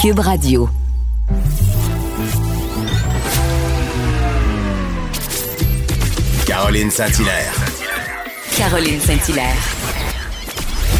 Cube 0.00 0.20
Radio. 0.20 0.66
Caroline 6.46 6.90
Saint-Hilaire. 6.90 7.54
Caroline 8.56 8.98
Saint-Hilaire. 8.98 9.56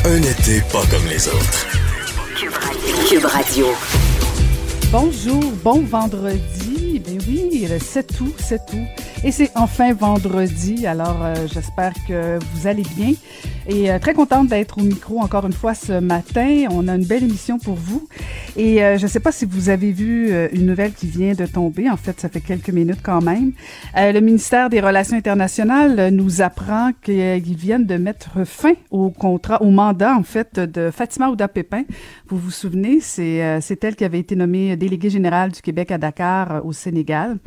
Un 0.05 0.21
été 0.21 0.61
pas 0.71 0.85
comme 0.91 1.07
les 1.09 1.27
autres. 1.29 1.67
Cube 3.08 3.24
Radio. 3.24 3.69
Bonjour, 4.92 5.44
bon 5.64 5.80
vendredi. 5.80 7.01
Ben 7.03 7.19
oui, 7.26 7.67
7 7.80 8.21
août, 8.21 8.35
7 8.38 8.60
août. 8.74 9.03
Et 9.24 9.32
c'est 9.32 9.51
enfin 9.54 9.94
vendredi, 9.94 10.87
alors 10.87 11.22
euh, 11.22 11.46
j'espère 11.46 11.92
que 12.06 12.38
vous 12.38 12.67
allez 12.67 12.85
bien. 12.96 13.12
Et 13.67 13.90
euh, 13.90 13.98
très 13.98 14.14
contente 14.14 14.48
d'être 14.48 14.78
au 14.78 14.82
micro 14.82 15.21
encore 15.21 15.46
une 15.46 15.53
fois 15.53 15.74
ce 15.74 16.01
matin. 16.01 16.66
On 16.70 16.88
a 16.88 16.96
une 16.96 17.05
belle 17.05 17.24
émission 17.24 17.59
pour 17.59 17.77
vous. 17.77 18.06
Et 18.56 18.82
euh, 18.82 18.98
je 18.98 19.04
ne 19.04 19.09
sais 19.09 19.20
pas 19.20 19.32
si 19.32 19.45
vous 19.45 19.68
avez 19.68 19.92
vu 19.92 20.32
une 20.52 20.66
nouvelle 20.66 20.92
qui 20.92 21.06
vient 21.06 21.34
de 21.34 21.46
tomber. 21.46 21.88
En 21.88 21.96
fait, 21.96 22.20
ça 22.20 22.28
fait 22.28 22.41
quelques 22.41 22.70
minutes 22.70 23.00
quand 23.02 23.22
même. 23.22 23.52
le 23.96 24.20
ministère 24.20 24.70
des 24.70 24.80
Relations 24.80 25.16
internationales 25.16 26.10
nous 26.12 26.42
apprend 26.42 26.91
qu'ils 27.02 27.56
viennent 27.56 27.86
de 27.86 27.96
mettre 27.96 28.44
fin 28.44 28.74
au 28.91 29.10
contrat, 29.10 29.62
au 29.62 29.70
mandat 29.70 30.14
en 30.14 30.22
fait 30.22 30.58
de 30.58 30.91
Fatima 30.91 31.28
Ouda 31.30 31.48
Pépin. 31.48 31.84
Vous 32.28 32.38
vous 32.38 32.50
souvenez, 32.50 33.00
c'est 33.00 33.60
c'est 33.60 33.82
elle 33.84 33.96
qui 33.96 34.05
avait 34.05 34.20
été 34.20 34.36
nommée 34.36 34.77
déléguée 34.77 35.10
générale 35.10 35.52
du 35.52 35.60
Québec 35.60 35.91
à 35.91 35.98
Dakar 35.98 36.64
au 36.64 36.72
Sénégal. 36.72 37.38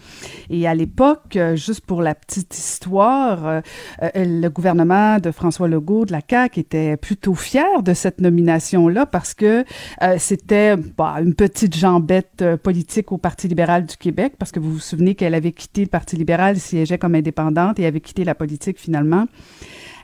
Et 0.49 0.67
à 0.67 0.75
l'époque, 0.75 1.37
juste 1.55 1.81
pour 1.85 2.01
la 2.01 2.15
petite 2.15 2.57
histoire, 2.57 3.47
euh, 3.47 3.61
euh, 4.01 4.09
le 4.15 4.49
gouvernement 4.49 5.19
de 5.19 5.31
François 5.31 5.67
Legault 5.67 6.05
de 6.05 6.11
la 6.11 6.21
CAQ 6.27 6.59
était 6.59 6.97
plutôt 6.97 7.35
fier 7.35 7.83
de 7.83 7.93
cette 7.93 8.19
nomination-là 8.21 9.05
parce 9.05 9.33
que 9.33 9.63
euh, 10.01 10.15
c'était 10.17 10.75
bah, 10.97 11.15
une 11.21 11.33
petite 11.33 11.75
jambette 11.75 12.43
politique 12.63 13.11
au 13.11 13.17
Parti 13.17 13.47
libéral 13.47 13.85
du 13.85 13.97
Québec 13.97 14.33
parce 14.37 14.51
que 14.51 14.59
vous 14.59 14.73
vous 14.73 14.79
souvenez 14.79 15.15
qu'elle 15.15 15.33
avait 15.33 15.51
quitté 15.51 15.81
le 15.81 15.87
Parti 15.87 16.15
libéral, 16.15 16.59
siégeait 16.59 16.97
comme 16.97 17.15
indépendante 17.15 17.79
et 17.79 17.85
avait 17.85 18.01
quitté 18.01 18.23
la 18.23 18.35
politique 18.35 18.79
finalement. 18.79 19.27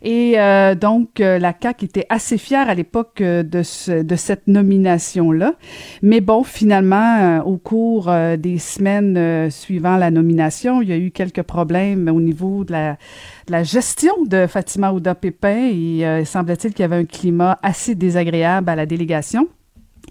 Et 0.01 0.39
euh, 0.39 0.75
donc, 0.75 1.19
euh, 1.19 1.39
la 1.39 1.53
CAQ 1.59 1.85
était 1.85 2.05
assez 2.09 2.37
fière 2.37 2.69
à 2.69 2.73
l'époque 2.73 3.21
euh, 3.21 3.43
de, 3.43 3.63
ce, 3.63 4.01
de 4.01 4.15
cette 4.15 4.47
nomination-là. 4.47 5.55
Mais 6.01 6.21
bon, 6.21 6.43
finalement, 6.43 7.39
au 7.45 7.57
cours 7.57 8.11
des 8.37 8.57
semaines 8.57 9.49
suivant 9.51 9.97
la 9.97 10.11
nomination, 10.11 10.81
il 10.81 10.89
y 10.89 10.93
a 10.93 10.97
eu 10.97 11.11
quelques 11.11 11.43
problèmes 11.43 12.07
au 12.07 12.21
niveau 12.21 12.63
de 12.63 12.73
la, 12.73 13.63
gestion 13.63 14.13
de 14.25 14.47
Fatima 14.47 14.93
Ouda 14.93 15.15
Pépin. 15.15 15.69
Et 15.71 16.23
semble-t-il 16.25 16.73
qu'il 16.73 16.83
y 16.83 16.85
avait 16.85 16.97
un 16.97 17.05
climat 17.05 17.57
assez 17.61 17.95
désagréable 17.95 18.69
à 18.69 18.75
la 18.75 18.85
délégation. 18.85 19.47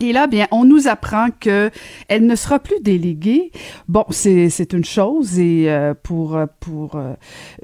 Et 0.00 0.12
là, 0.12 0.28
bien, 0.28 0.47
on 0.53 0.64
nous 0.64 0.86
apprend 0.86 1.28
que 1.41 1.70
elle 2.08 2.27
ne 2.27 2.36
sera 2.36 2.61
plus 2.61 2.81
déléguée. 2.81 3.50
Bon, 3.89 4.05
c'est 4.11 4.72
une 4.72 4.84
chose 4.84 5.41
et 5.41 5.64
euh, 5.69 5.92
pour 6.00 6.39
pour 6.61 6.94
euh, 6.94 7.14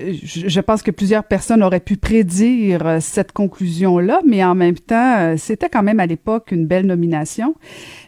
je, 0.01 0.61
pense 0.61 0.83
que 0.83 0.91
plusieurs 0.91 1.25
personnes 1.25 1.63
auraient 1.63 1.79
pu 1.79 1.97
prédire 1.97 2.87
euh, 2.87 2.99
cette 3.01 3.31
conclusion 3.31 3.99
là, 3.99 4.21
mais 4.27 4.43
en 4.43 4.57
même 4.57 4.79
temps, 4.79 5.37
c'était 5.37 5.69
quand 5.69 5.85
même 5.85 6.01
à 6.01 6.07
l'époque 6.07 6.51
une 6.51 6.67
belle 6.67 6.87
nomination. 6.87 7.55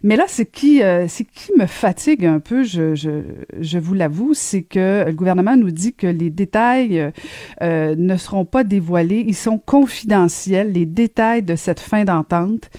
Mais 0.03 0.17
là, 0.17 0.25
c'est 0.27 0.47
qui 0.47 0.81
c'est 1.09 1.25
qui 1.25 1.53
me 1.57 1.67
fatigue 1.67 2.27
un 2.27 2.41
peu, 2.41 2.65
je 2.65 2.95
je, 2.95 3.23
je 3.61 3.79
vous 3.79 3.95
l'avoue, 3.95 4.35
c'est 4.35 4.63
que 4.63 5.05
le 5.07 5.13
gouvernement 5.13 5.57
nous 5.57 5.71
dit 5.71 5.95
que 5.95 6.07
les 6.07 6.31
détails 6.31 7.13
ne 7.63 8.17
seront 8.17 8.45
pas 8.45 8.65
dévoilés, 8.65 9.25
ils 9.27 9.35
sont 9.37 9.59
confidentiels, 9.59 10.73
les 10.73 10.87
détails 10.87 11.43
de 11.43 11.55
cette 11.55 11.81
fin 11.81 12.05
d'entente. 12.05 12.71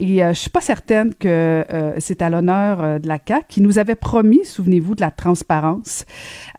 Et 0.00 0.18
je 0.18 0.32
suis 0.32 0.50
pas 0.50 0.60
certaine 0.60 0.83
que 0.86 1.64
euh, 1.72 1.94
c'est 1.98 2.22
à 2.22 2.30
l'honneur 2.30 2.82
euh, 2.82 2.98
de 2.98 3.08
la 3.08 3.18
CAC 3.18 3.48
qui 3.48 3.60
nous 3.62 3.78
avait 3.78 3.94
promis, 3.94 4.44
souvenez-vous, 4.44 4.94
de 4.94 5.00
la 5.00 5.10
transparence. 5.10 6.04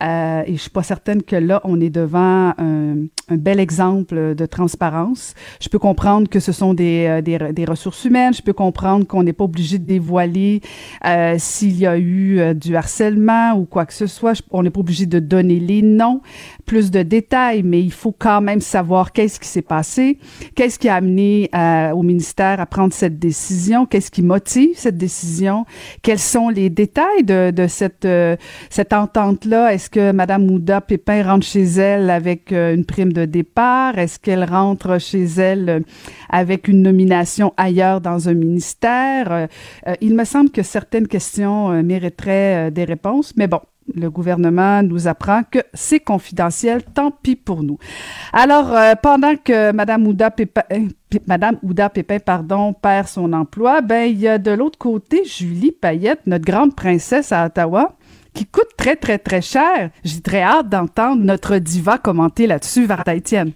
Euh, 0.02 0.42
et 0.46 0.52
je 0.52 0.60
suis 0.60 0.70
pas 0.70 0.82
certaine 0.82 1.22
que 1.22 1.36
là, 1.36 1.60
on 1.64 1.80
est 1.80 1.90
devant 1.90 2.52
un, 2.58 3.06
bel 3.30 3.60
exemple 3.60 4.34
de 4.34 4.46
transparence. 4.46 5.34
Je 5.60 5.68
peux 5.68 5.78
comprendre 5.78 6.28
que 6.28 6.40
ce 6.40 6.52
sont 6.52 6.74
des, 6.74 7.20
des 7.22 7.64
ressources 7.64 8.04
humaines. 8.04 8.34
Je 8.34 8.42
peux 8.42 8.52
comprendre 8.52 9.06
qu'on 9.06 9.22
n'est 9.22 9.32
pas 9.32 9.44
obligé 9.44 9.78
de 9.78 9.84
dévoiler 9.84 10.60
s'il 11.38 11.76
y 11.76 11.86
a 11.86 11.98
eu 11.98 12.54
du 12.54 12.76
harcèlement 12.76 13.54
ou 13.54 13.64
quoi 13.64 13.84
que 13.84 13.92
ce 13.92 14.06
soit. 14.06 14.40
On 14.50 14.62
n'est 14.62 14.70
pas 14.70 14.80
obligé 14.80 15.06
de 15.06 15.18
donner 15.18 15.58
les 15.58 15.82
noms, 15.82 16.20
plus 16.66 16.90
de 16.90 17.02
détails, 17.02 17.62
mais 17.62 17.80
il 17.80 17.92
faut 17.92 18.14
quand 18.16 18.40
même 18.40 18.60
savoir 18.60 19.12
qu'est-ce 19.12 19.40
qui 19.40 19.48
s'est 19.48 19.62
passé, 19.62 20.18
qu'est-ce 20.54 20.78
qui 20.78 20.88
a 20.88 20.96
amené 20.96 21.48
au 21.94 22.02
ministère 22.02 22.60
à 22.60 22.66
prendre 22.66 22.92
cette 22.92 23.18
décision, 23.18 23.86
qu'est-ce 23.86 24.10
qui 24.10 24.22
motive 24.22 24.70
cette 24.74 24.98
décision? 24.98 25.64
Quels 26.02 26.18
sont 26.18 26.48
les 26.48 26.70
détails 26.70 27.24
de, 27.24 27.50
de 27.50 27.66
cette, 27.66 28.04
euh, 28.04 28.36
cette 28.70 28.92
entente-là? 28.92 29.72
Est-ce 29.72 29.90
que 29.90 30.12
Mme 30.12 30.50
Ouda 30.50 30.80
Pépin 30.80 31.22
rentre 31.22 31.46
chez 31.46 31.64
elle 31.64 32.10
avec 32.10 32.52
euh, 32.52 32.74
une 32.74 32.84
prime 32.84 33.12
de 33.12 33.24
départ? 33.24 33.98
Est-ce 33.98 34.18
qu'elle 34.18 34.44
rentre 34.44 35.00
chez 35.00 35.24
elle 35.24 35.68
euh, 35.68 35.80
avec 36.28 36.68
une 36.68 36.82
nomination 36.82 37.52
ailleurs 37.56 38.00
dans 38.00 38.28
un 38.28 38.34
ministère? 38.34 39.48
il 40.00 40.14
me 40.14 40.24
semble 40.24 40.50
que 40.50 40.62
certaines 40.62 41.06
questions 41.06 41.82
mériteraient 41.82 42.70
des 42.70 42.84
réponses, 42.84 43.34
mais 43.36 43.46
bon, 43.46 43.60
le 43.94 44.10
gouvernement 44.10 44.82
nous 44.82 45.08
apprend 45.08 45.42
que 45.50 45.60
c'est 45.74 46.00
confidentiel, 46.00 46.82
tant 46.82 47.10
pis 47.10 47.36
pour 47.36 47.62
nous. 47.62 47.78
Alors, 48.32 48.72
euh, 48.72 48.94
pendant 49.00 49.36
que 49.36 49.72
Mme 49.72 50.06
Ouda 50.06 50.30
Pépin, 50.30 50.62
euh, 50.72 50.88
Madame 51.26 51.58
Ouda 51.62 51.88
Pépin 51.88 52.18
pardon, 52.18 52.72
perd 52.72 53.08
son 53.08 53.32
emploi, 53.32 53.80
ben 53.80 54.10
il 54.10 54.18
y 54.18 54.28
a 54.28 54.38
de 54.38 54.50
l'autre 54.50 54.78
côté 54.78 55.24
Julie 55.24 55.72
Payette, 55.72 56.20
notre 56.26 56.44
grande 56.44 56.74
princesse 56.74 57.32
à 57.32 57.46
Ottawa, 57.46 57.96
qui 58.34 58.46
coûte 58.46 58.68
très, 58.76 58.96
très, 58.96 59.18
très 59.18 59.40
cher. 59.40 59.90
J'ai 60.04 60.20
très 60.20 60.42
hâte 60.42 60.68
d'entendre 60.68 61.22
notre 61.22 61.56
diva 61.56 61.98
commenter 61.98 62.46
là-dessus, 62.46 62.86
Varda 62.86 63.14
Étienne. 63.14 63.52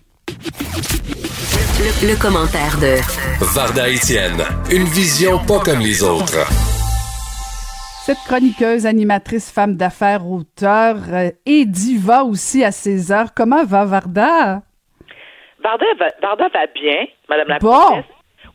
Le, 1.78 2.08
le, 2.08 2.16
commentaire 2.16 2.78
de 2.78 2.96
Varda 3.54 3.88
Étienne, 3.88 4.42
une 4.70 4.84
vision 4.84 5.38
pas 5.38 5.60
comme 5.60 5.80
les 5.80 6.02
autres. 6.02 6.46
Cette 8.10 8.26
chroniqueuse, 8.26 8.86
animatrice, 8.86 9.52
femme 9.52 9.76
d'affaires, 9.76 10.26
auteur 10.26 10.96
euh, 11.12 11.30
et 11.46 11.64
diva 11.64 12.24
aussi 12.24 12.64
à 12.64 12.72
ses 12.72 13.12
heures. 13.12 13.28
Comment 13.36 13.64
va 13.64 13.84
Varda? 13.84 14.62
Varda 15.62 15.86
va, 15.96 16.08
Varda 16.20 16.48
va 16.48 16.66
bien, 16.74 17.06
Madame 17.28 17.46
la 17.46 17.58
Comtesse. 17.60 18.04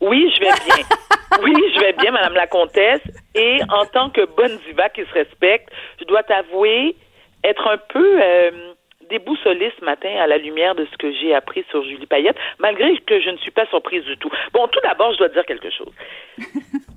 Oui, 0.02 0.30
je 0.36 0.40
vais 0.40 0.52
bien. 0.66 0.84
oui, 1.42 1.54
je 1.74 1.80
vais 1.80 1.94
bien, 1.94 2.10
Madame 2.10 2.34
la 2.34 2.46
Comtesse. 2.46 3.00
Et 3.34 3.60
en 3.70 3.86
tant 3.86 4.10
que 4.10 4.26
bonne 4.36 4.58
diva 4.66 4.90
qui 4.90 5.06
se 5.06 5.12
respecte, 5.14 5.70
je 6.00 6.04
dois 6.04 6.22
t'avouer 6.22 6.94
être 7.42 7.66
un 7.66 7.78
peu 7.78 8.20
euh, 8.22 8.74
déboussolée 9.08 9.72
ce 9.80 9.84
matin 9.86 10.10
à 10.20 10.26
la 10.26 10.36
lumière 10.36 10.74
de 10.74 10.84
ce 10.84 10.98
que 10.98 11.10
j'ai 11.14 11.34
appris 11.34 11.64
sur 11.70 11.82
Julie 11.82 12.04
Payette, 12.04 12.36
malgré 12.58 12.94
que 13.06 13.22
je 13.22 13.30
ne 13.30 13.38
suis 13.38 13.52
pas 13.52 13.64
surprise 13.68 14.04
du 14.04 14.18
tout. 14.18 14.30
Bon, 14.52 14.68
tout 14.68 14.80
d'abord, 14.82 15.14
je 15.14 15.16
dois 15.16 15.28
dire 15.30 15.46
quelque 15.46 15.70
chose. 15.70 15.94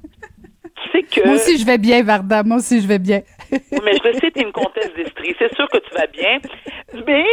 Moi 1.26 1.36
aussi, 1.36 1.58
je 1.58 1.66
vais 1.66 1.78
bien, 1.78 2.04
Varda. 2.04 2.44
Moi 2.44 2.58
aussi, 2.58 2.82
je 2.82 2.88
vais 2.88 3.00
bien. 3.00 3.22
mais 3.52 3.98
je 3.98 4.08
le 4.08 4.14
sais, 4.14 4.32
tu 4.32 4.40
es 4.40 4.44
une 4.44 4.52
comtesse 4.52 4.94
d'esprit. 4.96 5.36
C'est 5.40 5.54
sûr 5.56 5.68
que 5.70 5.78
tu 5.78 5.94
vas 5.94 6.08
bien. 6.08 6.40
Mais 7.08 7.26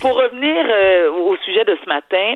pour 0.00 0.14
revenir 0.14 0.66
euh, 0.68 1.10
au 1.10 1.36
sujet 1.38 1.64
de 1.64 1.76
ce 1.82 1.88
matin, 1.88 2.34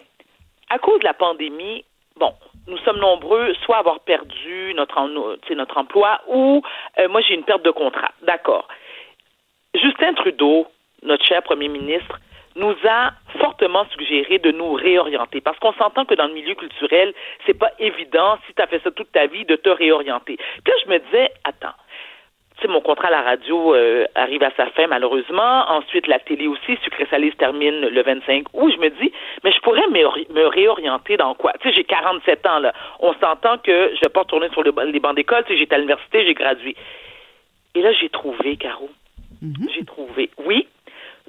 à 0.70 0.78
cause 0.78 0.98
de 1.00 1.04
la 1.04 1.14
pandémie, 1.14 1.84
bon, 2.16 2.32
nous 2.66 2.78
sommes 2.78 2.98
nombreux 2.98 3.54
soit 3.64 3.76
à 3.76 3.80
avoir 3.80 4.00
perdu 4.00 4.72
notre, 4.74 5.54
notre 5.54 5.78
emploi 5.78 6.20
ou 6.28 6.62
euh, 6.98 7.08
moi 7.08 7.20
j'ai 7.26 7.34
une 7.34 7.44
perte 7.44 7.64
de 7.64 7.70
contrat. 7.70 8.12
D'accord. 8.22 8.68
Justin 9.74 10.14
Trudeau, 10.14 10.66
notre 11.02 11.24
cher 11.24 11.42
premier 11.42 11.68
ministre, 11.68 12.18
nous 12.56 12.74
a 12.88 13.12
fortement 13.38 13.86
suggéré 13.92 14.38
de 14.38 14.50
nous 14.50 14.72
réorienter 14.72 15.40
parce 15.40 15.58
qu'on 15.58 15.72
s'entend 15.74 16.04
que 16.04 16.14
dans 16.14 16.26
le 16.26 16.34
milieu 16.34 16.54
culturel, 16.54 17.14
c'est 17.46 17.58
pas 17.58 17.70
évident 17.78 18.38
si 18.46 18.54
tu 18.54 18.62
as 18.62 18.66
fait 18.66 18.80
ça 18.82 18.90
toute 18.90 19.12
ta 19.12 19.26
vie 19.26 19.44
de 19.44 19.56
te 19.56 19.68
réorienter. 19.68 20.36
Puis 20.64 20.74
je 20.84 20.90
me 20.90 20.98
disais, 20.98 21.30
attends, 21.44 21.74
tu 22.56 22.62
sais, 22.62 22.68
mon 22.68 22.80
contrat 22.80 23.08
à 23.08 23.10
la 23.10 23.22
radio 23.22 23.74
euh, 23.74 24.04
arrive 24.14 24.42
à 24.42 24.50
sa 24.56 24.66
fin 24.66 24.86
malheureusement. 24.86 25.70
Ensuite, 25.70 26.06
la 26.06 26.18
télé 26.18 26.46
aussi, 26.46 26.76
Sucré 26.84 27.06
Salé 27.10 27.30
se 27.30 27.36
termine 27.36 27.80
le 27.80 28.02
25 28.02 28.46
août. 28.52 28.72
Je 28.74 28.80
me 28.80 28.90
dis, 28.90 29.12
mais 29.42 29.52
je 29.52 29.60
pourrais 29.60 29.86
me, 29.88 30.46
réorienter 30.48 31.16
dans 31.16 31.34
quoi? 31.34 31.52
Tu 31.60 31.68
sais, 31.68 31.74
j'ai 31.74 31.84
47 31.84 32.46
ans, 32.46 32.58
là. 32.58 32.72
On 33.00 33.14
s'entend 33.14 33.58
que 33.58 33.92
je 33.94 34.00
vais 34.00 34.12
pas 34.12 34.20
retourner 34.20 34.48
sur 34.50 34.62
les 34.62 35.00
bancs 35.00 35.16
d'école. 35.16 35.44
Tu 35.44 35.54
sais, 35.54 35.58
j'étais 35.58 35.74
à 35.74 35.78
l'université, 35.78 36.24
j'ai 36.24 36.34
gradué. 36.34 36.76
Et 37.74 37.80
là, 37.80 37.92
j'ai 37.92 38.10
trouvé, 38.10 38.56
Caro. 38.56 38.90
Mm-hmm. 39.42 39.74
J'ai 39.74 39.84
trouvé. 39.84 40.30
Oui, 40.44 40.68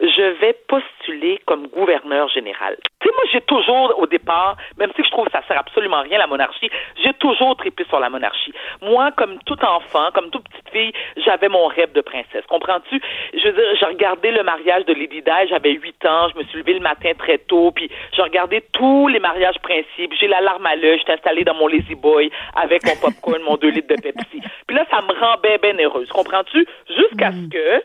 je 0.02 0.40
vais 0.40 0.54
postuler 0.68 1.40
comme 1.46 1.68
gouverneur 1.68 2.28
général. 2.30 2.78
Tu 3.00 3.08
sais, 3.08 3.16
moi, 3.16 3.24
j'ai 3.32 3.42
toujours, 3.42 3.94
au 4.00 4.08
départ, 4.08 4.58
même 4.78 4.92
si 4.96 5.04
je 5.04 5.10
trouve 5.12 5.26
que 5.26 5.32
ça 5.32 5.44
sert 5.48 5.60
absolument 5.60 6.02
rien, 6.02 6.18
la 6.18 6.28
monarchie, 6.28 6.70
j'ai 7.04 7.14
toujours 7.14 7.56
trippé 7.58 7.86
sur 7.90 8.00
la 8.00 8.10
monarchie. 8.10 8.54
Moi, 8.82 9.12
comme 9.12 9.40
tout 9.46 9.60
enfant, 9.64 10.10
comme 10.14 10.30
toute 10.30 10.48
petite 10.50 10.70
fille, 10.70 10.94
j'avais 11.18 11.50
mon 11.50 11.68
rêve 11.68 11.92
de 11.92 12.02
princesse. 12.02 12.46
Comprends-tu? 12.48 13.02
Je 13.34 13.48
veux 13.48 13.54
dire, 13.54 13.76
j'ai 13.80 13.86
regardé 13.86 14.32
le 14.32 14.44
mariage 14.44 14.86
de 14.86 14.94
Lady 14.94 15.22
Di, 15.22 15.48
j'avais 15.50 15.72
8 15.72 16.06
ans, 16.06 16.30
je 16.34 16.40
me 16.40 16.44
suis 16.46 16.60
levée 16.60 16.74
le 16.74 16.80
matin 16.80 17.12
très 17.18 17.38
tôt, 17.38 17.72
puis 17.72 17.90
j'ai 18.14 18.22
regardé 18.22 18.62
tous 18.74 19.08
les 19.08 19.20
mariages 19.20 19.60
principes, 19.62 20.14
j'ai 20.20 20.28
la 20.28 20.42
larme 20.42 20.66
à 20.66 20.76
l'œil, 20.76 20.98
j'étais 21.00 21.14
installée 21.14 21.44
dans 21.44 21.56
mon 21.56 21.68
Lazy 21.68 21.96
Boy 21.96 22.32
avec 22.56 22.86
mon 22.86 22.96
popcorn, 22.96 23.42
mon 23.44 23.58
2 23.58 23.70
litres 23.70 23.96
de 23.96 24.02
Pepsi. 24.02 24.42
Puis 24.68 24.76
là, 24.76 24.86
ça 24.90 25.02
me 25.02 25.14
rend 25.20 25.36
bien, 25.42 25.58
bien 25.58 25.78
heureuse. 25.84 26.10
Comprends-tu? 26.10 26.66
Jusqu'à 26.88 27.32
ce 27.32 27.50
que, 27.50 27.84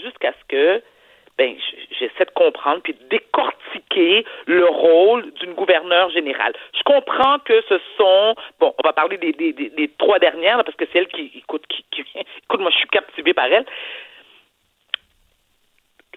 jusqu'à 0.00 0.32
ce 0.32 0.44
que, 0.48 0.82
ben, 1.36 1.56
j'essaie 1.98 2.24
de 2.24 2.30
comprendre 2.30 2.80
puis 2.82 2.94
de 2.94 3.08
décortiquer 3.08 4.24
le 4.46 4.66
rôle 4.66 5.32
d'une 5.34 5.54
gouverneure 5.54 6.10
générale. 6.10 6.52
Je 6.76 6.82
comprends 6.84 7.38
que 7.40 7.60
ce 7.68 7.78
sont, 7.96 8.34
bon, 8.60 8.72
on 8.78 8.86
va 8.86 8.92
parler 8.92 9.18
des, 9.18 9.32
des, 9.32 9.52
des, 9.52 9.88
trois 9.98 10.18
dernières, 10.18 10.62
parce 10.64 10.76
que 10.76 10.84
c'est 10.92 10.98
elle 10.98 11.08
qui, 11.08 11.32
écoute, 11.34 11.64
qui, 11.68 11.84
qui, 11.90 12.04
écoute, 12.14 12.60
moi, 12.60 12.70
je 12.70 12.78
suis 12.78 12.88
captivée 12.88 13.34
par 13.34 13.46
elle. 13.46 13.66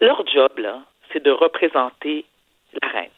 Leur 0.02 0.26
job, 0.28 0.60
là, 0.60 0.82
c'est 1.12 1.24
de 1.24 1.32
représenter 1.32 2.26
la 2.82 2.88
reine. 2.90 3.10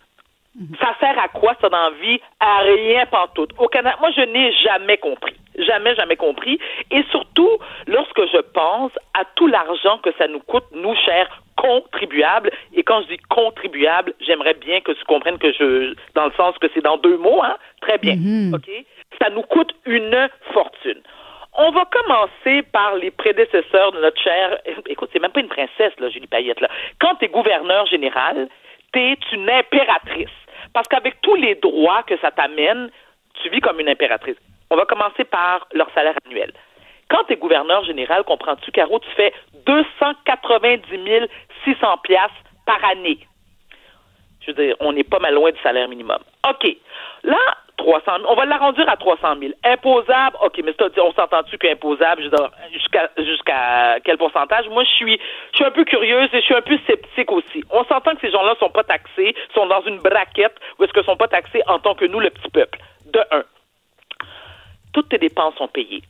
Mhm. 0.56 0.76
Ça 0.80 0.96
sert 1.00 1.20
à 1.20 1.28
quoi 1.28 1.56
ça 1.62 1.70
dans 1.70 1.92
vie? 1.92 2.20
À 2.40 2.60
rien 2.60 3.06
pantoute. 3.08 3.52
Au 3.58 3.68
Canada, 3.68 3.98
moi, 4.00 4.12
je 4.16 4.22
n'ai 4.22 4.54
jamais 4.54 4.98
compris. 4.98 5.36
Jamais, 5.58 5.96
jamais 5.96 6.16
compris. 6.16 6.60
Et 6.92 7.04
surtout, 7.12 7.60
lorsque 7.88 8.26
je 8.32 8.40
pense 8.54 8.92
à 9.14 9.26
tout 9.36 9.48
l'argent 9.48 9.98
que 10.00 10.12
ça 10.18 10.28
nous 10.28 10.40
coûte, 10.40 10.66
nous, 10.72 10.96
chers 10.96 11.42
contribuables, 11.60 12.52
et 12.74 12.84
quand 12.84 13.02
je 13.04 13.08
dis 13.16 13.18
contribuable, 13.30 14.14
j'aimerais 14.22 14.54
bien 14.54 14.80
que 14.80 14.94
tu 14.94 15.04
comprennes 15.06 15.38
que 15.38 15.52
je, 15.52 15.94
dans 16.16 16.26
le 16.26 16.32
sens 16.38 16.58
que 16.58 16.68
c'est 16.74 16.84
dans 16.84 16.98
deux 16.98 17.18
mots, 17.18 17.42
hein? 17.44 17.58
Très 17.82 17.98
bien. 17.98 18.16
Mhm. 18.16 18.54
OK? 18.54 18.70
Ça 19.22 19.30
nous 19.30 19.42
coûte 19.42 19.74
une 19.86 20.30
fortune. 20.54 21.02
On 21.58 21.72
va 21.72 21.86
commencer 21.86 22.62
par 22.72 22.96
les 22.96 23.12
prédécesseurs 23.12 23.92
de 23.92 24.00
notre 24.00 24.22
chère. 24.22 24.58
Écoute, 24.88 25.10
c'est 25.12 25.20
même 25.20 25.32
pas 25.32 25.42
une 25.42 25.50
princesse, 25.50 25.94
là, 26.00 26.10
Julie 26.10 26.28
Payette, 26.28 26.62
là. 26.62 26.70
Quand 27.02 27.16
tu 27.16 27.26
es 27.26 27.28
gouverneur 27.28 27.86
général, 27.88 28.48
tu 28.94 29.00
es 29.00 29.18
une 29.34 29.50
impératrice. 29.50 30.30
Parce 30.74 30.88
qu'avec 30.88 31.20
tous 31.22 31.36
les 31.36 31.56
droits 31.56 32.04
que 32.04 32.18
ça 32.20 32.32
t'amène, 32.32 32.90
tu 33.42 33.50
vis 33.50 33.60
comme 33.60 33.80
une 33.80 33.90
impératrice. 33.90 34.38
On 34.70 34.76
va 34.76 34.86
commencer 34.86 35.26
par 35.26 35.68
leur 35.74 35.92
salaire 35.94 36.16
annuel. 36.26 36.54
Quand 37.10 37.24
tu 37.26 37.34
es 37.34 37.38
gouverneur 37.38 37.84
général, 37.86 38.24
comprends-tu, 38.24 38.72
Caro, 38.72 39.00
tu 39.00 39.10
fais 39.16 39.34
290 39.66 41.28
600 41.66 41.98
piastres 42.04 42.36
par 42.66 42.84
année. 42.86 43.20
Je 44.42 44.52
veux 44.52 44.66
dire, 44.66 44.76
on 44.80 44.94
n'est 44.94 45.04
pas 45.04 45.20
mal 45.20 45.34
loin 45.34 45.52
du 45.52 45.60
salaire 45.62 45.90
minimum. 45.90 46.20
OK. 46.48 46.78
Là, 47.24 47.38
300 47.78 48.12
on 48.28 48.36
va 48.36 48.46
l'arrondir 48.46 48.88
à 48.90 48.98
300 48.98 49.36
000. 49.40 49.54
Imposable, 49.64 50.38
OK, 50.44 50.62
mais 50.64 50.74
on 51.00 51.14
s'entend-tu 51.14 51.58
qu'imposable, 51.58 52.24
jusqu'à 52.72 53.10
jusqu'à 53.18 54.00
quel 54.04 54.18
pourcentage? 54.18 54.68
Moi, 54.70 54.84
je 54.84 54.90
suis 54.90 55.20
je 55.52 55.58
suis 55.58 55.66
un 55.66 55.72
peu 55.72 55.86
curieuse 55.86 56.30
et 56.34 56.42
je 56.42 56.46
suis 56.46 56.56
un 56.56 56.62
peu 56.62 56.78
sceptique 56.86 57.32
aussi. 57.32 57.64
On 57.72 57.84
s'entend 57.86 58.16
que 58.16 58.22
ces 58.22 58.32
gens-là 58.32 58.56
sont 58.60 58.70
pas 58.70 58.84
taxés, 58.84 59.36
sont 59.54 59.66
dans 59.66 59.82
une 59.82 59.98
braquette 59.98 60.56
ou 60.78 60.84
est-ce 60.84 60.94
que 60.94 61.04
sont 61.04 61.18
pas 61.18 61.28
taxés 61.28 61.62
en 61.68 61.80
tant 61.80 61.96
que 61.96 62.06
nous, 62.06 62.20
le 62.20 62.30
petit 62.30 62.50
peuple? 62.50 62.80
De 63.06 63.20
un 63.32 63.44
toutes 64.94 65.10
tes 65.10 65.18
dépenses 65.18 65.56
sont 65.56 65.68
payées. 65.68 66.02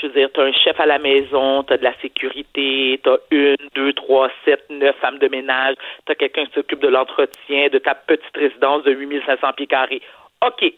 Je 0.00 0.06
veux 0.06 0.12
dire, 0.12 0.28
tu 0.32 0.40
as 0.40 0.44
un 0.44 0.52
chef 0.52 0.80
à 0.80 0.86
la 0.86 0.98
maison, 0.98 1.62
tu 1.62 1.74
as 1.74 1.76
de 1.76 1.84
la 1.84 1.94
sécurité, 2.00 3.00
tu 3.02 3.10
as 3.10 3.18
une, 3.30 3.56
deux, 3.74 3.92
trois, 3.92 4.30
sept, 4.44 4.64
neuf 4.70 4.96
femmes 4.96 5.18
de 5.18 5.28
ménage, 5.28 5.76
tu 6.06 6.12
as 6.12 6.14
quelqu'un 6.14 6.46
qui 6.46 6.52
s'occupe 6.54 6.80
de 6.80 6.88
l'entretien 6.88 7.68
de 7.68 7.78
ta 7.78 7.94
petite 7.94 8.34
résidence 8.34 8.82
de 8.84 8.92
8500 8.92 9.52
pieds 9.54 9.66
carrés. 9.66 10.02
OK. 10.46 10.72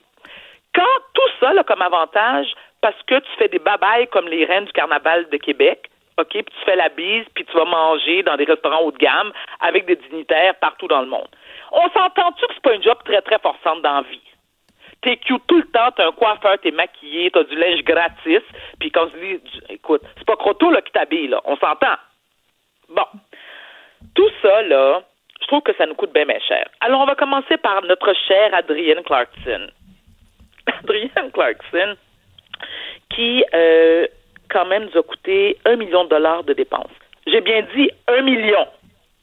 Quand 0.74 0.98
tout 1.14 1.30
ça, 1.38 1.52
là, 1.52 1.62
comme 1.62 1.82
avantage, 1.82 2.52
parce 2.80 3.00
que 3.06 3.20
tu 3.20 3.30
fais 3.38 3.48
des 3.48 3.58
babayes 3.58 4.08
comme 4.08 4.26
les 4.26 4.44
reines 4.44 4.64
du 4.64 4.72
carnaval 4.72 5.28
de 5.30 5.36
Québec, 5.36 5.88
OK, 6.18 6.28
puis 6.30 6.44
tu 6.44 6.64
fais 6.64 6.76
la 6.76 6.88
bise, 6.88 7.24
puis 7.34 7.44
tu 7.44 7.56
vas 7.56 7.64
manger 7.64 8.22
dans 8.22 8.36
des 8.36 8.44
restaurants 8.44 8.82
haut 8.82 8.92
de 8.92 8.98
gamme 8.98 9.32
avec 9.60 9.86
des 9.86 9.96
dignitaires 9.96 10.54
partout 10.56 10.88
dans 10.88 11.00
le 11.00 11.06
monde. 11.06 11.28
On 11.70 11.88
s'entend-tu 11.90 12.46
que 12.46 12.54
c'est 12.54 12.62
pas 12.62 12.74
un 12.74 12.82
job 12.82 12.98
très, 13.04 13.22
très 13.22 13.38
forçante 13.38 13.82
dans 13.82 13.94
la 13.94 14.02
vie? 14.02 14.20
T'es 15.02 15.16
cute 15.16 15.42
tout 15.46 15.58
le 15.58 15.66
temps, 15.66 15.90
t'as 15.96 16.08
un 16.08 16.12
coiffeur, 16.12 16.58
t'es 16.62 16.70
maquillé, 16.70 17.30
t'as 17.30 17.44
du 17.44 17.56
linge 17.56 17.82
gratis, 17.82 18.42
puis 18.78 18.90
quand 18.90 19.08
je 19.12 19.18
dis, 19.18 19.40
écoute, 19.68 20.02
c'est 20.16 20.26
pas 20.26 20.36
Croto 20.36 20.70
là 20.70 20.80
qui 20.80 20.92
t'habille, 20.92 21.28
là, 21.28 21.40
on 21.44 21.56
s'entend. 21.56 21.96
Bon. 22.88 23.06
Tout 24.14 24.30
ça, 24.40 24.62
là, 24.62 25.02
je 25.40 25.46
trouve 25.46 25.62
que 25.62 25.74
ça 25.76 25.86
nous 25.86 25.94
coûte 25.94 26.12
bien, 26.12 26.24
bien 26.24 26.38
cher. 26.40 26.68
Alors, 26.80 27.00
on 27.00 27.06
va 27.06 27.14
commencer 27.14 27.56
par 27.56 27.82
notre 27.82 28.14
chère 28.26 28.54
Adrienne 28.54 29.02
Clarkson. 29.02 29.68
Adrienne 30.66 31.30
Clarkson, 31.32 31.96
qui, 33.10 33.44
euh, 33.54 34.06
quand 34.50 34.66
même, 34.66 34.84
nous 34.84 34.98
a 34.98 35.02
coûté 35.02 35.58
un 35.64 35.76
million 35.76 36.04
de 36.04 36.10
dollars 36.10 36.44
de 36.44 36.52
dépenses. 36.52 36.92
J'ai 37.26 37.40
bien 37.40 37.62
dit 37.74 37.90
un 38.08 38.22
million. 38.22 38.66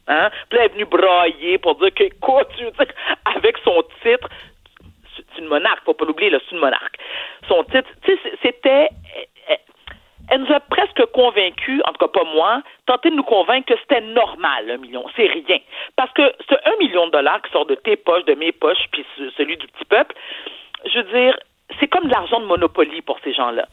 Hein? 0.08 0.30
Puis 0.50 0.60
elle 0.60 0.66
est 0.66 0.74
venue 0.74 0.86
brailler 0.86 1.58
pour 1.60 1.76
dire 1.76 1.94
que, 1.94 2.04
écoute, 2.04 2.48
avec 3.26 3.58
son 3.64 3.84
titre, 4.04 4.28
c'est 5.40 5.46
une 5.46 5.50
monarque, 5.50 5.84
faut 5.86 5.94
pas 5.94 6.06
l'oublier, 6.06 6.32
c'est 6.32 6.56
une 6.56 6.62
monarque. 6.62 6.98
Son 7.48 7.64
titre, 7.64 7.90
tu 8.04 8.12
sais, 8.12 8.34
c'était 8.42 8.90
elle 10.32 10.42
nous 10.42 10.54
a 10.54 10.60
presque 10.60 11.04
convaincus, 11.08 11.82
en 11.86 11.92
tout 11.92 12.06
cas 12.06 12.20
pas 12.20 12.24
moi, 12.24 12.62
tenté 12.86 13.10
de 13.10 13.16
nous 13.16 13.24
convaincre 13.24 13.74
que 13.74 13.80
c'était 13.82 14.02
normal, 14.02 14.70
un 14.70 14.78
million. 14.78 15.04
C'est 15.16 15.26
rien. 15.26 15.58
Parce 15.96 16.12
que 16.14 16.22
ce 16.48 16.54
un 16.66 16.78
million 16.78 17.08
de 17.08 17.12
dollars 17.12 17.42
qui 17.42 17.52
sort 17.52 17.66
de 17.66 17.74
tes 17.74 17.96
poches, 17.96 18.26
de 18.26 18.36
mes 18.36 18.52
poches, 18.52 18.86
puis 18.92 19.04
celui 19.38 19.58
du 19.58 19.66
petit 19.66 19.86
peuple, 19.86 20.16
je 20.86 21.00
veux 21.00 21.20
dire, 21.20 21.36
c'est 21.80 21.88
comme 21.88 22.06
de 22.06 22.12
l'argent 22.12 22.40
de 22.40 22.46
Monopoly 22.46 23.02
pour 23.02 23.18
ces 23.24 23.34
gens-là. 23.34 23.66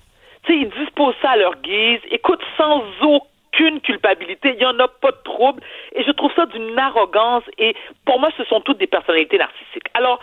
Tu 0.45 0.53
sais, 0.53 0.59
ils 0.59 0.71
disposent 0.71 1.15
ça 1.21 1.33
à 1.33 1.37
leur 1.37 1.57
guise, 1.57 2.01
écoute, 2.11 2.41
sans 2.57 2.83
aucune 3.03 3.83
culpabilité, 3.83 4.53
il 4.53 4.57
n'y 4.57 4.65
en 4.65 4.79
a 4.79 4.89
pas 4.89 5.11
de 5.11 5.23
trouble, 5.25 5.63
et 5.95 6.05
je 6.05 6.11
trouve 6.13 6.33
ça 6.35 6.47
d'une 6.47 6.79
arrogance, 6.79 7.45
et 7.59 7.77
pour 8.07 8.19
moi, 8.19 8.31
ce 8.39 8.45
sont 8.45 8.63
toutes 8.63 8.79
des 8.79 8.87
personnalités 8.87 9.37
narcissiques. 9.37 9.89
Alors, 9.93 10.21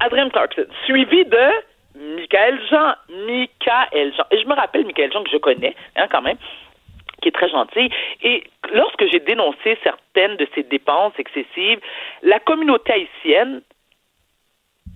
Adrien 0.00 0.28
Clarkson, 0.30 0.66
suivi 0.84 1.24
de 1.24 1.50
Michael 1.94 2.60
Jean. 2.70 2.94
Michael 3.08 4.12
Jean. 4.14 4.24
Et 4.30 4.38
je 4.40 4.46
me 4.46 4.54
rappelle 4.54 4.84
Michael 4.84 5.12
Jean 5.12 5.22
que 5.22 5.30
je 5.30 5.36
connais, 5.38 5.74
hein, 5.96 6.06
quand 6.10 6.22
même, 6.22 6.36
qui 7.22 7.28
est 7.28 7.32
très 7.32 7.48
gentil. 7.48 7.90
Et 8.22 8.44
lorsque 8.72 9.06
j'ai 9.10 9.20
dénoncé 9.20 9.78
certaines 9.82 10.36
de 10.36 10.46
ces 10.54 10.64
dépenses 10.64 11.14
excessives, 11.18 11.80
la 12.22 12.40
communauté 12.40 12.92
haïtienne, 12.92 13.62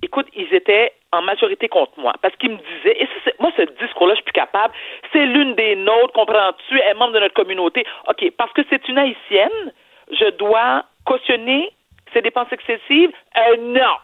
écoute, 0.03 0.27
ils 0.35 0.53
étaient 0.53 0.93
en 1.12 1.23
majorité 1.23 1.69
contre 1.69 1.99
moi. 1.99 2.12
Parce 2.21 2.35
qu'ils 2.37 2.50
me 2.50 2.56
disaient, 2.56 3.03
et 3.03 3.09
moi, 3.39 3.53
ce 3.56 3.62
discours-là, 3.85 4.15
je 4.15 4.17
suis 4.17 4.25
plus 4.25 4.33
capable, 4.33 4.75
c'est 5.12 5.25
l'une 5.25 5.55
des 5.55 5.77
nôtres, 5.77 6.12
comprends-tu, 6.12 6.81
elle 6.81 6.91
est 6.91 6.95
membre 6.95 7.15
de 7.15 7.21
notre 7.21 7.35
communauté. 7.35 7.85
OK, 8.09 8.31
parce 8.37 8.53
que 8.53 8.62
c'est 8.69 8.87
une 8.89 8.99
haïtienne, 8.99 9.73
je 10.11 10.31
dois 10.31 10.85
cautionner 11.05 11.73
ces 12.12 12.23
dépenses 12.23 12.53
excessives? 12.53 13.12
Euh, 13.37 13.56
non. 13.59 13.97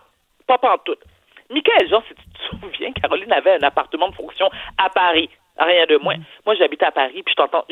Pas 0.46 0.58
pantoute. 0.58 1.00
Michael 1.50 1.88
Jean, 1.88 2.02
si 2.08 2.14
tu 2.14 2.22
te 2.22 2.60
souviens, 2.60 2.92
Caroline 3.02 3.32
avait 3.32 3.54
un 3.54 3.62
appartement 3.62 4.08
de 4.08 4.14
fonction 4.14 4.50
à 4.78 4.88
Paris. 4.90 5.28
Rien 5.56 5.86
de 5.86 5.98
moins. 5.98 6.16
Mm. 6.16 6.24
Moi, 6.46 6.54
j'habitais 6.56 6.86
à 6.86 6.90
Paris, 6.90 7.22
puis 7.22 7.32
je 7.32 7.36
t'entends, 7.36 7.64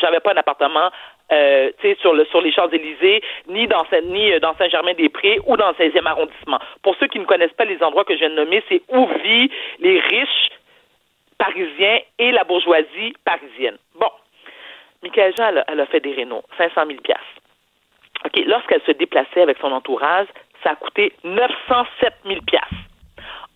j'avais 0.00 0.20
pas 0.20 0.32
un 0.32 0.36
appartement, 0.36 0.90
euh, 1.32 1.70
tu 1.80 1.88
sais, 1.88 1.96
sur 2.00 2.12
le 2.12 2.26
sur 2.26 2.42
les 2.42 2.52
Champs 2.52 2.68
Élysées, 2.68 3.22
ni 3.48 3.66
dans 3.66 3.86
ni 4.04 4.32
euh, 4.32 4.40
dans 4.40 4.54
Saint-Germain-des-Prés 4.56 5.40
ou 5.46 5.56
dans 5.56 5.68
le 5.68 5.74
16e 5.74 6.06
arrondissement. 6.06 6.58
Pour 6.82 6.96
ceux 6.96 7.06
qui 7.06 7.18
ne 7.18 7.24
connaissent 7.24 7.54
pas 7.54 7.64
les 7.64 7.82
endroits 7.82 8.04
que 8.04 8.14
je 8.14 8.18
viens 8.18 8.30
de 8.30 8.34
nommer, 8.34 8.62
c'est 8.68 8.82
où 8.88 9.06
vivent 9.22 9.50
les 9.78 10.00
riches 10.00 10.50
parisiens 11.38 12.00
et 12.18 12.30
la 12.32 12.44
bourgeoisie 12.44 13.14
parisienne. 13.24 13.78
Bon, 13.98 14.10
Michael 15.02 15.32
Jean, 15.36 15.62
elle 15.66 15.80
a, 15.80 15.86
fait 15.86 16.00
des 16.00 16.12
rénaux, 16.12 16.42
500 16.58 16.86
000 16.86 17.00
piastres. 17.00 17.24
OK, 18.26 18.42
lorsqu'elle 18.46 18.82
se 18.82 18.92
déplaçait 18.92 19.40
avec 19.40 19.56
son 19.58 19.72
entourage, 19.72 20.26
ça 20.62 20.70
a 20.70 20.76
coûté 20.76 21.12
907 21.24 22.14
000 22.26 22.40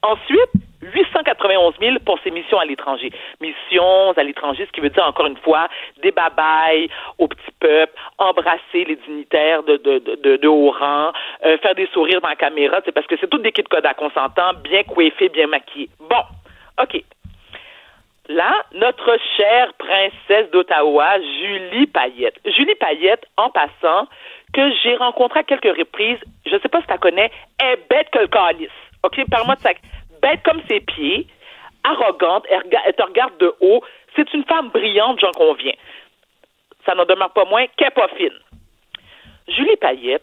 Ensuite, 0.02 0.50
891 0.82 1.75
000 1.80 1.96
pour 2.04 2.18
ses 2.23 2.30
missions 2.30 2.58
à 2.58 2.64
l'étranger. 2.66 3.11
Missions 3.40 4.12
à 4.16 4.23
l'étranger, 4.23 4.66
ce 4.66 4.73
qui 4.73 4.80
veut 4.80 4.90
dire 4.90 5.04
encore 5.04 5.26
une 5.26 5.37
fois 5.38 5.68
des 6.02 6.11
babayes 6.11 6.90
au 7.18 7.26
petit 7.26 7.50
peuple, 7.58 7.92
embrasser 8.18 8.84
les 8.84 8.96
dignitaires 8.96 9.62
de, 9.62 10.46
haut 10.46 10.70
rang, 10.70 11.12
euh, 11.46 11.56
faire 11.58 11.75
des 11.75 11.87
sourires 11.94 12.20
dans 12.20 12.28
la 12.28 12.37
caméra, 12.37 12.80
c'est 12.84 12.92
parce 12.92 13.06
que 13.06 13.16
c'est 13.18 13.28
toutes 13.28 13.42
des 13.42 13.52
kits 13.52 13.62
de 13.62 13.68
code 13.68 13.87
à 13.87 13.94
consentant, 13.94 14.52
bien 14.62 14.82
coiffés, 14.82 15.30
bien 15.30 15.46
maquillés. 15.46 15.88
Bon, 16.00 16.23
OK. 16.82 17.02
Là, 18.28 18.64
notre 18.73 19.18
chère 19.37 19.73
princesse 19.75 20.50
d'Ottawa, 20.50 21.20
Julie 21.20 21.87
Payette. 21.87 22.40
Julie 22.46 22.75
Payette, 22.75 23.26
en 23.37 23.50
passant, 23.50 24.08
que 24.54 24.73
j'ai 24.82 24.96
rencontré 24.96 25.40
à 25.40 25.42
quelques 25.42 25.76
reprises, 25.76 26.18
je 26.46 26.54
ne 26.54 26.61
sais 26.61 26.68
pas 26.68 26.80
si 26.80 26.87
tu 26.87 26.92
la 26.92 26.99
connais, 26.99 27.30
est 27.61 27.88
bête 27.90 28.08
que 28.11 28.20
le 28.20 28.28
calice. 28.28 28.70
OK? 29.02 29.20
Parle-moi 29.28 29.56
de 29.56 29.61
ça. 29.61 29.70
Bête 30.23 30.40
comme 30.44 30.62
ses 30.68 30.80
pieds, 30.80 31.26
arrogante, 31.82 32.46
elle, 32.49 32.94
te 32.94 33.02
regarde 33.02 33.37
de 33.38 33.52
haut. 33.61 33.82
C'est 34.16 34.32
une 34.32 34.44
femme 34.44 34.70
brillante, 34.70 35.20
j'en 35.20 35.32
conviens. 35.32 35.75
Ça 36.87 36.94
n'en 36.94 37.04
demeure 37.04 37.32
pas 37.32 37.44
moins 37.44 37.66
qu'elle 37.76 37.90
pas 37.90 38.08
fine. 38.16 38.38
Julie 39.49 39.76
Payette 39.76 40.23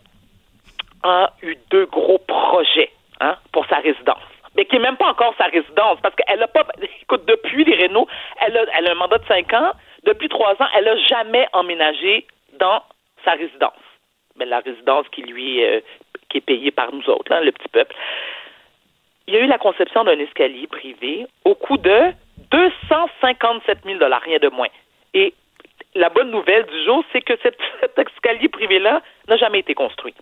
a 1.03 1.31
eu 1.43 1.55
deux 1.69 1.85
gros 1.85 2.19
projets 2.19 2.91
hein, 3.19 3.35
pour 3.51 3.65
sa 3.67 3.77
résidence 3.77 4.23
mais 4.55 4.65
qui 4.65 4.75
n'est 4.75 4.81
même 4.81 4.97
pas 4.97 5.07
encore 5.07 5.33
sa 5.37 5.45
résidence, 5.45 5.99
parce 6.01 6.13
qu'elle 6.15 6.43
a 6.43 6.47
pas, 6.49 6.65
écoute, 7.01 7.23
depuis 7.25 7.63
les 7.63 7.87
Renault, 7.87 8.05
elle 8.45 8.57
a, 8.57 8.65
elle 8.77 8.87
a 8.87 8.91
un 8.91 8.95
mandat 8.95 9.19
de 9.19 9.25
cinq 9.25 9.53
ans, 9.53 9.71
depuis 10.03 10.27
trois 10.27 10.51
ans, 10.61 10.67
elle 10.75 10.83
n'a 10.83 10.97
jamais 11.07 11.47
emménagé 11.53 12.27
dans 12.59 12.83
sa 13.23 13.31
résidence. 13.31 13.71
Mais 14.37 14.45
la 14.45 14.59
résidence 14.59 15.07
qui 15.09 15.21
lui 15.21 15.63
euh, 15.63 15.81
qui 16.31 16.37
est 16.37 16.41
payée 16.41 16.71
par 16.71 16.93
nous 16.93 17.07
autres, 17.09 17.31
hein, 17.31 17.41
le 17.41 17.51
petit 17.51 17.67
peuple. 17.67 17.93
Il 19.27 19.33
y 19.35 19.37
a 19.37 19.41
eu 19.41 19.47
la 19.47 19.57
conception 19.57 20.03
d'un 20.03 20.17
escalier 20.17 20.67
privé 20.67 21.27
au 21.45 21.53
coût 21.55 21.77
de 21.77 22.13
257 22.49 23.79
000 23.85 23.99
rien 24.23 24.39
de 24.39 24.49
moins. 24.49 24.69
Et 25.13 25.33
la 25.93 26.09
bonne 26.09 26.31
nouvelle 26.31 26.65
du 26.65 26.83
jour, 26.85 27.03
c'est 27.11 27.21
que 27.21 27.33
cet, 27.43 27.57
cet 27.81 27.99
escalier 27.99 28.49
privé-là 28.49 29.01
n'a 29.27 29.37
jamais 29.37 29.59
été 29.59 29.73
construit. 29.73 30.15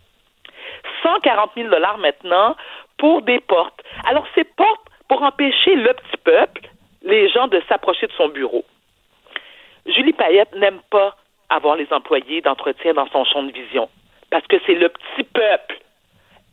140 1.03 1.51
000 1.55 1.69
maintenant 1.99 2.55
pour 2.97 3.21
des 3.21 3.39
portes. 3.39 3.81
Alors, 4.05 4.25
ces 4.35 4.43
portes 4.43 4.87
pour 5.07 5.23
empêcher 5.23 5.75
le 5.75 5.93
petit 5.93 6.17
peuple, 6.23 6.61
les 7.01 7.29
gens, 7.29 7.47
de 7.47 7.61
s'approcher 7.67 8.07
de 8.07 8.11
son 8.13 8.29
bureau. 8.29 8.63
Julie 9.85 10.13
Payette 10.13 10.53
n'aime 10.55 10.81
pas 10.91 11.15
avoir 11.49 11.75
les 11.75 11.91
employés 11.91 12.41
d'entretien 12.41 12.93
dans 12.93 13.07
son 13.07 13.25
champ 13.25 13.41
de 13.41 13.51
vision 13.51 13.89
parce 14.31 14.45
que 14.47 14.57
c'est 14.65 14.75
le 14.75 14.89
petit 14.89 15.23
peuple. 15.23 15.79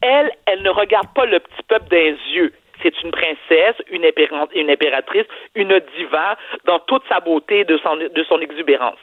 Elle, 0.02 0.30
elle 0.46 0.62
ne 0.62 0.70
regarde 0.70 1.08
pas 1.14 1.26
le 1.26 1.40
petit 1.40 1.62
peuple 1.68 1.88
des 1.88 2.16
yeux. 2.32 2.52
C'est 2.82 3.02
une 3.02 3.10
princesse, 3.10 3.76
une, 3.90 4.04
impératrice, 4.04 5.26
une 5.54 5.80
diva 5.96 6.36
dans 6.64 6.78
toute 6.80 7.02
sa 7.08 7.20
beauté 7.20 7.64
de 7.64 7.78
son, 7.78 7.96
de 7.96 8.24
son 8.28 8.40
exubérance. 8.40 8.98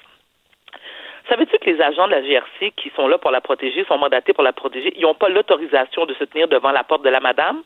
Savais-tu 1.30 1.58
que 1.58 1.70
les 1.70 1.82
agents 1.82 2.08
de 2.08 2.12
la 2.12 2.22
GRC 2.22 2.72
qui 2.76 2.92
sont 2.96 3.08
là 3.08 3.18
pour 3.18 3.32
la 3.32 3.42
protéger, 3.42 3.86
sont 3.86 3.98
mandatés 3.98 4.34
pour 4.34 4.44
la 4.44 4.54
protéger, 4.54 4.94
ils 4.96 5.02
n'ont 5.02 5.14
pas 5.14 5.30
l'autorisation 5.30 6.06
de 6.06 6.14
se 6.16 6.26
tenir 6.26 6.48
devant 6.48 6.72
la 6.72 6.84
porte 6.84 7.04
de 7.04 7.10
la 7.10 7.20
madame? 7.20 7.64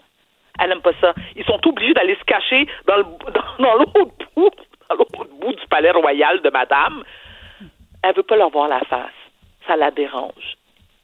Elle 0.59 0.69
n'aime 0.69 0.81
pas 0.81 0.93
ça. 1.01 1.13
Ils 1.35 1.45
sont 1.45 1.59
obligés 1.67 1.93
d'aller 1.93 2.15
se 2.15 2.23
cacher 2.23 2.67
dans, 2.85 2.97
dans, 3.59 3.75
l'autre 3.75 4.11
bout, 4.35 4.51
dans 4.89 5.25
bout 5.39 5.53
du 5.53 5.67
palais 5.67 5.91
royal 5.91 6.41
de 6.41 6.49
madame. 6.49 7.03
Elle 8.03 8.15
veut 8.15 8.23
pas 8.23 8.37
leur 8.37 8.49
voir 8.49 8.67
la 8.67 8.79
face. 8.81 9.11
Ça 9.67 9.75
la 9.75 9.91
dérange. 9.91 10.56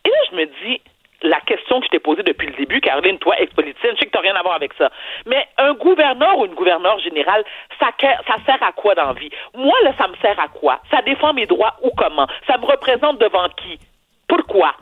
Et 0.05 0.09
là, 0.09 0.17
je 0.31 0.35
me 0.35 0.45
dis, 0.45 0.81
la 1.23 1.39
question 1.41 1.79
que 1.79 1.85
je 1.85 1.91
t'ai 1.91 1.99
posée 1.99 2.23
depuis 2.23 2.47
le 2.47 2.53
début, 2.53 2.81
Caroline, 2.81 3.17
toi, 3.17 3.39
ex-politicienne, 3.39 3.93
je 3.95 3.99
sais 3.99 4.05
que 4.05 4.11
tu 4.11 4.21
rien 4.21 4.35
à 4.35 4.41
voir 4.41 4.55
avec 4.55 4.73
ça. 4.73 4.91
Mais 5.25 5.47
un 5.57 5.73
gouverneur 5.73 6.37
ou 6.37 6.45
une 6.45 6.53
gouverneure 6.53 6.99
générale, 6.99 7.43
ça, 7.79 7.91
ça 7.99 8.35
sert 8.45 8.61
à 8.61 8.71
quoi 8.73 8.95
dans 8.95 9.13
vie? 9.13 9.29
Moi, 9.53 9.75
là, 9.83 9.93
ça 9.97 10.07
me 10.07 10.15
sert 10.17 10.39
à 10.39 10.49
quoi? 10.49 10.79
Ça 10.91 11.01
défend 11.01 11.33
mes 11.33 11.45
droits 11.45 11.75
ou 11.81 11.91
comment? 11.97 12.27
Ça 12.47 12.57
me 12.57 12.65
représente 12.65 13.19
devant 13.19 13.47
qui? 13.49 13.79
Pourquoi? 14.27 14.75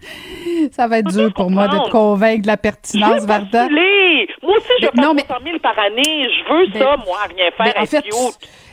Ça 0.72 0.86
va 0.86 0.98
être 0.98 1.12
dur 1.12 1.32
pour 1.34 1.50
moi 1.50 1.68
de 1.68 1.78
te 1.84 1.90
convaincre 1.90 2.42
de 2.42 2.46
la 2.46 2.56
pertinence, 2.56 3.24
Varda. 3.24 3.68
Moi 3.68 4.56
aussi, 4.56 4.68
je 4.80 4.86
veux 4.86 5.14
mais... 5.14 5.22
100 5.22 5.34
000 5.44 5.58
par 5.60 5.78
année. 5.78 6.02
Je 6.04 6.52
veux 6.52 6.78
ça, 6.78 6.96
moi, 7.04 7.18
rien 7.34 7.50
faire, 7.56 7.74
en 7.76 7.86
fait, 7.86 8.04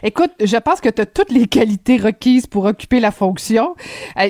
Écoute, 0.03 0.31
je 0.39 0.57
pense 0.57 0.79
que 0.79 0.89
tu 0.89 1.01
as 1.01 1.05
toutes 1.05 1.31
les 1.31 1.48
qualités 1.48 1.98
requises 1.98 2.48
pour 2.48 2.65
occuper 2.65 3.00
la 3.00 3.12
fonction. 3.12 3.75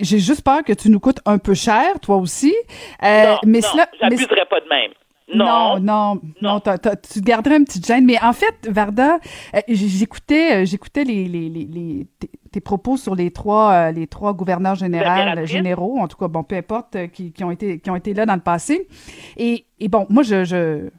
J'ai 0.01 0.20
juste 0.20 0.44
peur 0.44 0.63
que 0.63 0.74
tu 0.74 0.89
nous 0.89 1.00
coûtes 1.00 1.20
un 1.25 1.38
peu 1.38 1.54
cher, 1.54 2.00
toi 2.01 2.18
aussi. 2.18 2.56
Euh, 3.04 3.25
non, 3.25 3.38
mais 3.46 3.60
non, 3.60 3.84
j'abuserais 4.01 4.46
pas 4.50 4.60
de 4.62 4.70
même. 4.70 4.92
Non, 5.34 5.79
non, 5.79 6.22
non, 6.41 6.62
tu 6.62 7.22
garderais 7.22 7.57
une 7.57 7.65
petite 7.65 7.86
gêne. 7.86 8.05
Mais 8.05 8.22
en 8.22 8.34
fait, 8.34 8.55
Varda, 8.69 9.19
euh, 9.55 9.60
j'écoutais, 9.67 10.62
euh, 10.62 10.65
j'écoutais 10.65 11.03
les, 11.03 11.27
les, 11.27 11.50
les, 11.50 12.07
tes 12.51 12.62
propos 12.62 12.96
sur 12.96 13.13
les 13.13 13.31
trois, 13.31 13.72
euh, 13.72 13.91
les 13.91 14.07
trois 14.07 14.34
gouverneurs 14.34 14.75
généraux, 14.75 15.46
généraux, 15.46 16.00
en 16.00 16.07
tout 16.07 16.17
cas, 16.17 16.29
bon, 16.29 16.43
peu 16.43 16.55
importe, 16.55 16.98
qui, 17.12 17.34
qui, 17.34 17.43
ont 17.43 17.51
été, 17.51 17.79
qui 17.79 17.89
ont 17.89 17.96
été 17.98 18.13
là 18.13 18.25
dans 18.25 18.36
le 18.36 18.41
passé. 18.41 18.88
Et, 19.36 19.65
et 19.79 19.89
bon, 19.89 20.05
moi, 20.10 20.24
je, 20.24 20.46
je, 20.46 20.89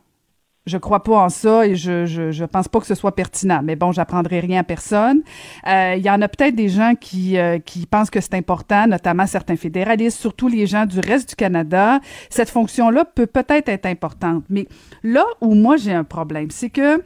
je 0.69 0.79
crois 0.79 1.03
pas 1.03 1.17
en 1.17 1.29
ça 1.29 1.67
et 1.67 1.75
je, 1.75 2.07
je, 2.07 2.45
pense 2.45 2.69
pas 2.69 2.81
que 2.81 2.87
ce 2.87 2.95
soit 2.95 3.15
pertinent. 3.15 3.61
Mais 3.63 3.77
bon, 3.77 3.93
j'apprendrai 3.93 4.41
rien 4.41 4.61
à 4.61 4.65
personne. 4.65 5.23
Euh, 5.67 5.95
il 5.97 6.05
y 6.05 6.11
en 6.11 6.23
a 6.23 6.29
peut-être 6.29 6.55
des 6.55 6.69
gens 6.69 6.95
qui, 6.95 7.39
euh, 7.39 7.59
qui 7.59 7.87
pensent 7.87 8.11
que 8.11 8.21
c'est 8.21 8.35
important, 8.35 8.87
notamment 8.87 9.27
certains 9.27 9.57
fédéralistes, 9.57 10.19
surtout 10.19 10.49
les 10.49 10.67
gens 10.67 10.87
du 10.87 11.01
reste 11.01 11.31
du 11.31 11.37
Canada. 11.37 12.01
Cette 12.31 12.51
fonction-là 12.51 13.05
peut 13.05 13.27
peut-être 13.27 13.69
être 13.69 13.87
importante. 13.87 14.45
Mais 14.49 14.69
là 15.03 15.25
où 15.41 15.55
moi 15.55 15.77
j'ai 15.77 15.93
un 15.93 16.05
problème, 16.05 16.51
c'est 16.51 16.71
que 16.71 17.03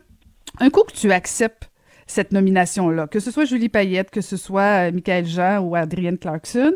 un 0.60 0.70
coup 0.70 0.82
que 0.82 0.92
tu 0.92 1.12
acceptes 1.12 1.71
cette 2.06 2.32
nomination-là, 2.32 3.06
que 3.06 3.20
ce 3.20 3.30
soit 3.30 3.44
Julie 3.44 3.68
Payette, 3.68 4.10
que 4.10 4.20
ce 4.20 4.36
soit 4.36 4.88
euh, 4.88 4.92
Michael 4.92 5.26
Jean 5.26 5.60
ou 5.60 5.74
Adrienne 5.74 6.18
Clarkson. 6.18 6.72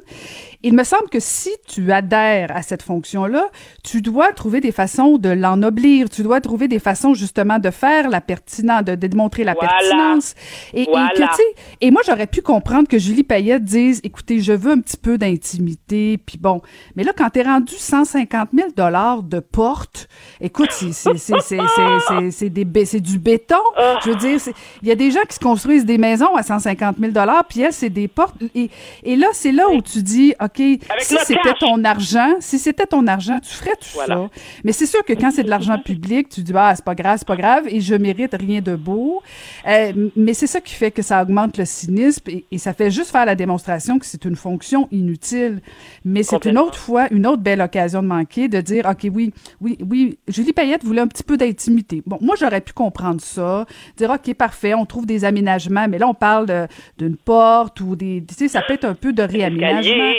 Il 0.62 0.74
me 0.74 0.84
semble 0.84 1.08
que 1.10 1.20
si 1.20 1.50
tu 1.66 1.92
adhères 1.92 2.54
à 2.54 2.62
cette 2.62 2.82
fonction-là, 2.82 3.46
tu 3.84 4.02
dois 4.02 4.32
trouver 4.32 4.60
des 4.60 4.72
façons 4.72 5.18
de 5.18 5.28
l'ennoblir, 5.28 6.08
tu 6.08 6.22
dois 6.22 6.40
trouver 6.40 6.68
des 6.68 6.78
façons 6.78 7.14
justement 7.14 7.58
de 7.58 7.70
faire 7.70 8.08
la 8.08 8.20
pertinence, 8.20 8.84
de, 8.84 8.94
démontrer 8.94 9.44
la 9.44 9.54
pertinence. 9.54 10.34
Et, 10.72 10.82
et, 10.82 10.86
que, 10.86 11.42
et 11.80 11.90
moi, 11.90 12.02
j'aurais 12.06 12.26
pu 12.26 12.42
comprendre 12.42 12.88
que 12.88 12.98
Julie 12.98 13.22
Payette 13.22 13.64
dise, 13.64 14.00
écoutez, 14.02 14.40
je 14.40 14.52
veux 14.52 14.72
un 14.72 14.80
petit 14.80 14.96
peu 14.96 15.18
d'intimité, 15.18 16.18
puis 16.18 16.38
bon. 16.38 16.60
Mais 16.96 17.04
là, 17.04 17.12
quand 17.16 17.30
t'es 17.30 17.42
rendu 17.42 17.74
150 17.74 18.50
000 18.54 18.68
dollars 18.76 19.22
de 19.22 19.40
porte, 19.40 20.08
écoute, 20.40 20.70
c'est 20.72 23.00
du 23.00 23.18
béton. 23.18 23.56
Je 24.04 24.10
veux 24.10 24.16
dire, 24.16 24.40
il 24.82 24.88
y 24.88 24.90
a 24.90 24.94
des 24.94 25.10
gens 25.10 25.20
qui 25.26 25.34
se 25.34 25.40
construisent 25.40 25.84
des 25.84 25.98
maisons 25.98 26.34
à 26.34 26.42
150 26.42 26.96
000 26.98 27.12
puis 27.48 27.60
elle, 27.60 27.72
c'est 27.72 27.90
des 27.90 28.08
portes. 28.08 28.36
Et, 28.54 28.70
et 29.02 29.16
là, 29.16 29.28
c'est 29.32 29.52
là 29.52 29.68
où 29.70 29.82
tu 29.82 30.02
dis, 30.02 30.34
OK, 30.42 30.56
si 31.00 31.16
c'était 31.24 31.54
ton 31.58 31.82
argent, 31.84 32.34
si 32.40 32.58
c'était 32.58 32.86
ton 32.86 33.06
argent, 33.06 33.38
tu 33.40 33.50
ferais 33.54 33.76
tout 33.80 33.98
ça. 34.06 34.28
Mais 34.64 34.72
c'est 34.72 34.86
sûr 34.86 35.04
que 35.04 35.12
quand 35.12 35.30
c'est 35.30 35.44
de 35.44 35.50
l'argent 35.50 35.78
public, 35.78 36.28
tu 36.28 36.42
dis, 36.42 36.52
ah, 36.54 36.72
c'est 36.74 36.84
pas 36.84 36.94
grave, 36.94 37.18
c'est 37.18 37.26
pas 37.26 37.36
grave, 37.36 37.64
et 37.68 37.80
je 37.80 37.94
mérite 37.94 38.34
rien 38.34 38.60
de 38.60 38.74
beau. 38.76 39.22
Euh, 39.66 40.10
mais 40.16 40.34
c'est 40.34 40.46
ça 40.46 40.60
qui 40.60 40.74
fait 40.74 40.90
que 40.90 41.02
ça 41.02 41.22
augmente 41.22 41.58
le 41.58 41.64
cynisme 41.64 42.24
et, 42.28 42.44
et 42.50 42.58
ça 42.58 42.72
fait 42.72 42.90
juste 42.90 43.10
faire 43.10 43.26
la 43.26 43.34
démonstration 43.34 43.98
que 43.98 44.06
c'est 44.06 44.24
une 44.24 44.36
fonction 44.36 44.88
inutile. 44.90 45.60
Mais 46.04 46.22
c'est 46.22 46.44
une 46.44 46.58
autre 46.58 46.78
fois, 46.78 47.08
une 47.10 47.26
autre 47.26 47.42
belle 47.42 47.60
occasion 47.60 48.02
de 48.02 48.08
manquer, 48.08 48.48
de 48.48 48.60
dire, 48.60 48.86
OK, 48.86 49.10
oui, 49.12 49.32
oui, 49.60 49.78
oui, 49.88 50.18
Julie 50.28 50.52
Payette 50.52 50.84
voulait 50.84 51.00
un 51.00 51.08
petit 51.08 51.22
peu 51.22 51.36
d'intimité. 51.36 52.02
Bon, 52.06 52.18
moi, 52.20 52.36
j'aurais 52.38 52.60
pu 52.60 52.72
comprendre 52.72 53.20
ça, 53.20 53.66
dire, 53.96 54.10
OK, 54.10 54.34
parfait, 54.34 54.74
on 54.74 54.86
trouve 54.86 55.05
des 55.06 55.24
aménagements, 55.24 55.86
mais 55.88 55.98
là, 55.98 56.08
on 56.08 56.14
parle 56.14 56.68
d'une 56.98 57.16
porte 57.16 57.80
ou 57.80 57.96
des. 57.96 58.22
Tu 58.28 58.34
sais, 58.34 58.48
ça 58.48 58.62
peut 58.62 58.74
être 58.74 58.84
un 58.84 58.94
peu 58.94 59.12
de 59.12 59.22
réaménagement. 59.22 60.12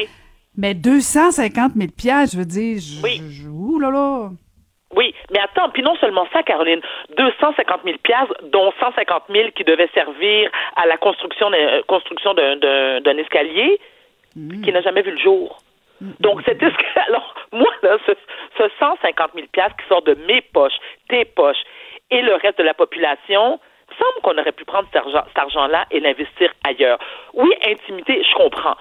Mais 0.58 0.74
250 0.74 1.74
000 1.76 1.90
je 2.00 2.38
veux 2.38 2.46
dire. 2.46 2.80
Je, 2.80 3.04
oui. 3.04 3.22
ouh 3.48 3.80
là 3.80 3.92
là. 3.92 4.30
Oui, 4.96 5.14
mais 5.32 5.40
attends, 5.40 5.70
puis 5.70 5.84
non 5.84 5.96
seulement 5.98 6.26
ça, 6.32 6.44
Caroline, 6.44 6.82
250 7.18 7.82
000 7.84 7.98
dont 8.52 8.72
150 8.80 9.24
000 9.30 9.50
qui 9.56 9.64
devaient 9.64 9.90
servir 9.94 10.50
à 10.76 10.86
la 10.88 10.98
construction 10.98 11.50
d'un 11.50 11.82
construction 11.88 12.34
d'un 12.34 13.18
escalier 13.18 13.80
hmm. 14.36 14.62
qui 14.62 14.72
n'a 14.72 14.82
jamais 14.82 15.02
vu 15.02 15.12
le 15.12 15.18
jour. 15.18 15.60
Hmm. 16.00 16.12
Donc, 16.22 16.42
cet 16.46 16.64
escalier, 16.64 17.02
alors, 17.08 17.36
moi, 17.52 17.72
là, 17.84 17.98
ce, 18.08 18.14
ce 18.58 18.64
150 18.80 19.32
000 19.36 19.48
qui 19.48 19.88
sort 19.90 20.02
de 20.04 20.16
mes 20.26 20.42
poches, 20.42 20.80
tes 21.10 21.26
poches, 21.26 21.64
et 22.10 22.22
le 22.22 22.36
reste 22.36 22.58
de 22.58 22.64
la 22.64 22.74
population, 22.74 23.60
semble 23.98 24.22
qu'on 24.24 24.40
aurait 24.40 24.52
pu 24.52 24.66
prendre 24.66 24.88
cet 24.94 25.38
argent-là 25.38 25.86
et 25.92 26.00
l'investir 26.00 26.52
ailleurs. 26.68 27.00
Oui, 27.34 27.50
intimité, 27.68 28.22
je 28.24 28.36
comprends. 28.36 28.76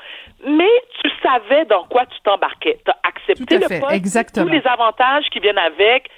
Mais 0.46 0.82
tu 1.02 1.10
savais 1.22 1.64
dans 1.66 1.84
quoi 1.84 2.06
tu 2.06 2.20
t'embarquais. 2.22 2.78
Tu 2.84 2.90
as 2.90 2.98
accepté 3.02 3.58
le 3.58 3.80
poste, 3.80 4.34
tous 4.34 4.48
les 4.48 4.66
avantages 4.66 5.24
qui 5.32 5.40
viennent 5.40 5.58
avec, 5.58 6.08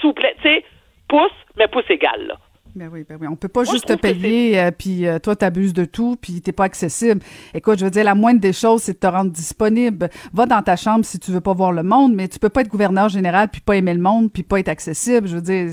souple, 0.00 0.26
tu 0.42 0.48
sais, 0.48 0.64
pouce, 1.08 1.30
mais 1.56 1.68
pouce 1.68 1.88
égal, 1.88 2.26
là. 2.26 2.34
Ben 2.74 2.90
oui, 2.92 3.04
ben 3.08 3.16
oui. 3.20 3.26
On 3.28 3.34
peut 3.34 3.48
pas 3.48 3.64
juste 3.64 3.86
te 3.86 3.94
payer, 3.94 4.60
euh, 4.60 4.70
puis 4.70 5.06
euh, 5.06 5.18
toi, 5.18 5.34
t'abuses 5.34 5.72
de 5.72 5.84
tout, 5.84 6.16
puis 6.20 6.40
t'es 6.42 6.52
pas 6.52 6.64
accessible. 6.64 7.22
Écoute, 7.54 7.78
je 7.78 7.84
veux 7.84 7.90
dire, 7.90 8.04
la 8.04 8.14
moindre 8.14 8.40
des 8.40 8.52
choses, 8.52 8.82
c'est 8.82 8.92
de 8.92 8.98
te 8.98 9.06
rendre 9.06 9.32
disponible. 9.32 10.08
Va 10.32 10.46
dans 10.46 10.62
ta 10.62 10.76
chambre 10.76 11.04
si 11.04 11.18
tu 11.18 11.32
veux 11.32 11.40
pas 11.40 11.54
voir 11.54 11.72
le 11.72 11.82
monde, 11.82 12.14
mais 12.14 12.28
tu 12.28 12.38
peux 12.38 12.50
pas 12.50 12.60
être 12.60 12.68
gouverneur 12.68 13.08
général, 13.08 13.48
puis 13.48 13.60
pas 13.60 13.76
aimer 13.76 13.94
le 13.94 14.00
monde, 14.00 14.30
puis 14.32 14.42
pas 14.42 14.60
être 14.60 14.68
accessible. 14.68 15.26
Je 15.26 15.36
veux 15.36 15.42
dire... 15.42 15.72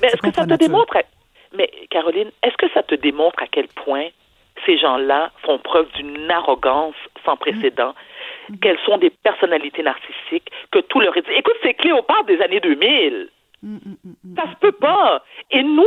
Mais 0.00 0.08
est-ce 0.08 0.16
que 0.16 0.34
ça 0.34 0.46
te 0.46 0.54
démontre 0.54 0.96
mais 1.56 1.70
Caroline, 1.90 2.30
est-ce 2.42 2.56
que 2.56 2.70
ça 2.72 2.82
te 2.82 2.94
démontre 2.94 3.42
à 3.42 3.46
quel 3.46 3.68
point 3.68 4.08
ces 4.66 4.78
gens-là 4.78 5.30
font 5.44 5.58
preuve 5.58 5.90
d'une 5.92 6.30
arrogance 6.30 6.94
sans 7.24 7.36
précédent, 7.36 7.94
mm-hmm. 8.50 8.58
qu'elles 8.60 8.78
sont 8.84 8.98
des 8.98 9.10
personnalités 9.10 9.82
narcissiques, 9.82 10.50
que 10.70 10.80
tout 10.80 11.00
leur 11.00 11.16
est 11.16 11.22
dit. 11.22 11.32
Écoute, 11.36 11.56
c'est 11.62 11.74
Cléopâtre 11.74 12.26
des 12.26 12.40
années 12.40 12.60
2000. 12.60 13.28
Mm-hmm. 13.64 14.36
Ça 14.36 14.50
se 14.50 14.56
peut 14.56 14.72
pas. 14.72 15.22
Et 15.50 15.62
nous, 15.62 15.84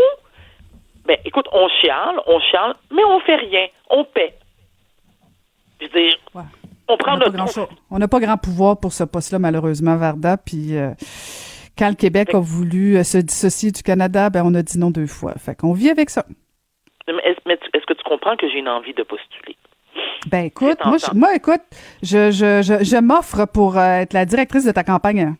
ben, 1.05 1.17
écoute, 1.25 1.47
on 1.51 1.67
chiale, 1.69 2.21
on 2.27 2.39
chiale, 2.39 2.75
mais 2.91 3.03
on 3.03 3.19
fait 3.21 3.35
rien. 3.35 3.67
On 3.89 4.03
paie. 4.03 4.35
Je 5.79 5.87
veux 5.87 5.91
dire, 5.91 6.17
on 6.87 6.97
prend 6.97 7.17
notre... 7.17 7.67
On 7.89 7.97
n'a 7.97 8.07
pas 8.07 8.19
grand 8.19 8.37
pouvoir 8.37 8.79
pour 8.79 8.93
ce 8.93 9.03
poste-là, 9.03 9.39
malheureusement, 9.39 9.97
Varda, 9.97 10.37
puis... 10.37 10.77
Euh, 10.77 10.91
quand 11.81 11.89
le 11.89 11.95
Québec 11.95 12.35
a 12.35 12.39
voulu 12.39 12.95
euh, 12.95 13.03
se 13.03 13.17
dissocier 13.17 13.71
du 13.71 13.81
Canada, 13.81 14.29
ben 14.29 14.43
on 14.45 14.53
a 14.53 14.61
dit 14.61 14.77
non 14.77 14.91
deux 14.91 15.07
fois. 15.07 15.33
Fait 15.43 15.55
qu'on 15.55 15.73
vit 15.73 15.89
avec 15.89 16.11
ça. 16.11 16.23
Est-ce 17.07 17.85
que 17.87 17.93
tu 17.93 18.03
comprends 18.03 18.37
que 18.37 18.47
j'ai 18.47 18.59
une 18.59 18.69
envie 18.69 18.93
de 18.93 19.01
postuler? 19.01 19.57
Ben 20.29 20.45
écoute, 20.45 20.77
moi, 20.85 20.97
je, 20.97 21.17
moi 21.17 21.35
écoute, 21.35 21.61
je, 22.03 22.29
je, 22.29 22.61
je, 22.61 22.83
je 22.83 22.97
m'offre 23.01 23.47
pour 23.51 23.79
euh, 23.79 24.01
être 24.01 24.13
la 24.13 24.25
directrice 24.25 24.65
de 24.65 24.71
ta 24.71 24.83
campagne. 24.83 25.33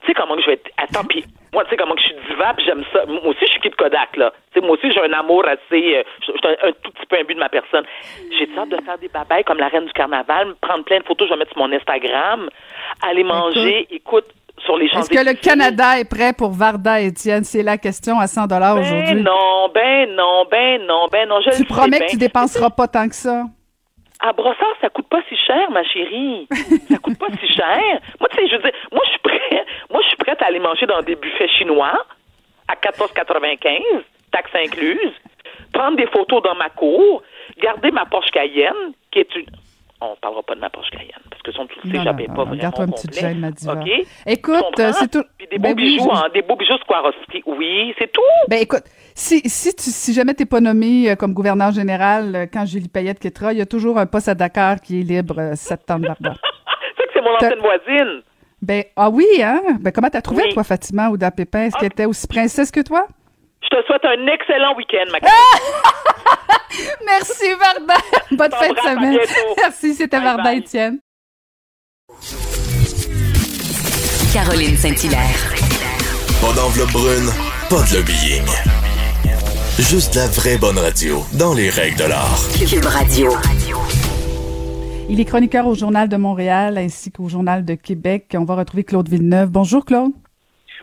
Tu 0.00 0.06
sais 0.06 0.14
comment 0.14 0.34
que 0.34 0.40
je 0.40 0.46
vais 0.46 0.52
être. 0.54 0.70
Attends, 0.78 1.04
puis 1.06 1.26
moi, 1.52 1.64
tu 1.64 1.70
sais 1.70 1.76
comment 1.76 1.94
que 1.94 2.00
je 2.00 2.06
suis 2.06 2.16
diva, 2.30 2.54
j'aime 2.64 2.82
ça. 2.92 3.04
Moi 3.04 3.20
aussi, 3.26 3.40
je 3.42 3.52
suis 3.52 3.60
Kid 3.60 3.74
Kodak, 3.74 4.16
là. 4.16 4.32
Moi 4.62 4.70
aussi, 4.70 4.90
j'ai 4.90 5.00
un 5.00 5.12
amour 5.12 5.44
assez. 5.46 5.96
euh, 5.96 6.02
suis 6.22 6.32
un, 6.44 6.68
un 6.68 6.72
tout 6.72 6.90
petit 6.90 7.06
peu 7.06 7.18
imbu 7.18 7.34
de 7.34 7.38
ma 7.38 7.50
personne. 7.50 7.84
J'ai 8.38 8.48
hâte 8.56 8.70
de 8.70 8.80
faire 8.82 8.98
des 8.98 9.08
babayes 9.08 9.44
comme 9.44 9.58
la 9.58 9.68
reine 9.68 9.84
du 9.84 9.92
carnaval, 9.92 10.48
me 10.48 10.54
prendre 10.54 10.84
plein 10.84 11.00
de 11.00 11.04
photos, 11.04 11.28
je 11.28 11.34
vais 11.34 11.38
mettre 11.38 11.52
sur 11.52 11.60
mon 11.60 11.70
Instagram, 11.72 12.48
aller 13.02 13.24
manger, 13.24 13.86
écoute, 13.90 14.26
sur 14.64 14.76
les 14.76 14.86
Est-ce 14.86 15.10
que 15.10 15.24
le 15.24 15.34
Canada 15.34 15.98
est 15.98 16.08
prêt 16.08 16.32
pour 16.32 16.50
Varda 16.52 17.00
Étienne? 17.00 17.44
C'est 17.44 17.62
la 17.62 17.78
question 17.78 18.18
à 18.18 18.26
100 18.26 18.46
dollars 18.46 18.74
Ben 18.76 18.80
aujourd'hui. 18.82 19.22
non, 19.22 19.68
ben 19.74 20.14
non, 20.14 20.44
ben 20.50 20.82
non, 20.86 21.06
ben 21.10 21.28
non. 21.28 21.40
Je 21.40 21.56
Tu 21.56 21.64
promets 21.64 22.00
que 22.00 22.10
tu 22.10 22.16
dépenseras 22.16 22.70
pas 22.70 22.88
tant 22.88 23.08
que 23.08 23.14
ça? 23.14 23.44
À 24.22 24.32
Brossard, 24.34 24.74
ça 24.82 24.90
coûte 24.90 25.08
pas 25.08 25.20
si 25.28 25.36
cher, 25.46 25.70
ma 25.70 25.82
chérie. 25.82 26.46
Ça 26.90 26.98
coûte 26.98 27.18
pas 27.18 27.28
si 27.40 27.52
cher. 27.54 27.80
Moi, 28.20 28.28
tu 28.30 28.36
sais, 28.36 28.48
je 28.48 28.56
veux 28.56 28.62
dire, 28.62 28.72
moi, 28.92 29.00
je 29.06 29.10
suis 29.10 29.18
prête, 29.20 29.66
moi, 29.90 30.00
je 30.02 30.08
suis 30.08 30.16
prête 30.18 30.42
à 30.42 30.46
aller 30.46 30.58
manger 30.58 30.84
dans 30.86 31.00
des 31.00 31.16
buffets 31.16 31.48
chinois 31.48 32.04
à 32.68 32.74
14,95, 32.74 33.80
taxes 34.30 34.50
incluses, 34.54 35.14
prendre 35.72 35.96
des 35.96 36.06
photos 36.08 36.42
dans 36.42 36.54
ma 36.54 36.68
cour, 36.68 37.22
garder 37.62 37.90
ma 37.90 38.04
Porsche 38.04 38.30
Cayenne, 38.30 38.92
qui 39.10 39.20
est 39.20 39.34
une. 39.34 39.46
On 40.02 40.16
parlera 40.16 40.42
pas 40.42 40.54
de 40.54 40.60
ma 40.60 40.70
Porsche 40.70 40.90
Cayenne, 40.92 41.10
parce 41.28 41.42
que 41.42 41.52
son 41.52 41.66
tout 41.66 41.78
non, 41.84 42.02
j'avais 42.02 42.26
pas 42.26 42.32
vraiment 42.44 42.56
garde-toi 42.56 42.86
une 42.86 42.92
petite 42.92 43.18
gêne, 43.20 43.38
ma 43.40 43.50
diva. 43.50 43.74
OK? 43.74 43.88
Écoute, 44.26 44.78
euh, 44.80 44.92
c'est 44.98 45.10
tout- 45.10 45.24
Puis 45.36 45.46
des 45.50 45.58
beaux 45.58 45.62
Ben 45.68 45.74
oui, 45.76 45.96
bijoux, 45.98 46.08
je- 46.10 46.16
hein, 46.16 46.28
des 46.32 46.40
beaux 46.42 46.56
bijoux 46.56 46.78
Swarovski. 46.86 47.42
Oui, 47.44 47.94
c'est 47.98 48.10
tout. 48.10 48.22
Ben 48.48 48.62
écoute, 48.62 48.84
si, 49.14 49.40
si, 49.48 49.74
tu, 49.74 49.90
si 49.90 50.14
jamais 50.14 50.32
t'es 50.32 50.46
pas 50.46 50.60
nommé 50.60 51.10
euh, 51.10 51.16
comme 51.16 51.34
gouverneur 51.34 51.70
général 51.72 52.34
euh, 52.34 52.46
quand 52.50 52.64
Julie 52.64 52.88
Payette 52.88 53.18
quittera, 53.18 53.52
il 53.52 53.58
y 53.58 53.62
a 53.62 53.66
toujours 53.66 53.98
un 53.98 54.06
poste 54.06 54.28
à 54.28 54.34
Dakar 54.34 54.80
qui 54.80 55.00
est 55.00 55.02
libre 55.02 55.52
septembre 55.54 56.06
Varda. 56.06 56.34
c'est 56.96 57.04
que 57.04 57.10
c'est 57.12 57.20
mon 57.20 57.34
ancienne 57.34 57.58
voisine. 57.60 58.22
Ben, 58.62 58.84
ah 58.96 59.10
oui, 59.10 59.26
hein? 59.42 59.60
Ben, 59.80 59.90
comment 59.92 60.08
t'as 60.08 60.22
trouvé, 60.22 60.44
Oui. 60.46 60.54
toi, 60.54 60.64
Fatima, 60.64 61.10
ou 61.10 61.18
Pépin? 61.18 61.60
Est-ce 61.64 61.76
Ah. 61.76 61.80
qu'elle 61.80 61.86
était 61.92 62.04
aussi 62.06 62.26
princesse 62.26 62.70
que 62.70 62.80
toi? 62.80 63.06
Je 63.70 63.76
te 63.76 63.86
souhaite 63.86 64.04
un 64.04 64.26
excellent 64.26 64.74
week-end, 64.76 65.06
ma 65.12 65.18
Merci, 67.06 67.44
Varda! 67.54 67.94
Bonne 68.32 68.50
fin 68.50 68.72
de 68.72 68.78
semaine. 68.78 69.18
Merci, 69.56 69.94
c'était 69.94 70.18
Varda. 70.18 70.54
Étienne. 70.54 70.98
Caroline 74.32 74.76
Saint-Hilaire. 74.76 75.54
Pas 76.40 76.52
d'enveloppe 76.54 76.92
brune, 76.92 77.30
pas 77.68 77.82
de 77.82 77.98
lobbying. 77.98 78.46
Juste 79.78 80.16
la 80.16 80.26
vraie 80.26 80.58
bonne 80.58 80.78
radio, 80.78 81.22
dans 81.38 81.54
les 81.54 81.70
règles 81.70 81.98
de 81.98 82.08
l'art. 82.08 82.40
Cube 82.68 82.84
Radio. 82.84 83.30
Il 85.08 85.20
est 85.20 85.24
chroniqueur 85.24 85.66
au 85.66 85.74
Journal 85.74 86.08
de 86.08 86.16
Montréal 86.16 86.76
ainsi 86.78 87.12
qu'au 87.12 87.28
Journal 87.28 87.64
de 87.64 87.74
Québec. 87.74 88.34
On 88.34 88.44
va 88.44 88.56
retrouver 88.56 88.84
Claude 88.84 89.08
Villeneuve. 89.08 89.50
Bonjour, 89.50 89.84
Claude. 89.84 90.12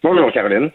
Bonjour, 0.03 0.32
Caroline. 0.32 0.72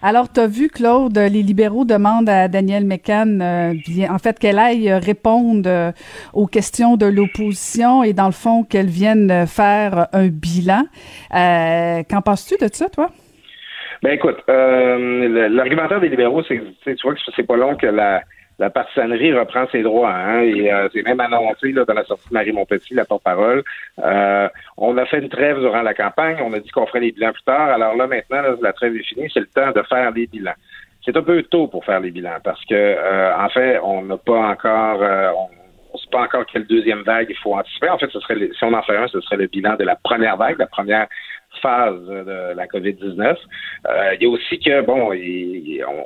Alors, 0.00 0.32
tu 0.32 0.38
as 0.38 0.46
vu, 0.46 0.68
Claude, 0.68 1.18
les 1.18 1.42
libéraux 1.42 1.84
demandent 1.84 2.28
à 2.28 2.46
Danielle 2.46 2.84
Mécan, 2.84 3.40
euh, 3.40 3.74
bien, 3.86 4.12
en 4.12 4.18
fait, 4.18 4.38
qu'elle 4.38 4.58
aille 4.60 4.88
euh, 4.88 4.98
répondre 4.98 5.68
euh, 5.68 5.90
aux 6.32 6.46
questions 6.46 6.96
de 6.96 7.06
l'opposition 7.06 8.04
et, 8.04 8.12
dans 8.12 8.26
le 8.26 8.32
fond, 8.32 8.62
qu'elle 8.62 8.86
vienne 8.86 9.28
euh, 9.30 9.46
faire 9.46 10.06
un 10.12 10.28
bilan. 10.28 10.84
Euh, 11.34 12.02
Qu'en 12.08 12.22
penses-tu 12.22 12.54
de 12.64 12.72
ça, 12.72 12.88
toi? 12.88 13.10
Ben 14.00 14.12
écoute, 14.12 14.36
l'argumentaire 14.46 16.00
des 16.00 16.08
libéraux, 16.08 16.44
c'est 16.46 16.60
tu 16.84 16.96
vois 17.02 17.14
que 17.14 17.20
c'est 17.34 17.42
pas 17.42 17.56
long 17.56 17.74
que 17.74 17.86
la, 17.86 18.22
la 18.58 18.70
partisanerie 18.70 19.32
reprend 19.32 19.66
ses 19.70 19.82
droits. 19.82 20.12
Hein, 20.12 20.40
et 20.40 20.72
euh, 20.72 20.88
c'est 20.92 21.02
même 21.02 21.20
annoncé 21.20 21.72
là, 21.72 21.84
dans 21.84 21.94
la 21.94 22.04
sortie 22.04 22.28
de 22.28 22.34
Marie 22.34 22.52
Montpetit, 22.52 22.94
la 22.94 23.04
porte-parole. 23.04 23.62
Euh, 24.04 24.48
on 24.76 24.96
a 24.98 25.06
fait 25.06 25.18
une 25.18 25.28
trêve 25.28 25.60
durant 25.60 25.82
la 25.82 25.94
campagne. 25.94 26.38
On 26.42 26.52
a 26.52 26.58
dit 26.58 26.70
qu'on 26.70 26.86
ferait 26.86 27.00
les 27.00 27.12
bilans 27.12 27.32
plus 27.32 27.42
tard. 27.44 27.68
Alors 27.68 27.94
là, 27.96 28.06
maintenant, 28.06 28.42
là, 28.42 28.56
la 28.60 28.72
trêve 28.72 28.96
est 28.96 29.04
finie. 29.04 29.30
C'est 29.32 29.40
le 29.40 29.46
temps 29.46 29.70
de 29.70 29.82
faire 29.82 30.10
les 30.10 30.26
bilans. 30.26 30.58
C'est 31.04 31.16
un 31.16 31.22
peu 31.22 31.42
tôt 31.44 31.68
pour 31.68 31.84
faire 31.84 32.00
les 32.00 32.10
bilans 32.10 32.38
parce 32.42 32.62
que, 32.64 32.74
euh, 32.74 33.36
en 33.36 33.48
fait, 33.48 33.78
on 33.82 34.02
n'a 34.02 34.16
pas 34.16 34.48
encore... 34.48 35.02
euh, 35.02 35.30
on, 35.36 35.48
on 35.90 35.96
sait 35.96 36.10
pas 36.10 36.20
encore 36.20 36.44
quelle 36.44 36.66
deuxième 36.66 37.02
vague 37.02 37.28
il 37.30 37.36
faut 37.36 37.54
anticiper. 37.54 37.88
En 37.88 37.98
fait, 37.98 38.10
ce 38.10 38.20
serait 38.20 38.36
si 38.36 38.64
on 38.64 38.74
en 38.74 38.82
fait 38.82 38.96
un, 38.96 39.08
ce 39.08 39.20
serait 39.22 39.36
le 39.36 39.46
bilan 39.46 39.74
de 39.76 39.84
la 39.84 39.96
première 39.96 40.36
vague, 40.36 40.58
la 40.58 40.66
première 40.66 41.06
phase 41.60 42.00
de 42.06 42.54
la 42.54 42.66
COVID-19. 42.66 43.36
Euh, 43.86 44.14
il 44.14 44.22
y 44.22 44.26
a 44.26 44.28
aussi 44.28 44.58
que, 44.58 44.80
bon, 44.82 45.10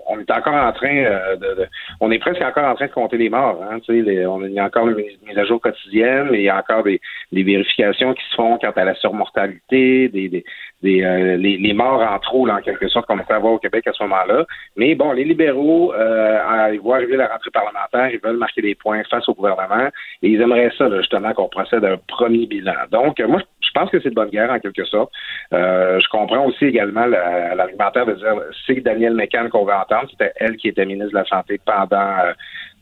on, 0.09 0.19
est 0.19 0.31
encore 0.31 0.55
en 0.55 0.73
train 0.73 0.97
euh, 0.97 1.37
de, 1.37 1.67
On 2.01 2.11
est 2.11 2.19
presque 2.19 2.43
encore 2.43 2.65
en 2.65 2.75
train 2.75 2.87
de 2.87 2.93
compter 2.93 3.17
les 3.17 3.29
morts. 3.29 3.63
Hein, 3.63 3.79
les- 3.89 4.03
il 4.03 4.53
y 4.53 4.59
a 4.59 4.65
encore 4.65 4.89
une 4.89 4.97
mise 4.97 5.39
à 5.39 5.45
jour 5.45 5.61
quotidienne, 5.61 6.29
mais 6.31 6.41
il 6.41 6.45
y 6.45 6.49
a 6.49 6.59
encore 6.59 6.83
des, 6.83 7.01
vérifications 7.33 8.15
qui 8.15 8.23
se 8.31 8.35
font 8.35 8.59
quant 8.59 8.71
à 8.71 8.85
la 8.85 8.95
surmortalité, 8.95 10.09
des, 10.09 10.45
euh, 10.85 11.37
les, 11.37 11.57
les 11.59 11.73
morts 11.73 12.01
en 12.03 12.19
trop, 12.19 12.47
là, 12.47 12.57
en 12.57 12.61
quelque 12.61 12.89
sorte, 12.89 13.07
qu'on 13.07 13.19
peut 13.19 13.35
avoir 13.35 13.53
au 13.55 13.59
Québec 13.59 13.87
à 13.87 13.93
ce 13.93 14.03
moment-là. 14.03 14.45
Mais 14.77 14.95
bon, 14.95 15.13
les 15.13 15.25
libéraux, 15.25 15.93
euh, 15.95 16.71
ils 16.73 16.81
voient 16.81 16.97
arriver 16.97 17.17
la 17.17 17.29
rentrée 17.29 17.51
parlementaire, 17.51 18.11
ils 18.11 18.21
veulent 18.21 18.37
marquer 18.37 18.63
des 18.63 18.75
points 18.75 19.03
face 19.11 19.29
au 19.29 19.35
gouvernement, 19.35 19.89
et 20.23 20.29
ils 20.29 20.41
aimeraient 20.41 20.73
ça, 20.77 20.89
là, 20.89 20.99
justement, 20.99 21.33
qu'on 21.33 21.49
procède 21.49 21.85
à 21.85 21.93
un 21.93 21.99
premier 22.09 22.47
bilan. 22.47 22.75
Donc, 22.91 23.21
euh, 23.21 23.29
moi, 23.29 23.41
je 23.61 23.71
pense 23.81 23.91
que 23.91 24.01
c'est 24.01 24.11
de 24.11 24.15
bonne 24.15 24.29
guerre, 24.29 24.51
en 24.51 24.59
quelque 24.59 24.85
sorte. 24.85 25.11
Euh, 25.55 25.99
je 26.01 26.09
comprends 26.09 26.45
aussi 26.47 26.67
également 26.67 27.07
la- 27.07 27.55
l'argumentaire 27.55 28.05
de 28.05 28.13
dire 28.15 28.35
c'est 28.67 28.81
Danielle 28.81 29.15
Mécan 29.15 29.49
qu'on 29.51 29.65
va 29.65 29.81
entendre. 29.81 30.09
C'était 30.11 30.33
elle 30.37 30.57
qui 30.57 30.69
était 30.69 30.85
ministre 30.85 31.13
de 31.13 31.19
la 31.19 31.25
Santé 31.25 31.59
pendant 31.65 32.19
euh, 32.19 32.33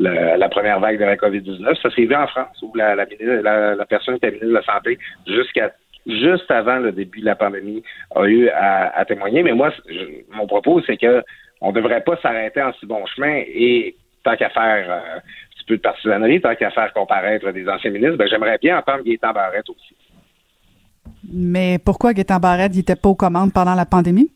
le- 0.01 0.37
la 0.37 0.49
première 0.49 0.81
vague 0.81 0.99
de 0.99 1.05
la 1.05 1.17
COVID-19. 1.17 1.81
Ça 1.81 1.91
s'est 1.91 2.07
vu 2.07 2.15
en 2.17 2.27
France, 2.27 2.57
où 2.63 2.73
la, 2.75 2.95
la, 2.97 3.05
la- 3.21 3.75
la 3.77 3.87
personne 3.87 4.17
était 4.17 4.29
ministre 4.33 4.49
de 4.49 4.55
la 4.55 4.63
Santé 4.63 4.99
jusqu'à 5.29 5.71
juste 6.07 6.51
avant 6.51 6.79
le 6.79 6.93
début 6.93 7.21
de 7.21 7.27
la 7.27 7.37
pandémie 7.37 7.83
a 8.15 8.25
eu 8.27 8.49
à, 8.49 9.05
témoigner. 9.07 9.43
Mais 9.43 9.53
moi, 9.53 9.73
mon 10.33 10.47
propos, 10.47 10.81
c'est 10.87 10.97
que 10.97 11.23
on 11.61 11.73
devrait 11.73 12.03
pas 12.03 12.17
s'arrêter 12.23 12.63
en 12.63 12.73
si 12.75 12.87
bon 12.87 13.05
chemin 13.07 13.43
et 13.47 13.97
tant 14.25 14.37
qu'à 14.37 14.49
faire 14.51 14.91
euh, 14.91 15.17
un 15.17 15.21
petit 15.21 15.65
peu 15.67 15.77
de 15.77 15.83
partisanerie, 15.83 16.41
tant 16.41 16.55
qu'à 16.55 16.71
faire 16.71 16.93
comparaître 16.93 17.51
des 17.53 17.69
anciens 17.69 17.91
ministres, 17.91 18.17
ben, 18.17 18.29
j'aimerais 18.29 18.59
bien 18.59 18.79
entendre 18.79 19.05
Gaétan 19.05 19.33
Barrette 19.33 19.69
aussi. 19.69 19.95
Mais 21.31 21.79
pourquoi 21.85 22.15
Gaétan 22.15 22.39
Barrette 22.39 22.75
n'était 22.75 22.97
pas 22.97 23.11
aux 23.11 23.15
commandes 23.15 23.53
pendant 23.53 23.75
la 23.75 23.85
pandémie? 23.85 24.31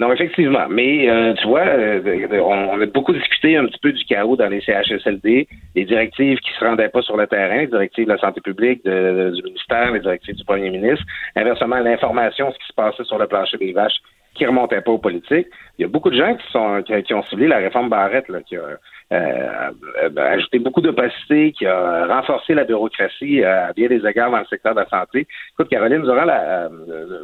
Non, 0.00 0.10
effectivement. 0.14 0.66
Mais 0.70 1.10
euh, 1.10 1.34
tu 1.34 1.46
vois, 1.46 1.60
euh, 1.60 2.40
on, 2.40 2.80
a 2.80 2.86
beaucoup 2.86 3.12
discuté 3.12 3.58
un 3.58 3.66
petit 3.66 3.78
peu 3.82 3.92
du 3.92 4.02
chaos 4.06 4.34
dans 4.34 4.48
les 4.48 4.62
CHSLD, 4.62 5.46
les 5.76 5.84
directives 5.84 6.38
qui 6.38 6.50
se 6.58 6.64
rendaient 6.64 6.88
pas 6.88 7.02
sur 7.02 7.18
le 7.18 7.26
terrain, 7.26 7.58
les 7.58 7.66
directives 7.66 8.06
de 8.06 8.12
la 8.12 8.18
santé 8.18 8.40
publique, 8.40 8.82
du 8.82 9.42
ministère, 9.42 9.92
les 9.92 10.00
directives 10.00 10.36
du 10.36 10.44
premier 10.44 10.70
ministre. 10.70 11.04
Inversement, 11.36 11.80
l'information, 11.80 12.50
ce 12.50 12.58
qui 12.58 12.66
se 12.68 12.72
passait 12.72 13.04
sur 13.04 13.18
le 13.18 13.26
plancher 13.26 13.58
des 13.58 13.72
vaches, 13.72 13.98
qui 14.40 14.46
remontait 14.46 14.80
pas 14.80 14.92
aux 14.92 14.98
politiques. 14.98 15.48
Il 15.78 15.82
y 15.82 15.84
a 15.84 15.88
beaucoup 15.88 16.08
de 16.08 16.16
gens 16.16 16.34
qui 16.34 16.50
sont 16.50 16.82
qui, 16.82 17.12
ont 17.12 17.22
ciblé 17.24 17.46
la 17.46 17.58
réforme 17.58 17.90
Barrette, 17.90 18.24
qui 18.46 18.56
a 18.56 18.60
euh, 18.60 19.70
euh, 20.02 20.10
ajouté 20.16 20.58
beaucoup 20.58 20.80
d'opacité, 20.80 21.52
qui 21.52 21.66
a 21.66 22.06
renforcé 22.06 22.54
la 22.54 22.64
bureaucratie 22.64 23.44
euh, 23.44 23.68
à 23.68 23.72
bien 23.74 23.88
des 23.88 24.06
égards 24.06 24.30
dans 24.30 24.38
le 24.38 24.46
secteur 24.46 24.74
de 24.74 24.80
la 24.80 24.88
santé. 24.88 25.26
Écoute, 25.52 25.68
Caroline, 25.68 26.00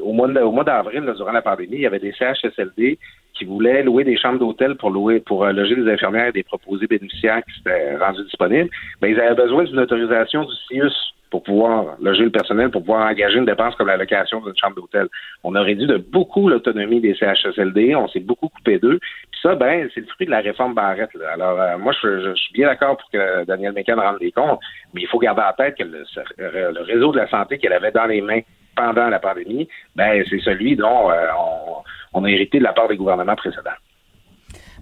au 0.03 0.13
mois 0.13 0.29
de- 0.29 0.41
au 0.41 0.53
mois 0.53 0.65
d'avril, 0.65 1.05
là, 1.05 1.15
durant 1.15 1.33
la 1.33 1.41
pandémie, 1.41 1.77
il 1.77 1.81
y 1.81 1.87
avait 1.87 1.99
des 1.99 2.13
CHSLD 2.13 2.99
qui 3.33 3.47
voulaient 3.47 3.83
louer 3.83 4.05
des 4.05 4.19
chambres 4.19 4.39
d'hôtel 4.39 4.75
pour 4.75 4.91
louer 4.91 5.21
pour 5.21 5.47
loger 5.47 5.75
des 5.75 5.91
infirmières 5.91 6.27
et 6.27 6.33
des 6.33 6.43
proposés 6.43 6.87
bénéficiaires 6.87 7.43
qui 7.47 7.57
s'étaient 7.57 7.97
rendus 7.97 8.25
disponibles. 8.25 8.69
Ben, 9.01 9.09
ils 9.09 9.19
avaient 9.21 9.35
besoin 9.35 9.65
d'une 9.65 9.79
autorisation 9.79 10.45
du 10.45 10.55
CIUS 10.69 10.93
pour 11.31 11.43
pouvoir 11.43 11.97
loger 12.01 12.25
le 12.25 12.31
personnel, 12.31 12.71
pour 12.71 12.83
pouvoir 12.83 13.09
engager 13.11 13.39
une 13.39 13.45
dépense 13.47 13.75
comme 13.77 13.89
la 13.89 13.97
location 13.97 14.41
d'une 14.41 14.57
chambre 14.57 14.77
d'hôtel. 14.77 15.09
On 15.45 15.55
a 15.55 15.63
réduit 15.63 15.87
de 15.87 15.97
beaucoup 15.97 16.49
l'autonomie 16.49 17.01
des 17.01 17.15
CHSLD, 17.15 17.95
on 17.97 18.09
s'est 18.09 18.21
beaucoup 18.21 18.49
coupé 18.49 18.79
d'eux. 18.79 18.99
Puis 19.31 19.41
ça, 19.43 19.55
ben, 19.55 19.89
c'est 19.95 20.01
le 20.01 20.07
fruit 20.07 20.27
de 20.27 20.31
la 20.31 20.41
réforme 20.41 20.75
Barrette. 20.75 21.13
là. 21.15 21.33
Alors, 21.33 21.61
euh, 21.61 21.79
moi, 21.79 21.93
je, 22.01 22.21
je- 22.21 22.35
suis 22.35 22.53
bien 22.53 22.69
d'accord 22.69 22.97
pour 22.97 23.11
que 23.11 23.45
Daniel 23.45 23.73
Mécan 23.73 23.97
rende 23.97 24.19
des 24.21 24.31
comptes, 24.33 24.61
mais 24.95 25.03
il 25.03 25.09
faut 25.09 25.19
garder 25.19 25.43
en 25.43 25.53
tête 25.53 25.77
que 25.77 25.83
le, 25.85 26.05
ce- 26.05 26.21
le 26.39 26.81
réseau 26.83 27.13
de 27.13 27.19
la 27.19 27.29
santé 27.29 27.59
qu'elle 27.59 27.73
avait 27.73 27.91
dans 27.93 28.07
les 28.07 28.21
mains 28.21 28.41
pendant 28.77 29.09
la 29.09 29.19
pandémie, 29.19 29.69
ben, 29.97 30.23
c'est 30.29 30.41
celui 30.41 30.77
dont 30.77 31.11
euh, 31.11 31.27
on, 31.39 32.21
on 32.21 32.25
a 32.25 32.31
hérité 32.31 32.59
de 32.59 32.65
la 32.65 32.73
part 32.73 32.89
des 32.89 32.97
gouvernements 32.97 33.35
précédents. 33.37 33.71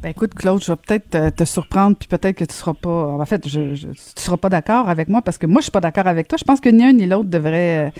Ben 0.05 0.11
écoute, 0.11 0.35
Claude, 0.35 0.63
je 0.63 0.71
vais 0.71 0.77
peut-être 0.77 1.35
te, 1.35 1.45
surprendre, 1.47 1.97
puis 1.97 2.07
peut-être 2.09 2.37
que 2.37 2.45
tu 2.45 2.55
seras 2.55 2.75
pas. 2.75 2.91
En 2.91 3.25
fait, 3.25 3.49
je, 3.49 3.75
je- 3.75 3.87
tu 3.87 3.97
seras 4.23 4.37
pas 4.37 4.51
d'accord 4.51 4.91
avec 4.91 5.09
moi 5.09 5.23
parce 5.23 5.39
que 5.39 5.47
moi, 5.47 5.63
je 5.63 5.65
suis 5.65 5.71
pas 5.71 5.81
d'accord 5.81 6.07
avec 6.07 6.29
toi. 6.29 6.37
Je 6.39 6.45
pense 6.45 6.61
que 6.61 6.69
ni 6.69 6.85
un 6.85 6.93
ni 6.93 7.07
l'autre 7.07 7.31
devrait. 7.31 7.91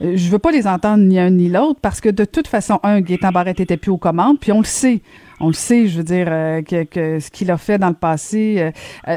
euh, 0.00 0.16
je 0.16 0.28
veux 0.30 0.40
pas 0.40 0.50
les 0.50 0.66
entendre 0.66 1.04
ni 1.04 1.16
un 1.16 1.30
ni 1.30 1.48
l'autre 1.48 1.78
parce 1.80 2.00
que 2.00 2.08
de 2.08 2.24
toute 2.24 2.48
façon, 2.48 2.80
un, 2.82 3.00
Gaétan 3.00 3.30
Barrette 3.30 3.60
était 3.60 3.76
plus 3.76 3.92
aux 3.92 3.98
commandes, 3.98 4.40
puis 4.40 4.50
on 4.50 4.58
le 4.58 4.64
sait. 4.64 5.00
On 5.44 5.48
le 5.48 5.54
sait, 5.54 5.88
je 5.88 5.98
veux 5.98 6.04
dire, 6.04 6.26
que, 6.26 6.84
que, 6.84 7.20
ce 7.20 7.30
qu'il 7.30 7.50
a 7.50 7.56
fait 7.56 7.78
dans 7.78 7.88
le 7.88 7.94
passé, 7.94 8.70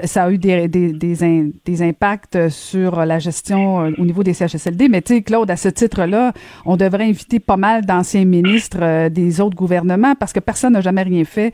ça 0.03 0.25
a 0.25 0.31
eu 0.31 0.37
des, 0.37 0.67
des, 0.67 0.93
des, 0.93 1.53
des, 1.65 1.81
impacts 1.81 2.49
sur 2.49 3.05
la 3.05 3.19
gestion 3.19 3.93
au 3.97 4.05
niveau 4.05 4.23
des 4.23 4.33
CHSLD. 4.33 4.89
Mais 4.89 5.01
tu 5.01 5.15
sais, 5.15 5.21
Claude, 5.21 5.49
à 5.49 5.55
ce 5.55 5.69
titre-là, 5.69 6.33
on 6.65 6.77
devrait 6.77 7.05
inviter 7.05 7.39
pas 7.39 7.57
mal 7.57 7.85
d'anciens 7.85 8.25
ministres 8.25 9.09
des 9.09 9.41
autres 9.41 9.55
gouvernements 9.55 10.15
parce 10.15 10.33
que 10.33 10.39
personne 10.39 10.73
n'a 10.73 10.81
jamais 10.81 11.03
rien 11.03 11.23
fait 11.23 11.53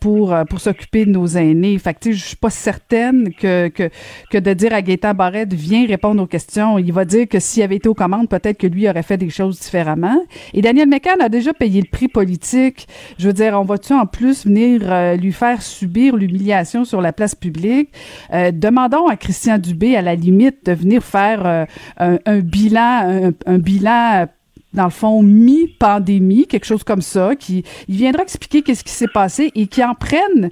pour, 0.00 0.34
pour 0.48 0.60
s'occuper 0.60 1.04
de 1.06 1.10
nos 1.10 1.26
aînés. 1.26 1.78
Fait 1.78 1.94
que 1.94 2.00
tu 2.00 2.12
sais, 2.12 2.18
je 2.18 2.24
suis 2.24 2.36
pas 2.36 2.50
certaine 2.50 3.32
que, 3.34 3.68
que, 3.68 3.90
que 4.30 4.38
de 4.38 4.52
dire 4.52 4.72
à 4.72 4.82
Gaétan 4.82 5.14
Barrette, 5.14 5.52
viens 5.52 5.86
répondre 5.86 6.22
aux 6.22 6.26
questions, 6.26 6.78
il 6.78 6.92
va 6.92 7.04
dire 7.04 7.28
que 7.28 7.38
s'il 7.40 7.62
avait 7.62 7.76
été 7.76 7.88
aux 7.88 7.94
commandes, 7.94 8.28
peut-être 8.28 8.58
que 8.58 8.66
lui 8.66 8.88
aurait 8.88 9.02
fait 9.02 9.16
des 9.16 9.30
choses 9.30 9.60
différemment. 9.60 10.22
Et 10.54 10.62
Daniel 10.62 10.88
McCann 10.88 11.20
a 11.20 11.28
déjà 11.28 11.52
payé 11.52 11.80
le 11.80 11.88
prix 11.90 12.08
politique. 12.08 12.86
Je 13.18 13.26
veux 13.26 13.32
dire, 13.32 13.58
on 13.58 13.64
en 13.92 14.06
plus 14.06 14.46
venir 14.46 14.80
euh, 14.84 15.16
lui 15.16 15.32
faire 15.32 15.62
subir 15.62 16.16
l'humiliation 16.16 16.84
sur 16.84 17.00
la 17.00 17.12
place 17.12 17.34
publique? 17.34 17.90
Euh, 18.32 18.50
demandons 18.50 19.06
à 19.06 19.16
Christian 19.16 19.58
Dubé, 19.58 19.96
à 19.96 20.02
la 20.02 20.14
limite, 20.14 20.66
de 20.66 20.72
venir 20.72 21.02
faire 21.02 21.46
euh, 21.46 22.18
un, 22.24 22.38
bilan, 22.40 23.32
un, 23.46 23.58
bilan 23.58 24.26
dans 24.72 24.84
le 24.84 24.90
fond, 24.90 25.22
mi-pandémie, 25.22 26.46
quelque 26.46 26.64
chose 26.64 26.82
comme 26.82 27.02
ça, 27.02 27.36
qui 27.36 27.64
il 27.88 27.96
viendra 27.96 28.22
expliquer 28.22 28.62
qu'est-ce 28.62 28.84
qui 28.84 28.92
s'est 28.92 29.06
passé 29.06 29.50
et 29.54 29.66
qui 29.66 29.84
en 29.84 29.94
prenne 29.94 30.48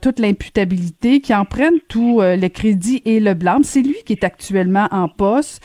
toute 0.00 0.20
l'imputabilité, 0.20 1.20
qui 1.20 1.34
en 1.34 1.44
prenne 1.44 1.74
tout 1.88 2.20
le 2.20 2.48
crédit 2.48 3.02
et 3.04 3.18
le 3.18 3.34
blâme. 3.34 3.64
C'est 3.64 3.82
lui 3.82 3.96
qui 4.06 4.12
est 4.12 4.22
actuellement 4.22 4.86
en 4.92 5.08
poste, 5.08 5.60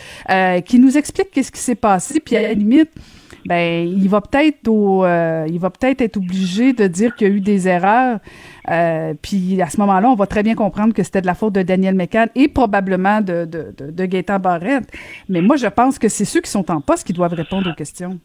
qui 0.66 0.80
nous 0.80 0.98
explique 0.98 1.30
qu'est-ce 1.30 1.52
qui 1.52 1.62
s'est 1.62 1.76
passé, 1.76 2.20
puis 2.20 2.36
à 2.36 2.42
la 2.42 2.54
limite, 2.54 2.90
ben 3.48 3.88
il 3.88 4.10
va 4.10 4.20
peut-être 4.20 4.68
au, 4.68 5.06
euh, 5.06 5.46
il 5.48 5.58
va 5.58 5.70
peut-être 5.70 6.02
être 6.02 6.18
obligé 6.18 6.74
de 6.74 6.86
dire 6.86 7.16
qu'il 7.16 7.28
y 7.30 7.32
a 7.32 7.34
eu 7.34 7.40
des 7.40 7.70
erreurs. 7.70 8.20
Euh, 8.70 9.14
puis 9.22 9.62
à 9.62 9.70
ce 9.70 9.80
moment-là, 9.80 10.10
on 10.10 10.16
va 10.16 10.28
très 10.28 10.44
bien 10.44 10.54
comprendre 10.54 10.94
que 10.94 11.02
c'était 11.02 11.22
de 11.22 11.28
la 11.28 11.34
faute 11.34 11.54
de 11.54 11.62
Daniel 11.62 11.96
McCann 11.96 12.28
et 12.36 12.50
probablement 12.50 13.22
de, 13.22 13.46
de, 13.46 13.74
de, 13.78 14.38
Barrette. 14.38 14.92
Mais 15.30 15.40
moi, 15.40 15.56
je 15.56 15.68
pense 15.68 15.98
que 15.98 16.10
c'est 16.10 16.26
ceux 16.26 16.42
qui 16.42 16.52
sont 16.52 16.70
en 16.70 16.82
poste 16.82 17.08
qui 17.08 17.14
doivent 17.14 17.36
répondre 17.36 17.72
aux 17.72 17.74
questions. 17.74 18.20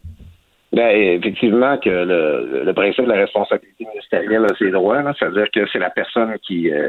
Ben, 0.73 0.89
effectivement, 0.89 1.77
que 1.77 1.91
le, 1.91 2.65
le, 2.65 2.73
principe 2.73 3.05
de 3.05 3.11
la 3.11 3.19
responsabilité 3.19 3.85
ministérielle 3.85 4.47
a 4.47 4.57
ses 4.57 4.71
droits, 4.71 5.03
c'est-à-dire 5.19 5.51
que 5.51 5.67
c'est 5.71 5.79
la 5.79 5.91
personne 5.91 6.35
qui, 6.47 6.73
euh, 6.73 6.89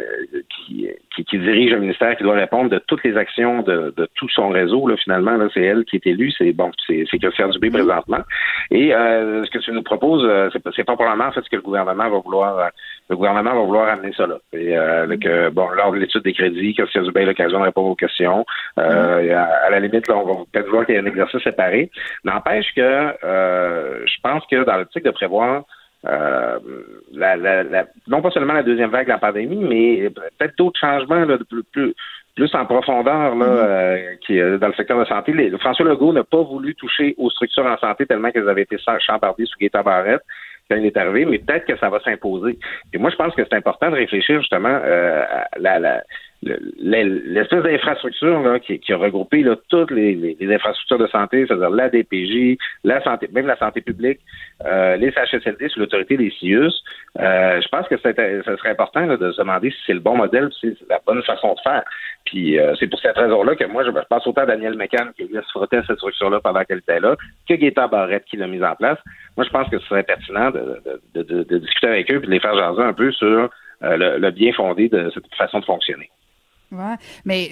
qui, 0.65 0.87
qui, 1.27 1.37
dirige 1.37 1.71
le 1.73 1.79
ministère 1.79 2.15
qui 2.15 2.23
doit 2.23 2.35
répondre 2.35 2.69
de 2.69 2.77
toutes 2.87 3.03
les 3.03 3.17
actions 3.17 3.61
de, 3.61 3.93
de 3.97 4.07
tout 4.15 4.29
son 4.29 4.47
réseau. 4.47 4.87
Là, 4.87 4.95
finalement, 4.95 5.35
là, 5.35 5.49
c'est 5.53 5.63
elle 5.63 5.83
qui 5.83 5.97
est 5.97 6.07
élue, 6.07 6.31
c'est 6.31 6.53
bon, 6.53 6.71
c'est, 6.87 7.03
Christian 7.19 7.49
Dubé 7.49 7.71
présentement. 7.71 8.21
Et 8.71 8.95
euh, 8.95 9.43
ce 9.43 9.51
que 9.51 9.59
tu 9.59 9.73
nous 9.73 9.83
proposes, 9.83 10.23
euh, 10.23 10.49
c'est, 10.73 10.85
pas 10.85 10.95
probablement 10.95 11.25
en 11.25 11.31
fait 11.33 11.41
ce 11.41 11.49
que 11.49 11.57
le 11.57 11.61
gouvernement 11.61 12.09
va 12.09 12.19
vouloir. 12.19 12.69
Euh, 13.09 13.13
le 13.13 13.15
gouvernement 13.15 13.53
va 13.53 13.61
vouloir 13.61 13.87
amener 13.89 14.13
ça 14.13 14.27
là. 14.27 14.37
Et 14.53 14.77
euh, 14.77 15.03
avec 15.03 15.27
bon, 15.53 15.69
lors 15.69 15.91
de 15.91 15.97
l'étude 15.97 16.23
des 16.23 16.33
crédits, 16.33 16.73
Christian 16.73 17.03
Dubé 17.03 17.21
a 17.21 17.25
l'occasion 17.25 17.59
de 17.59 17.65
répondre 17.65 17.89
aux 17.89 17.95
questions. 17.95 18.45
Euh, 18.77 19.35
à, 19.35 19.43
à, 19.65 19.69
la 19.69 19.79
limite, 19.79 20.07
là, 20.07 20.17
on 20.17 20.25
va 20.25 20.33
peut-être 20.51 20.69
voir 20.69 20.85
qu'il 20.85 20.95
y 20.95 20.97
a 20.97 21.01
un 21.01 21.05
exercice 21.05 21.41
séparé. 21.43 21.91
N'empêche 22.23 22.73
que 22.75 22.81
euh, 23.23 24.05
je 24.05 24.15
pense 24.21 24.43
que 24.49 24.63
dans 24.63 24.77
l'optique 24.77 25.03
de 25.03 25.11
prévoir 25.11 25.63
euh, 26.05 26.59
la, 27.13 27.35
la, 27.37 27.63
la, 27.63 27.85
non 28.07 28.21
pas 28.21 28.31
seulement 28.31 28.53
la 28.53 28.63
deuxième 28.63 28.89
vague 28.89 29.05
de 29.05 29.11
la 29.11 29.19
pandémie, 29.19 29.63
mais 29.63 30.09
peut-être 30.09 30.57
d'autres 30.57 30.79
changements 30.79 31.23
là, 31.23 31.37
de 31.37 31.43
plus, 31.43 31.63
plus, 31.71 31.93
plus 32.35 32.53
en 32.55 32.65
profondeur 32.65 33.35
là, 33.35 33.45
mm-hmm. 33.45 33.67
euh, 33.67 34.15
qui 34.25 34.37
dans 34.59 34.67
le 34.67 34.73
secteur 34.73 34.97
de 34.97 35.03
la 35.03 35.09
santé. 35.09 35.31
Les, 35.31 35.57
François 35.59 35.85
Legault 35.85 36.11
n'a 36.11 36.25
pas 36.25 36.41
voulu 36.41 36.75
toucher 36.75 37.15
aux 37.17 37.29
structures 37.29 37.65
en 37.65 37.77
santé 37.77 38.05
tellement 38.05 38.31
qu'elles 38.31 38.49
avaient 38.49 38.63
été 38.63 38.77
chambardées 38.99 39.45
sous 39.45 39.57
Gaëtan 39.59 39.83
Barrette 39.83 40.23
quand 40.69 40.77
il 40.77 40.85
est 40.85 40.97
arrivé, 40.97 41.25
mais 41.25 41.39
peut-être 41.39 41.65
que 41.65 41.77
ça 41.77 41.89
va 41.89 41.99
s'imposer. 41.99 42.57
Et 42.93 42.97
moi, 42.97 43.09
je 43.09 43.15
pense 43.15 43.33
que 43.35 43.43
c'est 43.43 43.55
important 43.55 43.89
de 43.91 43.95
réfléchir 43.95 44.39
justement 44.39 44.79
euh, 44.83 45.23
à 45.29 45.59
la, 45.59 45.79
la 45.79 46.03
l'espèce 46.79 47.63
d'infrastructure 47.63 48.59
qui, 48.65 48.79
qui, 48.79 48.93
a 48.93 48.97
regroupé 48.97 49.43
là, 49.43 49.55
toutes 49.69 49.91
les, 49.91 50.15
les, 50.15 50.37
les, 50.39 50.55
infrastructures 50.55 50.97
de 50.97 51.07
santé, 51.07 51.45
c'est-à-dire 51.47 51.69
la 51.69 51.89
DPJ, 51.89 52.57
la 52.83 53.01
santé, 53.03 53.29
même 53.31 53.47
la 53.47 53.57
santé 53.57 53.81
publique, 53.81 54.19
euh, 54.65 54.95
les 54.97 55.11
CHSLD 55.11 55.69
sous 55.69 55.79
l'autorité 55.79 56.17
des 56.17 56.31
CIUS, 56.31 56.71
euh, 57.19 57.61
je 57.61 57.67
pense 57.67 57.87
que 57.87 57.97
ça 57.97 58.13
serait 58.13 58.69
important 58.69 59.05
là, 59.05 59.17
de 59.17 59.31
se 59.31 59.37
demander 59.37 59.71
si 59.71 59.77
c'est 59.85 59.93
le 59.93 59.99
bon 59.99 60.17
modèle, 60.17 60.49
si 60.59 60.75
c'est 60.79 60.89
la 60.89 60.99
bonne 61.05 61.21
façon 61.23 61.53
de 61.53 61.59
faire. 61.61 61.83
Puis 62.25 62.59
euh, 62.59 62.73
c'est 62.79 62.87
pour 62.87 62.99
cette 62.99 63.17
raison-là 63.17 63.55
que 63.55 63.65
moi, 63.65 63.83
je, 63.83 63.91
pense 63.91 64.27
autant 64.27 64.41
à 64.41 64.45
Daniel 64.45 64.75
McCann 64.75 65.11
qui 65.15 65.25
lui 65.25 65.37
a 65.37 65.41
frotté 65.43 65.77
à 65.77 65.83
cette 65.83 65.97
structure-là 65.97 66.39
pendant 66.41 66.63
qu'elle 66.63 66.79
était 66.79 66.99
là, 66.99 67.15
que 67.47 67.53
Gaétan 67.53 67.87
Barrette 67.87 68.25
qui 68.25 68.37
l'a 68.37 68.47
mise 68.47 68.63
en 68.63 68.75
place. 68.75 68.97
Moi, 69.37 69.45
je 69.45 69.51
pense 69.51 69.69
que 69.69 69.79
ce 69.79 69.85
serait 69.87 70.03
pertinent 70.03 70.51
de, 70.51 70.81
de, 71.15 71.23
de, 71.23 71.43
de 71.43 71.57
discuter 71.57 71.87
avec 71.87 72.11
eux 72.11 72.17
et 72.17 72.25
de 72.25 72.31
les 72.31 72.39
faire 72.39 72.55
jaser 72.55 72.81
un 72.81 72.93
peu 72.93 73.11
sur 73.11 73.27
euh, 73.83 73.97
le, 73.97 74.17
le 74.17 74.31
bien 74.31 74.53
fondé 74.53 74.87
de 74.87 75.11
cette 75.13 75.33
façon 75.35 75.59
de 75.59 75.65
fonctionner. 75.65 76.09
Ouais. 76.73 76.95
Mais 77.25 77.51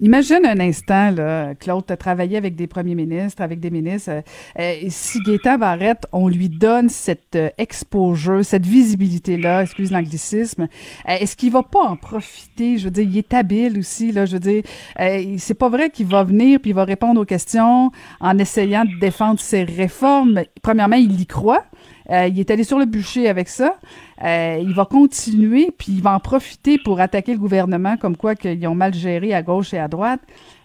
imagine 0.00 0.46
un 0.46 0.60
instant, 0.60 1.10
là, 1.10 1.54
Claude, 1.56 1.86
tu 1.86 1.92
as 1.92 1.96
travaillé 1.96 2.36
avec 2.36 2.54
des 2.54 2.68
premiers 2.68 2.94
ministres, 2.94 3.42
avec 3.42 3.58
des 3.58 3.70
ministres. 3.70 4.10
Euh, 4.10 4.22
euh, 4.58 4.74
si 4.88 5.18
Gaétan 5.20 5.58
Barrette, 5.58 6.06
on 6.12 6.28
lui 6.28 6.48
donne 6.48 6.88
cette 6.88 7.34
euh, 7.34 7.50
exposure, 7.58 8.44
cette 8.44 8.66
visibilité-là, 8.66 9.62
excuse 9.62 9.90
l'anglicisme, 9.90 10.62
euh, 10.62 11.16
est-ce 11.18 11.36
qu'il 11.36 11.50
va 11.50 11.64
pas 11.64 11.80
en 11.80 11.96
profiter? 11.96 12.78
Je 12.78 12.84
veux 12.84 12.90
dire, 12.90 13.04
il 13.04 13.18
est 13.18 13.34
habile 13.34 13.78
aussi, 13.78 14.12
là. 14.12 14.24
Je 14.24 14.34
veux 14.34 14.40
dire, 14.40 14.62
euh, 15.00 15.34
c'est 15.38 15.54
pas 15.54 15.68
vrai 15.68 15.90
qu'il 15.90 16.06
va 16.06 16.22
venir 16.22 16.60
puis 16.60 16.70
il 16.70 16.74
va 16.74 16.84
répondre 16.84 17.20
aux 17.20 17.24
questions 17.24 17.90
en 18.20 18.38
essayant 18.38 18.84
de 18.84 18.98
défendre 19.00 19.40
ses 19.40 19.64
réformes. 19.64 20.42
Premièrement, 20.62 20.96
il 20.96 21.20
y 21.20 21.26
croit. 21.26 21.64
Euh, 22.10 22.26
il 22.26 22.40
est 22.40 22.50
allé 22.50 22.64
sur 22.64 22.78
le 22.78 22.86
bûcher 22.86 23.28
avec 23.28 23.48
ça. 23.48 23.78
Euh, 24.22 24.58
il 24.60 24.74
va 24.74 24.84
continuer, 24.84 25.70
puis 25.76 25.92
il 25.92 26.02
va 26.02 26.14
en 26.14 26.20
profiter 26.20 26.78
pour 26.78 27.00
attaquer 27.00 27.32
le 27.32 27.38
gouvernement, 27.38 27.96
comme 27.96 28.16
quoi 28.16 28.34
qu'ils 28.34 28.66
ont 28.66 28.74
mal 28.74 28.94
géré 28.94 29.32
à 29.32 29.42
gauche 29.42 29.72
et 29.74 29.78
à 29.78 29.88
droite. 29.88 30.20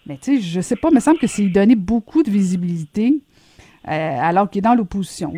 Mais 0.06 0.16
tu 0.16 0.36
sais, 0.36 0.40
je 0.40 0.60
sais 0.60 0.76
pas, 0.76 0.88
il 0.90 0.94
me 0.94 1.00
semble 1.00 1.18
que 1.18 1.26
c'est 1.26 1.42
lui 1.42 1.52
donner 1.52 1.76
beaucoup 1.76 2.22
de 2.22 2.30
visibilité 2.30 3.20
euh, 3.88 4.18
alors 4.20 4.50
qu'il 4.50 4.58
est 4.60 4.62
dans 4.62 4.74
l'opposition. 4.74 5.32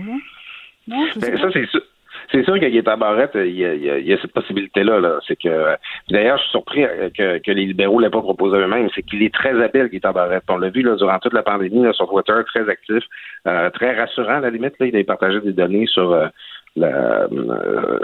Non, 0.87 1.07
je 1.14 1.21
sais 1.21 1.31
ben, 1.31 1.40
ça, 1.40 1.49
c'est 1.53 1.66
sûr. 1.66 1.83
C'est 2.31 2.45
sûr 2.45 2.57
est 2.57 2.88
à 2.88 2.97
Barrette, 2.97 3.31
il 3.35 3.57
y 3.57 3.64
a, 3.64 3.75
il 3.75 4.07
y 4.07 4.12
a 4.12 4.19
cette 4.21 4.33
possibilité-là. 4.33 5.01
-là, 5.01 5.19
c'est 5.27 5.37
que 5.37 5.77
d'ailleurs, 6.11 6.37
je 6.37 6.43
suis 6.43 6.51
surpris 6.51 6.85
que, 7.17 7.38
que 7.38 7.51
les 7.51 7.64
libéraux 7.67 8.01
l'aient 8.01 8.11
pas 8.11 8.21
proposé 8.21 8.57
eux-mêmes. 8.59 8.88
C'est 8.95 9.03
qu'il 9.03 9.23
est 9.23 9.33
très 9.33 9.61
habile, 9.62 9.88
Gaétan 9.88 10.12
Barrette. 10.12 10.45
On 10.49 10.59
l'a 10.59 10.69
vu 10.69 10.83
là, 10.83 10.97
durant 10.97 11.19
toute 11.19 11.33
la 11.33 11.43
pandémie 11.43 11.83
là, 11.83 11.93
sur 11.93 12.09
Twitter, 12.09 12.38
très 12.47 12.69
actif, 12.69 13.03
euh, 13.47 13.71
très 13.71 13.95
rassurant 13.99 14.37
à 14.37 14.41
la 14.41 14.51
limite. 14.51 14.75
Là, 14.79 14.87
il 14.87 14.97
a 14.97 15.05
partagé 15.05 15.41
des 15.41 15.53
données 15.53 15.87
sur 15.87 16.12
euh, 16.12 16.29
la, 16.79 17.29
euh, 17.31 17.99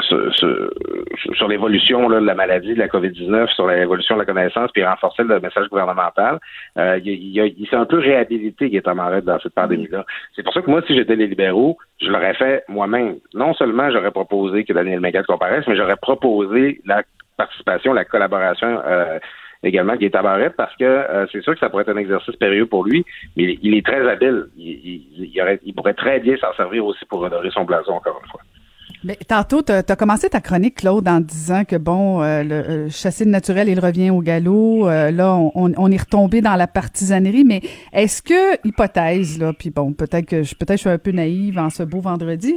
sur, 1.35 1.49
l'évolution 1.49 2.09
de 2.09 2.17
la 2.17 2.35
maladie 2.35 2.75
de 2.75 2.79
la 2.79 2.89
COVID-19, 2.89 3.55
sur 3.55 3.67
l'évolution 3.67 4.17
de 4.17 4.21
la 4.21 4.27
connaissance, 4.27 4.71
puis 4.73 4.85
renforcer 4.85 5.23
le 5.23 5.41
message 5.41 5.69
gouvernemental. 5.69 6.39
Euh, 6.79 6.99
il, 7.05 7.13
il, 7.13 7.55
il 7.59 7.67
s'est 7.69 7.77
un 7.77 7.87
peu 7.87 7.99
réhabilité, 7.99 8.71
Gaétan 8.71 8.95
Barrette, 8.95 9.25
dans 9.25 9.39
cette 9.41 9.55
pandémie-là. 9.55 10.05
C'est 10.35 10.43
pour 10.43 10.53
ça 10.53 10.63
que 10.63 10.71
moi, 10.71 10.83
si 10.87 10.95
j'étais 10.95 11.17
les 11.17 11.27
libéraux, 11.27 11.79
je 12.01 12.09
l'aurais 12.09 12.35
fait 12.35 12.65
moi-même. 12.69 13.17
Non 13.35 13.55
seulement 13.55 13.91
j'aurais 13.91 14.11
proposé 14.11 14.65
que 14.65 14.73
Daniel 14.73 15.01
Mégal 15.01 15.27
comparaisse, 15.27 15.65
mais 15.67 15.77
j'aurais 15.77 15.97
proposé 15.97 16.81
la 16.85 17.03
participation, 17.37 17.93
la 17.93 18.05
collaboration 18.05 18.81
euh, 18.87 19.19
également 19.65 19.97
qui 19.97 20.07
est 20.07 20.11
Barrette 20.11 20.55
parce 20.57 20.75
que 20.77 20.85
euh, 20.85 21.27
c'est 21.33 21.43
sûr 21.43 21.55
que 21.55 21.61
ça 21.61 21.69
pourrait 21.69 21.83
être 21.83 21.95
un 21.95 21.97
exercice 21.97 22.37
périlleux 22.37 22.67
pour 22.67 22.85
lui, 22.85 23.05
mais 23.37 23.59
il, 23.63 23.75
est 23.75 23.85
très 23.85 24.07
habile. 24.09 24.47
Il, 24.57 24.69
il, 25.17 25.59
il 25.65 25.75
pourrait 25.75 25.95
très 25.95 26.21
bien 26.21 26.37
s'en 26.37 26.53
servir 26.55 26.85
aussi 26.85 27.05
pour 27.07 27.21
honorer 27.21 27.51
son 27.51 27.65
blason 27.65 27.93
encore 27.93 28.21
une 28.23 28.31
fois. 28.31 28.41
Mais 29.05 29.17
tantôt, 29.29 29.61
tu 29.61 29.71
as, 29.71 29.97
commencé 29.97 30.31
ta 30.31 30.41
chronique, 30.41 30.77
Claude, 30.77 31.07
en 31.07 31.21
disant 31.21 31.65
que, 31.65 31.77
bon, 31.77 32.23
euh, 32.23 32.43
le, 32.43 32.55
euh, 32.55 32.89
chasser 32.89 33.27
le 33.27 33.31
naturel, 33.31 33.69
il 33.69 33.79
revient 33.79 34.09
au 34.09 34.21
galop. 34.21 34.89
Euh, 34.89 35.11
là, 35.11 35.35
on, 35.37 35.73
on, 35.77 35.91
est 35.91 36.01
retombé 36.01 36.41
dans 36.41 36.57
la 36.57 36.67
partisanerie. 36.67 37.45
Mais 37.45 37.61
est-ce 37.93 38.23
que, 38.23 38.67
hypothèse, 38.67 39.39
là, 39.39 39.53
puis 39.53 39.69
bon, 39.69 39.93
peut-être 39.93 40.25
que 40.25 40.43
je 40.43 40.55
peut-être 40.55 40.79
je 40.79 40.81
suis 40.81 40.91
un 40.91 40.97
peu 40.97 41.11
naïve 41.11 41.59
en 41.59 41.69
ce 41.69 41.83
beau 41.83 42.01
vendredi, 42.01 42.55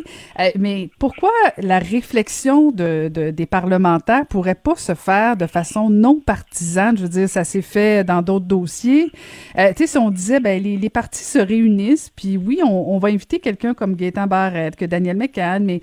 mais 0.57 0.89
pourquoi 0.99 1.31
la 1.57 1.79
réflexion 1.79 2.71
de, 2.71 3.11
de, 3.13 3.31
des 3.31 3.45
parlementaires 3.45 4.25
pourrait 4.25 4.55
pas 4.55 4.75
se 4.75 4.93
faire 4.95 5.35
de 5.35 5.47
façon 5.47 5.89
non 5.89 6.21
partisane? 6.25 6.97
Je 6.97 7.03
veux 7.03 7.09
dire, 7.09 7.27
ça 7.27 7.43
s'est 7.43 7.61
fait 7.61 8.05
dans 8.05 8.21
d'autres 8.21 8.45
dossiers. 8.45 9.11
tu 9.55 9.61
sais, 9.75 9.87
si 9.87 9.97
on 9.97 10.11
disait, 10.11 10.39
ben, 10.39 10.61
les, 10.61 10.77
les 10.77 10.89
partis 10.89 11.23
se 11.23 11.39
réunissent, 11.39 12.09
puis 12.15 12.37
oui, 12.37 12.61
on, 12.63 12.95
on 12.95 12.99
va 12.99 13.09
inviter 13.09 13.39
quelqu'un 13.39 13.73
comme 13.73 13.95
Gaétan 13.95 14.27
Barrette, 14.27 14.77
que 14.77 14.85
Daniel 14.85 15.17
McCann, 15.17 15.65
mais 15.65 15.81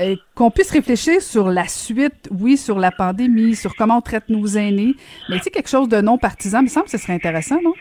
euh, 0.00 0.16
qu'on 0.34 0.50
puisse 0.50 0.70
réfléchir 0.70 1.20
sur 1.20 1.48
la 1.48 1.66
suite, 1.66 2.28
oui, 2.30 2.56
sur 2.56 2.78
la 2.78 2.90
pandémie, 2.90 3.54
sur 3.54 3.74
comment 3.76 3.98
on 3.98 4.00
traite 4.00 4.28
nos 4.28 4.46
aînés, 4.46 4.94
mais 5.28 5.38
c'est 5.42 5.50
quelque 5.50 5.68
chose 5.68 5.88
de 5.88 6.00
non 6.00 6.18
partisan, 6.18 6.60
il 6.60 6.64
me 6.64 6.68
semble 6.68 6.86
que 6.86 6.92
ce 6.92 6.98
serait 6.98 7.14
intéressant, 7.14 7.60
non? 7.62 7.74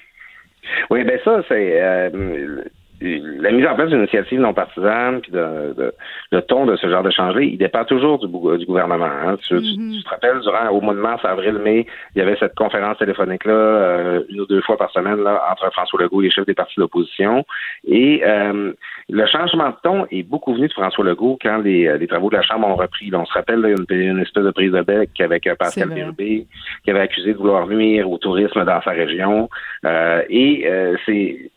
Oui, 0.89 1.03
ben 1.03 1.19
ça, 1.23 1.41
c'est... 1.47 1.81
Euh, 1.81 2.63
la 3.01 3.51
mise 3.51 3.65
en 3.65 3.75
place 3.75 3.89
d'une 3.89 3.99
initiative 3.99 4.39
non 4.39 4.53
partisane, 4.53 5.21
puis 5.21 5.31
de, 5.31 5.73
de, 5.77 5.93
le 6.31 6.41
ton 6.41 6.65
de 6.65 6.75
ce 6.75 6.89
genre 6.89 7.03
de 7.03 7.11
changement, 7.11 7.39
il 7.41 7.57
dépend 7.57 7.85
toujours 7.85 8.19
du, 8.19 8.27
du 8.27 8.65
gouvernement. 8.65 9.05
Hein. 9.05 9.37
Tu, 9.47 9.55
Mm-hmm. 9.79 10.03
te 10.03 10.09
rappelles, 10.09 10.39
durant 10.41 10.69
au 10.69 10.81
mois 10.81 10.93
de 10.93 10.99
mars, 10.99 11.23
avril, 11.23 11.53
mai, 11.53 11.85
il 12.15 12.19
y 12.19 12.21
avait 12.21 12.35
cette 12.39 12.55
conférence 12.55 12.97
téléphonique 12.97 13.45
là, 13.45 13.53
euh, 13.53 14.23
une 14.29 14.41
ou 14.41 14.45
deux 14.45 14.61
fois 14.61 14.77
par 14.77 14.91
semaine 14.91 15.23
là, 15.23 15.41
entre 15.51 15.71
François 15.71 16.01
Legault 16.01 16.21
et 16.21 16.25
les 16.25 16.31
chefs 16.31 16.45
des 16.45 16.53
partis 16.53 16.75
d'opposition. 16.77 17.45
Et 17.87 18.21
euh, 18.25 18.73
le 19.09 19.25
changement 19.25 19.69
de 19.69 19.75
ton 19.83 20.05
est 20.11 20.23
beaucoup 20.23 20.53
venu 20.53 20.67
de 20.67 20.73
François 20.73 21.05
Legault 21.05 21.37
quand 21.41 21.59
les, 21.59 21.87
euh, 21.87 21.97
les 21.97 22.07
travaux 22.07 22.29
de 22.29 22.35
la 22.35 22.41
Chambre 22.41 22.67
ont 22.67 22.75
repris. 22.75 23.09
Là, 23.09 23.19
on 23.19 23.25
se 23.25 23.33
rappelle 23.33 23.59
là, 23.61 23.69
une, 23.69 23.85
une 23.89 24.19
espèce 24.19 24.43
de 24.43 24.51
prise 24.51 24.71
de 24.71 24.81
bec 24.81 25.09
avec 25.19 25.47
euh, 25.47 25.55
Pascal. 25.55 25.89
Bérubé, 25.89 26.45
qui 26.83 26.91
avait 26.91 27.01
accusé 27.01 27.33
de 27.33 27.37
vouloir 27.37 27.67
nuire 27.67 28.09
au 28.09 28.17
tourisme 28.17 28.63
dans 28.65 28.81
sa 28.81 28.91
région. 28.91 29.49
Euh, 29.85 30.21
et 30.29 30.65
euh, 30.67 30.95
c'est 31.05 31.51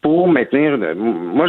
pour 0.00 0.28
maintenir. 0.28 0.78
Moi, 0.94 1.46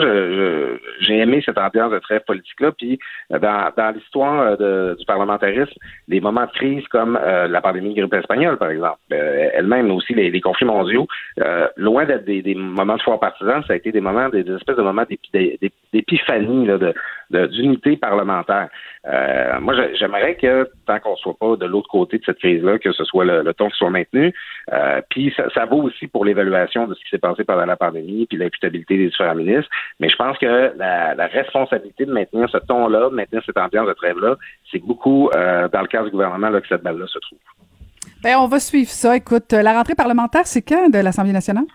j'ai 1.00 1.18
aimé 1.18 1.42
cette 1.46 1.58
ambiance 1.58 1.92
de 1.92 2.00
trêve 2.00 2.22
politique-là. 2.26 2.72
Puis 2.78 3.00
euh, 3.32 3.40
dans, 3.40 3.72
dans 3.76 3.92
l'histoire 3.96 4.56
euh, 4.60 4.96
du 4.96 5.06
parlementarisme, 5.06 5.74
les 6.08 6.22
moments 6.22 6.46
de 6.46 6.52
crise 6.52 6.88
comme 6.88 7.18
euh, 7.22 7.48
la 7.48 7.62
pandémie 7.62 7.94
de 7.94 8.02
grippe 8.02 8.14
espagnole, 8.14 8.58
par 8.58 8.70
exemple, 8.70 8.98
euh, 9.12 9.50
elle-même 9.54 9.92
aussi 9.92 10.14
les, 10.14 10.30
les 10.32 10.42
conflits 10.42 10.66
mondiaux, 10.66 11.08
euh, 11.40 11.68
loin 11.78 12.06
d'être 12.06 12.26
des, 12.26 12.42
des 12.42 12.56
moments 12.56 12.98
de 12.98 13.02
foire 13.02 13.20
partisans, 13.20 13.64
ça 13.68 13.74
a 13.74 13.76
été 13.76 13.92
des 13.92 14.02
moments, 14.02 14.30
des, 14.30 14.44
des 14.44 14.56
espèces 14.56 14.78
de 14.78 14.82
moments 14.82 15.04
d'épi- 15.04 15.30
d'é- 15.34 15.58
d'é- 15.62 15.72
d'épiphanie, 15.94 16.68
de- 16.68 16.94
d'unité 17.34 17.98
parlementaire. 17.98 18.70
Euh, 19.06 19.60
moi, 19.60 19.74
j'aimerais 19.96 20.36
que, 20.36 20.70
tant 20.86 21.00
qu'on 21.00 21.16
soit 21.18 21.38
pas 21.38 21.56
de 21.58 21.66
l'autre 21.66 21.90
côté 21.90 22.20
de 22.20 22.24
cette 22.26 22.40
crise-là, 22.40 22.80
que 22.80 22.92
ce 22.92 23.04
soit 23.04 23.26
le, 23.26 23.54
ton 23.54 23.70
qui 23.70 23.78
soit 23.78 23.90
maintenu. 23.90 24.34
Euh, 24.72 25.02
puis 25.10 25.34
ça, 25.36 25.66
vaut 25.66 25.84
aussi 25.84 26.08
pour 26.08 26.24
l'évaluation 26.24 26.88
de 26.88 26.94
ce 26.94 27.00
qui 27.02 27.10
s'est 27.10 27.18
passé 27.18 27.44
pendant 27.44 27.66
la 27.66 27.76
pandémie, 27.76 28.26
puis 28.28 28.38
l'imputabilité 28.38 28.98
des 28.98 29.08
différents 29.08 29.36
ministres. 29.36 29.70
Mais 30.00 30.10
je 30.10 30.16
pense 30.16 30.38
que 30.38 30.74
la, 30.78 31.28
responsabilité 31.28 32.06
de 32.06 32.14
maintenir 32.14 32.50
ce 32.50 32.58
ton-là, 32.58 33.10
de 33.10 33.16
maintenir 33.16 33.42
cette 33.46 33.58
ambiance 33.58 33.88
de 33.88 33.94
trêve-là, 33.94 34.36
c'est 34.72 34.80
beaucoup 34.80 35.30
euh, 35.36 35.68
dans 35.68 35.82
le 35.82 35.88
cadre 35.88 36.06
du 36.06 36.12
gouvernement 36.12 36.50
là, 36.50 36.62
que 36.62 36.68
cette 36.68 36.84
balle-là 36.84 37.08
se 37.08 37.20
trouve. 37.20 37.40
Ben, 38.24 38.38
on 38.38 38.48
va 38.48 38.60
suivre 38.60 38.90
ça. 38.90 39.16
Écoute, 39.16 39.52
la 39.52 39.74
rentrée 39.74 39.96
parlementaire, 39.96 40.46
c'est 40.46 40.62
quand 40.62 40.90
de 40.90 41.00
l'Assemblée 41.00 41.34
nationale? 41.34 41.66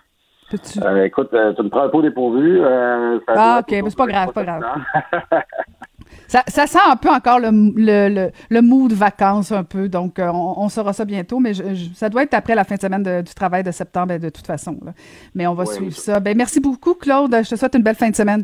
Peux-tu- 0.49 0.79
Euh, 0.83 1.05
écoute, 1.05 1.29
euh, 1.33 1.53
tu 1.53 1.61
me 1.63 1.69
prends 1.69 1.83
un 1.83 1.89
peu 1.89 2.01
dépourvu. 2.01 2.59
Euh, 2.61 3.19
ça 3.27 3.33
Ah, 3.37 3.59
ok, 3.61 3.71
mais 3.71 3.89
c'est 3.89 3.97
pas 3.97 4.07
grave, 4.07 4.31
pas 4.33 4.43
grave. 4.43 4.61
30. 4.61 5.43
Ça, 6.27 6.43
ça 6.47 6.65
sent 6.67 6.79
un 6.89 6.95
peu 6.95 7.09
encore 7.09 7.39
le, 7.39 7.49
le, 7.51 8.09
le, 8.13 8.31
le 8.49 8.61
mood 8.61 8.91
vacances 8.93 9.51
un 9.51 9.63
peu, 9.63 9.89
donc 9.89 10.17
euh, 10.19 10.27
on, 10.31 10.55
on 10.63 10.69
saura 10.69 10.93
ça 10.93 11.05
bientôt, 11.05 11.39
mais 11.39 11.53
je- 11.53 11.73
je- 11.75 11.93
ça 11.93 12.09
doit 12.09 12.23
être 12.23 12.33
après 12.33 12.55
la 12.55 12.63
fin 12.63 12.75
de 12.75 12.81
semaine 12.81 13.03
de- 13.03 13.21
du 13.21 13.33
travail 13.33 13.63
de 13.63 13.71
septembre, 13.71 14.07
ben, 14.09 14.19
de 14.19 14.29
toute 14.29 14.45
façon. 14.45 14.77
là. 14.83 14.93
Mais 15.35 15.45
on 15.47 15.53
va 15.53 15.65
suivre 15.65 15.95
ça. 15.95 16.19
Ben, 16.19 16.35
merci 16.37 16.59
beaucoup, 16.59 16.93
Claude. 16.95 17.35
Je 17.43 17.49
te 17.49 17.55
souhaite 17.55 17.75
une 17.75 17.83
belle 17.83 17.95
fin 17.95 18.09
de 18.09 18.15
semaine. 18.15 18.43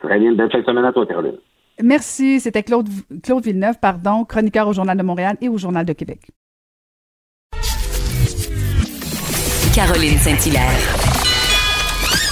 Très 0.00 0.18
bien, 0.18 0.32
belle 0.34 0.50
fin 0.50 0.60
de 0.60 0.64
semaine 0.64 0.84
à 0.84 0.92
toi, 0.92 1.06
Caroline. 1.06 1.36
Merci. 1.82 2.38
C'était 2.40 2.62
Claude, 2.62 2.88
Claude 3.22 3.44
Villeneuve, 3.44 3.78
pardon, 3.80 4.24
chroniqueur 4.24 4.68
au 4.68 4.72
Journal 4.72 4.96
de 4.96 5.02
Montréal 5.02 5.36
et 5.40 5.48
au 5.48 5.58
Journal 5.58 5.84
de 5.84 5.92
Québec. 5.92 6.20
Caroline 9.74 10.18
Saint-Hilaire. 10.18 11.01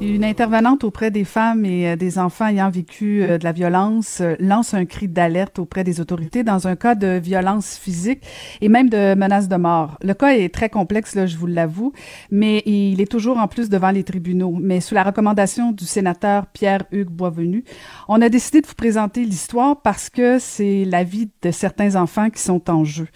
Une 0.00 0.24
intervenante 0.24 0.82
auprès 0.82 1.10
des 1.10 1.24
femmes 1.24 1.66
et 1.66 1.90
euh, 1.90 1.96
des 1.96 2.18
enfants 2.18 2.46
ayant 2.46 2.70
vécu 2.70 3.22
euh, 3.22 3.36
de 3.36 3.44
la 3.44 3.52
violence 3.52 4.22
euh, 4.22 4.34
lance 4.40 4.72
un 4.72 4.86
cri 4.86 5.08
d'alerte 5.08 5.58
auprès 5.58 5.84
des 5.84 6.00
autorités 6.00 6.42
dans 6.42 6.66
un 6.66 6.74
cas 6.74 6.94
de 6.94 7.18
violence 7.18 7.76
physique 7.76 8.22
et 8.62 8.70
même 8.70 8.88
de 8.88 9.14
menace 9.14 9.46
de 9.46 9.56
mort. 9.56 9.98
Le 10.02 10.14
cas 10.14 10.28
est 10.28 10.54
très 10.54 10.70
complexe, 10.70 11.14
là, 11.14 11.26
je 11.26 11.36
vous 11.36 11.46
l'avoue, 11.46 11.92
mais 12.30 12.62
il 12.64 13.02
est 13.02 13.10
toujours 13.10 13.36
en 13.36 13.46
plus 13.46 13.68
devant 13.68 13.90
les 13.90 14.02
tribunaux. 14.02 14.56
Mais 14.58 14.80
sous 14.80 14.94
la 14.94 15.02
recommandation 15.02 15.70
du 15.70 15.84
sénateur 15.84 16.46
Pierre-Hugues 16.46 17.10
Boisvenu, 17.10 17.64
on 18.08 18.22
a 18.22 18.30
décidé 18.30 18.62
de 18.62 18.66
vous 18.66 18.74
présenter 18.74 19.24
l'histoire 19.24 19.82
parce 19.82 20.08
que 20.08 20.38
c'est 20.38 20.86
la 20.86 21.04
vie 21.04 21.28
de 21.42 21.50
certains 21.50 21.96
enfants 21.96 22.30
qui 22.30 22.40
sont 22.40 22.70
en 22.70 22.84
jeu. 22.84 23.08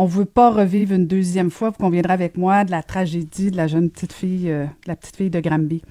On 0.00 0.06
veut 0.06 0.26
pas 0.26 0.52
revivre 0.52 0.94
une 0.94 1.08
deuxième 1.08 1.50
fois, 1.50 1.70
vous 1.70 1.76
conviendrez 1.76 2.12
avec 2.12 2.36
moi, 2.36 2.62
de 2.62 2.70
la 2.70 2.84
tragédie 2.84 3.50
de 3.50 3.56
la 3.56 3.66
jeune 3.66 3.90
petite 3.90 4.12
fille, 4.12 4.48
euh, 4.48 4.64
de 4.64 4.86
la 4.86 4.94
petite 4.94 5.16
fille 5.16 5.28
de 5.28 5.40
Granby. 5.40 5.82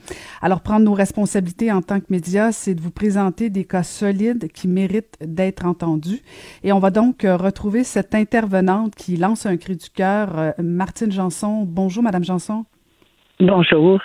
Alors, 0.42 0.62
prendre 0.62 0.86
nos 0.86 0.94
responsabilités 0.94 1.74
en 1.74 1.82
tant 1.82 2.00
que 2.00 2.06
médias, 2.08 2.54
c'est 2.54 2.74
de 2.74 2.80
vous 2.80 2.90
présenter 2.90 3.50
des 3.50 3.66
cas 3.66 3.84
solides 3.84 4.48
qui 4.54 4.70
méritent 4.70 5.18
d'être 5.20 5.66
entendus. 5.66 6.22
Et 6.64 6.72
on 6.72 6.80
va 6.80 6.90
donc 6.90 7.26
euh, 7.26 7.36
retrouver 7.36 7.84
cette 7.84 8.16
intervenante 8.16 8.96
qui 8.96 9.18
lance 9.18 9.46
un 9.46 9.58
cri 9.58 9.76
du 9.76 9.90
cœur, 9.90 10.40
euh, 10.40 10.52
Martine 10.60 11.12
Janson. 11.12 11.66
Bonjour, 11.68 12.02
Madame 12.02 12.24
Janson. 12.24 12.64
Bonjour. 13.42 14.00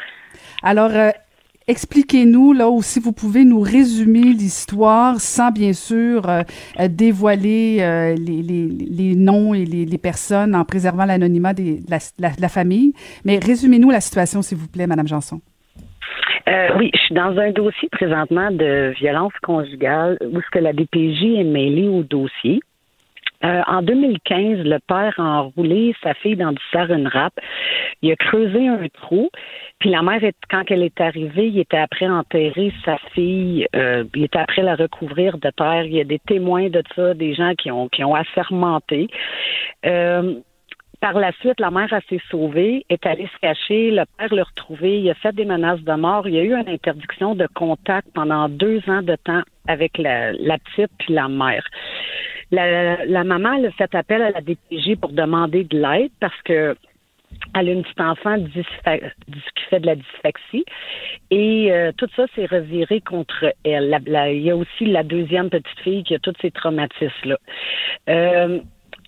Alors, 0.64 0.90
euh, 0.90 1.10
expliquez-nous, 1.68 2.52
là, 2.52 2.68
ou 2.68 2.82
si 2.82 3.00
vous 3.00 3.12
pouvez 3.12 3.44
nous 3.44 3.60
résumer 3.60 4.22
l'histoire 4.22 5.20
sans, 5.20 5.50
bien 5.50 5.72
sûr, 5.72 6.28
euh, 6.28 6.42
euh, 6.80 6.88
dévoiler 6.88 7.78
euh, 7.80 8.14
les, 8.14 8.42
les, 8.42 8.66
les 8.68 9.14
noms 9.16 9.54
et 9.54 9.64
les, 9.64 9.84
les 9.84 9.98
personnes 9.98 10.54
en 10.54 10.64
préservant 10.64 11.04
l'anonymat 11.04 11.54
de 11.54 11.78
la, 11.88 11.98
la 12.38 12.48
famille. 12.48 12.92
Mais 13.24 13.38
résumez-nous 13.38 13.90
la 13.90 14.00
situation, 14.00 14.42
s'il 14.42 14.58
vous 14.58 14.68
plaît, 14.68 14.86
Madame 14.86 15.08
Janson. 15.08 15.40
Euh, 16.48 16.68
oui, 16.76 16.90
je 16.94 17.00
suis 17.00 17.14
dans 17.14 17.38
un 17.38 17.52
dossier 17.52 17.88
présentement 17.90 18.50
de 18.50 18.92
violence 18.98 19.32
conjugale 19.42 20.18
où 20.20 20.40
ce 20.40 20.50
que 20.50 20.58
la 20.58 20.72
DPJ 20.72 21.38
est 21.38 21.44
mêlée 21.44 21.88
au 21.88 22.02
dossier. 22.02 22.60
Euh, 23.44 23.62
en 23.66 23.82
2015, 23.82 24.64
le 24.64 24.78
père 24.86 25.14
a 25.18 25.42
enroulé 25.42 25.94
sa 26.02 26.14
fille 26.14 26.36
dans 26.36 26.52
du 26.52 26.62
sarin 26.72 27.04
wrap. 27.08 27.32
Il 28.00 28.12
a 28.12 28.16
creusé 28.16 28.68
un 28.68 28.86
trou. 28.88 29.30
Puis 29.78 29.90
la 29.90 30.02
mère, 30.02 30.20
quand 30.48 30.62
elle 30.70 30.82
est 30.82 31.00
arrivée, 31.00 31.48
il 31.48 31.58
était 31.58 31.78
après 31.78 32.08
enterrer 32.08 32.72
sa 32.84 32.98
fille. 33.14 33.66
euh, 33.74 34.04
il 34.14 34.24
était 34.24 34.38
après 34.38 34.62
la 34.62 34.76
recouvrir 34.76 35.38
de 35.38 35.50
terre. 35.50 35.84
Il 35.84 35.94
y 35.94 36.00
a 36.00 36.04
des 36.04 36.20
témoins 36.20 36.68
de 36.68 36.82
ça, 36.94 37.14
des 37.14 37.34
gens 37.34 37.54
qui 37.54 37.70
ont 37.70 37.88
qui 37.88 38.04
ont 38.04 38.14
assermenté. 38.14 39.08
Euh, 39.86 40.34
par 41.02 41.18
la 41.18 41.32
suite, 41.40 41.58
la 41.58 41.72
mère 41.72 41.90
s'est 42.08 42.20
sauvée, 42.30 42.86
est 42.88 43.04
allée 43.06 43.26
se 43.26 43.38
cacher, 43.40 43.90
le 43.90 44.04
père 44.16 44.32
l'a 44.32 44.44
retrouvée, 44.44 45.00
il 45.00 45.10
a 45.10 45.14
fait 45.14 45.34
des 45.34 45.44
menaces 45.44 45.80
de 45.80 45.94
mort, 45.94 46.28
il 46.28 46.34
y 46.34 46.38
a 46.38 46.44
eu 46.44 46.54
une 46.54 46.68
interdiction 46.68 47.34
de 47.34 47.48
contact 47.54 48.06
pendant 48.14 48.48
deux 48.48 48.80
ans 48.88 49.02
de 49.02 49.16
temps 49.16 49.42
avec 49.66 49.98
la, 49.98 50.30
la 50.30 50.58
petite 50.58 50.92
puis 51.00 51.12
la 51.12 51.26
mère. 51.26 51.64
La, 52.52 53.04
la 53.04 53.24
maman 53.24 53.64
a 53.64 53.70
fait 53.72 53.94
appel 53.94 54.22
à 54.22 54.30
la 54.30 54.40
DPJ 54.40 54.96
pour 55.00 55.10
demander 55.10 55.64
de 55.64 55.78
l'aide 55.78 56.12
parce 56.20 56.40
que 56.42 56.76
elle 57.54 57.68
a 57.68 57.72
une 57.72 57.82
petite 57.82 58.00
enfant 58.00 58.36
qui 58.38 59.64
fait 59.68 59.80
de 59.80 59.86
la 59.86 59.96
dysphaxie 59.96 60.64
et 61.30 61.72
euh, 61.72 61.92
tout 61.96 62.08
ça 62.16 62.24
s'est 62.34 62.46
reviré 62.46 63.00
contre 63.00 63.52
elle. 63.64 63.98
Il 64.06 64.42
y 64.42 64.50
a 64.50 64.56
aussi 64.56 64.86
la 64.86 65.02
deuxième 65.02 65.50
petite 65.50 65.80
fille 65.82 66.04
qui 66.04 66.14
a 66.14 66.18
tous 66.18 66.34
ces 66.40 66.50
traumatismes-là. 66.50 67.36
Euh, 68.08 68.60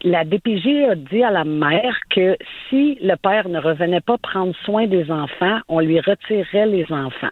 la 0.03 0.25
DPJ 0.25 0.91
a 0.91 0.95
dit 0.97 1.23
à 1.23 1.31
la 1.31 1.45
mère 1.45 1.99
que 2.11 2.37
si 2.69 2.99
le 3.01 3.15
père 3.17 3.49
ne 3.49 3.59
revenait 3.59 4.03
pas 4.03 4.19
prendre 4.19 4.55
soin 4.65 4.87
des 4.87 5.11
enfants, 5.11 5.61
on 5.69 5.81
lui 5.81 5.99
retirerait 5.99 6.67
les 6.67 6.85
enfants. 6.93 7.31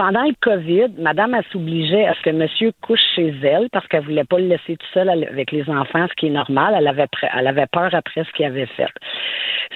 Pendant 0.00 0.22
le 0.22 0.32
COVID, 0.40 0.94
madame 0.96 1.34
elle 1.34 1.44
s'obligeait 1.52 2.06
à 2.06 2.14
ce 2.14 2.22
que 2.22 2.30
monsieur 2.30 2.72
couche 2.80 3.04
chez 3.14 3.34
elle 3.42 3.68
parce 3.70 3.86
qu'elle 3.86 4.02
voulait 4.02 4.24
pas 4.24 4.38
le 4.38 4.46
laisser 4.46 4.78
tout 4.78 4.86
seul 4.94 5.10
avec 5.10 5.52
les 5.52 5.68
enfants, 5.68 6.06
ce 6.08 6.14
qui 6.14 6.28
est 6.28 6.30
normal. 6.30 6.74
Elle 6.74 6.88
avait, 6.88 7.06
pré- 7.06 7.28
elle 7.36 7.46
avait 7.46 7.66
peur 7.66 7.90
après 7.94 8.24
ce 8.24 8.32
qu'il 8.32 8.46
avait 8.46 8.64
fait. 8.64 8.88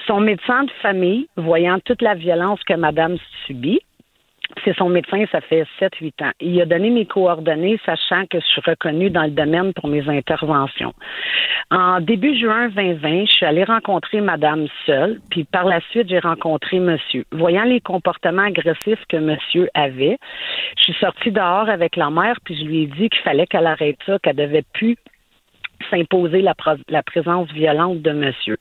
Son 0.07 0.19
médecin 0.19 0.63
de 0.63 0.71
famille, 0.81 1.27
voyant 1.37 1.77
toute 1.85 2.01
la 2.01 2.15
violence 2.15 2.59
que 2.63 2.73
madame 2.73 3.17
subit, 3.45 3.81
c'est 4.63 4.75
son 4.75 4.89
médecin, 4.89 5.23
ça 5.31 5.41
fait 5.41 5.65
7-8 5.79 6.23
ans. 6.23 6.31
Il 6.39 6.59
a 6.61 6.65
donné 6.65 6.89
mes 6.89 7.05
coordonnées, 7.05 7.79
sachant 7.85 8.25
que 8.29 8.39
je 8.39 8.45
suis 8.45 8.61
reconnue 8.65 9.09
dans 9.09 9.23
le 9.23 9.31
domaine 9.31 9.73
pour 9.73 9.89
mes 9.89 10.07
interventions. 10.09 10.93
En 11.71 11.99
début 11.99 12.37
juin 12.37 12.69
2020, 12.69 13.25
je 13.25 13.31
suis 13.31 13.45
allée 13.45 13.63
rencontrer 13.63 14.21
madame 14.21 14.67
seule, 14.85 15.19
puis 15.29 15.43
par 15.43 15.65
la 15.65 15.79
suite, 15.91 16.09
j'ai 16.09 16.19
rencontré 16.19 16.79
monsieur. 16.79 17.25
Voyant 17.31 17.63
les 17.63 17.81
comportements 17.81 18.43
agressifs 18.43 19.03
que 19.09 19.17
monsieur 19.17 19.67
avait, 19.73 20.17
je 20.77 20.83
suis 20.83 20.93
sortie 20.99 21.31
dehors 21.31 21.69
avec 21.69 21.95
la 21.95 22.09
mère, 22.09 22.37
puis 22.43 22.55
je 22.55 22.63
lui 22.63 22.83
ai 22.83 22.87
dit 22.87 23.09
qu'il 23.09 23.21
fallait 23.23 23.47
qu'elle 23.47 23.67
arrête 23.67 23.97
ça, 24.05 24.19
qu'elle 24.19 24.35
devait 24.35 24.65
plus 24.73 24.95
s'imposer 25.89 26.41
la, 26.41 26.53
présence 27.03 27.51
violente 27.51 28.01
de 28.01 28.11
monsieur. 28.11 28.57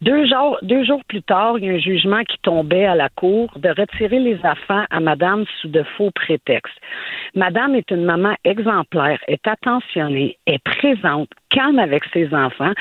Deux 0.00 0.24
jours, 0.26 1.02
plus 1.08 1.22
tard, 1.22 1.58
il 1.58 1.64
y 1.64 1.68
a 1.68 1.72
un 1.74 1.78
jugement 1.78 2.22
qui 2.24 2.38
tombait 2.42 2.86
à 2.86 2.94
la 2.94 3.08
cour 3.10 3.50
de 3.56 3.68
retirer 3.68 4.18
les 4.18 4.38
enfants 4.44 4.84
à 4.90 5.00
madame 5.00 5.44
sous 5.60 5.68
de 5.68 5.82
faux 5.96 6.10
prétextes. 6.10 6.80
Madame 7.34 7.74
est 7.74 7.90
une 7.90 8.04
maman 8.04 8.34
exemplaire, 8.44 9.20
est 9.28 9.46
attentionnée, 9.46 10.38
est 10.46 10.62
présente, 10.64 11.28
calme 11.50 11.78
avec 11.78 12.04
ses 12.12 12.32
enfants. 12.34 12.72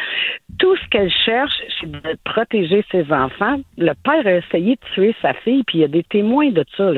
Tout 0.59 0.75
ce 0.77 0.89
qu'elle 0.89 1.11
cherche, 1.11 1.53
c'est 1.79 1.91
de 1.91 2.17
protéger 2.23 2.85
ses 2.91 3.11
enfants. 3.11 3.59
Le 3.77 3.93
père 4.03 4.25
a 4.25 4.37
essayé 4.37 4.75
de 4.75 4.93
tuer 4.93 5.15
sa 5.21 5.33
fille, 5.33 5.63
puis 5.63 5.79
il 5.79 5.81
y 5.81 5.85
a 5.85 5.89
des 5.89 6.03
témoins 6.03 6.51
de 6.51 6.63
ça. 6.77 6.91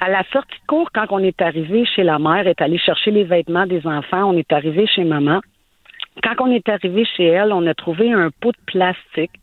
À 0.00 0.08
la 0.08 0.24
sortie 0.32 0.58
de 0.60 0.66
cours, 0.66 0.90
quand 0.92 1.06
on 1.10 1.18
est 1.18 1.40
arrivé 1.42 1.84
chez 1.84 2.02
la 2.02 2.18
mère, 2.18 2.46
est 2.46 2.60
allé 2.60 2.78
chercher 2.78 3.10
les 3.10 3.24
vêtements 3.24 3.66
des 3.66 3.86
enfants, 3.86 4.24
on 4.24 4.36
est 4.36 4.52
arrivé 4.52 4.86
chez 4.86 5.04
maman. 5.04 5.40
Quand 6.22 6.34
on 6.40 6.50
est 6.50 6.68
arrivé 6.68 7.04
chez 7.04 7.26
elle, 7.26 7.52
on 7.52 7.66
a 7.66 7.74
trouvé 7.74 8.12
un 8.12 8.30
pot 8.40 8.52
de 8.52 8.64
plastique 8.66 9.38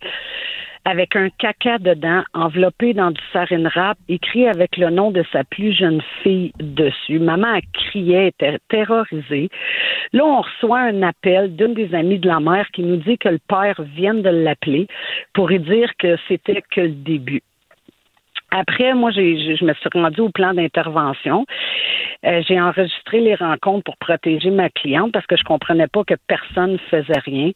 avec 0.86 1.15
un 1.15 1.29
caca 1.29 1.77
dedans, 1.77 2.23
enveloppé 2.33 2.93
dans 2.93 3.12
du 3.12 3.21
sarin 3.31 3.69
wrap, 3.69 3.97
écrit 4.09 4.47
avec 4.47 4.75
le 4.77 4.89
nom 4.89 5.12
de 5.12 5.23
sa 5.31 5.43
plus 5.45 5.71
jeune 5.71 6.01
fille 6.21 6.51
dessus. 6.59 7.19
Maman 7.19 7.59
criait, 7.73 8.27
était 8.27 8.59
terrorisée. 8.69 9.49
Là, 10.12 10.25
on 10.25 10.41
reçoit 10.41 10.79
un 10.79 11.01
appel 11.03 11.55
d'une 11.55 11.73
des 11.73 11.93
amies 11.95 12.19
de 12.19 12.27
la 12.27 12.39
mère 12.39 12.67
qui 12.73 12.83
nous 12.83 12.97
dit 12.97 13.17
que 13.17 13.29
le 13.29 13.39
père 13.47 13.81
vient 13.95 14.13
de 14.13 14.29
l'appeler 14.29 14.88
pour 15.33 15.47
lui 15.47 15.59
dire 15.59 15.89
que 15.97 16.17
c'était 16.27 16.63
que 16.69 16.81
le 16.81 16.89
début. 16.89 17.41
Après, 18.55 18.93
moi, 18.93 19.09
j'ai, 19.09 19.55
je 19.55 19.65
me 19.65 19.73
suis 19.73 19.89
rendue 19.91 20.21
au 20.21 20.29
plan 20.29 20.53
d'intervention. 20.53 21.45
Euh, 22.23 22.41
j'ai 22.47 22.61
enregistré 22.61 23.19
les 23.19 23.33
rencontres 23.33 23.83
pour 23.83 23.97
protéger 23.97 24.51
ma 24.51 24.69
cliente 24.69 25.11
parce 25.11 25.25
que 25.25 25.35
je 25.35 25.43
comprenais 25.43 25.87
pas 25.87 26.03
que 26.03 26.13
personne 26.27 26.73
ne 26.73 26.77
faisait 26.77 27.19
rien. 27.25 27.51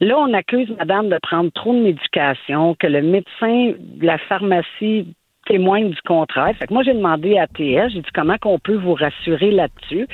Là, 0.00 0.18
on 0.18 0.32
accuse 0.32 0.70
madame 0.78 1.10
de 1.10 1.18
prendre 1.22 1.52
trop 1.52 1.74
de 1.74 1.80
médication, 1.80 2.74
que 2.74 2.86
le 2.86 3.02
médecin 3.02 3.74
de 3.78 4.06
la 4.06 4.16
pharmacie 4.16 5.06
témoigne 5.46 5.90
du 5.90 6.00
contraire. 6.06 6.54
Fait 6.56 6.66
que 6.66 6.72
moi, 6.72 6.82
j'ai 6.82 6.94
demandé 6.94 7.36
à 7.36 7.46
TS, 7.46 7.92
j'ai 7.92 8.00
dit 8.00 8.12
comment 8.14 8.38
qu'on 8.38 8.58
peut 8.58 8.76
vous 8.76 8.94
rassurer 8.94 9.50
là-dessus. 9.50 10.06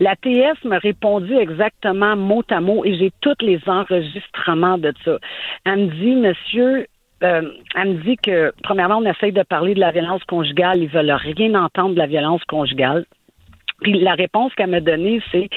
La 0.00 0.16
TS 0.16 0.64
m'a 0.64 0.78
répondu 0.78 1.36
exactement 1.36 2.16
mot 2.16 2.42
à 2.50 2.60
mot 2.60 2.84
et 2.84 2.96
j'ai 2.96 3.12
tous 3.20 3.34
les 3.40 3.60
enregistrements 3.66 4.78
de 4.78 4.94
ça. 5.04 5.18
Elle 5.64 5.86
me 5.86 5.90
dit, 5.90 6.14
monsieur, 6.14 6.86
euh, 7.22 7.52
elle 7.74 7.88
me 7.88 8.02
dit 8.02 8.16
que, 8.16 8.52
premièrement, 8.62 8.98
on 8.98 9.04
essaye 9.04 9.32
de 9.32 9.42
parler 9.42 9.74
de 9.74 9.80
la 9.80 9.90
violence 9.90 10.24
conjugale. 10.24 10.78
Ils 10.82 10.88
veulent 10.88 11.12
rien 11.12 11.54
entendre 11.54 11.94
de 11.94 11.98
la 11.98 12.06
violence 12.06 12.42
conjugale. 12.44 13.04
Puis 13.82 13.98
la 14.00 14.14
réponse 14.14 14.54
qu'elle 14.54 14.70
m'a 14.70 14.80
donnée, 14.80 15.20
c'est 15.30 15.48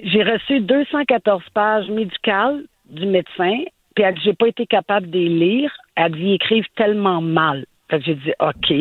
j'ai 0.00 0.22
reçu 0.22 0.60
214 0.60 1.42
pages 1.54 1.88
médicales 1.88 2.64
du 2.90 3.06
médecin, 3.06 3.62
puis 3.94 4.04
elle 4.04 4.14
dit 4.14 4.22
j'ai 4.24 4.34
pas 4.34 4.48
été 4.48 4.66
capable 4.66 5.10
de 5.10 5.18
les 5.18 5.28
lire. 5.28 5.72
Elle 5.94 6.12
dit 6.12 6.22
ils 6.22 6.34
écrivent 6.34 6.68
tellement 6.76 7.20
mal. 7.20 7.64
j'ai 7.90 8.14
dit 8.14 8.32
OK. 8.40 8.72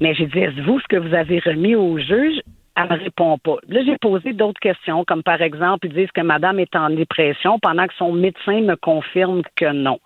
Mais 0.00 0.14
j'ai 0.14 0.26
dit 0.26 0.38
est-ce 0.38 0.60
vous 0.62 0.80
ce 0.80 0.88
que 0.88 0.96
vous 0.96 1.14
avez 1.14 1.38
remis 1.38 1.74
au 1.74 1.98
juge? 1.98 2.40
Elle 2.74 2.88
me 2.88 3.04
répond 3.04 3.36
pas. 3.38 3.56
Là, 3.68 3.82
j'ai 3.84 3.98
posé 3.98 4.32
d'autres 4.32 4.60
questions, 4.60 5.04
comme 5.04 5.22
par 5.22 5.42
exemple, 5.42 5.86
ils 5.86 5.92
disent 5.92 6.10
que 6.12 6.22
madame 6.22 6.58
est 6.58 6.74
en 6.74 6.88
dépression 6.90 7.58
pendant 7.58 7.86
que 7.86 7.94
son 7.94 8.12
médecin 8.12 8.62
me 8.62 8.76
confirme 8.76 9.42
que 9.56 9.72
non. 9.72 9.98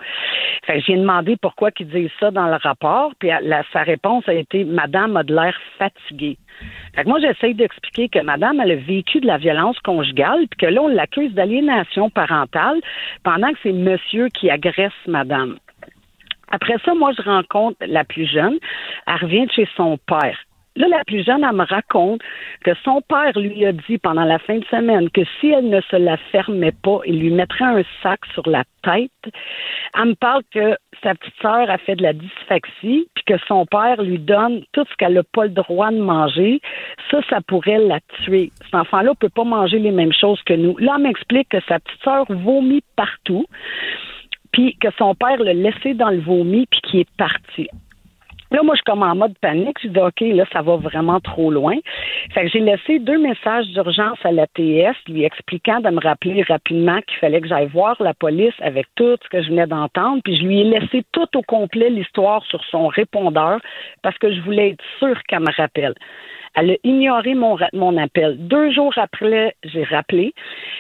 Fait 0.65 0.81
j'ai 0.81 0.97
demandé 0.97 1.37
pourquoi 1.41 1.71
ils 1.79 1.89
disent 1.89 2.11
ça 2.19 2.31
dans 2.31 2.47
le 2.47 2.57
rapport, 2.57 3.13
puis 3.19 3.31
sa 3.73 3.83
réponse 3.83 4.29
a 4.29 4.35
été 4.35 4.65
madame 4.65 5.17
a 5.17 5.23
de 5.23 5.35
l'air 5.35 5.57
fatiguée. 5.79 6.39
Fait 6.95 7.05
que 7.05 7.09
moi, 7.09 7.21
j'essaye 7.21 7.55
d'expliquer 7.55 8.09
que 8.09 8.19
madame, 8.19 8.61
elle 8.61 8.73
a 8.73 8.77
vécu 8.77 9.21
de 9.21 9.27
la 9.27 9.39
violence 9.39 9.79
conjugale, 9.81 10.47
puis 10.51 10.67
que 10.67 10.67
là, 10.67 10.83
on 10.83 10.89
l'accuse 10.89 11.33
d'aliénation 11.35 12.11
parentale 12.11 12.81
pendant 13.23 13.53
que 13.53 13.59
c'est 13.63 13.73
monsieur 13.73 14.29
qui 14.29 14.51
agresse 14.51 14.93
madame. 15.07 15.59
Après 16.49 16.77
ça, 16.85 16.95
moi, 16.95 17.13
je 17.17 17.23
rencontre 17.23 17.77
la 17.87 18.05
plus 18.05 18.27
jeune. 18.27 18.59
Elle 19.07 19.17
revient 19.17 19.47
de 19.47 19.53
chez 19.53 19.69
son 19.77 19.99
père. 19.99 20.39
Là, 20.77 20.89
la 20.89 21.05
plus 21.05 21.25
jeune, 21.25 21.43
elle 21.43 21.57
me 21.57 21.65
raconte 21.65 22.21
que 22.63 22.73
son 22.85 23.01
père 23.01 23.39
lui 23.39 23.65
a 23.65 23.73
dit 23.73 23.99
pendant 23.99 24.25
la 24.25 24.39
fin 24.39 24.59
de 24.59 24.65
semaine 24.67 25.11
que 25.11 25.23
si 25.41 25.49
elle 25.49 25.71
ne 25.71 25.81
se 25.81 25.97
la 25.97 26.17
fermait 26.17 26.73
pas, 26.83 27.01
il 27.07 27.19
lui 27.19 27.31
mettrait 27.31 27.65
un 27.65 27.83
sac 28.03 28.21
sur 28.35 28.47
la 28.49 28.65
tête. 28.83 29.11
Elle 29.99 30.11
me 30.11 30.15
parle 30.15 30.43
que 30.53 30.77
sa 31.03 31.15
petite 31.15 31.35
sœur 31.41 31.71
a 31.71 31.79
fait 31.79 31.97
de 31.97 32.03
la 32.03 32.13
dysphaxie, 32.13 33.09
puis 33.15 33.25
que 33.27 33.39
son 33.49 33.65
père 33.67 34.03
lui 34.03 34.19
donne 34.19 34.63
tout 34.73 34.85
ce 34.89 34.95
qu'elle 34.97 35.15
n'a 35.15 35.23
pas 35.23 35.45
le 35.45 35.51
droit 35.51 35.91
de 35.91 35.99
manger. 35.99 36.61
Ça, 37.11 37.21
ça 37.31 37.41
pourrait 37.41 37.79
la 37.79 38.01
tuer. 38.23 38.51
Cet 38.65 38.75
enfant-là 38.75 39.11
ne 39.11 39.17
peut 39.17 39.29
pas 39.29 39.45
manger 39.45 39.79
les 39.79 39.93
mêmes 39.93 40.13
choses 40.13 40.43
que 40.43 40.55
nous. 40.55 40.77
Là, 40.79 40.95
elle 40.97 41.05
m'explique 41.05 41.49
que 41.49 41.61
sa 41.69 41.81
petite 41.81 42.03
sœur 42.03 42.27
vomit 42.29 42.83
partout 42.97 43.47
puis 44.53 44.75
que 44.81 44.89
son 44.97 45.15
père 45.15 45.37
l'a 45.39 45.53
laissé 45.53 45.93
dans 45.93 46.09
le 46.09 46.21
vomi, 46.21 46.67
puis 46.71 46.81
qu'il 46.81 47.01
est 47.01 47.17
parti. 47.19 47.69
Là, 48.51 48.63
moi, 48.63 48.75
je 48.75 48.79
suis 48.79 48.85
comme 48.85 49.03
en 49.03 49.15
mode 49.15 49.37
panique. 49.41 49.79
Je 49.83 49.89
dis, 49.89 49.99
OK, 49.99 50.21
là, 50.21 50.45
ça 50.53 50.63
va 50.63 50.77
vraiment 50.77 51.21
trop 51.21 51.51
loin. 51.51 51.75
Fait 52.33 52.45
que 52.45 52.49
j'ai 52.49 52.61
laissé 52.61 52.99
deux 52.99 53.19
messages 53.19 53.67
d'urgence 53.69 54.19
à 54.25 54.33
la 54.33 54.47
TS, 54.47 54.95
lui 55.09 55.25
expliquant 55.25 55.81
de 55.81 55.91
me 55.91 56.01
rappeler 56.01 56.43
rapidement 56.43 57.01
qu'il 57.03 57.19
fallait 57.19 57.41
que 57.41 57.49
j'aille 57.49 57.69
voir 57.69 57.97
la 58.01 58.15
police 58.15 58.55
avec 58.61 58.87
tout 58.95 59.17
ce 59.23 59.29
que 59.29 59.43
je 59.43 59.49
venais 59.49 59.67
d'entendre. 59.67 60.21
Puis 60.25 60.37
je 60.37 60.45
lui 60.45 60.61
ai 60.61 60.65
laissé 60.65 61.05
tout 61.13 61.29
au 61.37 61.43
complet 61.43 61.91
l'histoire 61.91 62.45
sur 62.47 62.63
son 62.65 62.87
répondeur 62.87 63.59
parce 64.03 64.17
que 64.19 64.33
je 64.33 64.41
voulais 64.41 64.71
être 64.71 64.85
sûre 64.99 65.21
qu'elle 65.29 65.41
me 65.41 65.57
rappelle. 65.57 65.95
Elle 66.55 66.71
a 66.71 66.77
ignoré 66.85 67.35
mon, 67.35 67.59
mon 67.75 67.97
appel. 67.99 68.37
Deux 68.39 68.73
jours 68.73 68.95
après, 68.97 69.55
j'ai 69.65 69.85
rappelé. 69.85 70.33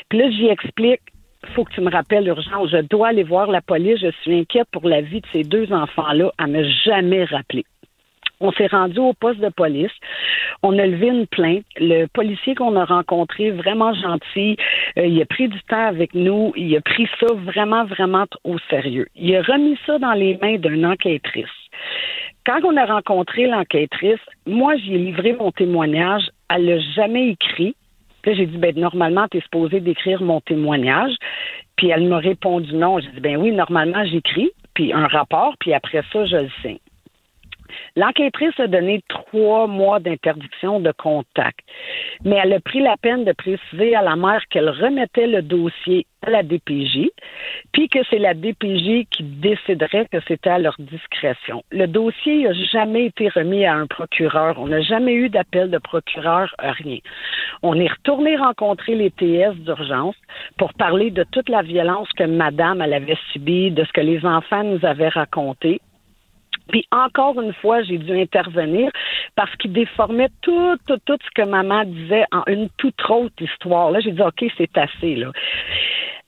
Puis 0.08 0.18
là, 0.18 0.30
j'y 0.30 0.46
explique 0.46 1.02
faut 1.46 1.64
que 1.64 1.72
tu 1.72 1.80
me 1.80 1.90
rappelles 1.90 2.26
urgent, 2.28 2.66
je 2.66 2.78
dois 2.78 3.08
aller 3.08 3.22
voir 3.22 3.50
la 3.50 3.60
police, 3.60 4.00
je 4.00 4.10
suis 4.22 4.38
inquiète 4.38 4.68
pour 4.72 4.88
la 4.88 5.00
vie 5.00 5.20
de 5.20 5.26
ces 5.32 5.42
deux 5.42 5.72
enfants-là. 5.72 6.30
Elle 6.38 6.46
m'a 6.48 6.68
jamais 6.84 7.24
rappelé. 7.24 7.64
On 8.40 8.52
s'est 8.52 8.66
rendu 8.66 8.98
au 8.98 9.14
poste 9.14 9.40
de 9.40 9.48
police. 9.48 9.92
On 10.62 10.78
a 10.78 10.86
levé 10.86 11.08
une 11.08 11.26
plainte. 11.26 11.64
Le 11.76 12.06
policier 12.06 12.54
qu'on 12.54 12.76
a 12.76 12.84
rencontré, 12.84 13.50
vraiment 13.50 13.94
gentil, 13.94 14.56
euh, 14.98 15.06
il 15.06 15.20
a 15.22 15.26
pris 15.26 15.48
du 15.48 15.60
temps 15.62 15.86
avec 15.86 16.14
nous. 16.14 16.52
Il 16.54 16.76
a 16.76 16.80
pris 16.82 17.08
ça 17.18 17.26
vraiment, 17.32 17.84
vraiment 17.84 18.26
au 18.44 18.58
sérieux. 18.70 19.06
Il 19.14 19.34
a 19.36 19.42
remis 19.42 19.78
ça 19.86 19.98
dans 19.98 20.12
les 20.12 20.36
mains 20.42 20.58
d'une 20.58 20.84
enquêtrice. 20.84 21.46
Quand 22.44 22.60
on 22.64 22.76
a 22.76 22.84
rencontré 22.84 23.46
l'enquêtrice, 23.46 24.20
moi, 24.46 24.76
j'ai 24.76 24.98
livré 24.98 25.32
mon 25.32 25.50
témoignage. 25.50 26.28
Elle 26.54 26.66
l'a 26.66 26.78
jamais 26.94 27.30
écrit 27.30 27.74
j'ai 28.34 28.46
dit, 28.46 28.58
ben, 28.58 28.74
normalement, 28.76 29.26
tu 29.28 29.38
es 29.38 29.40
supposé 29.40 29.80
d'écrire 29.80 30.22
mon 30.22 30.40
témoignage. 30.40 31.14
Puis 31.76 31.90
elle 31.90 32.08
m'a 32.08 32.18
répondu 32.18 32.74
non. 32.74 32.98
J'ai 32.98 33.10
dit, 33.10 33.20
ben 33.20 33.36
oui, 33.36 33.52
normalement, 33.52 34.04
j'écris, 34.04 34.50
puis 34.74 34.92
un 34.92 35.06
rapport, 35.06 35.54
puis 35.60 35.74
après 35.74 36.02
ça, 36.12 36.24
je 36.24 36.36
le 36.36 36.50
signe. 36.62 36.78
L'enquêtrice 37.96 38.58
a 38.58 38.66
donné 38.66 39.02
trois 39.08 39.66
mois 39.66 40.00
d'interdiction 40.00 40.80
de 40.80 40.92
contact, 40.92 41.60
mais 42.24 42.36
elle 42.42 42.52
a 42.52 42.60
pris 42.60 42.80
la 42.80 42.96
peine 42.96 43.24
de 43.24 43.32
préciser 43.32 43.94
à 43.94 44.02
la 44.02 44.16
mère 44.16 44.42
qu'elle 44.50 44.70
remettait 44.70 45.26
le 45.26 45.42
dossier 45.42 46.06
à 46.26 46.30
la 46.30 46.42
DPJ, 46.42 47.10
puis 47.72 47.88
que 47.88 47.98
c'est 48.10 48.18
la 48.18 48.34
DPJ 48.34 49.06
qui 49.10 49.22
déciderait 49.22 50.06
que 50.10 50.18
c'était 50.26 50.50
à 50.50 50.58
leur 50.58 50.74
discrétion. 50.78 51.62
Le 51.70 51.86
dossier 51.86 52.44
n'a 52.44 52.52
jamais 52.52 53.06
été 53.06 53.28
remis 53.28 53.64
à 53.64 53.74
un 53.74 53.86
procureur. 53.86 54.58
On 54.58 54.66
n'a 54.66 54.80
jamais 54.80 55.14
eu 55.14 55.28
d'appel 55.28 55.70
de 55.70 55.78
procureur, 55.78 56.54
rien. 56.58 56.98
On 57.62 57.78
est 57.78 57.90
retourné 57.90 58.36
rencontrer 58.36 58.94
les 58.94 59.10
TS 59.10 59.54
d'urgence 59.56 60.16
pour 60.58 60.74
parler 60.74 61.10
de 61.10 61.24
toute 61.30 61.48
la 61.48 61.62
violence 61.62 62.08
que 62.16 62.24
madame 62.24 62.80
avait 62.80 63.18
subie, 63.32 63.70
de 63.70 63.84
ce 63.84 63.92
que 63.92 64.00
les 64.00 64.24
enfants 64.24 64.64
nous 64.64 64.84
avaient 64.84 65.08
raconté. 65.08 65.80
Puis 66.68 66.86
encore 66.90 67.40
une 67.40 67.52
fois, 67.54 67.82
j'ai 67.82 67.98
dû 67.98 68.18
intervenir 68.20 68.90
parce 69.34 69.54
qu'il 69.56 69.72
déformait 69.72 70.30
tout, 70.42 70.76
tout, 70.86 70.98
tout 71.04 71.18
ce 71.24 71.42
que 71.42 71.48
maman 71.48 71.84
disait 71.84 72.24
en 72.32 72.42
une 72.46 72.68
toute 72.76 73.00
autre 73.08 73.40
histoire. 73.40 73.90
Là, 73.90 74.00
j'ai 74.00 74.12
dit, 74.12 74.22
OK, 74.22 74.44
c'est 74.56 74.76
assez, 74.76 75.14
là. 75.14 75.30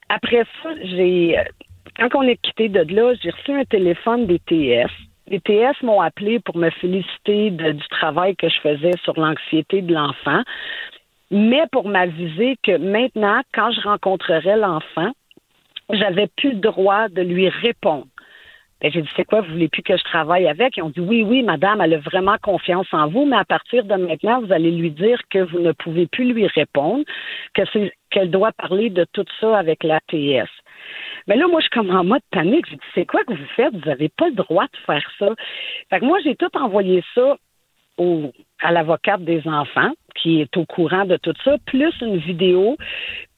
Après 0.08 0.44
ça, 0.62 0.70
j'ai, 0.82 1.36
quand 1.98 2.14
on 2.14 2.22
est 2.22 2.40
quitté 2.40 2.68
de 2.68 2.80
là, 2.94 3.14
j'ai 3.22 3.30
reçu 3.30 3.52
un 3.52 3.64
téléphone 3.64 4.26
des 4.26 4.38
TS. 4.38 4.90
Les 5.26 5.40
TS 5.40 5.82
m'ont 5.82 6.00
appelé 6.00 6.38
pour 6.40 6.56
me 6.56 6.70
féliciter 6.70 7.50
du 7.50 7.88
travail 7.90 8.34
que 8.36 8.48
je 8.48 8.58
faisais 8.60 8.96
sur 9.04 9.18
l'anxiété 9.20 9.82
de 9.82 9.92
l'enfant, 9.92 10.42
mais 11.30 11.64
pour 11.70 11.86
m'aviser 11.86 12.56
que 12.62 12.78
maintenant, 12.78 13.42
quand 13.52 13.70
je 13.72 13.80
rencontrerais 13.82 14.56
l'enfant, 14.56 15.12
j'avais 15.90 16.28
plus 16.36 16.52
le 16.52 16.60
droit 16.60 17.08
de 17.08 17.20
lui 17.20 17.48
répondre. 17.48 18.06
Ben, 18.80 18.92
j'ai 18.92 19.02
dit, 19.02 19.08
c'est 19.16 19.24
quoi, 19.24 19.40
vous 19.40 19.50
voulez 19.52 19.68
plus 19.68 19.82
que 19.82 19.96
je 19.96 20.04
travaille 20.04 20.46
avec? 20.46 20.76
Ils 20.76 20.82
ont 20.82 20.90
dit, 20.90 21.00
oui, 21.00 21.24
oui, 21.24 21.42
madame, 21.42 21.80
elle 21.80 21.94
a 21.94 21.98
vraiment 21.98 22.36
confiance 22.40 22.86
en 22.92 23.08
vous, 23.08 23.24
mais 23.24 23.36
à 23.36 23.44
partir 23.44 23.84
de 23.84 23.94
maintenant, 23.94 24.40
vous 24.40 24.52
allez 24.52 24.70
lui 24.70 24.90
dire 24.90 25.20
que 25.30 25.40
vous 25.40 25.58
ne 25.58 25.72
pouvez 25.72 26.06
plus 26.06 26.32
lui 26.32 26.46
répondre, 26.46 27.04
que 27.54 27.62
c'est, 27.72 27.92
qu'elle 28.10 28.30
doit 28.30 28.52
parler 28.52 28.90
de 28.90 29.04
tout 29.12 29.24
ça 29.40 29.58
avec 29.58 29.82
l'ATS. 29.82 30.48
Mais 31.26 31.36
là, 31.36 31.46
moi, 31.48 31.60
je 31.60 31.64
suis 31.64 31.70
comme 31.70 31.90
en 31.90 32.04
mode 32.04 32.22
panique. 32.30 32.66
J'ai 32.70 32.76
dit, 32.76 32.82
c'est 32.94 33.06
quoi 33.06 33.24
que 33.24 33.32
vous 33.32 33.46
faites? 33.56 33.74
Vous 33.74 33.88
n'avez 33.88 34.08
pas 34.08 34.28
le 34.28 34.34
droit 34.34 34.64
de 34.64 34.78
faire 34.86 35.10
ça. 35.18 35.34
Fait 35.90 36.00
que 36.00 36.04
moi, 36.04 36.18
j'ai 36.24 36.36
tout 36.36 36.56
envoyé 36.56 37.02
ça 37.14 37.36
au, 37.98 38.32
à 38.60 38.72
l'avocate 38.72 39.22
des 39.22 39.46
enfants, 39.46 39.92
qui 40.14 40.40
est 40.40 40.56
au 40.56 40.64
courant 40.64 41.04
de 41.04 41.16
tout 41.16 41.34
ça, 41.44 41.56
plus 41.66 41.92
une 42.00 42.18
vidéo 42.18 42.76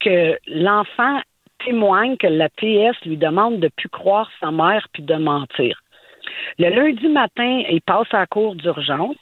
que 0.00 0.38
l'enfant 0.46 1.20
témoigne 1.64 2.16
que 2.16 2.26
la 2.26 2.48
TS 2.48 2.96
lui 3.04 3.16
demande 3.16 3.60
de 3.60 3.68
plus 3.68 3.88
croire 3.88 4.30
sa 4.40 4.50
mère 4.50 4.88
puis 4.92 5.02
de 5.02 5.14
mentir. 5.14 5.82
Le 6.58 6.68
lundi 6.68 7.08
matin, 7.08 7.62
il 7.68 7.80
passe 7.80 8.12
à 8.12 8.20
la 8.20 8.26
cour 8.26 8.54
d'urgence. 8.54 9.16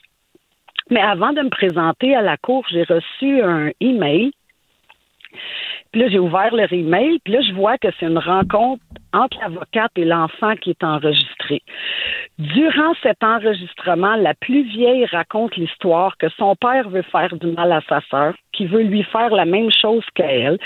Mais 0.89 1.01
avant 1.01 1.33
de 1.33 1.41
me 1.41 1.49
présenter 1.49 2.15
à 2.15 2.21
la 2.21 2.37
cour, 2.37 2.65
j'ai 2.71 2.83
reçu 2.83 3.41
un 3.41 3.71
email. 3.79 4.31
Puis 5.91 6.01
là, 6.01 6.07
j'ai 6.09 6.19
ouvert 6.19 6.53
leur 6.53 6.71
email, 6.71 7.19
puis 7.23 7.33
là, 7.33 7.41
je 7.41 7.53
vois 7.53 7.77
que 7.77 7.87
c'est 7.99 8.05
une 8.05 8.19
rencontre 8.19 8.83
entre 9.13 9.39
l'avocate 9.39 9.91
et 9.95 10.05
l'enfant 10.05 10.55
qui 10.55 10.71
est 10.71 10.83
enregistré. 10.83 11.61
Durant 12.37 12.93
cet 13.01 13.23
enregistrement, 13.23 14.15
la 14.15 14.33
plus 14.33 14.63
vieille 14.63 15.05
raconte 15.05 15.55
l'histoire 15.57 16.15
que 16.17 16.29
son 16.37 16.55
père 16.55 16.87
veut 16.89 17.01
faire 17.01 17.35
du 17.35 17.47
mal 17.47 17.71
à 17.71 17.81
sa 17.89 18.01
sœur, 18.09 18.33
qui 18.53 18.65
veut 18.65 18.83
lui 18.83 19.03
faire 19.03 19.29
la 19.29 19.45
même 19.45 19.69
chose 19.71 20.03
qu'à 20.15 20.31
elle, 20.31 20.57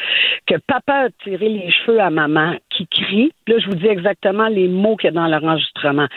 que 0.46 0.56
papa 0.68 1.06
a 1.06 1.10
tiré 1.24 1.50
les 1.50 1.72
cheveux 1.72 2.00
à 2.00 2.10
maman, 2.10 2.56
qui 2.70 2.88
crie, 2.88 3.32
là 3.48 3.58
je 3.60 3.68
vous 3.68 3.76
dis 3.76 3.88
exactement 3.88 4.48
les 4.48 4.68
mots 4.68 4.96
qu'il 4.98 5.08
y 5.08 5.10
a 5.10 5.12
dans 5.14 5.28
l'enregistrement, 5.28 6.08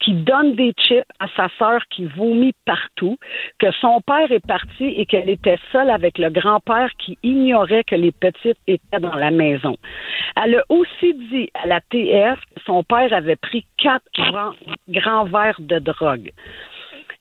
qui 0.00 0.14
donne 0.14 0.54
des 0.54 0.72
chips 0.78 1.04
à 1.20 1.26
sa 1.36 1.48
sœur 1.58 1.80
qui 1.90 2.06
vomit 2.06 2.54
partout, 2.64 3.16
que 3.58 3.70
son 3.80 4.00
père 4.00 4.30
est 4.32 4.46
parti 4.46 4.84
et 4.84 5.06
qu'elle 5.06 5.30
était 5.30 5.58
seule 5.72 5.90
avec 5.90 6.18
le 6.18 6.30
grand-père 6.30 6.90
qui 6.98 7.18
ignorait 7.22 7.84
que 7.84 7.96
les 7.96 8.12
étaient 8.66 9.00
dans 9.00 9.14
la 9.14 9.30
maison. 9.30 9.76
Elle 10.42 10.56
a 10.56 10.64
aussi 10.68 11.14
dit 11.14 11.50
à 11.54 11.66
la 11.66 11.80
TF 11.80 12.38
que 12.54 12.62
son 12.64 12.82
père 12.82 13.12
avait 13.12 13.36
pris 13.36 13.64
quatre 13.78 14.04
grands, 14.88 15.24
verres 15.24 15.60
de 15.60 15.78
drogue. 15.78 16.30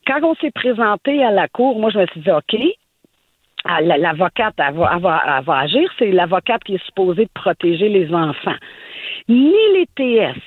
Quand 0.08 0.24
on 0.24 0.36
s'est 0.36 0.52
présenté 0.52 1.24
à 1.24 1.32
la 1.32 1.48
cour, 1.48 1.80
moi 1.80 1.90
je 1.92 2.00
me 2.00 2.06
suis 2.08 2.22
dit 2.22 2.32
OK, 2.32 2.56
ah, 3.66 3.82
l'avocate 3.82 4.56
va 4.58 5.60
agir, 5.60 5.90
c'est 5.98 6.12
l'avocate 6.12 6.64
qui 6.64 6.76
est 6.76 6.86
supposée 6.86 7.26
de 7.26 7.32
protéger 7.34 7.88
les 7.88 8.14
enfants. 8.14 8.58
Ni 9.30 9.54
les 9.74 9.88
TS, 9.96 10.42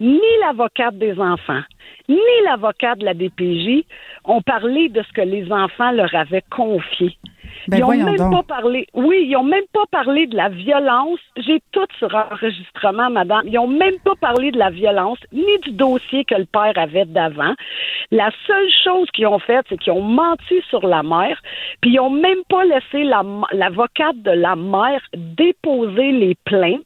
ni 0.00 0.20
l'avocate 0.40 0.96
des 0.96 1.18
enfants, 1.18 1.62
ni 2.08 2.18
l'avocate 2.44 2.98
de 2.98 3.04
la 3.04 3.14
DPJ 3.14 3.84
ont 4.24 4.42
parlé 4.42 4.88
de 4.88 5.02
ce 5.02 5.12
que 5.12 5.20
les 5.20 5.50
enfants 5.52 5.90
leur 5.92 6.14
avaient 6.14 6.44
confié. 6.50 7.16
Ben 7.66 7.78
ils 7.78 7.84
ont 7.84 7.88
même 8.04 8.16
donc. 8.16 8.32
pas 8.46 8.54
parlé. 8.60 8.86
Oui, 8.94 9.26
ils 9.28 9.36
ont 9.36 9.42
même 9.42 9.64
pas 9.72 9.84
parlé 9.90 10.26
de 10.26 10.36
la 10.36 10.48
violence. 10.48 11.18
J'ai 11.36 11.60
tout 11.72 11.86
sur 11.98 12.14
enregistrement, 12.14 13.10
madame. 13.10 13.42
Ils 13.46 13.58
ont 13.58 13.66
même 13.66 13.98
pas 14.04 14.14
parlé 14.20 14.50
de 14.50 14.58
la 14.58 14.70
violence 14.70 15.18
ni 15.32 15.58
du 15.64 15.72
dossier 15.72 16.24
que 16.24 16.34
le 16.34 16.44
père 16.46 16.72
avait 16.76 17.04
d'avant. 17.06 17.54
La 18.10 18.30
seule 18.46 18.70
chose 18.84 19.08
qu'ils 19.12 19.26
ont 19.26 19.38
faite, 19.38 19.66
c'est 19.68 19.78
qu'ils 19.78 19.92
ont 19.92 20.02
menti 20.02 20.60
sur 20.68 20.86
la 20.86 21.02
mère, 21.02 21.40
puis 21.80 21.92
ils 21.92 22.00
ont 22.00 22.10
même 22.10 22.42
pas 22.48 22.64
laissé 22.64 23.04
la- 23.04 23.24
l'avocate 23.52 24.16
de 24.22 24.30
la 24.30 24.56
mère 24.56 25.00
déposer 25.14 26.12
les 26.12 26.36
plaintes 26.44 26.82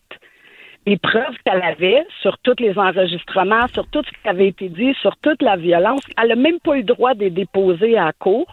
les 0.87 0.97
preuves 0.97 1.37
qu'elle 1.45 1.62
avait 1.62 2.05
sur 2.20 2.39
tous 2.39 2.57
les 2.59 2.76
enregistrements, 2.76 3.68
sur 3.68 3.87
tout 3.89 4.03
ce 4.05 4.11
qui 4.11 4.28
avait 4.28 4.49
été 4.49 4.68
dit, 4.68 4.95
sur 5.01 5.16
toute 5.18 5.41
la 5.41 5.57
violence. 5.57 6.03
Elle 6.20 6.30
n'a 6.30 6.37
même 6.37 6.59
pas 6.61 6.74
eu 6.74 6.78
le 6.78 6.85
droit 6.85 7.14
de 7.14 7.20
les 7.20 7.30
déposer 7.30 7.97
à 7.97 8.07
la 8.07 8.12
cour. 8.12 8.47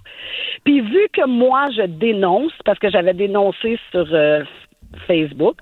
Puis 0.64 0.82
vu 0.82 1.08
que 1.12 1.26
moi, 1.26 1.68
je 1.76 1.84
dénonce, 1.84 2.54
parce 2.66 2.78
que 2.78 2.90
j'avais 2.90 3.14
dénoncé 3.14 3.80
sur 3.92 4.08
euh, 4.14 4.44
Facebook, 5.08 5.58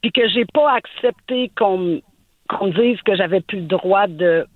puis 0.00 0.12
que 0.12 0.28
j'ai 0.28 0.46
pas 0.46 0.72
accepté 0.72 1.50
qu'on 1.56 2.00
qu'on 2.48 2.68
dise 2.68 2.98
que 3.02 3.14
j'avais 3.14 3.42
plus 3.42 3.58
le 3.58 3.66
droit 3.66 4.06
de 4.06 4.46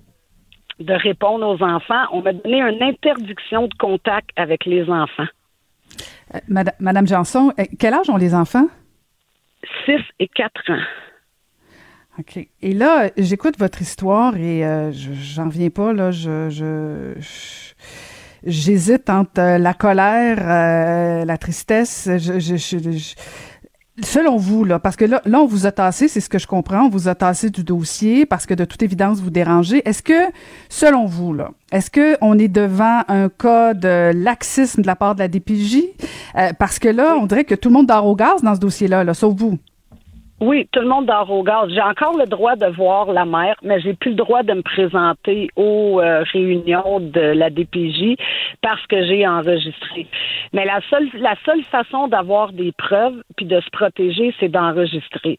de 0.79 0.95
répondre 0.95 1.47
aux 1.47 1.63
enfants, 1.63 2.05
on 2.13 2.23
m'a 2.23 2.33
donné 2.33 2.61
une 2.63 2.83
interdiction 2.83 3.69
de 3.69 3.75
contact 3.75 4.31
avec 4.37 4.65
les 4.65 4.89
enfants. 4.89 5.27
Euh, 6.35 6.39
Madame, 6.49 6.75
Madame 6.81 7.07
Janson, 7.07 7.53
euh, 7.59 7.65
quel 7.79 7.93
âge 7.93 8.09
ont 8.09 8.17
les 8.17 8.35
enfants? 8.35 8.67
6 9.85 10.01
et 10.19 10.29
4 10.29 10.71
ans. 10.71 10.81
OK. 12.19 12.47
Et 12.61 12.73
là, 12.75 13.11
j'écoute 13.17 13.59
votre 13.59 13.81
histoire 13.81 14.37
et 14.37 14.65
euh, 14.67 14.93
je- 14.93 15.13
j'en 15.15 15.49
viens 15.49 15.71
pas, 15.71 15.93
là. 15.95 16.11
Je, 16.11 16.51
je, 16.51 17.15
j'hésite 18.45 19.09
entre 19.09 19.41
euh, 19.41 19.59
la 19.59 19.75
colère, 19.75 20.39
euh, 20.43 21.25
la 21.25 21.39
tristesse. 21.39 22.09
Je, 22.19 22.39
je- 22.39 22.57
je- 22.57 23.15
selon 24.03 24.37
vous, 24.37 24.65
là, 24.65 24.79
parce 24.79 24.97
que 24.97 25.05
là, 25.07 25.23
là, 25.25 25.41
on 25.41 25.47
vous 25.47 25.67
a 25.67 25.73
tassé, 25.73 26.09
c'est 26.09 26.21
ce 26.21 26.29
que 26.29 26.39
je 26.39 26.47
comprends, 26.47 26.83
on 26.85 26.89
vous 26.91 27.09
a 27.09 27.15
tassé 27.15 27.51
du 27.51 27.63
dossier 27.65 28.27
parce 28.27 28.45
que 28.47 28.55
de 28.55 28.65
toute 28.65 28.83
évidence, 28.83 29.21
vous 29.21 29.31
dérangez. 29.31 29.87
Est-ce 29.89 30.03
que, 30.03 30.31
selon 30.69 31.07
vous, 31.07 31.33
là, 31.33 31.51
est-ce 31.73 31.91
que 31.91 32.17
on 32.21 32.39
est 32.39 32.49
devant 32.49 33.03
un 33.09 33.29
cas 33.31 33.73
de 33.75 34.11
laxisme 34.15 34.83
de 34.83 34.87
la 34.87 34.97
part 34.97 35.15
de 35.15 35.21
la 35.21 35.29
DPJ? 35.29 35.79
Euh, 36.37 36.53
parce 36.59 36.79
que 36.79 36.89
là, 36.89 37.17
on 37.19 37.27
dirait 37.27 37.45
que 37.45 37.55
tout 37.55 37.69
le 37.71 37.75
monde 37.75 37.87
dort 37.87 38.07
au 38.07 38.17
gaz 38.17 38.43
dans 38.43 38.55
ce 38.55 38.61
dossier-là, 38.61 39.03
là, 39.05 39.15
sauf 39.15 39.35
vous. 39.35 39.59
Oui, 40.43 40.67
tout 40.73 40.81
le 40.81 40.89
monde 40.89 41.07
dort 41.07 41.31
au. 41.31 41.45
J'ai 41.69 41.81
encore 41.81 42.19
le 42.19 42.27
droit 42.27 42.57
de 42.57 42.67
voir 42.67 43.13
la 43.13 43.25
mère, 43.25 43.55
mais 43.63 43.81
j'ai 43.81 43.95
plus 43.95 44.11
le 44.11 44.17
droit 44.17 44.43
de 44.43 44.55
me 44.55 44.63
présenter 44.63 45.49
aux 45.55 46.01
euh, 46.01 46.25
réunions 46.33 46.99
de 46.99 47.21
la 47.21 47.49
DPJ 47.49 48.17
parce 48.61 48.85
que 48.89 49.05
j'ai 49.05 49.25
enregistré. 49.25 50.09
Mais 50.53 50.65
la 50.65 50.81
seule 50.91 51.09
la 51.15 51.37
seule 51.45 51.63
façon 51.71 52.09
d'avoir 52.09 52.53
des 52.53 52.73
preuves 52.73 53.23
puis 53.37 53.47
de 53.47 53.61
se 53.61 53.71
protéger, 53.71 54.35
c'est 54.41 54.49
d'enregistrer. 54.49 55.39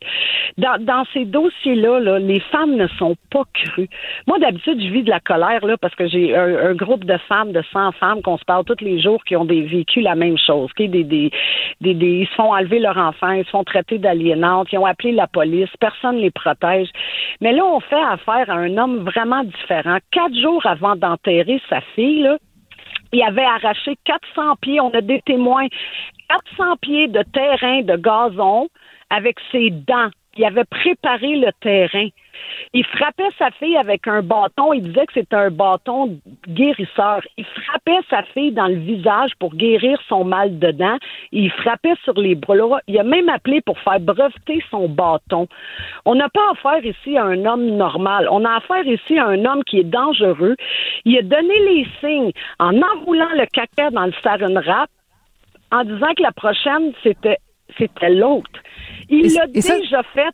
Dans, 0.57 0.81
dans 0.81 1.03
ces 1.13 1.25
dossiers-là, 1.25 1.99
là, 1.99 2.19
les 2.19 2.39
femmes 2.39 2.75
ne 2.75 2.87
sont 2.99 3.17
pas 3.29 3.43
crues. 3.53 3.89
Moi, 4.25 4.39
d'habitude, 4.39 4.79
je 4.81 4.87
vis 4.87 5.03
de 5.03 5.09
la 5.09 5.19
colère 5.19 5.65
là 5.65 5.75
parce 5.75 5.95
que 5.95 6.07
j'ai 6.07 6.33
un, 6.33 6.75
groupe 6.75 7.03
de 7.03 7.17
femmes, 7.27 7.51
de 7.51 7.61
100 7.73 7.91
femmes 7.93 8.21
qu'on 8.21 8.37
se 8.37 8.45
parle 8.45 8.63
tous 8.63 8.81
les 8.81 9.01
jours 9.01 9.21
qui 9.25 9.35
ont 9.35 9.43
des 9.45 9.63
vécu 9.63 9.99
la 9.99 10.15
même 10.15 10.37
chose. 10.37 10.69
Des, 10.77 10.87
des, 10.87 11.03
des, 11.03 11.31
des- 11.81 12.19
ils 12.21 12.27
se 12.27 12.33
font 12.35 12.53
enlever 12.53 12.79
leur 12.79 12.97
enfant, 12.97 13.31
ils 13.31 13.43
se 13.43 13.49
font 13.49 13.65
traiter 13.65 13.97
d'aliénantes, 13.97 14.71
appelé 14.93 15.11
la 15.11 15.27
police, 15.27 15.69
personne 15.79 16.17
ne 16.17 16.21
les 16.21 16.31
protège. 16.31 16.89
Mais 17.41 17.51
là, 17.51 17.65
on 17.65 17.79
fait 17.79 17.95
affaire 17.95 18.49
à 18.49 18.53
un 18.53 18.77
homme 18.77 19.03
vraiment 19.03 19.43
différent. 19.43 19.97
Quatre 20.11 20.35
jours 20.35 20.65
avant 20.65 20.95
d'enterrer 20.95 21.61
sa 21.69 21.81
fille, 21.95 22.29
il 23.11 23.21
avait 23.21 23.45
arraché 23.45 23.95
400 24.05 24.55
pieds, 24.61 24.79
on 24.79 24.89
a 24.91 25.01
des 25.01 25.21
témoins, 25.21 25.67
400 26.29 26.77
pieds 26.81 27.07
de 27.07 27.23
terrain 27.33 27.81
de 27.81 27.95
gazon 27.95 28.67
avec 29.09 29.37
ses 29.51 29.69
dents. 29.69 30.09
Il 30.37 30.45
avait 30.45 30.65
préparé 30.65 31.35
le 31.35 31.51
terrain. 31.61 32.07
Il 32.73 32.85
frappait 32.85 33.29
sa 33.37 33.51
fille 33.51 33.77
avec 33.77 34.07
un 34.07 34.21
bâton. 34.21 34.73
Il 34.73 34.83
disait 34.83 35.05
que 35.05 35.13
c'était 35.13 35.35
un 35.35 35.51
bâton 35.51 36.19
guérisseur. 36.47 37.21
Il 37.37 37.45
frappait 37.45 37.99
sa 38.09 38.23
fille 38.23 38.51
dans 38.51 38.67
le 38.67 38.75
visage 38.75 39.31
pour 39.39 39.55
guérir 39.55 39.99
son 40.07 40.23
mal 40.23 40.59
de 40.59 40.71
dents. 40.71 40.97
Il 41.31 41.51
frappait 41.51 41.95
sur 42.03 42.13
les 42.19 42.35
bras. 42.35 42.79
Il 42.87 42.97
a 42.99 43.03
même 43.03 43.29
appelé 43.29 43.61
pour 43.61 43.79
faire 43.79 43.99
breveter 43.99 44.63
son 44.69 44.87
bâton. 44.89 45.47
On 46.05 46.15
n'a 46.15 46.29
pas 46.29 46.51
affaire 46.51 46.85
ici 46.85 47.17
à 47.17 47.25
un 47.25 47.45
homme 47.45 47.65
normal. 47.77 48.27
On 48.31 48.43
a 48.45 48.55
affaire 48.57 48.85
ici 48.85 49.17
à 49.17 49.27
un 49.27 49.45
homme 49.45 49.63
qui 49.63 49.79
est 49.79 49.83
dangereux. 49.83 50.55
Il 51.05 51.17
a 51.17 51.21
donné 51.21 51.59
les 51.59 51.87
signes 51.99 52.31
en 52.59 52.75
enroulant 52.81 53.29
le 53.35 53.45
caca 53.47 53.89
dans 53.91 54.05
le 54.05 54.13
wrap 54.65 54.89
en 55.71 55.83
disant 55.83 56.13
que 56.15 56.21
la 56.23 56.31
prochaine, 56.31 56.93
c'était 57.01 57.37
c'était 57.77 58.09
l'autre. 58.11 58.59
Il 59.09 59.23
l'a 59.33 59.47
ça- 59.61 59.79
déjà 59.79 60.03
fait. 60.13 60.29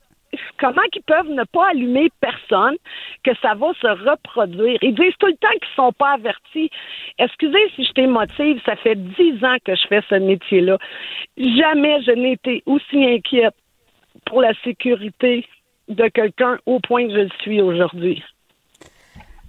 Comment 0.59 0.81
qu'ils 0.91 1.03
peuvent 1.03 1.29
ne 1.29 1.43
pas 1.43 1.69
allumer 1.69 2.09
personne, 2.21 2.75
que 3.23 3.31
ça 3.41 3.53
va 3.55 3.71
se 3.81 3.87
reproduire? 3.87 4.77
Ils 4.81 4.95
disent 4.95 5.15
tout 5.19 5.27
le 5.27 5.37
temps 5.37 5.47
qu'ils 5.51 5.75
sont 5.75 5.93
pas 5.93 6.13
avertis. 6.13 6.69
Excusez 7.17 7.69
si 7.75 7.85
je 7.85 7.91
t'émotive, 7.93 8.61
ça 8.65 8.75
fait 8.75 8.95
dix 8.95 9.43
ans 9.43 9.57
que 9.63 9.75
je 9.75 9.87
fais 9.87 10.01
ce 10.09 10.15
métier-là. 10.15 10.77
Jamais 11.37 12.01
je 12.03 12.11
n'ai 12.11 12.33
été 12.33 12.63
aussi 12.65 13.05
inquiète 13.05 13.55
pour 14.25 14.41
la 14.41 14.53
sécurité 14.63 15.45
de 15.87 16.07
quelqu'un 16.07 16.59
au 16.65 16.79
point 16.79 17.07
que 17.07 17.13
je 17.13 17.19
le 17.21 17.29
suis 17.41 17.61
aujourd'hui. 17.61 18.23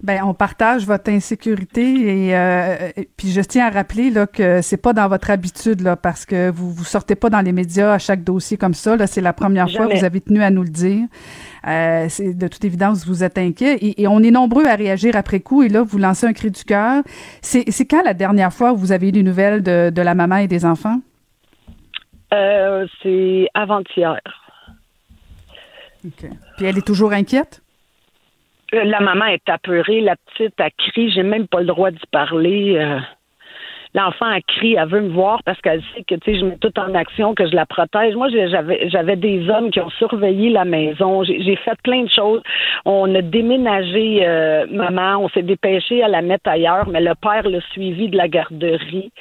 Ben, 0.03 0.23
on 0.23 0.33
partage 0.33 0.87
votre 0.87 1.11
insécurité 1.11 2.27
et, 2.27 2.35
euh, 2.35 2.89
et 2.95 3.07
puis 3.15 3.29
je 3.29 3.41
tiens 3.41 3.67
à 3.67 3.69
rappeler 3.69 4.09
là 4.09 4.25
que 4.25 4.63
c'est 4.63 4.77
pas 4.77 4.93
dans 4.93 5.07
votre 5.07 5.29
habitude 5.29 5.81
là 5.81 5.95
parce 5.95 6.25
que 6.25 6.49
vous 6.49 6.71
vous 6.71 6.83
sortez 6.83 7.13
pas 7.13 7.29
dans 7.29 7.41
les 7.41 7.51
médias 7.51 7.93
à 7.93 7.99
chaque 7.99 8.23
dossier 8.23 8.57
comme 8.57 8.73
ça 8.73 8.95
là 8.95 9.05
c'est 9.05 9.21
la 9.21 9.31
première 9.31 9.69
fois 9.69 9.85
Jamais. 9.85 9.99
vous 9.99 10.05
avez 10.05 10.19
tenu 10.19 10.41
à 10.41 10.49
nous 10.49 10.63
le 10.63 10.69
dire. 10.69 11.05
Euh, 11.67 12.07
c'est 12.09 12.33
de 12.33 12.47
toute 12.47 12.65
évidence 12.65 13.05
vous 13.05 13.23
êtes 13.23 13.37
inquiet 13.37 13.75
et, 13.75 14.01
et 14.01 14.07
on 14.07 14.23
est 14.23 14.31
nombreux 14.31 14.65
à 14.65 14.73
réagir 14.73 15.15
après 15.15 15.39
coup 15.39 15.61
et 15.61 15.69
là 15.69 15.83
vous 15.83 15.99
lancez 15.99 16.25
un 16.25 16.33
cri 16.33 16.49
du 16.49 16.63
cœur. 16.63 17.03
C'est 17.43 17.69
c'est 17.69 17.85
quand 17.85 18.01
la 18.03 18.15
dernière 18.15 18.51
fois 18.51 18.73
où 18.73 18.77
vous 18.77 18.91
avez 18.91 19.09
eu 19.09 19.11
des 19.11 19.23
nouvelles 19.23 19.61
de, 19.61 19.91
de 19.91 20.01
la 20.01 20.15
maman 20.15 20.37
et 20.37 20.47
des 20.47 20.65
enfants? 20.65 20.99
Euh, 22.33 22.87
c'est 23.03 23.49
avant-hier. 23.53 24.19
Puis 26.01 26.65
elle 26.65 26.79
est 26.79 26.87
toujours 26.87 27.13
inquiète? 27.13 27.60
La 28.71 29.01
maman 29.01 29.25
est 29.25 29.49
apeurée, 29.49 29.99
la 29.99 30.15
petite 30.15 30.59
a 30.61 30.69
crié, 30.69 31.09
j'ai 31.09 31.23
même 31.23 31.47
pas 31.47 31.59
le 31.59 31.65
droit 31.65 31.91
d'y 31.91 32.05
parler. 32.11 32.77
euh. 32.77 32.99
L'enfant 33.93 34.27
a 34.27 34.39
crié, 34.41 34.77
elle 34.79 34.87
veut 34.87 35.01
me 35.01 35.09
voir 35.09 35.43
parce 35.43 35.59
qu'elle 35.61 35.81
sait 35.93 36.03
que 36.03 36.15
tu 36.15 36.35
je 36.35 36.45
mets 36.45 36.57
tout 36.57 36.77
en 36.79 36.95
action, 36.95 37.35
que 37.35 37.45
je 37.45 37.55
la 37.55 37.65
protège. 37.65 38.15
Moi, 38.15 38.29
j'avais 38.29 39.15
des 39.17 39.49
hommes 39.49 39.69
qui 39.69 39.79
ont 39.81 39.89
surveillé 39.91 40.49
la 40.49 40.65
maison. 40.65 41.23
J'ai 41.23 41.41
j'ai 41.41 41.55
fait 41.57 41.77
plein 41.83 42.03
de 42.03 42.09
choses. 42.09 42.41
On 42.85 43.13
a 43.13 43.21
déménagé 43.21 44.25
euh, 44.25 44.65
maman, 44.69 45.17
on 45.23 45.29
s'est 45.29 45.41
dépêché 45.43 46.03
à 46.03 46.07
la 46.07 46.21
mettre 46.21 46.49
ailleurs, 46.49 46.87
mais 46.87 47.01
le 47.01 47.13
père 47.15 47.47
l'a 47.47 47.59
suivi 47.71 48.09
de 48.09 48.17
la 48.17 48.27
garderie. 48.27 49.11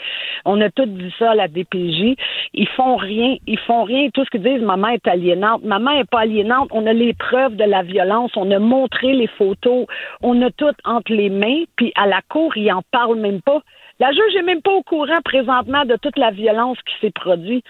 On 0.44 0.60
a 0.60 0.70
tout 0.70 0.86
dit 0.86 1.12
ça 1.18 1.32
à 1.32 1.34
la 1.34 1.48
DPJ. 1.48 2.14
Ils 2.54 2.68
font 2.76 2.96
rien, 2.96 3.36
ils 3.46 3.58
font 3.58 3.82
rien. 3.82 4.08
Tout 4.14 4.24
ce 4.24 4.30
qu'ils 4.30 4.42
disent, 4.42 4.62
maman 4.62 4.88
est 4.88 5.06
aliénante. 5.06 5.64
Maman 5.64 5.90
est 5.92 6.08
pas 6.08 6.20
aliénante. 6.20 6.68
On 6.72 6.86
a 6.86 6.92
les 6.92 7.14
preuves 7.14 7.56
de 7.56 7.64
la 7.64 7.82
violence. 7.82 8.32
On 8.36 8.50
a 8.50 8.58
montré 8.58 9.12
les 9.12 9.26
photos. 9.26 9.86
On 10.22 10.40
a 10.42 10.50
tout 10.50 10.74
entre 10.84 11.12
les 11.12 11.30
mains. 11.30 11.64
Puis 11.76 11.92
à 11.96 12.06
la 12.06 12.20
cour, 12.28 12.56
ils 12.56 12.72
en 12.72 12.82
parlent 12.90 13.18
même 13.18 13.42
pas. 13.42 13.60
La 14.00 14.12
juge 14.12 14.34
est 14.34 14.42
même 14.42 14.62
pas 14.62 14.72
au 14.72 14.82
courant 14.82 15.20
présentement 15.24 15.84
de 15.84 15.96
toute 15.96 16.18
la 16.18 16.30
violence 16.30 16.78
qui 16.86 16.94
s'est 17.00 17.12
produite. 17.12 17.64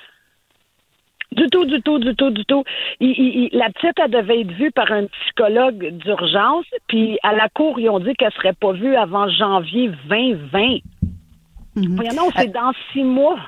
Du 1.32 1.46
tout, 1.48 1.64
du 1.64 1.80
tout, 1.82 1.98
du 1.98 2.14
tout, 2.16 2.30
du 2.30 2.44
tout. 2.44 2.64
la 3.00 3.70
petite, 3.70 3.98
elle 4.02 4.10
devait 4.10 4.40
être 4.40 4.52
vue 4.52 4.72
par 4.72 4.90
un 4.90 5.06
psychologue 5.06 5.90
d'urgence, 5.90 6.66
puis 6.88 7.18
à 7.22 7.34
la 7.34 7.48
cour, 7.48 7.78
ils 7.78 7.88
ont 7.88 8.00
dit 8.00 8.14
qu'elle 8.14 8.32
serait 8.32 8.52
pas 8.52 8.72
vue 8.72 8.96
avant 8.96 9.28
janvier 9.28 9.90
2020. 10.08 10.78
Mm 11.76 11.96
Voyons, 11.96 12.30
c'est 12.36 12.52
dans 12.52 12.72
six 12.92 13.04
mois. 13.04 13.38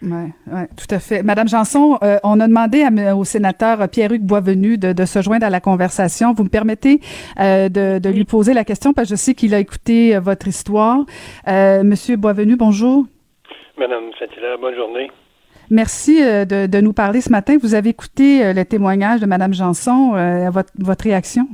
Oui, 0.00 0.30
ouais, 0.46 0.68
tout 0.76 0.94
à 0.94 1.00
fait. 1.00 1.24
Madame 1.24 1.48
Janson, 1.48 1.98
euh, 2.04 2.18
on 2.22 2.38
a 2.38 2.46
demandé 2.46 2.86
au 3.16 3.24
sénateur 3.24 3.78
Pierre-Hugues 3.88 4.24
Boisvenu 4.24 4.78
de, 4.78 5.04
se 5.04 5.22
joindre 5.22 5.44
à 5.44 5.50
la 5.50 5.60
conversation. 5.60 6.32
Vous 6.34 6.44
me 6.44 6.48
permettez 6.48 7.00
euh, 7.40 7.68
de, 7.68 8.08
lui 8.08 8.24
poser 8.24 8.54
la 8.54 8.62
question 8.64 8.92
parce 8.92 9.08
que 9.08 9.16
je 9.16 9.20
sais 9.20 9.34
qu'il 9.34 9.54
a 9.54 9.58
écouté 9.58 10.14
euh, 10.14 10.20
votre 10.20 10.46
histoire. 10.46 10.98
Monsieur 11.46 12.16
Boisvenu, 12.16 12.56
bonjour. 12.56 13.06
Madame 13.76 14.04
saint 14.18 14.26
bonne 14.60 14.76
journée. 14.76 15.10
Merci 15.70 16.22
de, 16.22 16.80
nous 16.80 16.92
parler 16.92 17.20
ce 17.20 17.30
matin. 17.30 17.56
Vous 17.60 17.74
avez 17.74 17.90
écouté 17.90 18.52
le 18.52 18.64
témoignage 18.64 19.20
de 19.20 19.26
Madame 19.26 19.52
Janson. 19.52 20.12
Votre, 20.50 20.70
votre, 20.78 21.04
réaction? 21.04 21.46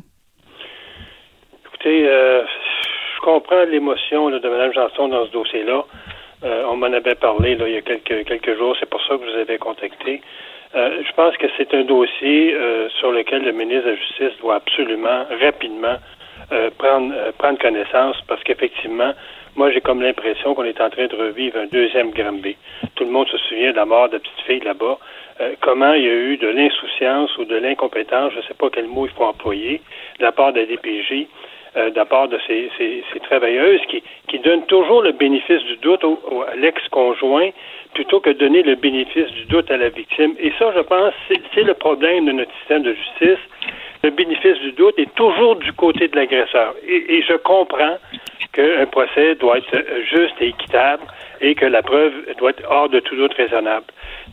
Écoutez, 1.67 2.05
je 2.05 3.21
comprends 3.23 3.65
l'émotion 3.65 4.31
de 4.31 4.49
Madame 4.49 4.73
Janson 4.73 5.09
dans 5.09 5.27
ce 5.27 5.33
dossier-là. 5.33 5.85
Euh, 6.45 6.65
on 6.69 6.77
m'en 6.77 6.93
avait 6.93 7.15
parlé 7.15 7.57
il 7.59 7.73
y 7.73 7.77
a 7.77 7.81
quelques, 7.81 8.57
jours, 8.59 8.77
c'est 8.79 8.89
pour 8.89 9.01
ça 9.03 9.17
que 9.17 9.25
je 9.25 9.31
vous 9.31 9.39
avais 9.39 9.57
contacté. 9.57 10.21
Euh, 10.75 11.03
je 11.07 11.13
pense 11.15 11.35
que 11.39 11.47
c'est 11.57 11.73
un 11.73 11.85
dossier 11.85 12.55
euh, 12.55 12.89
sur 12.99 13.13
lequel 13.13 13.45
le 13.45 13.53
ministre 13.53 13.87
de 13.87 13.91
la 13.91 13.97
Justice 13.97 14.39
doit 14.41 14.57
absolument, 14.57 15.25
rapidement, 15.41 15.97
prendre, 16.77 17.15
prendre 17.39 17.59
connaissance 17.59 18.17
parce 18.29 18.43
qu'effectivement, 18.43 19.15
moi, 19.57 19.71
j'ai 19.71 19.81
comme 19.81 20.03
l'impression 20.03 20.55
qu'on 20.55 20.65
est 20.65 20.81
en 20.81 20.91
train 20.91 21.07
de 21.07 21.17
revivre 21.17 21.57
un 21.59 21.67
deuxième 21.67 22.11
Granby. 22.11 22.57
Tout 22.97 23.05
le 23.05 23.11
monde 23.11 23.29
se 23.29 23.39
souvient 23.39 23.71
de 23.71 23.77
la 23.77 23.87
mort 23.87 24.09
de 24.09 24.15
la 24.15 24.19
petite 24.19 24.41
fille 24.47 24.61
là-bas. 24.61 24.99
comment 25.61 25.95
il 25.95 26.03
y 26.03 26.09
a 26.09 26.15
eu 26.15 26.37
de 26.37 26.49
l'insouciance 26.49 27.35
ou 27.39 27.47
de 27.47 27.57
l'incompétence, 27.57 28.33
je 28.33 28.39
ne 28.39 28.43
sais 28.43 28.55
pas 28.55 28.69
quel 28.71 28.89
mot 28.89 29.07
il 29.07 29.13
faut 29.13 29.25
employer, 29.25 29.81
de 30.19 30.25
la 30.25 30.33
part 30.33 30.53
de 30.53 30.61
la 30.61 30.67
DPJ, 30.67 31.27
euh, 31.77 31.91
d'abord 31.91 32.29
de 32.29 32.39
ces, 32.47 32.71
ces, 32.79 33.21
travailleuses 33.21 33.81
qui, 33.89 34.03
qui 34.29 34.39
donnent 34.39 34.67
toujours 34.67 35.03
le 35.03 35.13
bénéfice 35.13 35.63
du 35.65 35.77
doute 35.79 36.05
au, 36.05 36.19
à 36.49 36.55
l'ex-conjoint 36.57 37.51
plutôt 37.95 38.21
que 38.21 38.31
donner 38.31 38.63
le 38.63 38.75
bénéfice 38.75 39.31
du 39.33 39.45
doute 39.47 39.71
à 39.71 39.77
la 39.77 39.89
victime. 39.89 40.35
Et 40.39 40.53
ça, 40.59 40.73
je 40.75 40.81
pense, 40.81 41.15
c'est 41.55 41.63
le 41.63 41.75
problème 41.75 42.27
de 42.27 42.33
notre 42.33 42.53
système 42.59 42.83
de 42.83 42.95
justice. 42.95 43.43
Le 44.03 44.11
bénéfice 44.11 44.59
du 44.59 44.73
doute 44.73 44.99
est 44.99 45.13
toujours 45.15 45.57
du 45.57 45.73
côté 45.73 46.09
de 46.09 46.17
l'agresseur. 46.17 46.75
Et, 46.87 47.17
et, 47.17 47.23
je 47.23 47.35
comprends 47.35 47.97
qu'un 48.53 48.87
procès 48.87 49.35
doit 49.37 49.59
être 49.59 49.85
juste 50.11 50.35
et 50.41 50.49
équitable 50.49 51.03
et 51.41 51.55
que 51.55 51.67
la 51.67 51.83
preuve 51.83 52.13
doit 52.39 52.51
être 52.51 52.63
hors 52.69 52.89
de 52.89 53.01
tout 53.01 53.17
doute 53.17 53.35
raisonnable. 53.35 53.87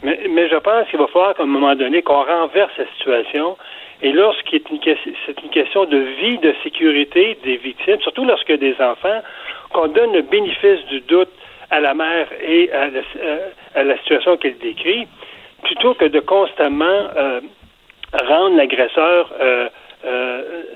Mais, 0.04 0.20
mais 0.30 0.50
je 0.50 0.56
pense 0.56 0.88
qu'il 0.90 1.00
va 1.00 1.08
falloir 1.08 1.36
qu'à 1.36 1.44
un 1.44 1.48
moment 1.48 1.76
donné 1.76 2.02
qu'on 2.02 2.24
renverse 2.24 2.72
la 2.78 2.86
situation 2.98 3.58
et 4.02 4.12
lorsqu'il 4.12 4.62
c'est 5.26 5.42
une 5.44 5.50
question 5.50 5.86
de 5.86 5.98
vie, 5.98 6.38
de 6.40 6.56
sécurité 6.64 7.38
des 7.44 7.58
victimes, 7.58 8.02
surtout 8.02 8.26
lorsque 8.26 8.52
des 8.52 8.76
enfants, 8.80 9.22
qu'on 9.74 9.88
donne 9.88 10.14
le 10.14 10.24
bénéfice 10.24 10.84
du 10.88 11.02
doute 11.02 11.30
à 11.70 11.80
la 11.80 11.94
mère 11.94 12.28
et 12.42 12.72
à 12.72 12.88
la, 12.90 13.02
euh, 13.84 13.98
situation 13.98 14.38
qu'elle 14.38 14.58
décrit, 14.58 15.08
plutôt 15.64 15.94
que 15.94 16.06
de 16.06 16.20
constamment 16.20 16.86
euh, 17.16 17.42
rendre 18.28 18.58
l'agresseur 18.58 19.32
euh, 19.40 19.70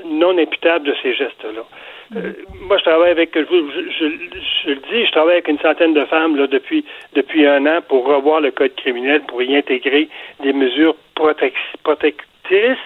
non 0.05 0.37
imputable 0.37 0.85
de 0.85 0.95
ces 1.01 1.15
gestes-là. 1.15 1.63
Moi, 2.11 2.77
je 2.77 2.83
travaille 2.83 3.11
avec, 3.11 3.31
je, 3.33 3.41
je, 3.43 4.69
le 4.69 4.75
dis, 4.75 5.05
je 5.05 5.11
travaille 5.11 5.33
avec 5.33 5.47
une 5.47 5.59
centaine 5.59 5.93
de 5.93 6.05
femmes 6.05 6.35
depuis, 6.47 6.85
depuis 7.13 7.45
un 7.47 7.65
an 7.65 7.81
pour 7.87 8.05
revoir 8.05 8.41
le 8.41 8.51
code 8.51 8.75
criminel, 8.75 9.21
pour 9.27 9.41
y 9.41 9.55
intégrer 9.55 10.07
des 10.41 10.53
mesures 10.53 10.95
protectrices 11.15 12.77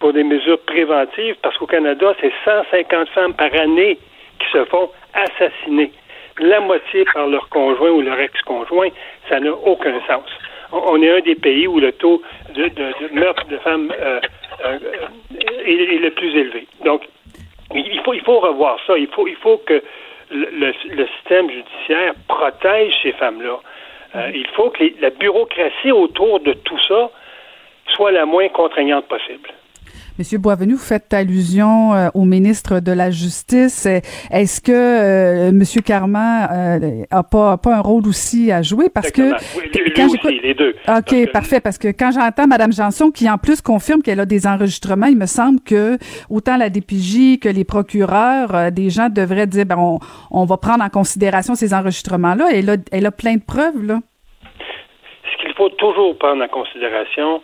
pour 0.00 0.12
des 0.12 0.24
mesures 0.24 0.58
préventives, 0.60 1.36
parce 1.42 1.56
qu'au 1.56 1.66
Canada, 1.66 2.14
c'est 2.20 2.32
150 2.44 3.08
femmes 3.08 3.34
par 3.34 3.54
année 3.54 3.98
qui 4.38 4.50
se 4.52 4.64
font 4.66 4.90
assassiner. 5.14 5.92
La 6.40 6.60
moitié 6.60 7.04
par 7.14 7.26
leur 7.28 7.48
conjoint 7.48 7.90
ou 7.90 8.02
leur 8.02 8.18
ex-conjoint, 8.18 8.88
ça 9.28 9.38
n'a 9.38 9.52
aucun 9.52 10.00
sens. 10.06 10.28
On 10.72 11.00
est 11.00 11.10
un 11.10 11.20
des 11.20 11.36
pays 11.36 11.68
où 11.68 11.78
le 11.78 11.92
taux 11.92 12.20
de, 12.54 12.68
meurtre 13.14 13.46
de 13.46 13.56
femmes 13.58 13.92
euh, 13.98 14.20
euh, 14.64 14.78
est, 15.64 15.98
le 15.98 16.10
plus 16.10 16.36
élevé. 16.36 16.66
Donc, 16.84 17.02
il 17.74 18.00
faut, 18.04 18.14
il 18.14 18.20
faut 18.22 18.40
revoir 18.40 18.78
ça. 18.86 18.96
Il 18.98 19.08
faut, 19.08 19.26
il 19.26 19.36
faut 19.36 19.58
que 19.58 19.82
le, 20.30 20.72
système 21.16 21.50
judiciaire 21.50 22.14
protège 22.28 22.94
ces 23.02 23.12
femmes-là. 23.12 23.60
Euh, 24.16 24.30
il 24.34 24.46
faut 24.48 24.70
que 24.70 24.84
la 25.00 25.10
bureaucratie 25.10 25.92
autour 25.92 26.40
de 26.40 26.52
tout 26.52 26.78
ça 26.86 27.10
soit 27.88 28.12
la 28.12 28.26
moins 28.26 28.48
contraignante 28.48 29.06
possible. 29.06 29.50
Monsieur 30.16 30.38
Boisvenu, 30.38 30.74
vous 30.74 30.78
faites 30.78 31.12
allusion 31.12 31.92
euh, 31.92 32.08
au 32.14 32.24
ministre 32.24 32.78
de 32.78 32.92
la 32.92 33.10
Justice. 33.10 33.84
Est-ce 34.30 34.60
que 34.60 34.70
euh, 34.70 35.50
Monsieur 35.50 35.80
Carman 35.80 36.48
euh, 36.52 37.02
a 37.10 37.24
pas 37.24 37.56
pas 37.56 37.74
un 37.74 37.80
rôle 37.80 38.06
aussi 38.06 38.52
à 38.52 38.62
jouer? 38.62 38.88
Parce 38.94 39.10
que 39.10 39.32
quand 39.96 40.06
aussi, 40.06 40.40
les 40.40 40.54
deux. 40.54 40.76
Ok, 40.86 41.32
parfait. 41.32 41.58
Parce 41.58 41.78
que 41.78 41.88
quand 41.88 42.12
j'entends 42.12 42.46
Madame 42.46 42.72
Janson 42.72 43.10
qui 43.10 43.28
en 43.28 43.38
plus 43.38 43.60
confirme 43.60 44.02
qu'elle 44.02 44.20
a 44.20 44.24
des 44.24 44.46
enregistrements, 44.46 45.06
il 45.06 45.18
me 45.18 45.26
semble 45.26 45.60
que 45.60 45.98
autant 46.30 46.56
la 46.58 46.70
DPJ 46.70 47.40
que 47.40 47.48
les 47.48 47.64
procureurs, 47.64 48.54
euh, 48.54 48.70
des 48.70 48.90
gens 48.90 49.08
devraient 49.08 49.48
dire 49.48 49.66
ben 49.66 49.78
on, 49.78 49.98
on 50.30 50.44
va 50.44 50.56
prendre 50.58 50.84
en 50.84 50.90
considération 50.90 51.56
ces 51.56 51.74
enregistrements-là. 51.74 52.50
Elle 52.52 52.70
a 52.70 52.76
elle 52.92 53.06
a 53.06 53.10
plein 53.10 53.34
de 53.34 53.42
preuves 53.44 53.82
là. 53.84 53.98
Ce 55.24 55.42
qu'il 55.42 55.54
faut 55.56 55.70
toujours 55.70 56.16
prendre 56.18 56.44
en 56.44 56.48
considération, 56.48 57.42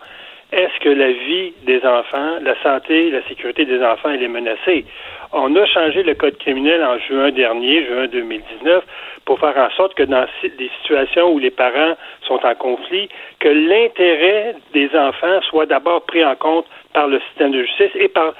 est-ce 0.51 0.79
que 0.81 0.89
la 0.89 1.11
vie 1.11 1.53
des 1.63 1.85
enfants, 1.85 2.39
la 2.41 2.61
santé, 2.61 3.09
la 3.09 3.23
sécurité 3.27 3.65
des 3.65 3.81
enfants, 3.83 4.09
elle 4.09 4.23
est 4.23 4.27
menacée? 4.27 4.85
On 5.31 5.55
a 5.55 5.65
changé 5.65 6.03
le 6.03 6.13
code 6.13 6.37
criminel 6.39 6.83
en 6.83 6.99
juin 6.99 7.31
dernier, 7.31 7.85
juin 7.85 8.07
2019, 8.07 8.83
pour 9.23 9.39
faire 9.39 9.57
en 9.57 9.69
sorte 9.77 9.93
que 9.93 10.03
dans 10.03 10.25
des 10.43 10.69
situations 10.81 11.31
où 11.31 11.39
les 11.39 11.51
parents 11.51 11.95
sont 12.27 12.45
en 12.45 12.55
conflit, 12.55 13.07
que 13.39 13.47
l'intérêt 13.47 14.55
des 14.73 14.89
enfants 14.93 15.41
soit 15.49 15.67
d'abord 15.67 16.01
pris 16.01 16.25
en 16.25 16.35
compte 16.35 16.65
par 16.93 17.07
le 17.07 17.21
système 17.29 17.51
de 17.51 17.63
justice 17.63 17.91
et 17.95 18.09
par 18.09 18.33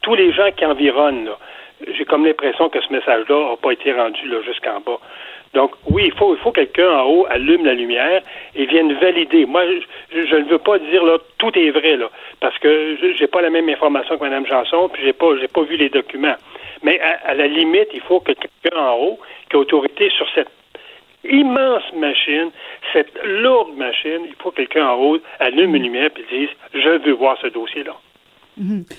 tous 0.00 0.14
les 0.16 0.32
gens 0.32 0.50
qui 0.56 0.66
environnent. 0.66 1.30
J'ai 1.96 2.04
comme 2.04 2.26
l'impression 2.26 2.68
que 2.70 2.80
ce 2.80 2.92
message-là 2.92 3.50
n'a 3.50 3.56
pas 3.56 3.70
été 3.70 3.92
rendu 3.92 4.20
jusqu'en 4.44 4.80
bas. 4.80 4.98
Donc, 5.54 5.72
oui, 5.90 6.04
il 6.06 6.12
faut, 6.12 6.34
il 6.34 6.40
faut 6.40 6.52
quelqu'un 6.52 6.88
en 6.88 7.04
haut 7.04 7.26
allume 7.28 7.64
la 7.64 7.74
lumière 7.74 8.22
et 8.54 8.64
vienne 8.64 8.94
valider. 8.94 9.44
Moi, 9.44 9.64
je, 10.10 10.36
ne 10.36 10.44
veux 10.44 10.58
pas 10.58 10.78
dire 10.78 11.04
là 11.04 11.18
tout 11.38 11.56
est 11.58 11.70
vrai 11.70 11.96
là, 11.96 12.10
parce 12.40 12.58
que 12.58 12.96
j'ai 13.18 13.26
pas 13.26 13.42
la 13.42 13.50
même 13.50 13.68
information 13.68 14.16
que 14.16 14.24
Mme 14.24 14.46
Janson, 14.46 14.88
puis 14.88 15.02
j'ai 15.04 15.12
pas, 15.12 15.36
j'ai 15.38 15.48
pas 15.48 15.62
vu 15.62 15.76
les 15.76 15.90
documents. 15.90 16.36
Mais 16.82 16.98
à, 17.00 17.34
la 17.34 17.46
limite, 17.46 17.88
il 17.92 18.00
faut 18.00 18.20
que 18.20 18.32
quelqu'un 18.32 18.78
en 18.78 18.96
haut, 18.96 19.18
qui 19.50 19.56
a 19.56 19.58
autorité 19.58 20.10
sur 20.10 20.26
cette 20.34 20.50
immense 21.24 21.84
machine, 21.94 22.50
cette 22.92 23.12
lourde 23.24 23.76
machine, 23.76 24.22
il 24.26 24.34
faut 24.38 24.50
que 24.50 24.56
quelqu'un 24.56 24.88
en 24.88 24.96
haut 24.96 25.18
allume 25.38 25.76
une 25.76 25.84
lumière 25.84 26.10
et 26.16 26.36
dise 26.36 26.48
je 26.74 26.98
veux 27.04 27.12
voir 27.12 27.36
ce 27.40 27.48
dossier-là. 27.48 27.92
Mhm. 27.92 28.11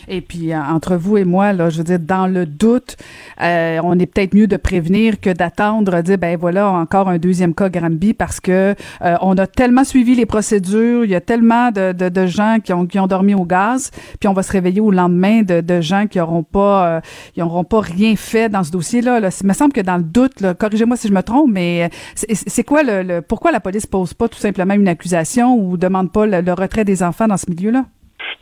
Et 0.07 0.21
puis 0.21 0.51
euh, 0.51 0.59
entre 0.59 0.95
vous 0.95 1.17
et 1.17 1.25
moi, 1.25 1.53
là, 1.53 1.69
je 1.69 1.77
veux 1.77 1.83
dire, 1.83 1.99
dans 1.99 2.25
le 2.25 2.47
doute, 2.47 2.97
euh, 3.39 3.79
on 3.83 3.99
est 3.99 4.07
peut-être 4.07 4.33
mieux 4.33 4.47
de 4.47 4.57
prévenir 4.57 5.19
que 5.19 5.29
d'attendre, 5.29 6.01
dire 6.01 6.17
ben 6.17 6.35
voilà 6.37 6.71
encore 6.71 7.07
un 7.07 7.19
deuxième 7.19 7.53
cas 7.53 7.69
Granby 7.69 8.13
parce 8.13 8.39
que 8.39 8.73
euh, 9.03 9.15
on 9.21 9.37
a 9.37 9.45
tellement 9.45 9.83
suivi 9.83 10.15
les 10.15 10.25
procédures, 10.25 11.05
il 11.05 11.11
y 11.11 11.15
a 11.15 11.21
tellement 11.21 11.69
de, 11.69 11.91
de, 11.91 12.09
de, 12.09 12.25
gens 12.25 12.57
qui 12.63 12.73
ont 12.73 12.87
qui 12.87 12.97
ont 12.97 13.05
dormi 13.05 13.35
au 13.35 13.45
gaz, 13.45 13.91
puis 14.19 14.27
on 14.27 14.33
va 14.33 14.41
se 14.41 14.51
réveiller 14.51 14.81
au 14.81 14.89
lendemain 14.89 15.43
de, 15.43 15.61
de 15.61 15.81
gens 15.81 16.07
qui 16.07 16.19
auront 16.19 16.43
pas, 16.43 17.01
ils 17.35 17.43
auront 17.43 17.63
pas 17.63 17.81
rien 17.81 18.15
fait 18.15 18.49
dans 18.49 18.63
ce 18.63 18.71
dossier-là. 18.71 19.19
Là. 19.19 19.29
Il 19.39 19.47
me 19.47 19.53
semble 19.53 19.73
que 19.73 19.81
dans 19.81 19.97
le 19.97 20.03
doute, 20.03 20.43
corrigez-moi 20.57 20.97
si 20.97 21.07
je 21.07 21.13
me 21.13 21.21
trompe, 21.21 21.51
mais 21.51 21.89
c'est 22.15 22.63
quoi 22.63 22.81
le, 22.83 23.21
pourquoi 23.21 23.51
la 23.51 23.59
police 23.59 23.85
pose 23.85 24.15
pas 24.15 24.27
tout 24.27 24.39
simplement 24.39 24.73
une 24.73 24.87
accusation 24.87 25.55
ou 25.55 25.77
demande 25.77 26.11
pas 26.11 26.25
le 26.25 26.53
retrait 26.53 26.85
des 26.85 27.03
enfants 27.03 27.27
dans 27.27 27.37
ce 27.37 27.49
milieu-là? 27.49 27.85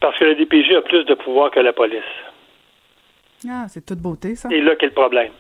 Parce 0.01 0.17
que 0.17 0.25
la 0.25 0.33
DPJ 0.33 0.73
a 0.75 0.81
plus 0.81 1.05
de 1.05 1.13
pouvoir 1.13 1.51
que 1.51 1.59
la 1.59 1.73
police. 1.73 2.01
Ah, 3.49 3.65
c'est 3.69 3.85
toute 3.85 3.99
beauté, 3.99 4.35
ça. 4.35 4.49
Et 4.51 4.61
là 4.61 4.75
qu'est 4.75 4.87
le 4.87 4.91
problème? 4.91 5.31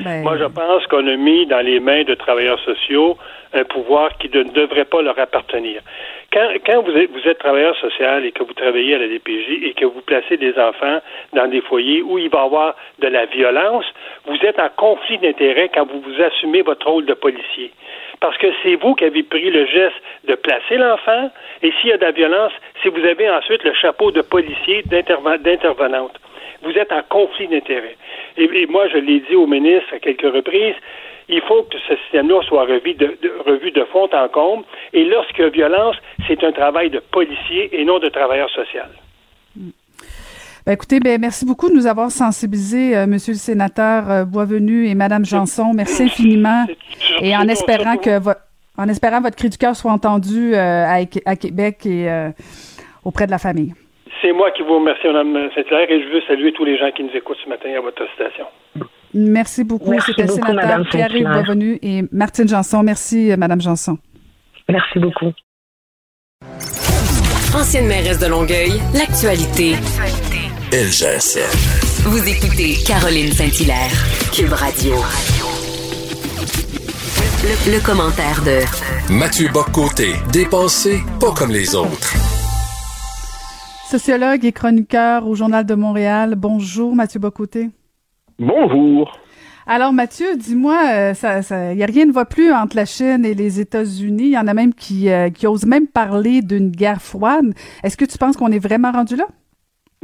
Ben, 0.00 0.22
Moi, 0.22 0.36
je 0.36 0.44
pense 0.44 0.86
qu'on 0.88 1.06
a 1.06 1.16
mis 1.16 1.46
dans 1.46 1.64
les 1.64 1.80
mains 1.80 2.04
de 2.04 2.14
travailleurs 2.14 2.60
sociaux 2.60 3.16
un 3.54 3.64
pouvoir 3.64 4.16
qui 4.18 4.28
ne 4.28 4.42
devrait 4.42 4.84
pas 4.84 5.00
leur 5.00 5.18
appartenir. 5.18 5.80
Quand, 6.30 6.48
quand 6.66 6.82
vous, 6.82 6.90
êtes, 6.90 7.10
vous 7.10 7.26
êtes 7.26 7.38
travailleur 7.38 7.74
social 7.76 8.26
et 8.26 8.32
que 8.32 8.42
vous 8.42 8.52
travaillez 8.52 8.94
à 8.94 8.98
la 8.98 9.08
DPJ 9.08 9.62
et 9.62 9.72
que 9.72 9.86
vous 9.86 10.02
placez 10.02 10.36
des 10.36 10.52
enfants 10.58 11.00
dans 11.32 11.46
des 11.48 11.62
foyers 11.62 12.02
où 12.02 12.18
il 12.18 12.28
va 12.28 12.42
y 12.42 12.44
avoir 12.44 12.76
de 12.98 13.08
la 13.08 13.24
violence, 13.24 13.86
vous 14.26 14.36
êtes 14.42 14.58
en 14.58 14.68
conflit 14.76 15.16
d'intérêts 15.18 15.70
quand 15.72 15.86
vous 15.86 16.00
vous 16.00 16.22
assumez 16.22 16.60
votre 16.60 16.86
rôle 16.86 17.06
de 17.06 17.14
policier 17.14 17.72
parce 18.20 18.36
que 18.38 18.46
c'est 18.62 18.76
vous 18.76 18.94
qui 18.94 19.04
avez 19.04 19.22
pris 19.22 19.50
le 19.50 19.66
geste 19.66 19.96
de 20.26 20.34
placer 20.34 20.76
l'enfant, 20.76 21.30
et 21.62 21.72
s'il 21.80 21.90
y 21.90 21.92
a 21.92 21.96
de 21.96 22.04
la 22.04 22.12
violence, 22.12 22.52
si 22.82 22.88
vous 22.88 23.04
avez 23.04 23.28
ensuite 23.30 23.62
le 23.64 23.74
chapeau 23.74 24.10
de 24.10 24.22
policier, 24.22 24.82
d'intervenante. 24.84 26.18
Vous 26.62 26.72
êtes 26.72 26.92
en 26.92 27.02
conflit 27.08 27.48
d'intérêts. 27.48 27.96
Et, 28.36 28.66
moi, 28.66 28.88
je 28.88 28.98
l'ai 28.98 29.20
dit 29.20 29.36
au 29.36 29.46
ministre 29.46 29.94
à 29.94 29.98
quelques 29.98 30.32
reprises, 30.32 30.76
Il 31.28 31.40
faut 31.40 31.64
que 31.64 31.76
ce 31.88 31.96
système-là 31.96 32.40
soit 32.42 32.64
revu 32.64 32.94
de, 32.94 33.16
revu 33.44 33.72
de 33.72 33.84
fond 33.84 34.08
en 34.12 34.28
comble. 34.28 34.64
Et 34.92 35.04
lorsqu'il 35.04 35.44
y 35.44 35.46
a 35.46 35.50
violence, 35.50 35.96
c'est 36.28 36.42
un 36.44 36.52
travail 36.52 36.88
de 36.90 37.00
policier 37.00 37.68
et 37.72 37.84
non 37.84 37.98
de 37.98 38.08
travailleur 38.08 38.48
social. 38.50 38.88
Ben 40.66 40.72
écoutez, 40.72 40.98
ben 40.98 41.20
merci 41.20 41.46
beaucoup 41.46 41.68
de 41.68 41.74
nous 41.74 41.86
avoir 41.86 42.10
sensibilisés, 42.10 42.96
euh, 42.96 43.06
Monsieur 43.06 43.34
le 43.34 43.38
sénateur 43.38 44.10
euh, 44.10 44.24
Boisvenu 44.24 44.88
et 44.88 44.96
Madame 44.96 45.24
Janson. 45.24 45.72
Merci 45.72 46.02
infiniment. 46.02 46.66
Et 47.20 47.36
en 47.36 47.46
espérant 47.46 47.96
que 47.96 48.18
en 48.76 48.88
espérant 48.88 49.20
votre 49.20 49.36
cri 49.36 49.48
du 49.48 49.58
cœur 49.58 49.76
soit 49.76 49.92
entendu 49.92 50.56
euh, 50.56 51.04
à, 51.24 51.36
Québec 51.36 51.86
et 51.86 52.08
auprès 53.04 53.26
de 53.26 53.30
la 53.30 53.38
famille. 53.38 53.74
C'est 54.20 54.32
moi 54.32 54.50
qui 54.50 54.62
vous 54.62 54.74
remercie, 54.74 55.06
Mme 55.06 55.50
Saint-Hilaire, 55.54 55.88
et 55.88 56.02
je 56.02 56.08
veux 56.08 56.20
saluer 56.26 56.52
tous 56.52 56.64
les 56.64 56.76
gens 56.76 56.90
qui 56.90 57.04
nous 57.04 57.14
écoutent 57.14 57.38
ce 57.44 57.48
matin 57.48 57.68
à 57.76 57.80
votre 57.80 58.02
station. 58.14 58.46
Merci 59.14 59.62
beaucoup. 59.62 59.98
C'était 60.00 60.22
le 60.22 60.28
sénateur 60.28 60.84
Pierre-Yves 60.90 61.28
Boisvenu 61.28 61.78
et 61.80 62.02
Martine 62.10 62.48
Janson. 62.48 62.82
Merci, 62.82 63.32
Mme 63.38 63.60
Janson. 63.60 63.98
Merci 64.68 64.98
beaucoup. 64.98 65.32
Ancienne 67.54 67.86
mairesse 67.86 68.18
de 68.18 68.26
Longueuil, 68.26 68.80
l'actualité. 68.94 69.76
Vous 70.72 72.28
écoutez 72.28 72.74
Caroline 72.84 73.30
Saint-Hilaire, 73.30 73.92
Cube 74.32 74.52
Radio. 74.52 74.96
Le, 77.68 77.86
commentaire 77.86 78.42
de 78.42 79.12
Mathieu 79.12 79.48
Boccoté, 79.52 80.14
dépensé 80.32 80.98
pas 81.20 81.32
comme 81.32 81.52
les 81.52 81.76
autres. 81.76 82.14
Sociologue 83.88 84.44
et 84.44 84.50
chroniqueur 84.50 85.28
au 85.28 85.36
Journal 85.36 85.64
de 85.64 85.74
Montréal. 85.76 86.34
Bonjour, 86.36 86.96
Mathieu 86.96 87.20
Bocoté. 87.20 87.70
Bonjour. 88.40 89.16
Alors 89.68 89.92
Mathieu, 89.92 90.36
dis-moi, 90.36 90.80
il 90.82 91.16
euh, 91.24 91.74
n'y 91.74 91.84
a 91.84 91.86
rien 91.86 92.06
ne 92.06 92.12
va 92.12 92.24
plus 92.24 92.52
entre 92.52 92.74
la 92.74 92.86
Chine 92.86 93.24
et 93.24 93.34
les 93.34 93.60
États-Unis. 93.60 94.24
Il 94.24 94.32
y 94.32 94.38
en 94.38 94.48
a 94.48 94.54
même 94.54 94.74
qui, 94.74 95.10
euh, 95.10 95.30
qui 95.30 95.46
osent 95.46 95.66
même 95.66 95.86
parler 95.86 96.42
d'une 96.42 96.70
guerre 96.70 97.02
froide. 97.02 97.54
Est-ce 97.84 97.96
que 97.96 98.04
tu 98.04 98.18
penses 98.18 98.36
qu'on 98.36 98.50
est 98.50 98.58
vraiment 98.58 98.90
rendu 98.90 99.14
là? 99.14 99.26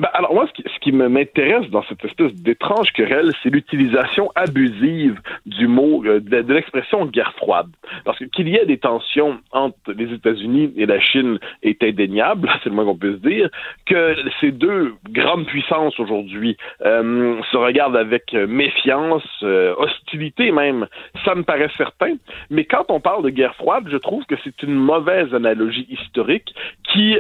Ben, 0.03 0.09
alors 0.15 0.35
moi, 0.35 0.49
ce 0.49 0.53
qui, 0.53 0.65
ce 0.69 0.81
qui 0.81 0.91
m'intéresse 0.91 1.71
dans 1.71 1.85
cette 1.85 2.05
espèce 2.05 2.35
d'étrange 2.35 2.93
querelle, 2.93 3.31
c'est 3.41 3.51
l'utilisation 3.51 4.33
abusive 4.35 5.21
du 5.47 5.69
mot, 5.69 6.03
euh, 6.05 6.19
de, 6.19 6.53
l'expression 6.53 7.07
guerre 7.07 7.33
froide. 7.35 7.69
Parce 8.05 8.19
que 8.19 8.25
qu'il 8.25 8.49
y 8.49 8.57
ait 8.57 8.67
des 8.67 8.79
tensions 8.79 9.39
entre 9.53 9.93
les 9.93 10.13
États-Unis 10.13 10.73
et 10.77 10.87
la 10.87 10.99
Chine 10.99 11.39
est 11.63 11.85
indéniable, 11.85 12.51
c'est 12.65 12.71
le 12.71 12.75
moins 12.75 12.85
qu'on 12.85 12.97
puisse 12.97 13.21
dire. 13.21 13.49
Que 13.87 14.17
ces 14.41 14.51
deux 14.51 14.93
grandes 15.09 15.47
puissances 15.47 16.01
aujourd'hui 16.01 16.57
euh, 16.85 17.41
se 17.53 17.57
regardent 17.57 17.97
avec 17.97 18.33
méfiance, 18.33 19.23
euh, 19.45 19.73
hostilité 19.79 20.51
même, 20.51 20.89
ça 21.25 21.37
me 21.37 21.45
paraît 21.45 21.71
certain. 21.77 22.15
Mais 22.51 22.65
quand 22.65 22.87
on 22.89 22.99
parle 22.99 23.23
de 23.23 23.31
guerre 23.31 23.55
froide, 23.55 23.85
je 23.89 23.99
trouve 23.99 24.25
que 24.25 24.35
c'est 24.43 24.65
une 24.65 24.75
mauvaise 24.75 25.33
analogie 25.33 25.87
historique 25.89 26.53
qui, 26.93 27.17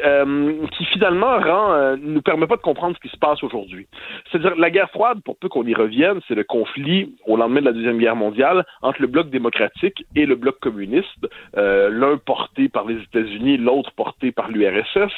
qui 0.76 0.84
finalement 0.86 1.38
rend, 1.38 1.96
nous 1.96 2.22
permet 2.22 2.46
pas 2.46 2.56
de 2.56 2.62
comprendre 2.62 2.96
ce 2.96 3.00
qui 3.00 3.12
se 3.12 3.18
passe 3.18 3.42
aujourd'hui. 3.42 3.86
C'est-à-dire, 4.30 4.56
la 4.56 4.70
guerre 4.70 4.90
froide, 4.90 5.20
pour 5.24 5.36
peu 5.36 5.48
qu'on 5.48 5.66
y 5.66 5.74
revienne, 5.74 6.20
c'est 6.28 6.34
le 6.34 6.44
conflit 6.44 7.14
au 7.26 7.36
lendemain 7.36 7.60
de 7.60 7.66
la 7.66 7.72
Deuxième 7.72 7.98
Guerre 7.98 8.16
mondiale 8.16 8.64
entre 8.82 9.00
le 9.00 9.08
bloc 9.08 9.30
démocratique 9.30 10.04
et 10.16 10.26
le 10.26 10.36
bloc 10.36 10.58
communiste, 10.60 11.28
euh, 11.56 11.90
l'un 11.90 12.16
porté 12.18 12.68
par 12.68 12.86
les 12.86 13.00
États-Unis, 13.02 13.56
l'autre 13.56 13.92
porté 13.92 14.32
par 14.32 14.48
l'URSS. 14.48 15.12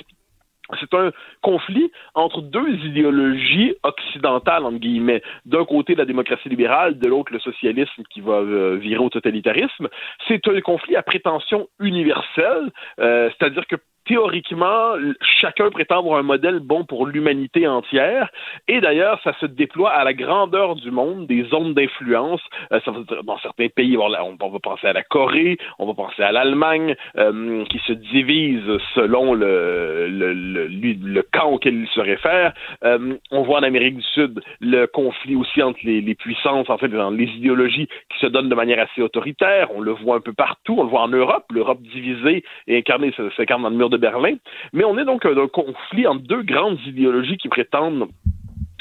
C'est 0.81 0.95
un 0.95 1.13
conflit 1.43 1.93
entre 2.15 2.41
deux 2.41 2.75
idéologies 2.87 3.75
occidentales, 3.83 4.65
entre 4.65 4.79
guillemets. 4.79 5.23
D'un 5.45 5.67
côté, 5.67 5.95
la 5.95 6.07
démocratie 6.07 6.49
libérale, 6.49 6.99
de 6.99 7.07
l'autre, 7.07 7.33
le 7.35 7.39
socialisme 7.39 8.03
qui 8.11 8.23
va 8.23 8.39
euh, 8.39 8.77
virer 8.77 9.05
au 9.05 9.11
totalitarisme. 9.11 9.89
C'est 10.27 10.49
un 10.49 10.61
conflit 10.63 10.97
à 10.97 11.03
prétention 11.03 11.69
universelle, 11.81 12.73
euh, 12.99 13.29
c'est-à-dire 13.37 13.67
que 13.67 13.77
théoriquement, 14.07 14.95
chacun 15.41 15.71
prétend 15.71 15.99
avoir 15.99 16.19
un 16.19 16.23
modèle 16.23 16.61
bon 16.61 16.85
pour 16.85 17.07
l'humanité 17.07 17.67
entière. 17.67 18.29
Et 18.69 18.81
d'ailleurs, 18.81 19.21
ça 19.25 19.33
se 19.41 19.47
déploie 19.47 19.91
à 19.91 20.05
la 20.05 20.13
grandeur 20.13 20.77
du 20.77 20.91
monde, 20.91 21.27
des 21.27 21.45
zones 21.45 21.75
d'influence. 21.75 22.41
Euh, 22.73 22.81
dans 23.25 23.39
certains 23.39 23.69
pays, 23.69 23.97
on, 23.97 24.09
va 24.09 24.59
penser 24.63 24.87
à 24.87 24.93
la 24.93 25.03
Corée, 25.03 25.59
on 25.79 25.87
va 25.87 25.95
penser 25.95 26.23
à 26.23 26.33
l'Allemagne, 26.33 26.95
euh, 27.17 27.65
qui 27.67 27.79
se 27.87 27.93
divise 27.93 28.79
selon 28.95 29.35
le, 29.35 30.09
le, 30.09 30.33
le, 30.33 30.67
le, 30.69 31.23
camp 31.23 31.51
auquel 31.51 31.75
il 31.75 31.89
se 31.89 32.01
réfère. 32.01 32.53
Euh, 32.85 33.17
on 33.31 33.43
voit 33.43 33.61
en 33.61 33.63
Amérique 33.63 33.97
du 33.97 34.03
Sud 34.03 34.41
le 34.61 34.87
conflit 34.87 35.37
aussi 35.37 35.63
entre 35.63 35.79
les, 35.85 36.15
puissances, 36.15 36.71
en 36.71 36.79
fait, 36.79 36.89
dans 36.89 37.11
les 37.11 37.25
idéologies 37.25 37.87
qui 37.87 38.19
se 38.21 38.27
donnent 38.27 38.49
de 38.49 38.55
manière 38.55 38.79
assez 38.79 39.03
autoritaire. 39.03 39.69
On 39.75 39.81
le 39.81 39.93
voit 39.93 40.17
un 40.17 40.21
peu 40.21 40.33
partout. 40.33 40.77
On 40.79 40.85
le 40.85 40.89
voit 40.89 41.03
en 41.03 41.09
Europe. 41.09 41.45
L'Europe 41.53 41.83
divisée 41.83 42.45
et 42.67 42.79
incarnée 42.79 43.13
s'incarne 43.37 43.63
dans 43.63 43.71
le 43.71 43.77
mur 43.77 43.91
de 43.91 43.94
Berlin. 43.97 44.37
Mais 44.73 44.85
on 44.85 44.99
est 44.99 45.05
donc 45.05 45.27
dans 45.27 45.43
un 45.43 45.49
conflit 45.49 46.07
entre 46.07 46.23
deux 46.23 46.43
grandes 46.43 46.79
idéologies 46.87 47.37
qui 47.37 47.49
prétendent 47.49 48.09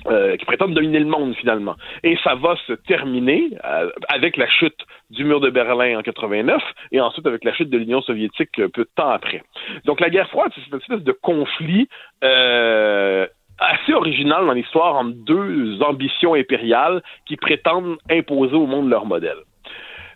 euh, 0.06 0.36
qui 0.36 0.44
prétendent 0.44 0.74
dominer 0.74 1.00
le 1.00 1.06
monde 1.06 1.34
finalement. 1.36 1.76
Et 2.04 2.18
ça 2.26 2.36
va 2.36 2.58
se 2.68 2.74
terminer 2.74 3.52
euh, 3.64 3.90
avec 4.10 4.36
la 4.36 4.50
chute 4.50 4.78
du 5.12 5.24
mur 5.24 5.40
de 5.40 5.50
Berlin 5.50 5.98
en 5.98 6.02
89 6.02 6.62
et 6.92 7.00
ensuite 7.00 7.26
avec 7.26 7.46
la 7.46 7.54
chute 7.54 7.70
de 7.70 7.78
l'Union 7.78 8.02
soviétique 8.02 8.52
peu 8.52 8.84
de 8.84 8.90
temps 8.98 9.12
après. 9.12 9.44
Donc 9.86 10.02
la 10.02 10.10
guerre 10.10 10.28
froide, 10.28 10.52
c'est 10.56 10.70
une 10.70 10.78
espèce 10.78 11.04
de 11.04 11.14
conflit 11.14 11.88
euh, 12.22 13.26
assez 13.60 13.94
original 13.94 14.46
dans 14.46 14.52
l'histoire 14.52 14.96
entre 14.96 15.16
deux 15.24 15.82
ambitions 15.82 16.34
impériales 16.34 17.02
qui 17.26 17.38
prétendent 17.38 17.96
imposer 18.12 18.56
au 18.56 18.66
monde 18.66 18.90
leur 18.90 19.06
modèle. 19.06 19.38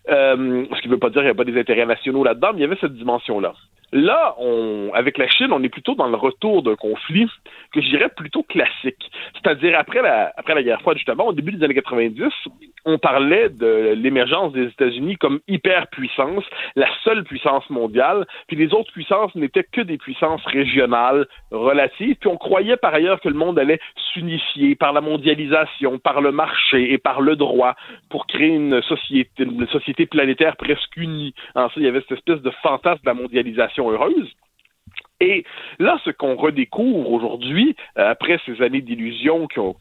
ce 0.09 0.81
qui 0.81 0.89
ne 0.89 0.93
veut 0.93 0.99
pas 0.99 1.11
dire 1.11 1.21
qu'il 1.21 1.27
n'y 1.27 1.31
a 1.31 1.33
pas 1.33 1.45
des 1.45 1.57
intérêts 1.57 1.85
nationaux 1.85 2.25
là-dedans, 2.25 2.49
mais 2.51 2.59
il 2.59 2.63
y 2.63 2.65
avait 2.65 2.77
cette 2.81 2.95
dimension-là. 2.95 3.53
Là, 3.93 4.35
avec 4.93 5.17
la 5.17 5.27
Chine, 5.29 5.51
on 5.51 5.63
est 5.63 5.69
plutôt 5.69 5.95
dans 5.95 6.07
le 6.07 6.17
retour 6.17 6.61
d'un 6.61 6.75
conflit 6.75 7.27
que 7.71 7.81
je 7.81 7.87
dirais 7.87 8.09
plutôt 8.09 8.43
classique. 8.43 9.09
C'est-à-dire 9.33 9.77
après 9.79 10.01
la, 10.01 10.33
après 10.35 10.55
la 10.55 10.63
guerre 10.63 10.81
froide, 10.81 10.97
justement, 10.97 11.27
au 11.27 11.33
début 11.33 11.53
des 11.53 11.63
années 11.63 11.73
90, 11.73 12.23
on 12.83 12.97
parlait 12.97 13.49
de 13.49 13.93
l'émergence 13.95 14.53
des 14.53 14.65
États-Unis 14.65 15.17
comme 15.17 15.39
hyperpuissance, 15.47 16.43
la 16.75 16.87
seule 17.03 17.23
puissance 17.23 17.69
mondiale, 17.69 18.25
puis 18.47 18.57
les 18.57 18.73
autres 18.73 18.91
puissances 18.91 19.33
n'étaient 19.35 19.65
que 19.69 19.81
des 19.81 19.97
puissances 19.97 20.45
régionales 20.45 21.27
relatives, 21.51 22.15
puis 22.15 22.29
on 22.29 22.37
croyait 22.37 22.77
par 22.77 22.93
ailleurs 22.93 23.21
que 23.21 23.29
le 23.29 23.35
monde 23.35 23.59
allait 23.59 23.79
s'unifier 24.13 24.75
par 24.75 24.93
la 24.93 25.01
mondialisation, 25.01 25.99
par 25.99 26.21
le 26.21 26.31
marché 26.31 26.91
et 26.91 26.97
par 26.97 27.21
le 27.21 27.35
droit 27.35 27.75
pour 28.09 28.27
créer 28.27 28.55
une 28.55 28.81
société, 28.81 29.43
une 29.43 29.67
société 29.67 30.05
planétaire 30.05 30.55
presque 30.55 30.95
unie. 30.97 31.33
Ensuite, 31.55 31.83
il 31.83 31.85
y 31.85 31.89
avait 31.89 32.01
cette 32.01 32.19
espèce 32.19 32.41
de 32.41 32.51
fantasme 32.61 33.01
de 33.03 33.07
la 33.07 33.13
mondialisation 33.13 33.76
heureuse. 33.83 34.33
Et 35.19 35.43
là, 35.79 35.99
ce 36.05 36.11
qu'on 36.11 36.35
redécouvre 36.35 37.11
aujourd'hui, 37.11 37.75
euh, 37.97 38.11
après 38.11 38.39
ces 38.45 38.61
années 38.61 38.81
d'illusions 38.81 39.47
qui 39.47 39.59
ont, 39.59 39.75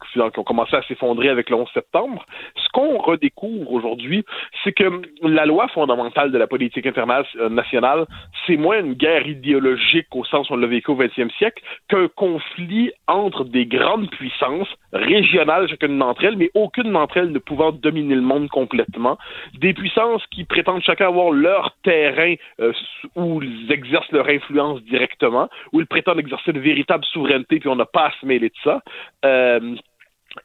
commencé 0.45 0.75
à 0.75 0.81
s'effondrer 0.83 1.29
avec 1.29 1.51
le 1.51 1.57
11 1.57 1.69
septembre, 1.73 2.25
ce 2.55 2.67
qu'on 2.73 2.97
redécouvre 2.97 3.71
aujourd'hui, 3.71 4.25
c'est 4.63 4.71
que 4.71 5.01
la 5.21 5.45
loi 5.45 5.67
fondamentale 5.67 6.31
de 6.31 6.37
la 6.39 6.47
politique 6.47 6.87
internationale, 6.87 8.07
c'est 8.45 8.57
moins 8.57 8.79
une 8.79 8.93
guerre 8.93 9.27
idéologique 9.27 10.07
au 10.15 10.25
sens 10.25 10.49
où 10.49 10.53
on 10.53 10.57
l'a 10.57 10.67
vécu 10.67 10.89
au 10.89 10.95
20e 10.95 11.31
siècle 11.37 11.63
qu'un 11.87 12.07
conflit 12.07 12.91
entre 13.07 13.43
des 13.43 13.67
grandes 13.67 14.09
puissances 14.09 14.73
régionales, 14.91 15.69
chacune 15.69 15.99
d'entre 15.99 16.25
elles, 16.25 16.37
mais 16.37 16.49
aucune 16.55 16.91
d'entre 16.91 17.17
elles 17.17 17.31
ne 17.31 17.39
pouvant 17.39 17.71
dominer 17.71 18.15
le 18.15 18.21
monde 18.21 18.49
complètement. 18.49 19.17
Des 19.59 19.73
puissances 19.73 20.25
qui 20.31 20.45
prétendent 20.45 20.81
chacun 20.81 21.09
avoir 21.09 21.31
leur 21.31 21.75
terrain 21.83 22.33
euh, 22.59 22.73
où 23.15 23.41
ils 23.43 23.71
exercent 23.71 24.11
leur 24.11 24.27
influence 24.27 24.81
directement, 24.83 25.26
où 25.71 25.79
ils 25.79 25.87
prétendent 25.87 26.19
exercer 26.19 26.51
une 26.51 26.59
véritable 26.59 27.05
souveraineté, 27.05 27.59
puis 27.59 27.69
on 27.69 27.75
n'a 27.75 27.85
pas 27.85 28.07
à 28.07 28.11
se 28.19 28.25
mêler 28.25 28.49
de 28.49 28.55
ça. 28.63 28.81
Euh, 29.25 29.75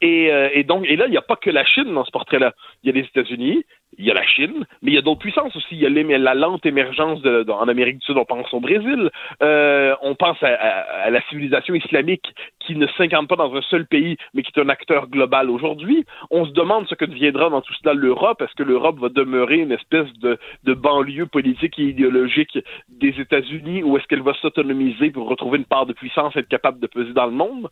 euh, 0.02 0.48
et, 0.52 0.64
donc, 0.64 0.86
et 0.86 0.96
là, 0.96 1.06
il 1.06 1.10
n'y 1.10 1.16
a 1.16 1.22
pas 1.22 1.36
que 1.36 1.50
la 1.50 1.64
Chine 1.64 1.92
dans 1.92 2.04
ce 2.04 2.10
portrait-là. 2.10 2.52
Il 2.82 2.88
y 2.88 2.90
a 2.90 3.00
les 3.00 3.06
États-Unis, 3.06 3.64
il 3.98 4.06
y 4.06 4.10
a 4.10 4.14
la 4.14 4.26
Chine, 4.26 4.64
mais 4.80 4.92
il 4.92 4.94
y 4.94 4.98
a 4.98 5.02
d'autres 5.02 5.20
puissances 5.20 5.54
aussi. 5.54 5.76
Il 5.76 5.80
y 5.80 5.86
a 5.86 6.18
la 6.18 6.34
lente 6.34 6.64
émergence 6.64 7.20
en 7.24 7.68
Amérique 7.68 7.98
du 7.98 8.06
Sud, 8.06 8.16
on 8.16 8.24
pense 8.24 8.52
au 8.52 8.60
Brésil, 8.60 9.10
euh, 9.42 9.94
on 10.02 10.14
pense 10.14 10.42
à, 10.42 11.10
la 11.10 11.20
civilisation 11.28 11.74
islamique 11.74 12.34
qui 12.60 12.76
ne 12.76 12.86
s'incarne 12.86 13.26
pas 13.26 13.36
dans 13.36 13.54
un 13.54 13.60
seul 13.62 13.86
pays, 13.86 14.16
mais 14.34 14.42
qui 14.42 14.52
est 14.54 14.62
un 14.62 14.68
acteur 14.68 15.08
global 15.08 15.50
aujourd'hui. 15.50 16.04
On 16.30 16.46
se 16.46 16.52
demande 16.52 16.88
ce 16.88 16.94
que 16.94 17.04
deviendra 17.04 17.50
dans 17.50 17.60
tout 17.60 17.74
cela 17.74 17.94
l'Europe. 17.94 18.40
Est-ce 18.40 18.54
que 18.54 18.62
l'Europe 18.62 18.98
va 18.98 19.08
demeurer 19.08 19.58
une 19.58 19.72
espèce 19.72 20.12
de, 20.20 20.38
banlieue 20.74 21.26
politique 21.26 21.78
et 21.78 21.82
idéologique 21.82 22.58
des 22.88 23.20
États-Unis 23.20 23.82
ou 23.82 23.96
est-ce 23.96 24.06
qu'elle 24.06 24.22
va 24.22 24.32
s'autonomiser 24.34 25.10
pour 25.10 25.28
retrouver 25.28 25.58
une 25.58 25.64
part 25.64 25.86
de 25.86 25.92
puissance, 25.92 26.34
et 26.34 26.40
être 26.40 26.48
capable 26.48 26.80
de 26.80 26.86
peser 26.86 27.12
dans 27.12 27.26
le 27.26 27.32
monde? 27.32 27.68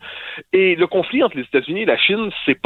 Et 0.52 0.76
le 0.76 0.86
conflit 0.86 1.22
entre 1.22 1.36
les 1.36 1.44
États-Unis 1.44 1.82
et 1.82 1.86
la 1.86 1.96
Chine, 1.96 2.30
c'est 2.44 2.58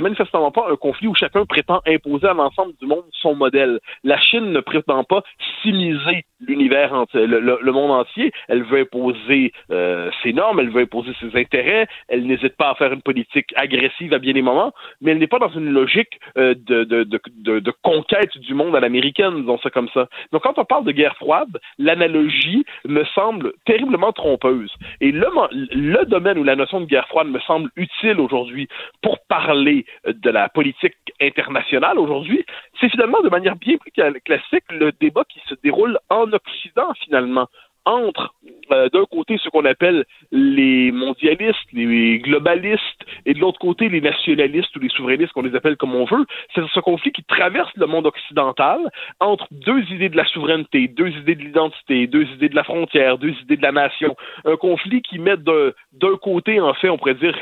manifestement 0.00 0.50
pas 0.50 0.66
un 0.70 0.76
conflit 0.76 1.08
où 1.08 1.14
chacun 1.14 1.44
prétend 1.44 1.80
imposer 1.86 2.26
à 2.26 2.34
l'ensemble 2.34 2.72
du 2.80 2.86
monde 2.86 2.93
son 3.12 3.34
modèle. 3.34 3.80
La 4.02 4.20
Chine 4.20 4.52
ne 4.52 4.60
prétend 4.60 5.04
pas 5.04 5.22
s'immiser 5.62 6.26
l'univers, 6.46 7.04
le, 7.14 7.72
monde 7.72 7.90
entier. 7.90 8.32
Elle 8.48 8.62
veut 8.62 8.80
imposer 8.80 9.52
euh, 9.70 10.10
ses 10.22 10.32
normes, 10.32 10.60
elle 10.60 10.70
veut 10.70 10.82
imposer 10.82 11.12
ses 11.20 11.38
intérêts. 11.38 11.86
Elle 12.08 12.26
n'hésite 12.26 12.56
pas 12.56 12.70
à 12.70 12.74
faire 12.74 12.92
une 12.92 13.02
politique 13.02 13.52
agressive 13.56 14.12
à 14.14 14.18
bien 14.18 14.32
des 14.32 14.42
moments, 14.42 14.72
mais 15.00 15.12
elle 15.12 15.18
n'est 15.18 15.26
pas 15.26 15.38
dans 15.38 15.50
une 15.50 15.70
logique 15.70 16.20
euh, 16.36 16.54
de, 16.56 16.84
de, 16.84 17.04
de, 17.04 17.72
conquête 17.82 18.36
du 18.38 18.54
monde 18.54 18.76
à 18.76 18.80
l'américaine, 18.80 19.40
disons 19.40 19.58
ça 19.58 19.70
comme 19.70 19.88
ça. 19.92 20.08
Donc 20.32 20.42
quand 20.42 20.58
on 20.58 20.64
parle 20.64 20.84
de 20.84 20.92
guerre 20.92 21.16
froide, 21.16 21.58
l'analogie 21.78 22.64
me 22.84 23.04
semble 23.14 23.52
terriblement 23.64 24.12
trompeuse. 24.12 24.72
Et 25.00 25.12
le, 25.12 25.26
le 25.50 26.04
domaine 26.06 26.38
où 26.38 26.44
la 26.44 26.56
notion 26.56 26.80
de 26.80 26.86
guerre 26.86 27.08
froide 27.08 27.28
me 27.28 27.40
semble 27.40 27.70
utile 27.76 28.20
aujourd'hui 28.20 28.68
pour 29.02 29.18
parler 29.26 29.86
de 30.06 30.30
la 30.30 30.48
politique 30.48 30.94
internationale 31.20 31.98
aujourd'hui, 31.98 32.44
c'est 32.80 32.88
finalement 32.88 33.20
de 33.22 33.28
manière 33.28 33.56
bien 33.56 33.76
plus 33.76 33.90
classique 34.24 34.64
le 34.70 34.92
débat 35.00 35.24
qui 35.28 35.40
se 35.48 35.54
déroule 35.62 35.98
en 36.10 36.26
Occident 36.34 36.92
finalement 37.04 37.48
entre 37.84 38.34
euh, 38.72 38.88
d'un 38.88 39.04
côté 39.04 39.38
ce 39.42 39.48
qu'on 39.50 39.64
appelle 39.64 40.04
les 40.32 40.90
mondialistes, 40.90 41.58
les 41.72 42.18
globalistes, 42.18 42.80
et 43.26 43.34
de 43.34 43.38
l'autre 43.38 43.58
côté 43.58 43.88
les 43.88 44.00
nationalistes 44.00 44.74
ou 44.76 44.80
les 44.80 44.88
souverainistes, 44.88 45.32
qu'on 45.32 45.42
les 45.42 45.54
appelle 45.54 45.76
comme 45.76 45.94
on 45.94 46.04
veut, 46.04 46.24
c'est 46.54 46.62
ce 46.72 46.80
conflit 46.80 47.12
qui 47.12 47.22
traverse 47.24 47.70
le 47.76 47.86
monde 47.86 48.06
occidental 48.06 48.78
entre 49.20 49.46
deux 49.50 49.80
idées 49.90 50.08
de 50.08 50.16
la 50.16 50.24
souveraineté, 50.24 50.88
deux 50.88 51.08
idées 51.08 51.34
de 51.34 51.42
l'identité, 51.42 52.06
deux 52.06 52.24
idées 52.34 52.48
de 52.48 52.56
la 52.56 52.64
frontière, 52.64 53.18
deux 53.18 53.34
idées 53.42 53.56
de 53.56 53.62
la 53.62 53.72
nation. 53.72 54.16
Un 54.44 54.56
conflit 54.56 55.02
qui 55.02 55.18
met 55.18 55.36
d'un 55.36 56.16
côté, 56.22 56.60
en 56.60 56.74
fait, 56.74 56.88
on 56.88 56.96
pourrait 56.96 57.14
dire, 57.14 57.36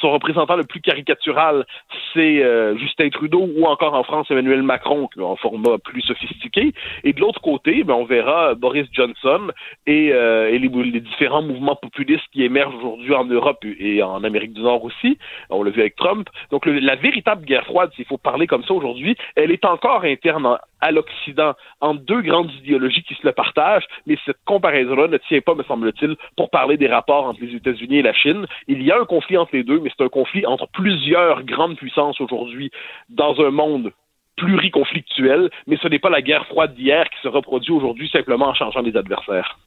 son 0.00 0.12
représentant 0.12 0.56
le 0.56 0.64
plus 0.64 0.80
caricatural, 0.80 1.64
c'est 2.12 2.42
euh, 2.42 2.76
Justin 2.78 3.10
Trudeau 3.10 3.48
ou 3.56 3.66
encore 3.66 3.94
en 3.94 4.02
France 4.02 4.30
Emmanuel 4.30 4.62
Macron, 4.62 5.08
en 5.20 5.36
format 5.36 5.78
plus 5.78 6.02
sophistiqué. 6.02 6.72
Et 7.04 7.12
de 7.12 7.20
l'autre 7.20 7.40
côté, 7.40 7.84
ben, 7.84 7.94
on 7.94 8.04
verra 8.04 8.54
Boris 8.54 8.88
Johnson 8.92 9.50
et, 9.86 10.12
euh, 10.12 10.50
et 10.50 10.58
les, 10.58 10.68
différents 11.00 11.42
mouvements 11.42 11.76
populistes 11.76 12.24
qui 12.32 12.42
émergent 12.42 12.74
aujourd'hui 12.74 13.14
en 13.14 13.24
Europe 13.24 13.64
et 13.64 14.02
en 14.02 14.24
Amérique 14.24 14.52
du 14.52 14.62
Nord 14.62 14.84
aussi. 14.84 15.18
On 15.50 15.62
l'a 15.62 15.70
vu 15.70 15.80
avec 15.80 15.96
Trump. 15.96 16.28
Donc 16.50 16.66
la 16.66 16.96
véritable 16.96 17.44
guerre 17.44 17.64
froide, 17.64 17.90
s'il 17.94 18.06
faut 18.06 18.18
parler 18.18 18.46
comme 18.46 18.64
ça 18.64 18.74
aujourd'hui, 18.74 19.16
elle 19.36 19.50
est 19.50 19.64
encore 19.64 20.04
interne 20.04 20.58
à 20.80 20.90
l'Occident 20.90 21.54
en 21.80 21.94
deux 21.94 22.22
grandes 22.22 22.52
idéologies 22.62 23.02
qui 23.02 23.14
se 23.14 23.26
le 23.26 23.32
partagent, 23.32 23.86
mais 24.06 24.18
cette 24.24 24.38
comparaison-là 24.44 25.08
ne 25.08 25.18
tient 25.18 25.40
pas, 25.40 25.54
me 25.54 25.62
semble-t-il, 25.62 26.16
pour 26.36 26.50
parler 26.50 26.76
des 26.76 26.88
rapports 26.88 27.26
entre 27.26 27.40
les 27.42 27.54
États-Unis 27.54 27.98
et 27.98 28.02
la 28.02 28.12
Chine. 28.12 28.46
Il 28.68 28.82
y 28.82 28.90
a 28.90 29.00
un 29.00 29.04
conflit 29.04 29.36
entre 29.36 29.54
les 29.54 29.64
deux, 29.64 29.80
mais 29.80 29.90
c'est 29.96 30.04
un 30.04 30.08
conflit 30.08 30.46
entre 30.46 30.66
plusieurs 30.68 31.42
grandes 31.44 31.76
puissances 31.76 32.20
aujourd'hui 32.20 32.70
dans 33.08 33.40
un 33.40 33.50
monde 33.50 33.92
pluriconflictuel, 34.36 35.50
mais 35.66 35.76
ce 35.76 35.88
n'est 35.88 35.98
pas 35.98 36.10
la 36.10 36.22
guerre 36.22 36.46
froide 36.46 36.74
d'hier 36.74 37.08
qui 37.08 37.20
se 37.22 37.28
reproduit 37.28 37.72
aujourd'hui 37.72 38.08
simplement 38.08 38.48
en 38.48 38.54
changeant 38.54 38.82
les 38.82 38.96
adversaires. 38.96 39.58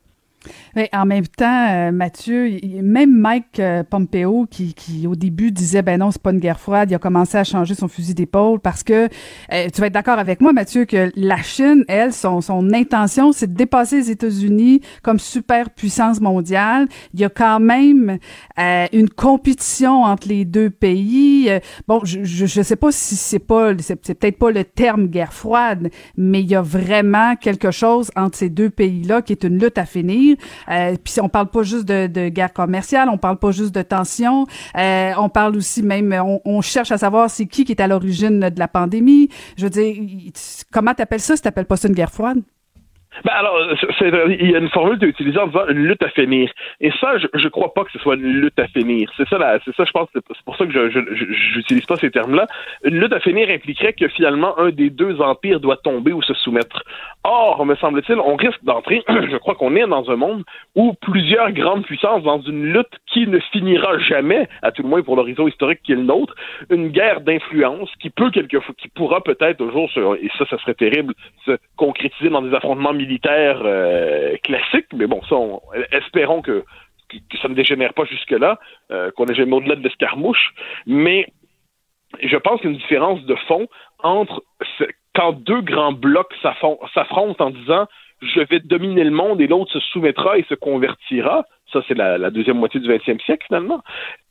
Mais 0.75 0.89
en 0.93 1.05
même 1.05 1.27
temps, 1.27 1.67
euh, 1.69 1.91
Mathieu, 1.91 2.59
même 2.81 3.15
Mike 3.15 3.59
euh, 3.59 3.83
Pompeo, 3.83 4.47
qui, 4.49 4.73
qui, 4.73 5.07
au 5.07 5.15
début 5.15 5.51
disait 5.51 5.81
ben 5.81 5.99
non, 5.99 6.11
c'est 6.11 6.21
pas 6.21 6.31
une 6.31 6.39
guerre 6.39 6.59
froide, 6.59 6.91
il 6.91 6.95
a 6.95 6.99
commencé 6.99 7.37
à 7.37 7.43
changer 7.43 7.75
son 7.75 7.87
fusil 7.87 8.13
d'épaule 8.13 8.59
parce 8.59 8.83
que 8.83 9.07
euh, 9.53 9.67
tu 9.73 9.81
vas 9.81 9.87
être 9.87 9.93
d'accord 9.93 10.19
avec 10.19 10.41
moi, 10.41 10.53
Mathieu, 10.53 10.85
que 10.85 11.11
la 11.15 11.37
Chine, 11.37 11.83
elle, 11.87 12.13
son, 12.13 12.41
son 12.41 12.73
intention, 12.73 13.31
c'est 13.31 13.51
de 13.51 13.57
dépasser 13.57 13.97
les 13.97 14.11
États-Unis 14.11 14.81
comme 15.03 15.19
superpuissance 15.19 16.21
mondiale. 16.21 16.87
Il 17.13 17.19
y 17.19 17.25
a 17.25 17.29
quand 17.29 17.59
même 17.59 18.17
une 18.91 19.09
compétition 19.09 20.03
entre 20.03 20.27
les 20.27 20.45
deux 20.45 20.69
pays. 20.69 21.49
bon, 21.87 22.01
je, 22.03 22.23
je, 22.23 22.45
je 22.45 22.61
sais 22.61 22.75
pas 22.75 22.91
si 22.91 23.15
c'est 23.15 23.39
pas, 23.39 23.71
c'est 23.79 23.95
peut-être 23.95 24.37
pas 24.37 24.51
le 24.51 24.63
terme 24.63 25.07
guerre 25.07 25.33
froide, 25.33 25.89
mais 26.15 26.41
il 26.41 26.49
y 26.49 26.55
a 26.55 26.61
vraiment 26.61 27.35
quelque 27.35 27.71
chose 27.71 28.11
entre 28.15 28.37
ces 28.37 28.49
deux 28.49 28.69
pays-là 28.69 29.21
qui 29.21 29.33
est 29.33 29.43
une 29.43 29.59
lutte 29.59 29.77
à 29.77 29.85
finir. 29.85 30.36
Euh, 30.69 30.95
puis 31.03 31.15
on 31.21 31.29
parle 31.29 31.47
pas 31.47 31.63
juste 31.63 31.85
de, 31.85 32.07
de, 32.07 32.29
guerre 32.29 32.53
commerciale, 32.53 33.09
on 33.09 33.17
parle 33.17 33.37
pas 33.37 33.51
juste 33.51 33.73
de 33.73 33.81
tension, 33.81 34.45
euh, 34.77 35.13
on 35.17 35.29
parle 35.29 35.55
aussi 35.55 35.83
même, 35.83 36.13
on, 36.13 36.41
on 36.45 36.61
cherche 36.61 36.91
à 36.91 36.97
savoir 36.97 37.29
c'est 37.29 37.45
qui 37.45 37.65
qui 37.65 37.71
est 37.71 37.81
à 37.81 37.87
l'origine 37.87 38.39
de 38.39 38.59
la 38.59 38.67
pandémie. 38.67 39.29
Je 39.57 39.63
veux 39.63 39.69
dire, 39.69 39.95
comment 40.71 40.93
t'appelles 40.93 41.21
ça 41.21 41.35
si 41.35 41.41
t'appelles 41.41 41.65
pas 41.65 41.77
ça 41.77 41.87
une 41.87 41.95
guerre 41.95 42.11
froide? 42.11 42.41
Ben 43.23 43.33
alors, 43.33 43.57
il 44.29 44.51
y 44.51 44.55
a 44.55 44.59
une 44.59 44.69
formule 44.69 44.99
qui 44.99 45.05
est 45.05 45.09
utilisée 45.09 45.39
en 45.39 45.47
disant 45.47 45.67
une 45.67 45.85
lutte 45.85 46.03
à 46.03 46.09
finir. 46.09 46.51
Et 46.81 46.91
ça, 46.99 47.17
je, 47.17 47.27
je 47.33 47.47
crois 47.47 47.73
pas 47.73 47.83
que 47.83 47.91
ce 47.91 47.99
soit 47.99 48.15
une 48.15 48.41
lutte 48.41 48.59
à 48.59 48.67
finir. 48.67 49.09
C'est 49.17 49.27
ça, 49.27 49.37
c'est 49.65 49.75
ça, 49.75 49.85
je 49.85 49.91
pense, 49.91 50.07
c'est 50.13 50.43
pour 50.45 50.55
ça 50.55 50.65
que 50.65 50.71
je, 50.71 50.99
j'utilise 51.53 51.85
pas 51.85 51.95
ces 51.97 52.11
termes-là. 52.11 52.47
Une 52.83 52.99
lutte 52.99 53.13
à 53.13 53.19
finir 53.19 53.49
impliquerait 53.49 53.93
que 53.93 54.07
finalement 54.07 54.57
un 54.59 54.69
des 54.69 54.89
deux 54.89 55.21
empires 55.21 55.59
doit 55.59 55.77
tomber 55.77 56.13
ou 56.13 56.21
se 56.21 56.33
soumettre. 56.33 56.83
Or, 57.23 57.65
me 57.65 57.75
semble-t-il, 57.75 58.19
on 58.19 58.35
risque 58.35 58.63
d'entrer, 58.63 59.03
je 59.09 59.37
crois 59.37 59.55
qu'on 59.55 59.75
est 59.75 59.87
dans 59.87 60.09
un 60.09 60.15
monde 60.15 60.43
où 60.75 60.93
plusieurs 61.01 61.51
grandes 61.51 61.83
puissances 61.83 62.23
dans 62.23 62.41
une 62.41 62.73
lutte 62.73 62.99
qui 63.07 63.27
ne 63.27 63.39
finira 63.51 63.97
jamais, 63.99 64.47
à 64.61 64.71
tout 64.71 64.83
le 64.83 64.89
moins 64.89 65.01
pour 65.01 65.15
l'horizon 65.15 65.47
historique 65.47 65.81
qui 65.83 65.91
est 65.91 65.95
le 65.95 66.03
nôtre, 66.03 66.35
une 66.69 66.89
guerre 66.89 67.21
d'influence 67.21 67.89
qui 67.99 68.09
peut 68.09 68.31
quelquefois, 68.31 68.73
qui 68.77 68.87
pourra 68.89 69.21
peut-être 69.21 69.61
un 69.61 69.71
jour, 69.71 69.89
et 70.21 70.29
ça, 70.37 70.45
ça 70.49 70.57
serait 70.59 70.73
terrible, 70.73 71.13
se 71.45 71.57
concrétiser 71.75 72.29
dans 72.29 72.41
des 72.41 72.53
affrontements 72.53 72.93
militaire 73.07 73.61
euh, 73.63 74.35
classique, 74.43 74.87
mais 74.93 75.07
bon, 75.07 75.21
ça, 75.29 75.35
espérons 75.91 76.41
que, 76.41 76.65
ça 77.41 77.47
ne 77.47 77.53
dégénère 77.53 77.93
pas 77.93 78.05
jusque-là, 78.05 78.59
euh, 78.91 79.11
qu'on 79.11 79.25
ait 79.27 79.33
jamais 79.33 79.55
au-delà 79.55 79.75
de 79.75 79.83
l'escarmouche, 79.83 80.53
mais 80.85 81.27
je 82.21 82.37
pense 82.37 82.59
qu'il 82.59 82.69
y 82.69 82.73
a 82.73 82.75
une 82.75 82.81
différence 82.81 83.23
de 83.23 83.35
fond 83.47 83.67
entre 83.99 84.43
quand 85.15 85.33
deux 85.33 85.61
grands 85.61 85.93
blocs 85.93 86.33
s'affrontent 86.41 87.45
en 87.45 87.49
disant 87.49 87.87
je 88.21 88.41
vais 88.41 88.59
dominer 88.59 89.03
le 89.03 89.11
monde 89.11 89.41
et 89.41 89.47
l'autre 89.47 89.71
se 89.71 89.79
soumettra 89.79 90.37
et 90.37 90.45
se 90.49 90.55
convertira. 90.55 91.45
Ça, 91.71 91.81
c'est 91.87 91.95
la, 91.95 92.29
deuxième 92.29 92.57
moitié 92.57 92.79
du 92.79 92.87
20e 92.87 93.21
siècle, 93.23 93.45
finalement. 93.47 93.81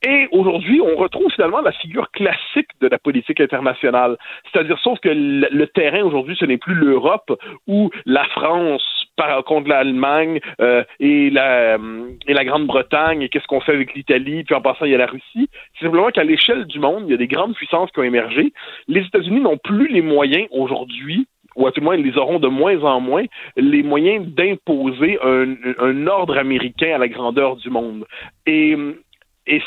Et 0.02 0.26
aujourd'hui, 0.32 0.80
on 0.80 0.96
retrouve 0.96 1.30
finalement 1.32 1.60
la 1.60 1.72
figure 1.72 2.10
classique 2.10 2.70
de 2.80 2.88
la 2.88 2.98
politique 2.98 3.40
internationale. 3.40 4.16
C'est-à-dire, 4.50 4.78
sauf 4.78 4.98
que 5.00 5.10
le, 5.10 5.66
terrain 5.66 6.02
aujourd'hui, 6.02 6.36
ce 6.38 6.46
n'est 6.46 6.56
plus 6.56 6.74
l'Europe 6.74 7.32
où 7.66 7.90
la 8.06 8.24
France 8.24 8.82
par 9.16 9.44
contre 9.44 9.68
l'Allemagne 9.68 10.40
euh, 10.60 10.84
et 11.00 11.30
la 11.30 11.78
et 12.26 12.34
la 12.34 12.44
Grande-Bretagne 12.44 13.22
et 13.22 13.28
qu'est-ce 13.30 13.46
qu'on 13.46 13.60
fait 13.60 13.72
avec 13.72 13.94
l'Italie 13.94 14.44
puis 14.44 14.54
en 14.54 14.60
passant 14.60 14.84
il 14.84 14.92
y 14.92 14.94
a 14.94 14.98
la 14.98 15.06
Russie 15.06 15.48
c'est 15.78 15.86
simplement 15.86 16.10
qu'à 16.10 16.22
l'échelle 16.22 16.66
du 16.66 16.78
monde 16.78 17.04
il 17.06 17.12
y 17.12 17.14
a 17.14 17.16
des 17.16 17.26
grandes 17.26 17.54
puissances 17.54 17.90
qui 17.92 18.00
ont 18.00 18.02
émergé 18.02 18.52
les 18.88 19.00
États-Unis 19.00 19.40
n'ont 19.40 19.56
plus 19.56 19.88
les 19.88 20.02
moyens 20.02 20.46
aujourd'hui 20.50 21.26
ou 21.56 21.66
à 21.66 21.72
tout 21.72 21.80
le 21.80 21.84
moins 21.84 21.96
ils 21.96 22.18
auront 22.18 22.38
de 22.38 22.48
moins 22.48 22.78
en 22.84 23.00
moins, 23.00 23.24
les 23.56 23.82
moyens 23.82 24.26
d'imposer 24.26 25.18
un, 25.22 26.06
ordre 26.06 26.38
américain 26.38 26.94
à 26.94 26.98
la 26.98 27.08
grandeur 27.08 27.56
du 27.56 27.70
monde. 27.70 28.04
Et, 28.46 28.76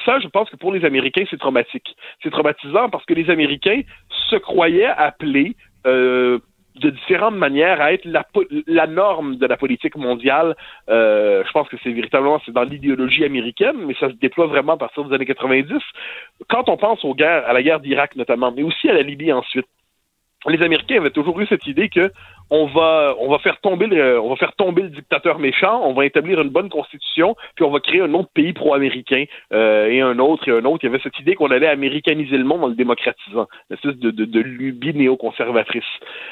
ça, 0.05 0.19
je 0.19 0.27
pense 0.27 0.49
que 0.49 0.57
pour 0.57 0.73
les 0.73 0.83
Américains, 0.83 1.23
c'est 1.29 1.39
traumatique. 1.39 1.95
C'est 2.21 2.31
traumatisant 2.31 2.89
parce 2.89 3.05
que 3.05 3.13
les 3.13 3.29
Américains 3.29 3.81
se 4.29 4.35
croyaient 4.35 4.85
appelés 4.85 5.55
euh, 5.87 6.39
de 6.75 6.89
différentes 6.89 7.35
manières 7.35 7.81
à 7.81 7.93
être 7.93 8.05
la, 8.05 8.87
norme 8.87 9.37
de 9.37 9.45
la 9.45 9.57
politique 9.57 9.95
mondiale. 9.95 10.55
Euh, 10.89 11.43
je 11.45 11.51
pense 11.51 11.67
que 11.69 11.77
c'est 11.83 11.91
véritablement 11.91 12.41
c'est 12.45 12.51
dans 12.51 12.63
l'idéologie 12.63 13.23
américaine, 13.23 13.77
mais 13.85 13.95
ça 13.99 14.09
se 14.09 14.15
déploie 14.15 14.47
vraiment 14.47 14.73
à 14.73 14.77
partir 14.77 15.03
des 15.05 15.15
années 15.15 15.25
90. 15.25 15.81
Quand 16.49 16.67
on 16.69 16.77
pense 16.77 16.99
à 17.05 17.53
la 17.53 17.63
guerre 17.63 17.79
d'Irak 17.79 18.15
notamment, 18.15 18.51
mais 18.51 18.63
aussi 18.63 18.89
à 18.89 18.93
la 18.93 19.01
Libye 19.01 19.31
ensuite, 19.31 19.67
les 20.47 20.61
Américains 20.63 20.97
avaient 20.97 21.11
toujours 21.11 21.39
eu 21.41 21.47
cette 21.47 21.67
idée 21.67 21.89
que 21.89 22.11
on 22.49 22.65
va 22.65 23.15
on 23.19 23.29
va 23.29 23.39
faire 23.39 23.59
tomber 23.61 23.87
le, 23.87 24.19
on 24.19 24.29
va 24.29 24.35
faire 24.35 24.53
tomber 24.55 24.83
le 24.83 24.89
dictateur 24.89 25.39
méchant, 25.39 25.81
on 25.83 25.93
va 25.93 26.05
établir 26.05 26.41
une 26.41 26.49
bonne 26.49 26.69
constitution, 26.69 27.35
puis 27.55 27.65
on 27.65 27.71
va 27.71 27.79
créer 27.79 28.01
un 28.01 28.13
autre 28.13 28.29
pays 28.33 28.53
pro-américain 28.53 29.25
euh, 29.53 29.87
et 29.87 30.01
un 30.01 30.19
autre 30.19 30.47
et 30.47 30.51
un 30.51 30.65
autre. 30.65 30.83
Il 30.83 30.87
y 30.87 30.89
avait 30.89 31.01
cette 31.03 31.19
idée 31.19 31.35
qu'on 31.35 31.51
allait 31.51 31.67
américaniser 31.67 32.37
le 32.37 32.43
monde 32.43 32.63
en 32.63 32.67
le 32.67 32.75
démocratisant, 32.75 33.47
une 33.69 33.75
espèce 33.75 33.97
de, 33.97 34.11
de, 34.11 34.25
de 34.25 34.39
lubie 34.39 34.93
néoconservatrice. 34.93 35.83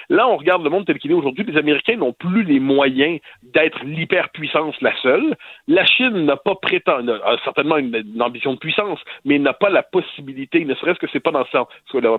Là, 0.09 0.27
on 0.27 0.37
regarde 0.37 0.63
le 0.63 0.69
monde 0.69 0.85
tel 0.85 0.99
qu'il 0.99 1.11
est 1.11 1.15
aujourd'hui. 1.15 1.43
Les 1.43 1.57
Américains 1.57 1.97
n'ont 1.97 2.13
plus 2.13 2.43
les 2.43 2.59
moyens 2.59 3.19
d'être 3.43 3.83
l'hyperpuissance 3.83 4.75
la 4.81 4.95
seule. 5.01 5.35
La 5.67 5.85
Chine 5.85 6.25
n'a 6.25 6.37
pas 6.37 6.55
prétendu, 6.55 7.11
a 7.11 7.37
certainement 7.43 7.77
une, 7.77 8.03
ambition 8.21 8.53
de 8.53 8.59
puissance, 8.59 8.99
mais 9.25 9.39
n'a 9.39 9.53
pas 9.53 9.69
la 9.69 9.83
possibilité, 9.83 10.65
ne 10.65 10.75
serait-ce 10.75 10.99
que 10.99 11.07
c'est 11.11 11.19
pas 11.19 11.31
dans 11.31 11.45
ça, 11.51 11.67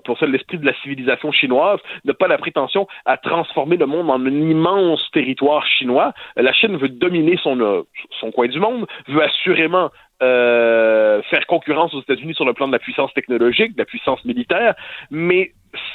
pour 0.05 0.19
ça 0.19 0.27
l'esprit 0.27 0.59
de 0.59 0.67
la 0.67 0.75
civilisation 0.83 1.33
chinoise, 1.33 1.81
n'a 2.05 2.15
pas 2.15 2.29
la 2.29 2.39
prétention 2.39 2.87
à 3.05 3.17
transformer 3.17 3.77
le 3.77 3.87
monde 3.89 4.11
en 4.11 4.25
un 4.25 4.51
immense 4.51 5.11
territoire 5.13 5.67
chinois. 5.67 6.13
La 6.37 6.53
Chine 6.53 6.77
veut 6.77 6.89
dominer 6.89 7.37
son, 7.43 7.61
euh, 7.61 7.83
son 8.21 8.31
coin 8.31 8.49
du 8.49 8.61
monde, 8.61 8.87
veut 9.09 9.23
assurément 9.23 9.91
euh, 10.23 11.23
faire 11.23 11.47
concurrence 11.47 11.95
aux 11.95 12.01
États-Unis 12.01 12.35
sur 12.35 12.45
le 12.45 12.53
plan 12.53 12.67
de 12.67 12.73
la 12.73 12.79
puissance 12.79 13.13
technologique, 13.15 13.75
de 13.75 13.79
la 13.79 13.85
puissance 13.85 14.25
militaire, 14.25 14.75
mais 15.11 15.53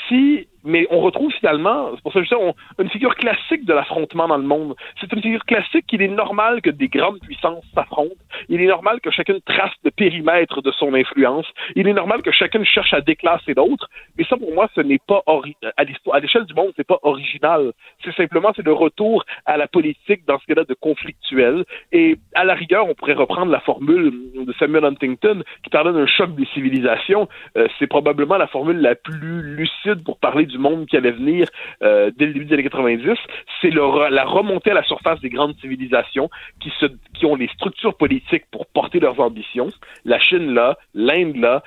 si 0.08 0.48
mais 0.64 0.88
on 0.90 1.02
retrouve 1.02 1.32
finalement, 1.34 1.92
c'est 1.94 2.02
pour 2.02 2.14
ça 2.14 2.20
que 2.20 2.26
je 2.26 2.34
dis, 2.34 2.42
une 2.80 2.90
figure 2.90 3.16
classique 3.16 3.66
de 3.66 3.74
l'affrontement 3.74 4.28
dans 4.28 4.38
le 4.38 4.44
monde. 4.44 4.76
C'est 5.00 5.12
une 5.12 5.22
figure 5.22 5.44
classique 5.46 5.86
qu'il 5.88 6.02
est 6.02 6.08
normal 6.08 6.62
que 6.62 6.70
des 6.70 6.88
grandes 6.88 7.20
puissances 7.20 7.66
s'affrontent. 7.76 8.16
Il 8.50 8.62
est 8.62 8.68
normal 8.68 9.02
que 9.02 9.12
chacune 9.12 9.42
trace 9.42 9.74
le 9.84 9.92
périmètre 9.92 10.62
de 10.62 10.72
son 10.72 10.94
influence. 10.94 11.46
Il 11.76 11.88
est 11.88 11.94
normal 11.94 12.22
que 12.22 12.32
chacune 12.32 12.64
cherche 12.64 12.94
à 12.94 13.02
déclasser 13.02 13.54
l'autre. 13.56 13.90
Mais 14.18 14.24
ça, 14.24 14.38
pour 14.38 14.54
moi, 14.54 14.70
ce 14.74 14.82
n'est 14.82 15.02
pas 15.06 15.22
à 15.28 16.22
l'échelle 16.22 16.46
du 16.46 16.54
monde, 16.54 16.72
c'est 16.78 16.88
pas 16.88 17.00
original. 17.04 17.74
C'est 18.04 18.16
simplement 18.16 18.54
c'est 18.56 18.66
le 18.66 18.74
retour 18.74 19.26
à 19.46 19.58
la 19.58 19.68
politique 19.68 20.26
dans 20.26 20.40
ce 20.40 20.46
cas-là 20.46 20.64
de 20.64 20.74
conflictuel. 20.76 21.66
Et 21.92 22.16
à 22.36 22.46
la 22.46 22.54
rigueur, 22.54 22.88
on 22.88 22.94
pourrait 22.94 23.14
reprendre 23.14 23.52
la 23.52 23.60
formule 23.60 24.13
de 24.14 24.54
Samuel 24.60 24.86
Huntington 24.86 25.44
qui 25.64 25.70
parlait 25.70 25.94
d'un 25.94 26.08
choc 26.08 26.36
des 26.36 26.46
civilisations. 26.54 27.28
Euh, 27.58 27.68
c'est 27.80 27.88
probablement 27.88 28.38
la 28.38 28.48
formule 28.48 28.80
la 28.80 28.96
plus 28.96 29.42
lucide 29.42 30.04
pour 30.04 30.20
parler 30.20 30.46
du 30.46 30.58
monde 30.58 30.86
qui 30.86 30.98
allait 30.98 31.12
venir 31.12 31.48
euh, 31.82 32.12
dès 32.18 32.26
le 32.26 32.34
début 32.34 32.46
des 32.46 32.54
années 32.54 32.64
90, 32.64 33.18
c'est 33.62 33.72
la 33.72 34.26
remontée 34.26 34.72
à 34.72 34.74
la 34.74 34.84
surface 34.84 35.20
des 35.22 35.30
grandes 35.30 35.56
civilisations 35.60 36.30
qui, 36.60 36.72
se, 36.80 36.86
qui 37.14 37.26
ont 37.26 37.36
les 37.36 37.48
structures 37.50 37.96
politiques 37.96 38.46
pour 38.52 38.66
porter 38.68 39.00
leurs 39.00 39.20
ambitions. 39.20 39.70
La 40.06 40.20
Chine 40.20 40.54
là, 40.54 40.78
l'Inde 40.94 41.38
là, 41.38 41.64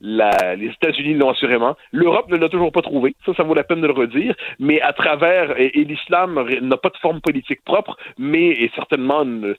les 0.00 0.70
États-Unis 0.80 1.14
l'ont 1.14 1.30
assurément. 1.30 1.76
L'Europe 1.92 2.30
ne 2.30 2.36
l'a 2.36 2.48
toujours 2.48 2.72
pas 2.72 2.82
trouvé. 2.82 3.14
Ça, 3.26 3.32
ça 3.34 3.42
vaut 3.42 3.54
la 3.54 3.64
peine 3.64 3.80
de 3.80 3.86
le 3.86 3.92
redire. 3.92 4.34
Mais 4.58 4.80
à 4.80 4.92
travers, 4.92 5.58
et, 5.58 5.70
l'islam 5.84 6.46
n'a 6.62 6.76
pas 6.76 6.90
de 6.90 6.96
forme 6.98 7.20
politique 7.20 7.64
propre, 7.64 7.96
mais 8.18 8.48
est 8.48 8.74
certainement 8.74 9.22
une, 9.22 9.54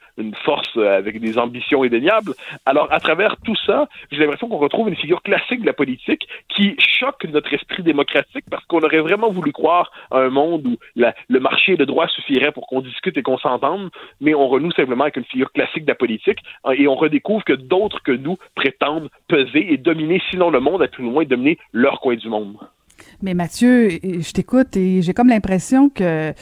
force 0.45 0.77
avec 0.77 1.19
des 1.19 1.37
ambitions 1.37 1.83
indéniables. 1.83 2.33
Alors, 2.65 2.91
à 2.91 2.99
travers 2.99 3.35
tout 3.43 3.55
ça, 3.65 3.87
j'ai 4.11 4.19
l'impression 4.19 4.47
qu'on 4.47 4.57
retrouve 4.57 4.89
une 4.89 4.95
figure 4.95 5.21
classique 5.21 5.61
de 5.61 5.65
la 5.65 5.73
politique 5.73 6.27
qui 6.49 6.75
choque 6.79 7.25
notre 7.25 7.53
esprit 7.53 7.83
démocratique 7.83 8.45
parce 8.49 8.63
qu'on 8.65 8.79
aurait 8.79 8.99
vraiment 8.99 9.31
voulu 9.31 9.51
croire 9.51 9.91
à 10.11 10.19
un 10.19 10.29
monde 10.29 10.67
où 10.67 10.77
le 10.95 11.39
marché 11.39 11.73
et 11.73 11.77
le 11.77 11.85
droit 11.85 12.07
suffiraient 12.07 12.51
pour 12.51 12.67
qu'on 12.67 12.81
discute 12.81 13.17
et 13.17 13.23
qu'on 13.23 13.37
s'entende, 13.37 13.89
mais 14.21 14.33
on 14.33 14.47
renoue 14.47 14.71
simplement 14.71 15.03
avec 15.03 15.17
une 15.17 15.25
figure 15.25 15.51
classique 15.51 15.83
de 15.83 15.91
la 15.91 15.95
politique 15.95 16.39
et 16.73 16.87
on 16.87 16.95
redécouvre 16.95 17.43
que 17.43 17.53
d'autres 17.53 18.01
que 18.03 18.11
nous 18.11 18.37
prétendent 18.55 19.09
peser 19.27 19.73
et 19.73 19.77
dominer 19.77 20.21
sinon 20.30 20.49
le 20.49 20.59
monde, 20.59 20.82
à 20.82 20.88
tout 20.88 21.01
le 21.01 21.09
moins 21.09 21.25
dominer 21.25 21.57
leur 21.73 21.99
coin 21.99 22.15
du 22.15 22.30
monde. 22.30 22.55
Mais 23.21 23.34
Mathieu, 23.34 23.89
je 23.89 24.32
t'écoute 24.32 24.75
et 24.75 25.01
j'ai 25.01 25.13
comme 25.13 25.30
l'impression 25.30 25.89
que 25.89 26.34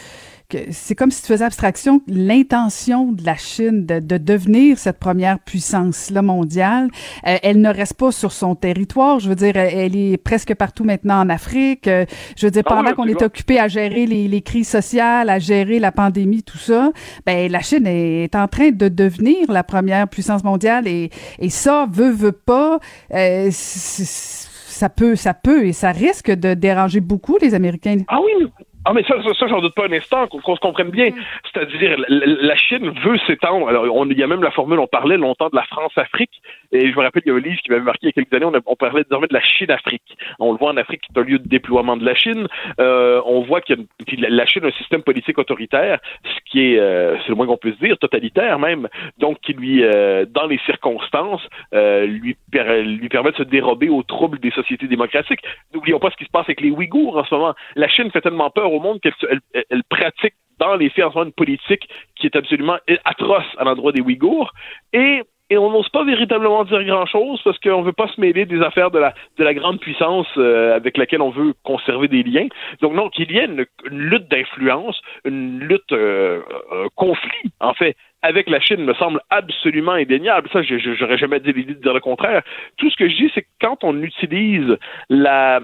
c'est 0.71 0.95
comme 0.95 1.11
si 1.11 1.21
tu 1.21 1.27
faisais 1.27 1.43
abstraction 1.43 2.01
l'intention 2.07 3.11
de 3.11 3.25
la 3.25 3.35
Chine 3.35 3.85
de, 3.85 4.17
devenir 4.17 4.77
cette 4.77 4.97
première 4.97 5.39
puissance 5.39 6.09
là 6.09 6.21
mondiale. 6.21 6.89
Euh, 7.27 7.37
elle 7.43 7.59
ne 7.59 7.69
reste 7.69 7.95
pas 7.95 8.11
sur 8.11 8.31
son 8.31 8.55
territoire. 8.55 9.19
Je 9.19 9.27
veux 9.27 9.35
dire, 9.35 9.57
elle 9.57 9.95
est 9.95 10.17
presque 10.17 10.55
partout 10.55 10.85
maintenant 10.85 11.19
en 11.19 11.29
Afrique. 11.29 11.87
Euh, 11.87 12.05
je 12.37 12.47
veux 12.47 12.51
dire, 12.51 12.63
ah 12.65 12.75
pendant 12.75 12.93
qu'on 12.93 13.07
est 13.07 13.21
occupé 13.21 13.59
à 13.59 13.67
gérer 13.67 14.05
les, 14.05 14.27
les, 14.27 14.41
crises 14.41 14.69
sociales, 14.69 15.29
à 15.29 15.39
gérer 15.39 15.79
la 15.79 15.91
pandémie, 15.91 16.43
tout 16.43 16.57
ça, 16.57 16.91
ben 17.25 17.51
la 17.51 17.59
Chine 17.59 17.85
est 17.85 18.33
en 18.35 18.47
train 18.47 18.69
de 18.69 18.87
devenir 18.87 19.51
la 19.51 19.63
première 19.63 20.07
puissance 20.07 20.43
mondiale 20.43 20.87
et, 20.87 21.09
et 21.39 21.49
ça 21.49 21.87
veut 21.91 22.11
veut 22.11 22.31
pas. 22.31 22.79
Euh, 23.13 23.49
ça 23.51 24.89
peut, 24.89 25.15
ça 25.15 25.33
peut 25.33 25.65
et 25.65 25.73
ça 25.73 25.91
risque 25.91 26.31
de 26.31 26.53
déranger 26.53 26.99
beaucoup 26.99 27.37
les 27.41 27.53
Américains. 27.53 27.97
Ah 28.07 28.19
oui, 28.23 28.47
ah, 28.89 28.93
mais 28.93 29.03
ça, 29.03 29.15
ça, 29.37 29.47
j'en 29.47 29.59
doute 29.59 29.75
pas 29.75 29.85
un 29.85 29.91
instant, 29.91 30.27
qu'on 30.27 30.55
se 30.55 30.61
comprenne 30.61 30.91
bien. 30.91 31.09
Mm. 31.09 31.15
C'est-à-dire, 31.43 31.97
la, 32.07 32.55
Chine 32.55 32.89
veut 33.03 33.17
s'étendre. 33.27 33.67
Alors, 33.67 33.83
on, 33.93 34.09
il 34.09 34.17
y 34.17 34.23
a 34.23 34.27
même 34.27 34.41
la 34.41 34.51
formule, 34.51 34.79
on 34.79 34.87
parlait 34.87 35.17
longtemps 35.17 35.49
de 35.49 35.55
la 35.57 35.63
France-Afrique. 35.63 36.41
Et 36.71 36.91
je 36.91 36.97
me 36.97 37.03
rappelle, 37.03 37.23
il 37.25 37.29
y 37.29 37.31
a 37.31 37.35
un 37.35 37.39
livre 37.39 37.61
qui 37.61 37.69
m'avait 37.69 37.83
marqué 37.83 37.99
il 38.03 38.05
y 38.07 38.09
a 38.09 38.11
quelques 38.11 38.33
années, 38.33 38.59
on, 38.65 38.75
parlait 38.75 39.03
désormais 39.03 39.27
de 39.27 39.33
la 39.33 39.41
Chine-Afrique. 39.41 40.17
On 40.39 40.51
le 40.51 40.57
voit 40.57 40.71
en 40.71 40.77
Afrique, 40.77 41.01
qui 41.01 41.07
est 41.13 41.19
un 41.19 41.23
lieu 41.23 41.39
de 41.39 41.47
déploiement 41.47 41.97
de 41.97 42.05
la 42.05 42.15
Chine. 42.15 42.47
Euh, 42.79 43.21
on 43.25 43.41
voit 43.41 43.61
que 43.61 43.73
la 44.17 44.45
Chine 44.45 44.63
a 44.65 44.67
un 44.67 44.71
système 44.71 45.03
politique 45.03 45.37
autoritaire, 45.37 45.99
ce 46.23 46.51
qui 46.51 46.73
est, 46.73 46.79
euh, 46.79 47.17
c'est 47.21 47.29
le 47.29 47.35
moins 47.35 47.45
qu'on 47.45 47.57
puisse 47.57 47.79
dire, 47.79 47.97
totalitaire 47.97 48.59
même. 48.59 48.87
Donc, 49.17 49.39
qui 49.41 49.53
lui, 49.53 49.83
euh, 49.83 50.25
dans 50.29 50.47
les 50.47 50.59
circonstances, 50.65 51.47
lui, 51.73 52.35
lui 52.51 53.09
permet 53.09 53.31
de 53.31 53.37
se 53.37 53.43
dérober 53.43 53.89
aux 53.89 54.03
troubles 54.03 54.39
des 54.39 54.51
sociétés 54.51 54.87
démocratiques. 54.87 55.41
N'oublions 55.73 55.99
pas 55.99 56.11
ce 56.11 56.17
qui 56.17 56.25
se 56.25 56.31
passe 56.31 56.45
avec 56.45 56.61
les 56.61 56.71
Ouïghours 56.71 57.17
en 57.17 57.25
ce 57.25 57.35
moment. 57.35 57.53
La 57.75 57.87
Chine 57.87 58.11
fait 58.11 58.21
tellement 58.21 58.49
peur 58.49 58.71
au 58.71 58.79
monde 58.79 58.99
qu'elle 59.01 59.83
pratique 59.89 60.33
dans 60.59 60.75
les 60.75 60.89
faits 60.89 61.05
en 61.05 61.11
ce 61.11 61.15
moment 61.15 61.27
une 61.27 61.33
politique 61.33 61.87
qui 62.15 62.27
est 62.27 62.35
absolument 62.35 62.77
atroce 63.05 63.45
à 63.57 63.63
l'endroit 63.63 63.91
des 63.91 64.01
Ouïghours. 64.01 64.51
Et 64.93 65.21
et 65.49 65.57
on 65.57 65.71
n'ose 65.71 65.89
pas 65.89 66.03
véritablement 66.03 66.63
dire 66.65 66.83
grand-chose 66.83 67.41
parce 67.43 67.57
qu'on 67.59 67.81
ne 67.81 67.85
veut 67.85 67.93
pas 67.93 68.07
se 68.07 68.19
mêler 68.19 68.45
des 68.45 68.61
affaires 68.61 68.91
de 68.91 68.99
la, 68.99 69.13
de 69.37 69.43
la 69.43 69.53
grande 69.53 69.79
puissance 69.79 70.27
euh, 70.37 70.75
avec 70.75 70.97
laquelle 70.97 71.21
on 71.21 71.29
veut 71.29 71.53
conserver 71.63 72.07
des 72.07 72.23
liens. 72.23 72.47
Donc 72.81 72.93
non, 72.93 73.09
qu'il 73.09 73.31
y 73.31 73.37
ait 73.37 73.45
une, 73.45 73.65
lutte 73.85 74.29
d'influence, 74.29 74.99
une 75.23 75.59
lutte, 75.59 75.91
euh, 75.93 76.41
un 76.71 76.87
conflit, 76.95 77.51
en 77.59 77.73
fait, 77.73 77.95
avec 78.21 78.49
la 78.49 78.59
Chine 78.59 78.83
me 78.83 78.93
semble 78.95 79.21
absolument 79.29 79.93
indéniable. 79.93 80.49
Ça, 80.51 80.61
j'aurais 80.63 81.17
jamais 81.17 81.39
dit 81.39 81.53
l'idée 81.53 81.75
de 81.75 81.81
dire 81.81 81.93
le 81.93 81.99
contraire. 81.99 82.41
Tout 82.77 82.89
ce 82.89 82.95
que 82.95 83.07
je 83.07 83.15
dis, 83.15 83.31
c'est 83.33 83.43
que 83.43 83.47
quand 83.61 83.83
on 83.83 84.01
utilise 84.01 84.77
la... 85.09 85.61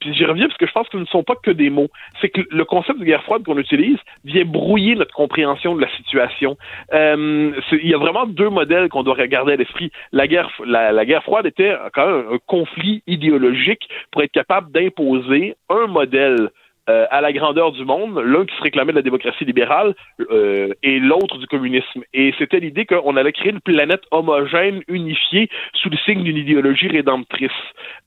Puis 0.00 0.14
j'y 0.14 0.24
reviens 0.24 0.46
parce 0.46 0.58
que 0.58 0.66
je 0.66 0.72
pense 0.72 0.88
que 0.88 0.98
ce 0.98 1.02
ne 1.02 1.06
sont 1.06 1.22
pas 1.22 1.36
que 1.36 1.50
des 1.50 1.70
mots. 1.70 1.88
C'est 2.20 2.28
que 2.28 2.40
le 2.50 2.64
concept 2.64 2.98
de 2.98 3.04
guerre 3.04 3.22
froide 3.22 3.44
qu'on 3.44 3.58
utilise 3.58 3.98
vient 4.24 4.44
brouiller 4.44 4.96
notre 4.96 5.14
compréhension 5.14 5.76
de 5.76 5.80
la 5.80 5.88
situation. 5.96 6.56
Euh, 6.92 7.52
il 7.70 7.88
y 7.88 7.94
a 7.94 7.98
vraiment 7.98 8.26
deux 8.26 8.50
modèles 8.50 8.88
qu'on 8.88 9.04
doit 9.04 9.14
regarder 9.14 9.52
à 9.52 9.56
l'esprit. 9.56 9.90
La 10.10 10.26
guerre, 10.26 10.50
la, 10.66 11.04
guerre 11.04 11.22
froide 11.22 11.46
était 11.46 11.74
quand 11.94 12.06
même 12.06 12.26
un 12.32 12.38
conflit 12.46 13.02
idéologique 13.06 13.88
pour 14.10 14.22
être 14.22 14.32
capable 14.32 14.72
d'imposer 14.72 15.56
un 15.68 15.86
modèle 15.86 16.50
euh, 16.90 17.06
à 17.10 17.20
la 17.20 17.32
grandeur 17.32 17.70
du 17.70 17.84
monde, 17.84 18.18
l'un 18.18 18.44
qui 18.44 18.56
se 18.56 18.62
réclamait 18.62 18.92
de 18.92 18.96
la 18.96 19.02
démocratie 19.02 19.44
libérale 19.44 19.94
euh, 20.32 20.74
et 20.82 20.98
l'autre 20.98 21.38
du 21.38 21.46
communisme. 21.46 22.02
Et 22.12 22.34
c'était 22.38 22.58
l'idée 22.58 22.86
qu'on 22.86 23.16
allait 23.16 23.32
créer 23.32 23.52
une 23.52 23.60
planète 23.60 24.02
homogène, 24.10 24.82
unifiée, 24.88 25.48
sous 25.74 25.90
le 25.90 25.96
signe 25.98 26.24
d'une 26.24 26.36
idéologie 26.36 26.88
rédemptrice. 26.88 27.50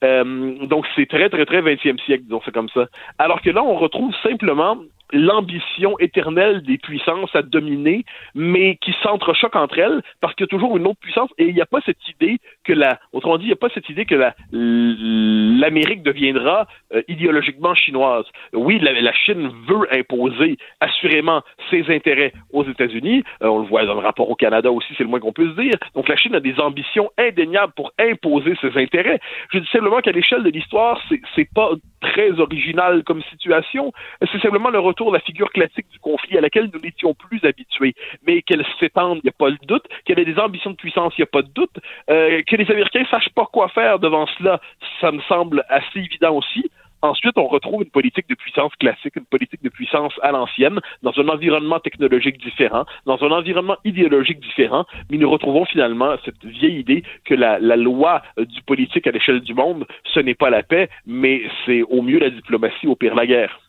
Euh, 0.04 0.66
donc 0.66 0.86
c'est 0.96 1.08
très, 1.08 1.30
très, 1.30 1.46
très 1.46 1.62
20e 1.62 2.04
siècle, 2.04 2.24
disons 2.24 2.42
c'est 2.44 2.54
comme 2.54 2.70
ça. 2.70 2.88
Alors 3.18 3.42
que 3.42 3.50
là, 3.50 3.64
on 3.64 3.76
retrouve 3.76 4.14
simplement 4.22 4.78
l'ambition 5.16 5.98
éternelle 6.00 6.62
des 6.62 6.78
puissances 6.78 7.36
à 7.36 7.42
dominer, 7.42 8.06
mais 8.34 8.78
qui 8.78 8.94
s'entrechoquent 9.02 9.56
entre 9.56 9.80
elles 9.80 10.02
parce 10.22 10.36
qu'il 10.36 10.44
y 10.46 10.50
a 10.50 10.56
toujours 10.56 10.78
une 10.78 10.88
autre 10.88 11.00
puissance 11.00 11.30
et 11.38 11.46
il 11.46 11.56
n'y 11.56 11.62
a 11.62 11.66
pas 11.66 11.82
cette 11.86 12.08
idée 12.10 12.40
que 12.64 12.74
la, 12.74 13.00
autrement 13.14 13.38
dit, 13.38 13.46
il 13.46 13.48
n'y 13.48 13.54
a 13.54 13.58
pas 13.58 13.70
cette 13.74 13.90
idée 13.90 14.06
que 14.06 14.16
la, 14.16 14.36
l'Amérique 14.52 16.04
deviendra 16.04 16.68
euh, 16.94 17.02
idéologiquement 17.08 17.76
chinoise. 17.76 18.26
Oui, 18.54 18.80
la, 18.80 19.14
Chine 19.14 19.52
veut 19.68 19.88
imposer 19.92 20.58
assurément 20.82 21.42
ses 21.70 21.86
intérêts 21.90 22.34
aux 22.52 22.64
États-Unis. 22.66 23.24
Euh, 23.42 23.48
on 23.48 23.60
le 23.60 23.66
voit 23.66 23.86
dans 23.86 23.94
le 23.94 24.02
rapport 24.02 24.30
au 24.30 24.36
Canada 24.36 24.72
aussi, 24.72 24.94
c'est 24.98 25.04
le 25.04 25.10
moins 25.10 25.20
qu'on 25.20 25.34
puisse 25.34 25.56
dire. 25.56 25.76
Donc 25.96 26.10
la 26.10 26.16
Chine 26.16 26.36
a 26.36 26.40
des 26.40 26.60
ambitions 26.60 27.10
indéniables 27.18 27.74
pour 27.76 27.92
imposer 28.00 28.56
ses 28.62 28.78
intérêts. 28.78 29.20
Je 29.52 29.60
dis 29.60 29.68
simplement 29.72 30.02
qu'à 30.02 30.12
l'échelle 30.12 30.44
de 30.44 30.50
l'histoire, 30.50 31.00
c'est, 31.10 31.22
c'est 31.36 31.50
pas 31.54 31.72
très 32.02 32.40
original 32.40 33.04
comme 33.04 33.22
situation. 33.24 33.92
C'est 34.32 34.42
simplement 34.42 34.70
le 34.70 34.80
retour 34.80 35.05
de 35.12 35.18
la 35.18 35.22
figure 35.22 35.52
classique 35.52 35.88
du 35.92 36.00
conflit 36.00 36.38
à 36.38 36.42
laquelle 36.42 36.70
nous 36.74 36.80
n'étions 36.80 37.14
plus 37.14 37.44
habitués. 37.44 37.96
Mais 38.26 38.42
qu'elle 38.42 38.66
s'étende, 38.80 39.20
il 39.24 39.26
n'y 39.26 39.30
a 39.30 39.34
pas 39.38 39.52
de 39.52 39.58
doute. 39.66 39.86
Qu'elle 40.06 40.20
ait 40.20 40.26
des 40.26 40.40
ambitions 40.40 40.72
de 40.72 40.76
puissance, 40.76 41.14
il 41.18 41.22
n'y 41.22 41.24
a 41.24 41.28
pas 41.28 41.42
de 41.42 41.52
doute. 41.54 41.78
Euh, 42.10 42.42
que 42.46 42.56
les 42.56 42.70
Américains 42.72 43.06
sachent 43.10 43.34
pas 43.36 43.46
quoi 43.52 43.70
faire 43.70 44.00
devant 44.00 44.28
cela, 44.38 44.60
ça 45.02 45.12
me 45.12 45.22
semble 45.22 45.64
assez 45.70 46.00
évident 46.00 46.36
aussi. 46.36 46.70
Ensuite, 47.06 47.38
on 47.38 47.48
retrouve 47.48 47.84
une 47.84 47.92
politique 47.92 48.28
de 48.30 48.36
puissance 48.36 48.74
classique, 48.78 49.16
une 49.16 49.26
politique 49.26 49.62
de 49.62 49.70
puissance 49.70 50.14
à 50.24 50.32
l'ancienne, 50.32 50.80
dans 51.04 51.14
un 51.18 51.28
environnement 51.28 51.80
technologique 51.80 52.40
différent, 52.40 52.86
dans 53.06 53.24
un 53.24 53.30
environnement 53.30 53.78
idéologique 53.86 54.40
différent, 54.40 54.86
mais 55.12 55.18
nous 55.18 55.30
retrouvons 55.30 55.66
finalement 55.66 56.16
cette 56.26 56.44
vieille 56.44 56.80
idée 56.80 57.04
que 57.24 57.36
la, 57.36 57.60
loi 57.76 58.24
du 58.38 58.62
politique 58.64 59.06
à 59.06 59.12
l'échelle 59.12 59.42
du 59.42 59.54
monde, 59.54 59.86
ce 60.16 60.20
n'est 60.20 60.34
pas 60.34 60.50
la 60.50 60.64
paix, 60.64 60.90
mais 61.06 61.44
c'est 61.66 61.84
au 61.84 62.02
mieux 62.02 62.18
la 62.18 62.32
diplomatie, 62.32 62.88
au 62.88 62.96
pire 62.96 63.14
la 63.14 63.28
guerre. 63.28 63.60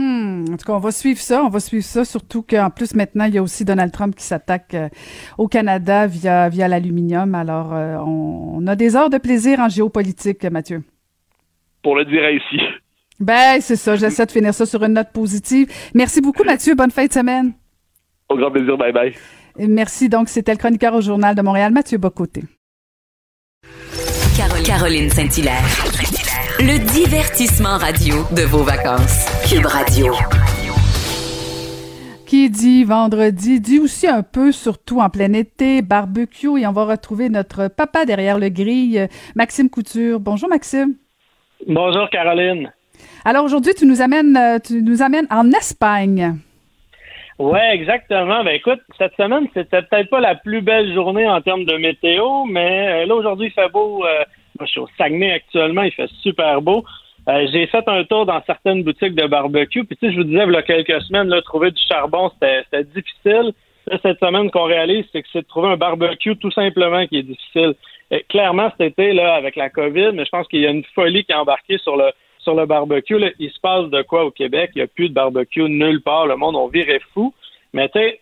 Hmm. 0.00 0.44
En 0.50 0.56
tout 0.56 0.64
cas, 0.64 0.72
on 0.72 0.78
va 0.78 0.92
suivre 0.92 1.20
ça. 1.20 1.44
On 1.44 1.50
va 1.50 1.60
suivre 1.60 1.84
ça, 1.84 2.06
surtout 2.06 2.42
qu'en 2.42 2.70
plus, 2.70 2.94
maintenant, 2.94 3.26
il 3.26 3.34
y 3.34 3.38
a 3.38 3.42
aussi 3.42 3.66
Donald 3.66 3.92
Trump 3.92 4.16
qui 4.16 4.24
s'attaque 4.24 4.72
euh, 4.72 4.88
au 5.36 5.46
Canada 5.46 6.06
via, 6.06 6.48
via 6.48 6.68
l'aluminium. 6.68 7.34
Alors, 7.34 7.74
euh, 7.74 7.98
on, 7.98 8.66
a 8.66 8.76
des 8.76 8.96
heures 8.96 9.10
de 9.10 9.18
plaisir 9.18 9.60
en 9.60 9.68
géopolitique, 9.68 10.42
Mathieu 10.44 10.82
pour 11.82 11.96
le 11.96 12.04
dire 12.04 12.28
ici. 12.30 12.62
Ben, 13.18 13.60
c'est 13.60 13.76
ça. 13.76 13.96
J'essaie 13.96 14.26
de 14.26 14.30
finir 14.30 14.52
ça 14.52 14.66
sur 14.66 14.82
une 14.84 14.94
note 14.94 15.12
positive. 15.12 15.70
Merci 15.94 16.20
beaucoup, 16.20 16.44
Mathieu. 16.44 16.74
Bonne 16.74 16.90
fin 16.90 17.06
de 17.06 17.12
semaine. 17.12 17.52
Au 18.28 18.36
grand 18.36 18.50
plaisir. 18.50 18.76
Bye 18.76 18.92
bye. 18.92 19.14
merci. 19.58 20.08
Donc, 20.08 20.28
c'était 20.28 20.52
le 20.52 20.58
chroniqueur 20.58 20.94
au 20.94 21.00
Journal 21.00 21.34
de 21.34 21.42
Montréal, 21.42 21.72
Mathieu 21.72 21.96
Bocoté. 21.96 22.42
Caroline 24.64 25.08
Saint-Hilaire. 25.08 26.19
Le 26.62 26.76
divertissement 26.92 27.78
radio 27.78 28.16
de 28.36 28.42
vos 28.42 28.62
vacances. 28.62 29.24
Cube 29.48 29.64
Radio. 29.64 30.12
Qui 32.26 32.50
dit 32.50 32.84
vendredi, 32.84 33.62
dit 33.62 33.78
aussi 33.78 34.06
un 34.06 34.22
peu, 34.22 34.52
surtout 34.52 35.00
en 35.00 35.08
plein 35.08 35.32
été, 35.32 35.80
barbecue, 35.80 36.60
et 36.60 36.66
on 36.66 36.72
va 36.72 36.84
retrouver 36.84 37.30
notre 37.30 37.68
papa 37.68 38.04
derrière 38.04 38.38
le 38.38 38.50
grille, 38.50 39.08
Maxime 39.34 39.70
Couture. 39.70 40.20
Bonjour 40.20 40.50
Maxime. 40.50 40.96
Bonjour 41.66 42.10
Caroline. 42.10 42.70
Alors 43.24 43.46
aujourd'hui, 43.46 43.72
tu 43.72 43.86
nous 43.86 44.02
amènes, 44.02 44.36
euh, 44.36 44.58
tu 44.58 44.82
nous 44.82 45.00
amènes 45.00 45.26
en 45.30 45.50
Espagne. 45.52 46.36
Ouais, 47.38 47.70
exactement. 47.72 48.44
Ben 48.44 48.54
écoute, 48.54 48.80
cette 48.98 49.14
semaine, 49.16 49.46
c'était 49.54 49.80
peut-être 49.80 50.10
pas 50.10 50.20
la 50.20 50.34
plus 50.34 50.60
belle 50.60 50.92
journée 50.92 51.26
en 51.26 51.40
termes 51.40 51.64
de 51.64 51.78
météo, 51.78 52.44
mais 52.44 53.04
euh, 53.04 53.06
là 53.06 53.14
aujourd'hui, 53.14 53.46
il 53.46 53.52
fait 53.52 53.72
beau. 53.72 54.04
Euh, 54.04 54.24
je 54.66 54.70
suis 54.70 54.80
au 54.80 54.88
Saguenay 54.98 55.32
actuellement, 55.32 55.82
il 55.82 55.92
fait 55.92 56.10
super 56.22 56.60
beau. 56.62 56.84
Euh, 57.28 57.46
j'ai 57.52 57.66
fait 57.66 57.86
un 57.86 58.04
tour 58.04 58.26
dans 58.26 58.42
certaines 58.46 58.82
boutiques 58.82 59.14
de 59.14 59.26
barbecue, 59.26 59.84
puis 59.84 59.96
tu 59.96 60.06
sais, 60.06 60.12
je 60.12 60.18
vous 60.18 60.24
disais, 60.24 60.44
il 60.46 60.52
y 60.52 60.56
a 60.56 60.62
quelques 60.62 61.02
semaines, 61.02 61.30
trouver 61.42 61.70
du 61.70 61.80
charbon, 61.86 62.30
c'était 62.40 62.84
difficile. 62.84 63.52
Cette 64.02 64.18
semaine, 64.20 64.50
qu'on 64.50 64.64
réalise, 64.64 65.04
c'est 65.12 65.22
que 65.22 65.28
c'est 65.32 65.42
de 65.42 65.46
trouver 65.46 65.68
un 65.68 65.76
barbecue 65.76 66.36
tout 66.36 66.50
simplement 66.50 67.06
qui 67.06 67.18
est 67.18 67.22
difficile. 67.22 67.74
Clairement, 68.28 68.70
cet 68.78 68.92
été, 68.92 69.12
là, 69.12 69.34
avec 69.34 69.56
la 69.56 69.68
COVID, 69.70 70.12
mais 70.14 70.24
je 70.24 70.30
pense 70.30 70.46
qu'il 70.48 70.60
y 70.60 70.66
a 70.66 70.70
une 70.70 70.84
folie 70.94 71.24
qui 71.24 71.32
est 71.32 71.36
embarquée 71.36 71.78
sur 71.78 71.96
le 71.96 72.10
sur 72.40 72.54
le 72.54 72.66
barbecue. 72.66 73.16
Il 73.38 73.50
se 73.50 73.60
passe 73.60 73.88
de 73.90 74.02
quoi 74.02 74.24
au 74.24 74.30
Québec? 74.30 74.70
Il 74.74 74.78
n'y 74.78 74.84
a 74.84 74.86
plus 74.86 75.08
de 75.08 75.14
barbecue 75.14 75.68
nulle 75.68 76.02
part. 76.02 76.26
Le 76.26 76.36
monde, 76.36 76.56
on 76.56 76.68
virait 76.68 77.00
fou. 77.12 77.34
Mais 77.72 77.88
tu 77.88 77.98
sais, 77.98 78.20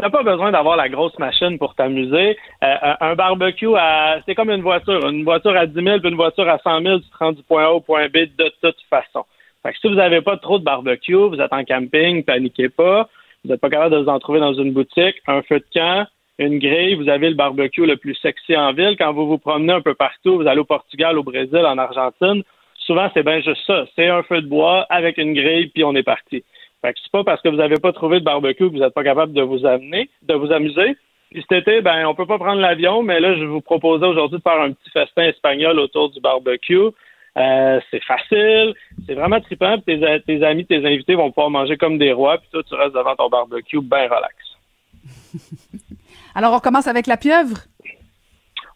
t'as 0.00 0.10
pas 0.10 0.22
besoin 0.22 0.50
d'avoir 0.50 0.76
la 0.76 0.88
grosse 0.88 1.18
machine 1.18 1.58
pour 1.58 1.74
t'amuser. 1.74 2.36
Euh, 2.64 2.94
un 3.00 3.14
barbecue, 3.14 3.74
à, 3.76 4.20
c'est 4.26 4.34
comme 4.34 4.50
une 4.50 4.62
voiture. 4.62 5.06
Une 5.08 5.24
voiture 5.24 5.56
à 5.56 5.66
10 5.66 5.74
000 5.74 6.00
puis 6.00 6.10
une 6.10 6.16
voiture 6.16 6.48
à 6.48 6.58
100 6.58 6.82
000, 6.82 6.98
tu 6.98 7.04
te 7.08 7.32
du 7.32 7.42
point 7.42 7.64
A 7.64 7.70
au 7.70 7.80
point 7.80 8.08
B 8.08 8.18
de 8.36 8.52
toute 8.62 8.80
façon. 8.88 9.24
Fait 9.62 9.72
que 9.72 9.78
si 9.78 9.88
vous 9.88 9.94
n'avez 9.94 10.22
pas 10.22 10.36
trop 10.38 10.58
de 10.58 10.64
barbecue, 10.64 11.14
vous 11.14 11.40
êtes 11.40 11.52
en 11.52 11.64
camping, 11.64 12.24
paniquez 12.24 12.70
pas. 12.70 13.08
Vous 13.44 13.50
n'êtes 13.50 13.60
pas 13.60 13.70
capable 13.70 13.94
de 13.94 14.02
vous 14.02 14.08
en 14.08 14.18
trouver 14.18 14.40
dans 14.40 14.54
une 14.54 14.72
boutique. 14.72 15.16
Un 15.26 15.42
feu 15.42 15.58
de 15.58 15.66
camp, 15.74 16.06
une 16.38 16.58
grille, 16.58 16.94
vous 16.94 17.08
avez 17.08 17.28
le 17.28 17.34
barbecue 17.36 17.84
le 17.84 17.96
plus 17.96 18.14
sexy 18.14 18.56
en 18.56 18.72
ville. 18.72 18.96
Quand 18.98 19.12
vous 19.12 19.26
vous 19.26 19.38
promenez 19.38 19.74
un 19.74 19.80
peu 19.82 19.94
partout, 19.94 20.36
vous 20.36 20.46
allez 20.46 20.60
au 20.60 20.64
Portugal, 20.64 21.18
au 21.18 21.22
Brésil, 21.22 21.64
en 21.66 21.76
Argentine, 21.76 22.42
souvent, 22.86 23.10
c'est 23.12 23.22
bien 23.22 23.40
juste 23.40 23.64
ça. 23.66 23.84
C'est 23.94 24.08
un 24.08 24.22
feu 24.22 24.40
de 24.40 24.48
bois 24.48 24.86
avec 24.88 25.18
une 25.18 25.34
grille, 25.34 25.68
puis 25.68 25.84
on 25.84 25.94
est 25.94 26.02
parti. 26.02 26.42
Fait 26.82 26.92
que 26.92 26.98
c'est 27.02 27.12
pas 27.12 27.24
parce 27.24 27.42
que 27.42 27.48
vous 27.48 27.56
n'avez 27.56 27.76
pas 27.76 27.92
trouvé 27.92 28.20
de 28.20 28.24
barbecue 28.24 28.68
que 28.68 28.72
vous 28.72 28.78
n'êtes 28.78 28.94
pas 28.94 29.04
capable 29.04 29.32
de 29.32 29.42
vous 29.42 29.66
amener, 29.66 30.08
de 30.22 30.34
vous 30.34 30.50
amuser. 30.52 30.96
Puis 31.30 31.44
cet 31.48 31.68
été, 31.68 31.80
ben, 31.80 32.06
on 32.06 32.14
peut 32.14 32.26
pas 32.26 32.38
prendre 32.38 32.60
l'avion, 32.60 33.02
mais 33.02 33.20
là, 33.20 33.36
je 33.36 33.44
vous 33.44 33.60
proposais 33.60 34.06
aujourd'hui 34.06 34.38
de 34.38 34.42
faire 34.42 34.60
un 34.60 34.72
petit 34.72 34.90
festin 34.90 35.24
espagnol 35.24 35.78
autour 35.78 36.10
du 36.10 36.20
barbecue. 36.20 36.88
Euh, 37.36 37.80
c'est 37.90 38.02
facile, 38.02 38.74
c'est 39.06 39.14
vraiment 39.14 39.40
trippant. 39.40 39.78
Tes, 39.78 40.22
tes 40.26 40.42
amis, 40.42 40.66
tes 40.66 40.84
invités 40.84 41.14
vont 41.14 41.30
pouvoir 41.30 41.50
manger 41.50 41.76
comme 41.76 41.98
des 41.98 42.12
rois, 42.12 42.38
puis 42.38 42.48
toi, 42.50 42.62
tu 42.66 42.74
restes 42.74 42.94
devant 42.94 43.14
ton 43.14 43.28
barbecue 43.28 43.80
bien 43.80 44.08
relax. 44.08 44.34
Alors, 46.34 46.54
on 46.54 46.60
commence 46.60 46.88
avec 46.88 47.06
la 47.06 47.16
pieuvre? 47.16 47.58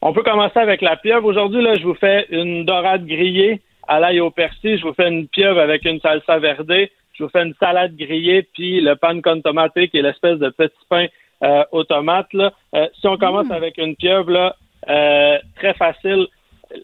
On 0.01 0.13
peut 0.13 0.23
commencer 0.23 0.59
avec 0.59 0.83
la 0.83 0.97
pieuvre. 0.97 1.27
Aujourd'hui, 1.27 1.63
là, 1.63 1.75
je 1.75 1.85
vous 1.85 1.95
fais 1.95 2.27
une 2.31 2.65
dorade 2.65 3.07
grillée 3.07 3.63
à 3.89 3.99
l'ail 4.01 4.21
au 4.21 4.31
persil. 4.31 4.79
Je 4.79 4.87
vous 4.87 4.95
fais 4.95 5.09
une 5.09 5.29
pieuvre 5.29 5.59
avec 5.59 5.85
une 5.85 6.01
salsa 6.01 6.39
verdée. 6.39 6.93
Je 7.15 7.25
vous 7.25 7.31
fais 7.31 7.43
une 7.43 7.55
salade 7.55 7.97
grillée, 7.97 8.43
puis 8.55 8.81
le 8.81 8.97
pan 8.97 9.21
con 9.21 9.41
tomate, 9.41 9.73
qui 9.73 9.99
est 9.99 10.03
l'espèce 10.03 10.39
de 10.39 10.49
petit 10.51 10.75
pain 10.89 11.07
euh, 11.43 11.65
aux 11.73 11.85
tomates. 11.85 12.33
Là. 12.33 12.53
Euh, 12.75 12.89
si 13.01 13.07
on 13.07 13.17
commence 13.17 13.49
mm. 13.49 13.53
avec 13.53 13.79
une 13.79 13.97
pieuvre, 13.97 14.31
là, 14.31 14.57
euh, 14.89 15.39
très 15.57 15.75
facile. 15.75 16.27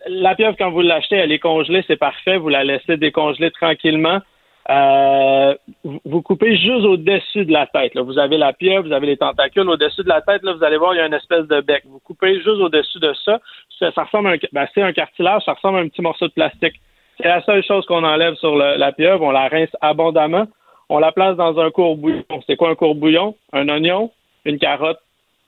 La 0.07 0.35
pieuvre, 0.35 0.57
quand 0.57 0.71
vous 0.71 0.83
l'achetez, 0.83 1.17
elle 1.17 1.33
est 1.33 1.39
congelée, 1.39 1.85
c'est 1.87 1.97
parfait. 1.97 2.37
Vous 2.37 2.49
la 2.49 2.65
laissez 2.65 2.97
décongeler 2.97 3.51
tranquillement. 3.51 4.21
Euh, 4.69 5.55
vous 5.83 6.23
coupez 6.23 6.57
juste 6.57 6.85
au-dessus 6.85 7.45
de 7.45 7.53
la 7.53 7.67
tête. 7.67 7.95
Là. 7.95 8.03
Vous 8.03 8.19
avez 8.19 8.37
la 8.37 8.53
pieuvre, 8.53 8.87
vous 8.87 8.93
avez 8.93 9.07
les 9.07 9.17
tentacules. 9.17 9.69
Au-dessus 9.69 10.03
de 10.03 10.09
la 10.09 10.21
tête, 10.21 10.43
là, 10.43 10.53
vous 10.53 10.63
allez 10.63 10.77
voir, 10.77 10.95
il 10.95 10.99
y 10.99 11.01
a 11.01 11.07
une 11.07 11.15
espèce 11.15 11.47
de 11.49 11.61
bec. 11.61 11.83
Vous 11.87 11.99
coupez 12.01 12.37
juste 12.37 12.49
au-dessus 12.49 13.01
de 13.01 13.13
ça. 13.25 13.41
Ça, 13.79 14.03
ressemble 14.03 14.29
à 14.29 14.33
un, 14.33 14.37
ben, 14.53 14.67
c'est 14.75 14.83
un 14.83 14.93
cartilage, 14.93 15.43
ça 15.45 15.55
ressemble 15.55 15.79
à 15.79 15.81
un 15.81 15.89
petit 15.89 16.03
morceau 16.03 16.29
de 16.29 16.33
plastique. 16.33 16.75
C'est 17.23 17.29
la 17.29 17.43
seule 17.43 17.63
chose 17.65 17.85
qu'on 17.87 18.03
enlève 18.03 18.35
sur 18.37 18.57
la 18.57 18.93
pieuvre. 18.93 19.23
On 19.23 19.31
la 19.31 19.49
rince 19.49 19.71
abondamment. 19.81 20.47
On 20.89 20.99
la 20.99 21.13
place 21.13 21.37
dans 21.37 21.59
un 21.61 21.71
courbouillon. 21.71 22.25
C'est 22.47 22.57
quoi 22.57 22.71
un 22.71 22.75
courbouillon? 22.75 23.37
Un 23.53 23.69
oignon, 23.69 24.11
une 24.45 24.59
carotte, 24.59 24.99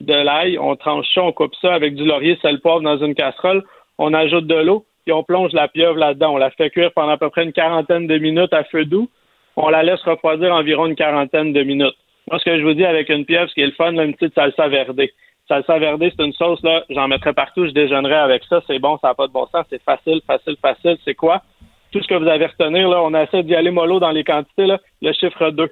de 0.00 0.14
l'ail. 0.14 0.58
On 0.58 0.76
tranche 0.76 1.06
ça, 1.14 1.22
on 1.22 1.32
coupe 1.32 1.54
ça 1.60 1.72
avec 1.72 1.94
du 1.94 2.04
laurier, 2.04 2.38
sel, 2.42 2.60
poivre 2.60 2.82
dans 2.82 2.98
une 2.98 3.14
casserole. 3.14 3.64
On 3.98 4.12
ajoute 4.12 4.46
de 4.46 4.54
l'eau, 4.54 4.84
puis 5.04 5.12
on 5.12 5.22
plonge 5.22 5.52
la 5.52 5.68
pieuvre 5.68 5.96
là-dedans. 5.96 6.34
On 6.34 6.36
la 6.36 6.50
fait 6.50 6.70
cuire 6.70 6.92
pendant 6.92 7.12
à 7.12 7.16
peu 7.16 7.30
près 7.30 7.44
une 7.44 7.52
quarantaine 7.52 8.06
de 8.06 8.18
minutes 8.18 8.52
à 8.52 8.64
feu 8.64 8.84
doux. 8.84 9.08
On 9.56 9.68
la 9.68 9.82
laisse 9.82 10.02
refroidir 10.02 10.52
environ 10.52 10.86
une 10.86 10.94
quarantaine 10.94 11.52
de 11.52 11.62
minutes. 11.62 11.96
Moi, 12.30 12.38
ce 12.38 12.44
que 12.44 12.58
je 12.58 12.62
vous 12.62 12.74
dis 12.74 12.84
avec 12.84 13.08
une 13.08 13.24
pieuvre, 13.24 13.48
ce 13.48 13.54
qui 13.54 13.62
est 13.62 13.66
le 13.66 13.72
fun, 13.72 13.92
là, 13.92 14.04
une 14.04 14.14
petite 14.14 14.34
salsa 14.34 14.68
verdée. 14.68 15.12
Salsa 15.54 15.78
verdée, 15.78 16.12
c'est 16.16 16.24
une 16.24 16.32
sauce, 16.32 16.62
là, 16.62 16.84
j'en 16.88 17.08
mettrais 17.08 17.34
partout, 17.34 17.66
je 17.66 17.72
déjeunerais 17.72 18.16
avec 18.16 18.42
ça. 18.44 18.62
C'est 18.66 18.78
bon, 18.78 18.96
ça 18.98 19.08
n'a 19.08 19.14
pas 19.14 19.26
de 19.26 19.32
bon 19.32 19.46
sens, 19.46 19.66
c'est 19.68 19.82
facile, 19.82 20.20
facile, 20.26 20.56
facile. 20.62 20.96
C'est 21.04 21.14
quoi? 21.14 21.42
tout 21.92 22.02
ce 22.02 22.08
que 22.08 22.14
vous 22.14 22.26
avez 22.26 22.46
retenir, 22.46 22.88
là, 22.88 23.02
on 23.02 23.14
essaie 23.14 23.42
d'y 23.42 23.54
aller 23.54 23.70
mollo 23.70 24.00
dans 24.00 24.10
les 24.10 24.24
quantités, 24.24 24.66
là, 24.66 24.78
le 25.02 25.12
chiffre 25.12 25.50
2. 25.50 25.70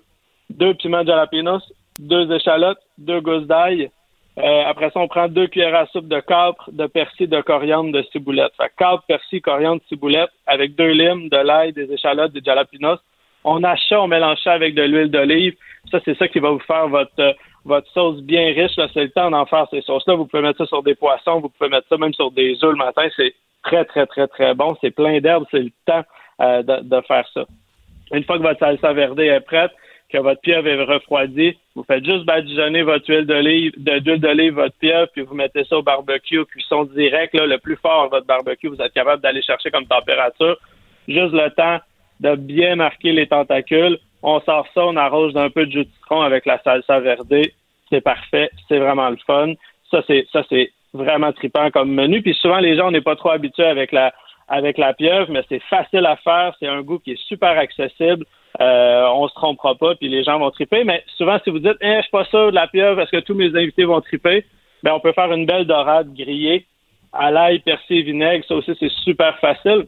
Deux 0.51 0.75
piments 0.75 1.05
jalapenos, 1.05 1.63
deux 1.99 2.31
échalotes, 2.31 2.81
deux 2.99 3.21
gousses 3.21 3.47
d'ail. 3.47 3.91
Euh, 4.39 4.63
après 4.67 4.91
ça, 4.91 5.01
on 5.01 5.09
prend 5.09 5.29
deux 5.29 5.47
cuillères 5.47 5.75
à 5.75 5.87
soupe 5.87 6.09
de 6.09 6.21
capre, 6.21 6.71
de 6.71 6.87
persil, 6.87 7.29
de 7.29 7.41
coriandre, 7.41 7.93
de 7.93 8.03
ciboulette. 8.13 8.53
Fait 8.57 8.71
capre, 8.77 9.03
persil, 9.09 9.41
coriandre, 9.41 9.81
ciboulette, 9.89 10.31
avec 10.47 10.75
deux 10.77 10.91
limes, 10.91 11.29
de 11.29 11.37
l'ail, 11.37 11.73
des 11.73 11.91
échalotes, 11.93 12.33
des 12.33 12.43
jalapenos. 12.45 12.99
On 13.45 13.65
achète, 13.65 13.99
on 13.99 14.07
mélange 14.07 14.39
ça 14.45 14.53
avec 14.53 14.75
de 14.75 14.83
l'huile 14.83 15.11
d'olive. 15.11 15.55
Ça, 15.91 16.01
c'est 16.05 16.17
ça 16.19 16.29
qui 16.29 16.39
va 16.39 16.51
vous 16.51 16.61
faire 16.61 16.89
votre 16.89 17.11
euh, 17.19 17.33
votre 17.65 17.91
sauce 17.93 18.21
bien 18.23 18.53
riche. 18.53 18.73
C'est 18.93 19.05
le 19.05 19.11
temps 19.11 19.31
d'en 19.31 19.47
faire 19.47 19.67
ces 19.71 19.83
sauces-là. 19.83 20.15
Vous 20.15 20.27
pouvez 20.27 20.43
mettre 20.43 20.59
ça 20.59 20.67
sur 20.67 20.83
des 20.83 20.95
poissons, 20.95 21.41
vous 21.41 21.49
pouvez 21.49 21.71
mettre 21.71 21.89
ça 21.89 21.97
même 21.97 22.15
sur 22.15 22.31
des 22.31 22.53
œufs 22.65 22.73
le 22.73 22.77
matin. 22.77 23.09
C'est 23.17 23.35
très, 23.63 23.85
très, 23.85 24.07
très, 24.07 24.27
très 24.29 24.55
bon. 24.55 24.77
C'est 24.81 24.91
plein 24.91 25.21
d'herbes, 25.21 25.47
c'est 25.51 25.61
le 25.61 25.71
temps 25.87 26.03
euh, 26.41 26.63
de, 26.63 27.01
faire 27.03 27.29
ça. 27.35 27.45
Une 28.13 28.25
fois 28.25 28.39
que 28.39 28.43
votre 28.43 28.59
salsa 28.59 28.93
verdée 28.93 29.27
est 29.27 29.41
prête, 29.41 29.73
que 30.09 30.19
votre 30.19 30.41
pieuvre 30.41 30.67
est 30.67 30.83
refroidie, 30.83 31.57
vous 31.77 31.85
faites 31.85 32.05
juste 32.05 32.25
badigeonner 32.25 32.83
votre 32.83 33.09
huile 33.09 33.27
d'olive, 33.27 33.73
d'huile 33.77 34.21
d'olive, 34.21 34.55
votre 34.55 34.75
pieuvre, 34.77 35.09
puis 35.13 35.23
vous 35.23 35.35
mettez 35.35 35.65
ça 35.65 35.77
au 35.77 35.83
barbecue, 35.83 36.45
cuisson 36.47 36.85
directe, 36.85 37.35
là, 37.35 37.47
le 37.47 37.59
plus 37.59 37.77
fort 37.77 38.09
votre 38.09 38.27
barbecue, 38.27 38.69
vous 38.69 38.81
êtes 38.81 38.93
capable 38.93 39.23
d'aller 39.23 39.43
chercher 39.43 39.71
comme 39.71 39.87
température. 39.87 40.57
Juste 41.07 41.33
le 41.33 41.49
temps 41.51 41.79
de 42.21 42.35
bien 42.35 42.77
marquer 42.77 43.13
les 43.13 43.27
tentacules. 43.27 43.99
On 44.23 44.41
sort 44.41 44.67
ça, 44.75 44.85
on 44.85 44.97
arrose 44.97 45.33
d'un 45.33 45.51
peu 45.51 45.67
de 45.67 45.73
jus 45.73 45.85
de 45.85 45.91
citron 45.91 46.21
avec 46.21 46.47
la 46.47 46.61
salsa 46.63 47.01
verdée. 47.01 47.55
C'est 47.91 48.01
parfait, 48.01 48.51
c'est 48.69 48.79
vraiment 48.79 49.11
le 49.11 49.19
fun. 49.27 49.55
Ça, 49.91 50.03
c'est 50.07 50.27
ça, 50.33 50.43
c'est 50.49 50.71
vraiment 50.93 51.33
tripant 51.33 51.71
comme 51.71 51.93
menu. 51.93 52.23
Puis 52.23 52.35
souvent, 52.35 52.59
les 52.59 52.77
gens, 52.77 52.89
on 52.89 52.91
n'est 52.91 53.01
pas 53.01 53.17
trop 53.17 53.31
habitués 53.31 53.67
avec 53.67 53.93
la 53.93 54.13
avec 54.49 54.79
la 54.79 54.93
pieuvre, 54.93 55.31
mais 55.31 55.45
c'est 55.49 55.63
facile 55.71 56.05
à 56.07 56.17
faire. 56.17 56.55
C'est 56.59 56.67
un 56.67 56.83
goût 56.83 56.99
qui 56.99 57.13
est 57.13 57.29
super 57.29 57.57
accessible. 57.57 58.27
Euh, 58.61 59.07
on 59.15 59.29
se 59.29 59.35
trompera 59.35 59.77
pas, 59.77 59.95
puis 59.95 60.09
les 60.09 60.25
gens 60.25 60.41
vont 60.41 60.51
triper. 60.51 60.83
Mais 60.83 61.05
souvent, 61.17 61.39
si 61.45 61.51
vous 61.51 61.61
dites, 61.61 61.77
eh, 61.81 61.97
je 61.99 62.03
suis 62.03 62.11
pas 62.11 62.25
sûr 62.25 62.51
de 62.51 62.57
la 62.57 62.67
pieuvre, 62.67 63.01
est-ce 63.01 63.13
que 63.13 63.21
tous 63.21 63.35
mes 63.35 63.55
invités 63.55 63.85
vont 63.85 64.01
triper? 64.01 64.45
Ben, 64.83 64.93
on 64.93 65.01
peut 65.01 65.13
faire 65.13 65.33
une 65.33 65.47
belle 65.47 65.67
dorade 65.67 66.13
grillée 66.15 66.67
à 67.13 67.31
l'ail, 67.31 67.61
persil, 67.61 68.03
vinaigre. 68.03 68.45
Ça 68.47 68.57
aussi, 68.57 68.73
c'est 68.79 68.91
super 69.05 69.39
facile. 69.39 69.87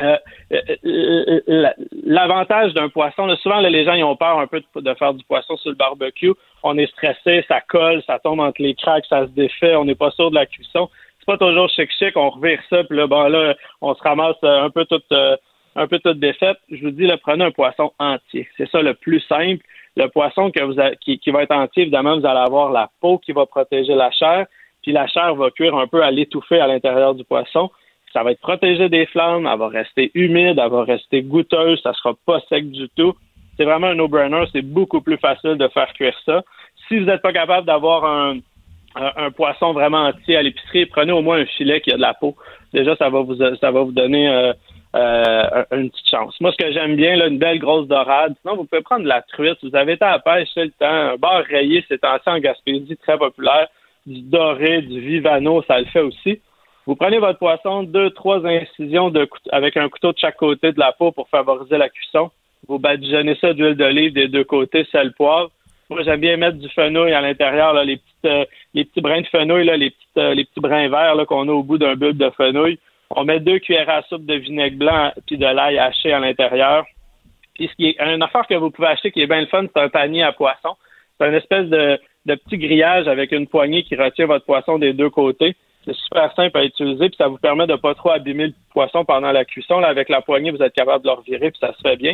Euh, 0.00 0.16
euh, 0.52 1.40
euh, 1.48 1.70
l'avantage 2.08 2.72
d'un 2.72 2.88
poisson, 2.88 3.28
souvent 3.36 3.60
les 3.60 3.84
gens 3.84 3.92
ils 3.92 4.02
ont 4.02 4.16
peur 4.16 4.38
un 4.38 4.46
peu 4.46 4.62
de, 4.76 4.94
faire 4.94 5.12
du 5.12 5.22
poisson 5.24 5.56
sur 5.58 5.70
le 5.70 5.76
barbecue. 5.76 6.32
On 6.62 6.76
est 6.78 6.90
stressé, 6.90 7.44
ça 7.46 7.60
colle, 7.60 8.02
ça 8.06 8.18
tombe 8.18 8.40
entre 8.40 8.62
les 8.62 8.74
craques, 8.74 9.04
ça 9.08 9.26
se 9.26 9.30
défait, 9.30 9.76
on 9.76 9.84
n'est 9.84 9.94
pas 9.94 10.10
sûr 10.12 10.30
de 10.30 10.34
la 10.34 10.46
cuisson. 10.46 10.88
C'est 11.18 11.26
pas 11.26 11.36
toujours 11.36 11.68
chic 11.68 11.90
chic, 11.98 12.16
on 12.16 12.30
revire 12.30 12.60
ça, 12.70 12.82
puis 12.84 12.96
là, 12.96 13.06
bon 13.06 13.28
là, 13.28 13.54
on 13.82 13.94
se 13.94 14.02
ramasse 14.02 14.42
un 14.42 14.70
peu 14.70 14.86
toute 14.86 15.12
un 15.76 15.86
peu 15.86 15.98
toute 15.98 16.18
défaite. 16.18 16.56
Je 16.70 16.82
vous 16.82 16.90
dis, 16.90 17.06
là, 17.06 17.18
prenez 17.18 17.44
un 17.44 17.50
poisson 17.50 17.92
entier. 17.98 18.48
C'est 18.56 18.68
ça 18.70 18.80
le 18.82 18.94
plus 18.94 19.20
simple. 19.28 19.64
Le 19.96 20.08
poisson 20.08 20.50
que 20.50 20.62
vous 20.62 20.74
qui, 21.00 21.18
qui 21.18 21.30
va 21.30 21.42
être 21.42 21.54
entier, 21.54 21.82
évidemment, 21.82 22.18
vous 22.18 22.26
allez 22.26 22.40
avoir 22.40 22.72
la 22.72 22.90
peau 23.00 23.18
qui 23.18 23.32
va 23.32 23.46
protéger 23.46 23.94
la 23.94 24.10
chair, 24.10 24.46
puis 24.82 24.92
la 24.92 25.06
chair 25.06 25.34
va 25.34 25.50
cuire 25.50 25.76
un 25.76 25.86
peu 25.86 26.02
à 26.02 26.10
l'étouffer 26.10 26.58
à 26.58 26.66
l'intérieur 26.66 27.14
du 27.14 27.24
poisson 27.24 27.70
ça 28.12 28.22
va 28.22 28.32
être 28.32 28.40
protégé 28.40 28.88
des 28.88 29.06
flammes, 29.06 29.48
elle 29.50 29.58
va 29.58 29.68
rester 29.68 30.10
humide, 30.14 30.58
elle 30.62 30.70
va 30.70 30.84
rester 30.84 31.22
goûteuse, 31.22 31.80
ça 31.82 31.92
sera 31.94 32.14
pas 32.26 32.40
sec 32.48 32.70
du 32.70 32.88
tout. 32.96 33.14
C'est 33.56 33.64
vraiment 33.64 33.88
un 33.88 33.94
no-brainer, 33.94 34.44
c'est 34.52 34.62
beaucoup 34.62 35.00
plus 35.00 35.18
facile 35.18 35.56
de 35.56 35.68
faire 35.68 35.92
cuire 35.94 36.16
ça. 36.24 36.42
Si 36.86 36.98
vous 36.98 37.06
n'êtes 37.06 37.22
pas 37.22 37.32
capable 37.32 37.66
d'avoir 37.66 38.04
un, 38.04 38.38
un, 38.94 39.30
poisson 39.30 39.72
vraiment 39.72 40.04
entier 40.06 40.36
à 40.36 40.42
l'épicerie, 40.42 40.86
prenez 40.86 41.12
au 41.12 41.22
moins 41.22 41.40
un 41.40 41.46
filet 41.46 41.80
qui 41.80 41.92
a 41.92 41.96
de 41.96 42.00
la 42.00 42.14
peau. 42.14 42.36
Déjà, 42.72 42.96
ça 42.96 43.08
va 43.08 43.20
vous 43.20 43.36
ça 43.36 43.70
va 43.70 43.82
vous 43.82 43.92
donner 43.92 44.28
euh, 44.28 44.52
euh, 44.96 45.64
une 45.72 45.90
petite 45.90 46.08
chance. 46.08 46.34
Moi, 46.40 46.52
ce 46.52 46.64
que 46.64 46.72
j'aime 46.72 46.96
bien, 46.96 47.16
là, 47.16 47.26
une 47.26 47.38
belle 47.38 47.58
grosse 47.58 47.88
dorade. 47.88 48.34
Sinon, 48.40 48.56
vous 48.56 48.64
pouvez 48.64 48.82
prendre 48.82 49.02
de 49.02 49.08
la 49.08 49.22
truite. 49.22 49.58
Vous 49.62 49.74
avez 49.76 49.94
été 49.94 50.04
à 50.04 50.12
la 50.12 50.18
pêche, 50.18 50.48
le 50.56 50.70
temps. 50.70 50.86
Un 50.86 51.16
bar 51.16 51.44
rayé, 51.44 51.84
c'est 51.88 52.00
en 52.04 52.38
Gaspésie, 52.38 52.96
très 52.96 53.18
populaire. 53.18 53.68
Du 54.06 54.22
doré, 54.22 54.82
du 54.82 55.00
vivano, 55.00 55.62
ça 55.68 55.78
le 55.80 55.86
fait 55.86 56.00
aussi. 56.00 56.40
Vous 56.88 56.96
prenez 56.96 57.18
votre 57.18 57.38
poisson, 57.38 57.82
deux, 57.82 58.08
trois 58.12 58.46
incisions 58.46 59.12
avec 59.52 59.76
un 59.76 59.90
couteau 59.90 60.10
de 60.10 60.18
chaque 60.18 60.38
côté 60.38 60.72
de 60.72 60.80
la 60.80 60.92
peau 60.92 61.12
pour 61.12 61.28
favoriser 61.28 61.76
la 61.76 61.90
cuisson. 61.90 62.30
Vous 62.66 62.78
badigeonnez 62.78 63.34
ça 63.42 63.52
d'huile 63.52 63.74
d'olive 63.74 64.14
des 64.14 64.26
deux 64.26 64.44
côtés, 64.44 64.86
sel, 64.90 65.12
poivre. 65.12 65.50
Moi, 65.90 66.02
j'aime 66.02 66.20
bien 66.20 66.38
mettre 66.38 66.56
du 66.56 66.70
fenouil 66.70 67.12
à 67.12 67.20
l'intérieur, 67.20 67.74
les, 67.84 67.98
petites, 67.98 68.24
euh, 68.24 68.44
petits 68.72 69.02
brins 69.02 69.20
de 69.20 69.26
fenouil, 69.26 69.68
euh, 69.68 69.76
les 69.76 70.44
petits 70.44 70.60
brins 70.60 70.88
verts 70.88 71.26
qu'on 71.26 71.46
a 71.50 71.52
au 71.52 71.62
bout 71.62 71.76
d'un 71.76 71.94
bulbe 71.94 72.16
de 72.16 72.30
fenouil. 72.30 72.78
On 73.10 73.24
met 73.24 73.38
deux 73.38 73.58
cuillères 73.58 73.90
à 73.90 74.00
soupe 74.04 74.24
de 74.24 74.36
vinaigre 74.36 74.78
blanc 74.78 75.12
puis 75.26 75.36
de 75.36 75.44
l'ail 75.44 75.78
haché 75.78 76.14
à 76.14 76.20
l'intérieur. 76.20 76.86
Puis 77.54 77.68
ce 77.68 77.74
qui 77.74 77.88
est 77.88 78.00
une 78.00 78.22
affaire 78.22 78.46
que 78.46 78.54
vous 78.54 78.70
pouvez 78.70 78.88
acheter 78.88 79.10
qui 79.10 79.20
est 79.20 79.26
bien 79.26 79.42
le 79.42 79.46
fun, 79.48 79.66
c'est 79.66 79.82
un 79.82 79.90
panier 79.90 80.22
à 80.22 80.32
poisson. 80.32 80.74
C'est 81.20 81.28
une 81.28 81.34
espèce 81.34 81.66
de, 81.66 82.00
de 82.24 82.34
petit 82.34 82.56
grillage 82.56 83.08
avec 83.08 83.32
une 83.32 83.46
poignée 83.46 83.82
qui 83.82 83.94
retient 83.94 84.24
votre 84.24 84.46
poisson 84.46 84.78
des 84.78 84.94
deux 84.94 85.10
côtés. 85.10 85.54
C'est 85.88 85.96
super 85.96 86.34
simple 86.34 86.58
à 86.58 86.64
utiliser, 86.64 87.08
puis 87.08 87.16
ça 87.16 87.28
vous 87.28 87.38
permet 87.38 87.66
de 87.66 87.74
pas 87.74 87.94
trop 87.94 88.10
abîmer 88.10 88.48
le 88.48 88.54
poisson 88.72 89.06
pendant 89.06 89.32
la 89.32 89.46
cuisson. 89.46 89.78
Là, 89.78 89.88
avec 89.88 90.10
la 90.10 90.20
poignée, 90.20 90.50
vous 90.50 90.62
êtes 90.62 90.74
capable 90.74 91.02
de 91.02 91.08
le 91.08 91.14
revirer, 91.14 91.50
puis 91.50 91.60
ça 91.60 91.72
se 91.72 91.80
fait 91.80 91.96
bien. 91.96 92.12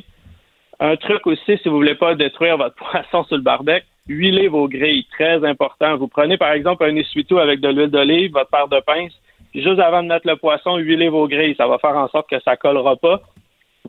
Un 0.78 0.94
truc 0.94 1.26
aussi, 1.26 1.58
si 1.58 1.68
vous 1.68 1.74
voulez 1.74 1.96
pas 1.96 2.14
détruire 2.14 2.56
votre 2.56 2.76
poisson 2.90 3.24
sur 3.24 3.36
le 3.36 3.42
barbecue, 3.42 3.84
huilez 4.06 4.46
vos 4.46 4.68
grilles, 4.68 5.06
très 5.10 5.44
important. 5.44 5.96
Vous 5.96 6.06
prenez 6.06 6.36
par 6.36 6.52
exemple 6.52 6.84
un 6.84 6.94
essuie-tout 6.94 7.38
avec 7.38 7.60
de 7.60 7.68
l'huile 7.68 7.90
d'olive, 7.90 8.32
votre 8.32 8.50
paire 8.50 8.68
de 8.68 8.78
pince, 8.78 9.12
puis 9.50 9.60
juste 9.60 9.80
avant 9.80 10.04
de 10.04 10.08
mettre 10.08 10.28
le 10.28 10.36
poisson, 10.36 10.76
huilez 10.76 11.08
vos 11.08 11.26
grilles. 11.26 11.56
Ça 11.56 11.66
va 11.66 11.78
faire 11.78 11.96
en 11.96 12.08
sorte 12.08 12.30
que 12.30 12.38
ça 12.40 12.56
collera 12.56 12.94
pas. 12.94 13.22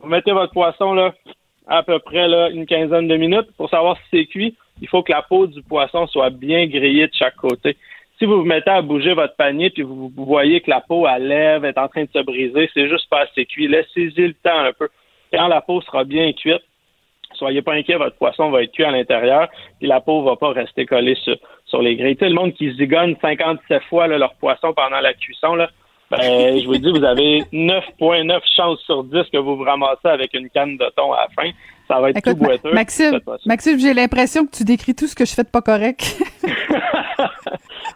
Vous 0.02 0.08
mettez 0.08 0.32
votre 0.32 0.52
poisson 0.52 0.94
là 0.94 1.14
à 1.68 1.82
peu 1.82 1.98
près 1.98 2.26
là, 2.28 2.48
une 2.50 2.66
quinzaine 2.66 3.08
de 3.08 3.16
minutes 3.16 3.50
pour 3.56 3.70
savoir 3.70 3.96
si 3.98 4.04
c'est 4.10 4.26
cuit. 4.26 4.56
Il 4.80 4.88
faut 4.88 5.02
que 5.02 5.12
la 5.12 5.22
peau 5.22 5.46
du 5.46 5.62
poisson 5.62 6.06
soit 6.06 6.30
bien 6.30 6.66
grillée 6.66 7.06
de 7.06 7.14
chaque 7.14 7.36
côté. 7.36 7.76
Si 8.18 8.24
vous 8.24 8.38
vous 8.38 8.44
mettez 8.44 8.70
à 8.70 8.82
bouger 8.82 9.12
votre 9.12 9.36
panier 9.36 9.70
puis 9.70 9.82
vous, 9.82 10.10
voyez 10.16 10.60
que 10.60 10.70
la 10.70 10.80
peau 10.80 11.06
à 11.06 11.18
lèvres 11.18 11.66
est 11.66 11.78
en 11.78 11.88
train 11.88 12.04
de 12.04 12.10
se 12.12 12.22
briser, 12.22 12.70
c'est 12.72 12.88
juste 12.88 13.08
pas 13.10 13.22
assez 13.22 13.44
cuit. 13.44 13.68
Laissez-y 13.68 14.28
le 14.28 14.34
temps 14.34 14.58
un 14.58 14.72
peu. 14.72 14.88
Quand 15.32 15.48
la 15.48 15.60
peau 15.60 15.80
sera 15.82 16.04
bien 16.04 16.32
cuite, 16.32 16.62
soyez 17.34 17.62
pas 17.62 17.74
inquiet, 17.74 17.96
votre 17.96 18.16
poisson 18.16 18.50
va 18.50 18.62
être 18.62 18.72
cuit 18.72 18.84
à 18.84 18.90
l'intérieur, 18.90 19.48
puis 19.78 19.88
la 19.88 20.00
peau 20.00 20.22
va 20.22 20.36
pas 20.36 20.52
rester 20.52 20.86
collée 20.86 21.16
sur, 21.16 21.36
sur 21.66 21.82
les 21.82 21.96
grilles. 21.96 22.16
Tu 22.16 22.24
sais, 22.24 22.28
le 22.28 22.34
monde 22.34 22.54
qui 22.54 22.72
zigonne 22.74 23.16
57 23.20 23.82
fois 23.84 24.06
là, 24.06 24.18
leur 24.18 24.34
poisson 24.36 24.72
pendant 24.72 25.00
la 25.00 25.12
cuisson, 25.12 25.54
là, 25.54 25.68
ben, 26.10 26.18
je 26.60 26.66
vous 26.66 26.78
dis, 26.78 26.90
vous 26.90 27.04
avez 27.04 27.40
9,9 27.52 28.40
chances 28.56 28.80
sur 28.80 29.04
10 29.04 29.24
que 29.32 29.38
vous 29.38 29.56
vous 29.56 29.64
ramassez 29.64 30.08
avec 30.08 30.34
une 30.34 30.48
canne 30.50 30.76
de 30.76 30.90
thon 30.96 31.12
à 31.12 31.22
la 31.22 31.28
fin. 31.28 31.50
Ça 31.88 32.00
va 32.00 32.10
être 32.10 32.20
tout 32.22 32.34
boiteux. 32.36 32.72
Maxime, 32.72 33.20
Maxime 33.46 33.78
j'ai 33.78 33.94
l'impression 33.94 34.46
que 34.46 34.56
tu 34.56 34.64
décris 34.64 34.94
tout 34.94 35.06
ce 35.06 35.14
que 35.14 35.24
je 35.24 35.32
fais 35.32 35.44
de 35.44 35.48
pas 35.48 35.62
correct. 35.62 36.16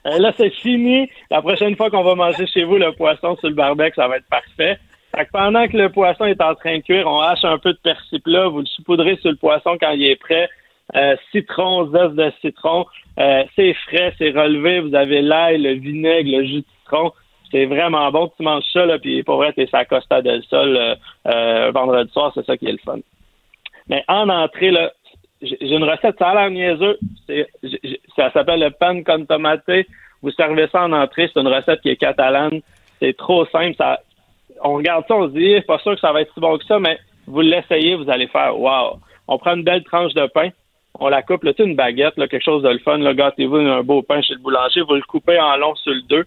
Euh, 0.07 0.17
là, 0.19 0.33
c'est 0.39 0.51
fini. 0.51 1.11
La 1.31 1.43
prochaine 1.43 1.77
fois 1.77 1.91
qu'on 1.91 2.03
va 2.03 2.15
manger 2.15 2.47
chez 2.47 2.65
vous 2.65 2.79
le 2.79 2.91
poisson 2.93 3.37
sur 3.37 3.49
le 3.49 3.55
barbecue, 3.55 3.97
ça 3.97 4.09
va 4.09 4.17
être 4.17 4.29
parfait. 4.31 4.79
Fait 5.15 5.27
que 5.27 5.31
pendant 5.31 5.67
que 5.69 5.77
le 5.77 5.91
poisson 5.91 6.25
est 6.25 6.41
en 6.41 6.55
train 6.55 6.79
de 6.79 6.83
cuire, 6.83 7.07
on 7.07 7.21
hache 7.21 7.45
un 7.45 7.59
peu 7.59 7.73
de 7.75 7.79
persil 7.79 8.21
plat, 8.23 8.49
vous 8.49 8.61
le 8.61 8.67
saupoudrez 8.67 9.17
sur 9.17 9.31
le 9.31 9.37
poisson 9.37 9.77
quand 9.79 9.91
il 9.91 10.05
est 10.05 10.17
prêt. 10.17 10.49
Euh, 10.97 11.17
citron, 11.33 11.91
zeste 11.91 12.15
de 12.15 12.33
citron, 12.41 12.87
euh, 13.19 13.45
c'est 13.55 13.75
frais, 13.75 14.13
c'est 14.19 14.31
relevé, 14.31 14.81
vous 14.81 14.95
avez 14.95 15.21
l'ail, 15.21 15.59
le 15.59 15.75
vinaigre, 15.75 16.39
le 16.39 16.45
jus 16.45 16.61
de 16.61 16.67
citron. 16.81 17.13
C'est 17.51 17.67
vraiment 17.67 18.11
bon. 18.11 18.33
Tu 18.37 18.43
manges 18.43 18.65
ça, 18.73 18.87
là, 18.87 18.99
puis 18.99 19.23
pour 19.23 19.37
vrai, 19.37 19.53
t'es 19.53 19.67
sa 19.67 19.85
Costa 19.85 20.23
del 20.23 20.43
Sol 20.45 20.97
euh, 21.27 21.71
vendredi 21.73 22.11
soir, 22.13 22.33
c'est 22.35 22.47
ça 22.47 22.57
qui 22.57 22.67
est 22.67 22.73
le 22.73 22.79
fun. 22.79 22.99
Mais 23.91 24.05
en 24.09 24.29
entrée, 24.29 24.71
là, 24.71 24.93
j'ai 25.43 25.75
une 25.75 25.85
recette, 25.85 26.17
ça 26.19 26.29
a 26.29 26.35
l'air 26.35 26.51
niaiseux. 26.51 26.99
Ça 28.17 28.31
s'appelle 28.33 28.61
le 28.61 28.71
pan 28.71 29.03
con 29.03 29.27
tomate. 29.27 29.87
Vous 30.23 30.31
servez 30.31 30.69
ça 30.69 30.85
en 30.85 30.93
entrée, 30.93 31.29
c'est 31.33 31.41
une 31.41 31.49
recette 31.49 31.81
qui 31.81 31.91
est 31.91 31.97
catalane. 31.97 32.61
C'est 33.01 33.17
trop 33.17 33.45
simple. 33.47 33.75
Ça, 33.77 34.01
on 34.63 34.75
regarde 34.75 35.05
ça, 35.09 35.17
on 35.17 35.29
se 35.29 35.33
dit, 35.33 35.61
pas 35.67 35.79
sûr 35.79 35.95
que 35.95 36.01
ça 36.01 36.13
va 36.13 36.23
être 36.23 36.33
si 36.33 36.41
bon 36.41 36.57
que 36.57 36.65
ça, 36.65 36.79
mais 36.79 36.99
vous 37.27 37.41
l'essayez, 37.41 37.97
vous 37.97 38.11
allez 38.11 38.29
faire 38.29 38.59
wow. 38.59 39.01
On 39.29 39.39
prend 39.39 39.57
une 39.57 39.65
belle 39.65 39.85
tranche 39.85 40.13
de 40.15 40.27
pain, 40.27 40.51
on 40.99 41.09
la 41.09 41.23
coupe, 41.23 41.45
là, 41.45 41.53
une 41.59 41.77
baguette, 41.77 42.17
là, 42.17 42.29
quelque 42.29 42.45
chose 42.45 42.63
de 42.63 42.69
le 42.69 42.79
fun, 42.79 42.99
là, 42.99 43.15
gâtez-vous 43.15 43.57
un 43.57 43.83
beau 43.83 44.03
pain 44.03 44.21
chez 44.23 44.35
le 44.35 44.41
boulanger, 44.41 44.83
vous 44.83 44.95
le 44.95 45.03
coupez 45.03 45.39
en 45.39 45.57
long 45.57 45.75
sur 45.77 45.93
le 45.93 46.03
deux, 46.03 46.27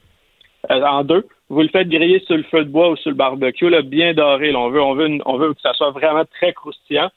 euh, 0.72 0.82
en 0.84 1.04
deux. 1.04 1.28
Vous 1.50 1.62
le 1.62 1.68
faites 1.68 1.90
griller 1.90 2.20
sur 2.26 2.36
le 2.36 2.44
feu 2.44 2.64
de 2.64 2.70
bois 2.70 2.90
ou 2.90 2.96
sur 2.96 3.12
le 3.12 3.16
barbecue, 3.16 3.70
là, 3.70 3.82
bien 3.82 4.14
doré. 4.14 4.56
on, 4.56 4.70
veut, 4.70 4.82
on, 4.82 4.96
veut 4.96 5.20
on 5.26 5.38
veut 5.38 5.54
que 5.54 5.62
ça 5.62 5.74
soit 5.74 5.92
vraiment 5.92 6.24
très 6.26 6.54
croustillant. 6.54 7.12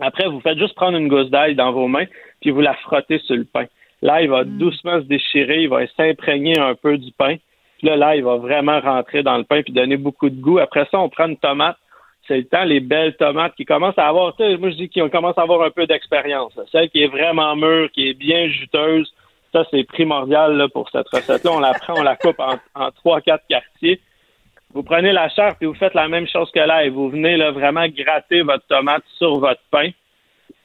Après, 0.00 0.26
vous 0.26 0.40
faites 0.40 0.58
juste 0.58 0.74
prendre 0.74 0.98
une 0.98 1.08
gousse 1.08 1.30
d'ail 1.30 1.54
dans 1.54 1.72
vos 1.72 1.88
mains, 1.88 2.06
puis 2.40 2.50
vous 2.50 2.60
la 2.60 2.74
frottez 2.74 3.18
sur 3.20 3.36
le 3.36 3.44
pain. 3.44 3.66
Là, 4.02 4.22
il 4.22 4.28
va 4.28 4.44
mm. 4.44 4.58
doucement 4.58 5.00
se 5.00 5.06
déchirer, 5.06 5.62
il 5.62 5.68
va 5.68 5.86
s'imprégner 5.96 6.58
un 6.58 6.74
peu 6.74 6.98
du 6.98 7.12
pain. 7.12 7.36
Puis 7.78 7.88
là, 7.88 7.96
là, 7.96 8.16
il 8.16 8.24
va 8.24 8.36
vraiment 8.36 8.80
rentrer 8.80 9.22
dans 9.22 9.38
le 9.38 9.44
pain 9.44 9.62
puis 9.62 9.72
donner 9.72 9.96
beaucoup 9.96 10.30
de 10.30 10.40
goût. 10.40 10.58
Après 10.58 10.86
ça, 10.90 10.98
on 10.98 11.08
prend 11.08 11.26
une 11.26 11.36
tomate. 11.36 11.76
C'est 12.26 12.38
le 12.38 12.44
temps, 12.44 12.64
les 12.64 12.80
belles 12.80 13.16
tomates 13.16 13.54
qui 13.54 13.66
commencent 13.66 13.98
à 13.98 14.08
avoir, 14.08 14.34
moi 14.38 14.70
je 14.70 14.76
dis 14.76 14.88
qu'ils 14.88 15.10
commencent 15.10 15.36
à 15.36 15.42
avoir 15.42 15.62
un 15.62 15.70
peu 15.70 15.86
d'expérience. 15.86 16.58
Celle 16.72 16.88
qui 16.88 17.02
est 17.02 17.06
vraiment 17.06 17.54
mûre, 17.54 17.90
qui 17.92 18.08
est 18.08 18.14
bien 18.14 18.48
juteuse, 18.48 19.12
ça, 19.52 19.66
c'est 19.70 19.84
primordial 19.84 20.56
là, 20.56 20.68
pour 20.68 20.88
cette 20.88 21.06
recette-là. 21.08 21.50
On 21.52 21.60
la 21.60 21.74
prend, 21.74 21.94
on 21.98 22.02
la 22.02 22.16
coupe 22.16 22.40
en 22.40 22.90
trois, 22.92 23.20
quatre 23.20 23.44
quartiers. 23.46 24.00
Vous 24.74 24.82
prenez 24.82 25.12
la 25.12 25.28
chair 25.28 25.54
et 25.60 25.66
vous 25.66 25.74
faites 25.74 25.94
la 25.94 26.08
même 26.08 26.26
chose 26.26 26.50
que 26.50 26.84
et 26.84 26.88
vous 26.88 27.08
venez 27.08 27.36
là, 27.36 27.52
vraiment 27.52 27.86
gratter 27.88 28.42
votre 28.42 28.66
tomate 28.66 29.04
sur 29.18 29.38
votre 29.38 29.60
pain. 29.70 29.90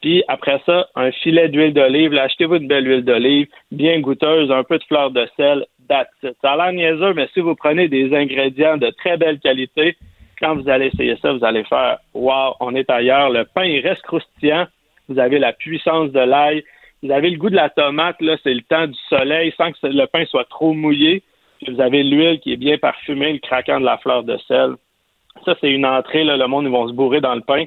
Puis 0.02 0.24
après 0.26 0.60
ça, 0.66 0.88
un 0.96 1.12
filet 1.12 1.48
d'huile 1.48 1.72
d'olive. 1.72 2.14
Achetez-vous 2.14 2.56
une 2.56 2.66
belle 2.66 2.88
huile 2.88 3.04
d'olive, 3.04 3.46
bien 3.70 4.00
goûteuse, 4.00 4.50
un 4.50 4.64
peu 4.64 4.78
de 4.78 4.84
fleur 4.84 5.10
de 5.10 5.28
sel. 5.36 5.64
That's 5.88 6.08
Ça 6.42 6.52
a 6.52 6.56
l'air 6.56 6.72
niaiseux, 6.72 7.14
mais 7.14 7.28
si 7.34 7.40
vous 7.40 7.54
prenez 7.54 7.88
des 7.88 8.14
ingrédients 8.14 8.76
de 8.76 8.90
très 8.90 9.16
belle 9.16 9.38
qualité, 9.38 9.96
quand 10.40 10.56
vous 10.56 10.68
allez 10.68 10.86
essayer 10.86 11.16
ça, 11.22 11.32
vous 11.32 11.44
allez 11.44 11.64
faire 11.64 11.98
Wow, 12.14 12.56
on 12.60 12.74
est 12.74 12.90
ailleurs. 12.90 13.30
Le 13.30 13.44
pain, 13.44 13.64
il 13.64 13.86
reste 13.86 14.02
croustillant. 14.02 14.66
Vous 15.08 15.18
avez 15.18 15.38
la 15.38 15.52
puissance 15.52 16.10
de 16.10 16.20
l'ail 16.20 16.64
vous 17.02 17.10
avez 17.10 17.30
le 17.30 17.38
goût 17.38 17.48
de 17.48 17.56
la 17.56 17.70
tomate, 17.70 18.20
là, 18.20 18.36
c'est 18.42 18.52
le 18.52 18.60
temps 18.62 18.86
du 18.86 18.98
soleil, 19.08 19.54
sans 19.56 19.72
que 19.72 19.86
le 19.86 20.06
pain 20.06 20.24
soit 20.26 20.44
trop 20.44 20.74
mouillé. 20.74 21.22
Puis 21.62 21.74
vous 21.74 21.80
avez 21.80 22.02
l'huile 22.02 22.40
qui 22.40 22.52
est 22.52 22.56
bien 22.56 22.78
parfumée, 22.78 23.32
le 23.32 23.38
craquant 23.38 23.80
de 23.80 23.84
la 23.84 23.98
fleur 23.98 24.24
de 24.24 24.36
sel. 24.48 24.74
Ça, 25.44 25.54
c'est 25.60 25.70
une 25.70 25.86
entrée, 25.86 26.24
là, 26.24 26.36
le 26.36 26.46
monde, 26.46 26.64
ils 26.64 26.70
vont 26.70 26.88
se 26.88 26.92
bourrer 26.92 27.20
dans 27.20 27.34
le 27.34 27.40
pain. 27.40 27.64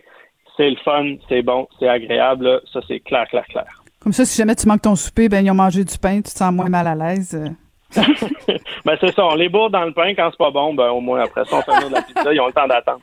C'est 0.58 0.70
le 0.70 0.76
fun, 0.78 1.16
c'est 1.30 1.42
bon, 1.42 1.68
c'est 1.80 1.88
agréable, 1.88 2.62
Ça, 2.72 2.80
c'est 2.88 3.00
clair, 3.00 3.28
clair, 3.28 3.46
clair. 3.48 3.66
Comme 4.00 4.14
ça, 4.14 4.26
si 4.26 4.38
jamais 4.38 4.56
tu 4.56 4.68
manques 4.68 4.82
ton 4.82 4.96
souper, 4.96 5.30
ben, 5.30 5.46
ils 5.46 5.50
ont 5.50 5.56
mangé 5.56 5.84
du 5.84 5.98
pain, 5.98 6.18
tu 6.18 6.24
te 6.24 6.30
sens 6.30 6.54
moins 6.54 6.70
mal 6.70 6.88
à 6.88 6.96
l'aise. 6.96 7.40
ben, 7.96 8.98
c'est 9.00 9.14
ça, 9.14 9.26
on 9.26 9.36
les 9.36 9.50
bourre 9.50 9.70
dans 9.70 9.86
le 9.86 9.94
pain 9.94 10.14
quand 10.14 10.30
c'est 10.30 10.38
pas 10.38 10.52
bon, 10.52 10.74
ben, 10.74 10.90
au 10.90 11.00
moins, 11.00 11.22
après 11.22 11.46
ça, 11.46 11.58
on 11.58 11.62
fait 11.62 11.90
de 11.90 11.94
la 11.94 12.02
pizza, 12.02 12.34
ils 12.34 12.40
ont 12.40 12.48
le 12.48 12.54
temps 12.54 12.68
d'attendre. 12.68 13.02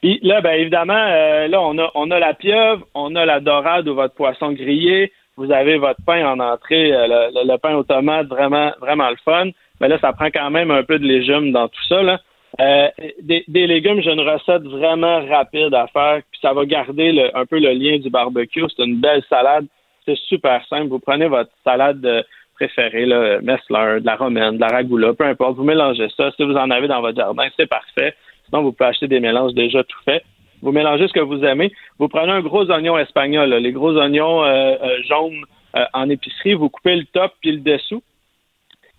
Puis 0.00 0.18
là, 0.22 0.40
ben 0.40 0.52
évidemment, 0.52 0.94
euh, 0.94 1.46
là, 1.46 1.60
on 1.60 1.76
a, 1.78 1.90
on 1.94 2.10
a 2.10 2.18
la 2.18 2.32
pieuvre, 2.32 2.86
on 2.94 3.14
a 3.16 3.26
la 3.26 3.40
dorade 3.40 3.86
ou 3.86 3.94
votre 3.94 4.14
poisson 4.14 4.52
grillé, 4.52 5.12
vous 5.36 5.52
avez 5.52 5.78
votre 5.78 6.00
pain 6.04 6.26
en 6.26 6.40
entrée, 6.40 6.92
euh, 6.92 7.30
le, 7.32 7.56
pain 7.58 7.74
aux 7.74 7.82
tomates, 7.82 8.26
vraiment, 8.26 8.72
vraiment 8.80 9.10
le 9.10 9.16
fun. 9.24 9.50
Mais 9.80 9.88
là, 9.88 9.98
ça 10.00 10.12
prend 10.12 10.26
quand 10.26 10.50
même 10.50 10.70
un 10.70 10.82
peu 10.82 10.98
de 10.98 11.06
légumes 11.06 11.52
dans 11.52 11.68
tout 11.68 11.84
ça. 11.88 12.02
Là. 12.02 12.20
Euh, 12.60 12.88
des, 13.22 13.44
légumes, 13.66 14.02
j'ai 14.02 14.12
une 14.12 14.20
recette 14.20 14.64
vraiment 14.64 15.24
rapide 15.26 15.72
à 15.72 15.86
faire, 15.86 16.20
puis 16.30 16.40
ça 16.42 16.52
va 16.52 16.64
garder 16.66 17.30
un 17.34 17.46
peu 17.46 17.58
le 17.58 17.70
lien 17.72 17.98
du 17.98 18.10
barbecue. 18.10 18.64
C'est 18.76 18.84
une 18.84 19.00
belle 19.00 19.22
salade. 19.28 19.66
C'est 20.04 20.18
super 20.18 20.66
simple. 20.68 20.88
Vous 20.88 20.98
prenez 20.98 21.26
votre 21.26 21.50
salade 21.64 22.24
préférée, 22.54 23.06
là, 23.06 23.40
Messler, 23.40 24.00
de 24.00 24.06
la 24.06 24.16
romaine, 24.16 24.56
de 24.56 24.60
la 24.60 24.68
ragoula, 24.68 25.14
peu 25.14 25.24
importe. 25.24 25.56
Vous 25.56 25.64
mélangez 25.64 26.08
ça. 26.16 26.30
Si 26.36 26.44
vous 26.44 26.56
en 26.56 26.70
avez 26.70 26.88
dans 26.88 27.00
votre 27.00 27.16
jardin, 27.16 27.48
c'est 27.56 27.68
parfait. 27.68 28.14
Sinon, 28.46 28.62
vous 28.62 28.72
pouvez 28.72 28.90
acheter 28.90 29.08
des 29.08 29.20
mélanges 29.20 29.54
déjà 29.54 29.82
tout 29.84 29.98
faits. 30.04 30.22
Vous 30.62 30.72
mélangez 30.72 31.08
ce 31.08 31.12
que 31.12 31.20
vous 31.20 31.42
aimez. 31.44 31.72
Vous 31.98 32.08
prenez 32.08 32.32
un 32.32 32.40
gros 32.40 32.70
oignon 32.70 32.98
espagnol, 32.98 33.50
les 33.54 33.72
gros 33.72 33.96
oignons 33.96 34.44
euh, 34.44 34.76
euh, 34.82 35.02
jaunes 35.08 35.44
euh, 35.76 35.84
en 35.94 36.08
épicerie. 36.10 36.54
Vous 36.54 36.68
coupez 36.68 36.96
le 36.96 37.04
top 37.06 37.32
puis 37.40 37.52
le 37.52 37.60
dessous. 37.60 38.02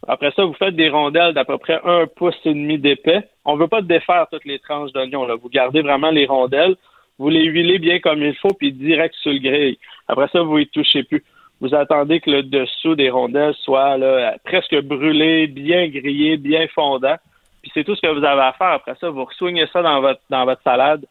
Après 0.07 0.32
ça, 0.32 0.45
vous 0.45 0.53
faites 0.53 0.76
des 0.76 0.89
rondelles 0.89 1.34
d'à 1.34 1.45
peu 1.45 1.59
près 1.59 1.80
un 1.84 2.07
pouce 2.07 2.36
et 2.45 2.53
demi 2.53 2.80
d'épais. 2.80 3.28
On 3.45 3.55
ne 3.55 3.62
veut 3.62 3.68
pas 3.68 3.82
défaire 3.82 4.26
toutes 4.32 4.45
les 4.45 4.57
tranches 4.57 4.91
d'oignons. 4.93 5.28
Vous 5.38 5.49
gardez 5.49 5.82
vraiment 5.82 6.09
les 6.09 6.26
rondelles. 6.26 6.76
Vous 7.20 7.30
les 7.30 7.43
huilez 7.43 7.78
bien 7.78 7.99
comme 7.99 8.24
il 8.24 8.36
faut, 8.36 8.53
puis 8.57 8.72
direct 8.72 9.14
sur 9.22 9.32
le 9.32 9.38
grill. 9.38 9.78
Après 10.07 10.28
ça, 10.30 10.41
vous 10.41 10.57
y 10.57 10.68
touchez 10.68 11.03
plus. 11.03 11.24
Vous 11.59 11.76
attendez 11.76 12.20
que 12.20 12.32
le 12.32 12.41
dessous 12.41 12.95
des 12.95 13.12
rondelles 13.12 13.53
soit 13.59 13.99
presque 14.43 14.76
brûlé, 14.82 15.45
bien 15.45 15.88
grillé, 15.88 16.38
bien 16.38 16.66
fondant. 16.74 17.18
Puis 17.62 17.72
c'est 17.76 17.84
tout 17.84 17.95
ce 17.95 18.01
que 18.01 18.07
vous 18.07 18.26
avez 18.26 18.41
à 18.41 18.53
faire. 18.53 18.70
Après 18.70 18.95
ça, 18.99 19.12
vous 19.12 19.28
soignez 19.38 19.68
ça 19.72 19.84
dans 19.84 20.01
votre, 20.01 20.22
dans 20.32 20.45
votre 20.45 20.64
salade. 20.64 21.05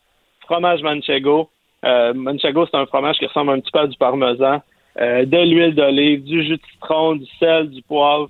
Fromage 0.50 0.82
manchego. 0.82 1.48
Euh, 1.84 2.12
manchego, 2.12 2.66
c'est 2.66 2.76
un 2.76 2.86
fromage 2.86 3.18
qui 3.18 3.26
ressemble 3.26 3.52
un 3.52 3.60
petit 3.60 3.70
peu 3.70 3.78
à 3.78 3.86
du 3.86 3.96
parmesan. 3.96 4.60
Euh, 5.00 5.24
de 5.24 5.36
l'huile 5.36 5.76
d'olive, 5.76 6.24
du 6.24 6.42
jus 6.42 6.56
de 6.56 6.62
citron, 6.72 7.14
du 7.14 7.26
sel, 7.38 7.70
du 7.70 7.82
poivre. 7.82 8.28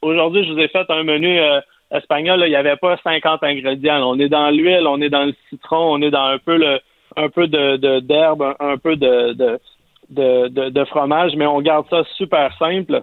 Aujourd'hui, 0.00 0.44
je 0.44 0.52
vous 0.52 0.60
ai 0.60 0.68
fait 0.68 0.88
un 0.88 1.02
menu 1.02 1.40
euh, 1.40 1.60
espagnol. 1.90 2.40
il 2.46 2.50
n'y 2.50 2.54
avait 2.54 2.76
pas 2.76 2.96
50 3.02 3.42
ingrédients. 3.42 4.00
On 4.08 4.20
est 4.20 4.28
dans 4.28 4.48
l'huile, 4.50 4.86
on 4.86 5.00
est 5.00 5.08
dans 5.08 5.24
le 5.24 5.34
citron, 5.48 5.92
on 5.92 6.00
est 6.02 6.12
dans 6.12 6.24
un 6.24 6.38
peu 6.38 7.48
de 7.48 7.98
d'herbe, 7.98 8.54
un, 8.60 8.78
peu 8.78 8.94
de 8.94 10.84
fromage, 10.84 11.32
mais 11.34 11.46
on 11.46 11.60
garde 11.60 11.86
ça 11.90 12.04
super 12.16 12.56
simple. 12.58 13.02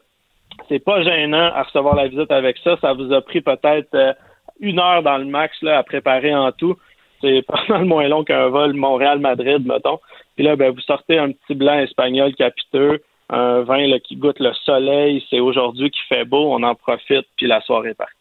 C'est 0.70 0.80
pas 0.84 1.04
gênant 1.04 1.52
à 1.54 1.64
recevoir 1.64 1.96
la 1.96 2.08
visite 2.08 2.32
avec 2.32 2.58
ça. 2.60 2.78
Ça 2.80 2.94
vous 2.94 3.12
a 3.12 3.20
pris 3.20 3.42
peut-être 3.42 4.16
une 4.62 4.80
heure 4.80 5.04
dans 5.04 5.18
le 5.18 5.26
max 5.26 5.62
à 5.66 5.84
préparer 5.84 6.34
en 6.34 6.54
tout. 6.54 6.78
C'est 7.22 7.42
pas 7.48 7.62
mal 7.70 7.86
moins 7.86 8.08
long 8.08 8.24
qu'un 8.24 8.48
vol 8.50 8.74
Montréal-Madrid, 8.74 9.66
mettons. 9.66 10.00
Puis 10.36 10.46
là, 10.46 10.56
ben, 10.56 10.72
vous 10.72 10.82
sortez 10.82 11.18
un 11.18 11.32
petit 11.32 11.56
blanc 11.56 11.80
espagnol 11.80 12.34
capiteux, 12.36 13.02
un 13.30 13.62
vin 13.62 14.00
qui 14.00 14.16
goûte 14.16 14.40
le 14.40 14.54
soleil. 14.66 15.24
C'est 15.30 15.40
aujourd'hui 15.40 15.90
qui 15.90 16.00
fait 16.08 16.26
beau, 16.26 16.54
on 16.54 16.64
en 16.64 16.76
profite, 16.76 17.26
puis 17.36 17.48
la 17.48 17.62
soirée 17.62 17.90
est 17.90 17.94
partie. 17.94 18.14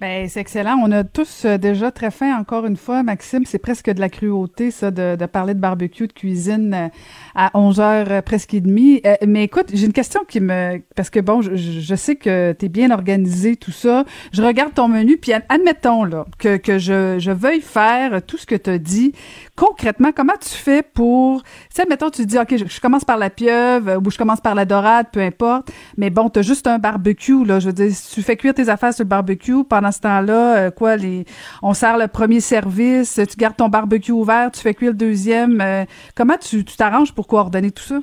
Ben, 0.00 0.28
c'est 0.28 0.40
excellent. 0.40 0.76
On 0.82 0.90
a 0.90 1.04
tous 1.04 1.44
euh, 1.44 1.56
déjà 1.56 1.92
très 1.92 2.10
faim, 2.10 2.36
encore 2.38 2.66
une 2.66 2.76
fois, 2.76 3.04
Maxime. 3.04 3.44
C'est 3.46 3.58
presque 3.58 3.90
de 3.90 4.00
la 4.00 4.08
cruauté, 4.08 4.70
ça, 4.72 4.90
de, 4.90 5.14
de 5.14 5.26
parler 5.26 5.54
de 5.54 5.60
barbecue, 5.60 6.08
de 6.08 6.12
cuisine 6.12 6.74
euh, 6.74 6.88
à 7.36 7.50
11 7.54 7.80
heures 7.80 8.06
euh, 8.10 8.20
presque 8.20 8.54
et 8.54 8.60
demie. 8.60 9.00
mais 9.26 9.44
écoute, 9.44 9.66
j'ai 9.72 9.86
une 9.86 9.92
question 9.92 10.22
qui 10.26 10.40
me... 10.40 10.82
Parce 10.96 11.10
que, 11.10 11.20
bon, 11.20 11.42
je, 11.42 11.54
je 11.54 11.94
sais 11.94 12.16
que 12.16 12.54
tu 12.58 12.66
es 12.66 12.68
bien 12.68 12.90
organisé, 12.90 13.54
tout 13.54 13.70
ça. 13.70 14.04
Je 14.32 14.42
regarde 14.42 14.74
ton 14.74 14.88
menu, 14.88 15.16
puis 15.16 15.32
admettons, 15.48 16.04
là, 16.04 16.26
que, 16.38 16.56
que 16.56 16.78
je, 16.78 17.16
je 17.18 17.30
veuille 17.30 17.60
faire 17.60 18.20
tout 18.26 18.36
ce 18.36 18.46
que 18.46 18.56
tu 18.56 18.70
as 18.70 18.78
dit. 18.78 19.12
Concrètement, 19.56 20.10
comment 20.14 20.36
tu 20.40 20.50
fais 20.50 20.82
pour... 20.82 21.42
Tu 21.42 21.48
sais, 21.70 21.82
admettons, 21.82 22.10
tu 22.10 22.26
dis, 22.26 22.38
OK, 22.38 22.56
je, 22.56 22.80
commence 22.80 23.04
par 23.04 23.16
la 23.16 23.30
pieuvre 23.30 24.00
ou 24.04 24.10
je 24.10 24.18
commence 24.18 24.40
par 24.40 24.56
la 24.56 24.64
dorade, 24.64 25.06
peu 25.12 25.20
importe. 25.20 25.70
Mais 25.96 26.10
bon, 26.10 26.28
tu 26.30 26.40
as 26.40 26.42
juste 26.42 26.66
un 26.66 26.78
barbecue, 26.78 27.44
là. 27.44 27.60
Je 27.60 27.66
veux 27.66 27.72
dire, 27.72 27.92
tu 28.12 28.22
fais 28.22 28.36
cuire 28.36 28.54
tes 28.54 28.68
affaires 28.68 28.92
sur 28.92 29.04
le 29.04 29.08
barbecue 29.08 29.64
pendant 29.64 29.92
ce 29.94 30.00
temps-là, 30.02 30.56
euh, 30.56 30.70
quoi, 30.70 30.96
les, 30.96 31.24
on 31.62 31.72
sert 31.72 31.96
le 31.96 32.08
premier 32.08 32.40
service, 32.40 33.20
tu 33.30 33.36
gardes 33.36 33.56
ton 33.56 33.68
barbecue 33.68 34.12
ouvert, 34.12 34.50
tu 34.50 34.60
fais 34.60 34.74
cuire 34.74 34.92
le 34.92 34.98
deuxième. 34.98 35.60
Euh, 35.60 35.84
comment 36.16 36.36
tu 36.36 36.64
t'arranges 36.64 37.14
pour 37.14 37.26
coordonner 37.26 37.70
tout 37.70 37.82
ça? 37.82 38.00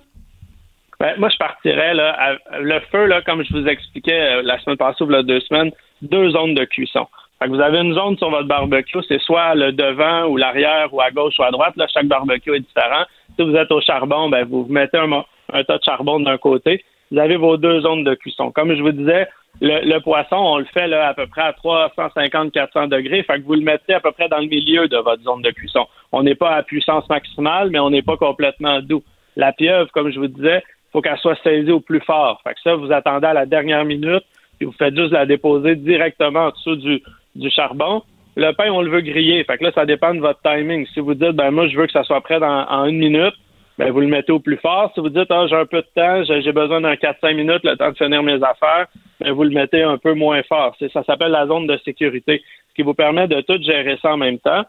Ben, 1.00 1.16
moi, 1.18 1.30
je 1.30 1.38
partirais 1.38 1.94
là, 1.94 2.38
le 2.60 2.80
feu, 2.92 3.06
là, 3.08 3.22
comme 3.24 3.44
je 3.44 3.54
vous 3.54 3.68
expliquais 3.68 4.38
euh, 4.38 4.42
la 4.44 4.60
semaine 4.60 4.78
passée 4.78 5.04
ou 5.04 5.24
deux 5.24 5.40
semaines, 5.42 5.72
deux 6.02 6.30
zones 6.30 6.54
de 6.54 6.64
cuisson. 6.66 7.08
vous 7.48 7.60
avez 7.60 7.80
une 7.80 7.94
zone 7.94 8.18
sur 8.18 8.30
votre 8.30 8.48
barbecue, 8.48 9.00
c'est 9.08 9.20
soit 9.22 9.56
le 9.56 9.72
devant 9.72 10.28
ou 10.28 10.38
l'arrière 10.38 10.94
ou 10.94 11.02
à 11.02 11.10
gauche 11.10 11.34
ou 11.40 11.44
à 11.44 11.52
droite. 11.52 11.74
Là, 11.76 11.88
chaque 11.92 12.06
barbecue 12.06 12.56
est 12.56 12.60
différent. 12.60 13.04
Si 13.36 13.44
vous 13.44 13.56
êtes 13.56 13.72
au 13.72 13.82
charbon, 13.82 14.30
ben, 14.30 14.46
vous 14.46 14.68
mettez 14.70 15.00
un 15.00 15.64
tas 15.64 15.78
de 15.78 15.84
charbon 15.84 16.20
d'un 16.20 16.38
côté. 16.38 16.84
Vous 17.12 17.20
avez 17.20 17.36
vos 17.36 17.58
deux 17.58 17.82
zones 17.82 18.04
de 18.04 18.14
cuisson. 18.16 18.52
Comme 18.52 18.74
je 18.74 18.82
vous 18.82 18.92
disais, 18.92 19.28
le, 19.60 20.00
poisson, 20.00 20.38
on 20.38 20.58
le 20.58 20.66
fait 20.66 20.88
là, 20.88 21.10
à 21.10 21.14
peu 21.14 21.28
près 21.28 21.42
à 21.42 21.52
350-400 21.52 22.88
degrés. 22.88 23.24
Fait 23.24 23.40
que 23.40 23.46
vous 23.46 23.56
le 23.56 23.62
mettez 23.62 23.94
à 23.94 24.00
peu 24.00 24.12
près 24.12 24.30
dans 24.30 24.40
le 24.40 24.48
milieu 24.48 24.88
de 24.88 24.98
votre 24.98 25.22
zone 25.24 25.42
de 25.42 25.52
cuisson. 25.52 25.88
On 26.12 26.24
n'est 26.24 26.36
pas 26.36 26.56
à 26.56 26.64
puissance 26.64 27.08
maximale, 27.10 27.70
mais 27.70 27.80
on 27.80 27.90
n'est 27.90 28.02
pas 28.02 28.18
complètement 28.18 28.80
doux. 28.82 29.04
La 29.36 29.52
pieuvre, 29.52 29.92
comme 29.92 30.12
je 30.12 30.20
vous 30.20 30.28
disais, 30.28 30.64
faut 30.92 31.02
qu'elle 31.02 31.18
soit 31.18 31.42
saisie 31.44 31.72
au 31.72 31.80
plus 31.80 32.02
fort. 32.02 32.42
Fait 32.44 32.54
que 32.54 32.62
ça, 32.64 32.76
vous 32.76 32.92
attendez 32.92 33.28
à 33.28 33.34
la 33.34 33.46
dernière 33.46 33.86
minute, 33.86 34.24
et 34.60 34.66
vous 34.66 34.74
faites 34.74 34.96
juste 34.96 35.12
la 35.12 35.26
déposer 35.26 35.76
directement 35.76 36.48
en 36.48 36.50
dessous 36.50 36.76
du, 36.76 37.02
du 37.36 37.50
charbon. 37.50 38.04
Le 38.36 38.52
pain, 38.54 38.72
on 38.72 38.82
le 38.82 38.90
veut 38.90 39.02
griller. 39.02 39.44
Fait 39.44 39.58
que 39.58 39.66
là, 39.66 39.72
ça 39.74 39.86
dépend 39.86 40.14
de 40.14 40.20
votre 40.20 40.42
timing. 40.42 40.86
Si 40.94 41.00
vous 41.00 41.14
dites, 41.14 41.32
ben 41.32 41.52
moi, 41.52 41.68
je 41.68 41.78
veux 41.78 41.86
que 41.86 41.92
ça 41.92 42.04
soit 42.04 42.22
prêt 42.22 42.40
dans, 42.40 42.66
en 42.68 42.86
une 42.86 42.98
minute, 42.98 43.34
ben, 43.78 43.92
vous 43.92 44.02
le 44.02 44.08
mettez 44.08 44.32
au 44.32 44.40
plus 44.40 44.58
fort. 44.58 44.92
Si 44.94 45.00
vous 45.00 45.10
dites, 45.10 45.32
ah, 45.32 45.48
j'ai 45.48 45.56
un 45.56 45.66
peu 45.66 45.82
de 45.82 45.88
temps, 45.96 46.24
j'ai 46.24 46.52
besoin 46.52 46.82
d'un 46.82 46.94
4-5 46.94 47.36
minutes, 47.36 47.64
le 47.64 47.76
temps 47.78 47.90
de 47.90 47.98
finir 47.98 48.22
mes 48.24 48.42
affaires, 48.44 48.88
ben, 49.20 49.32
vous 49.32 49.44
le 49.44 49.50
mettez 49.52 49.84
un 49.84 49.98
peu 49.98 50.14
moins 50.14 50.42
fort. 50.44 50.76
Ça 50.94 51.04
s'appelle 51.04 51.32
la 51.32 51.48
zone 51.48 51.68
de 51.68 51.78
sécurité, 51.78 52.44
ce 52.70 52.74
qui 52.76 52.82
vous 52.82 52.94
permet 52.94 53.28
de 53.28 53.42
tout 53.42 53.62
gérer 53.62 53.98
ça 54.02 54.14
en 54.14 54.18
même 54.18 54.40
temps. 54.40 54.64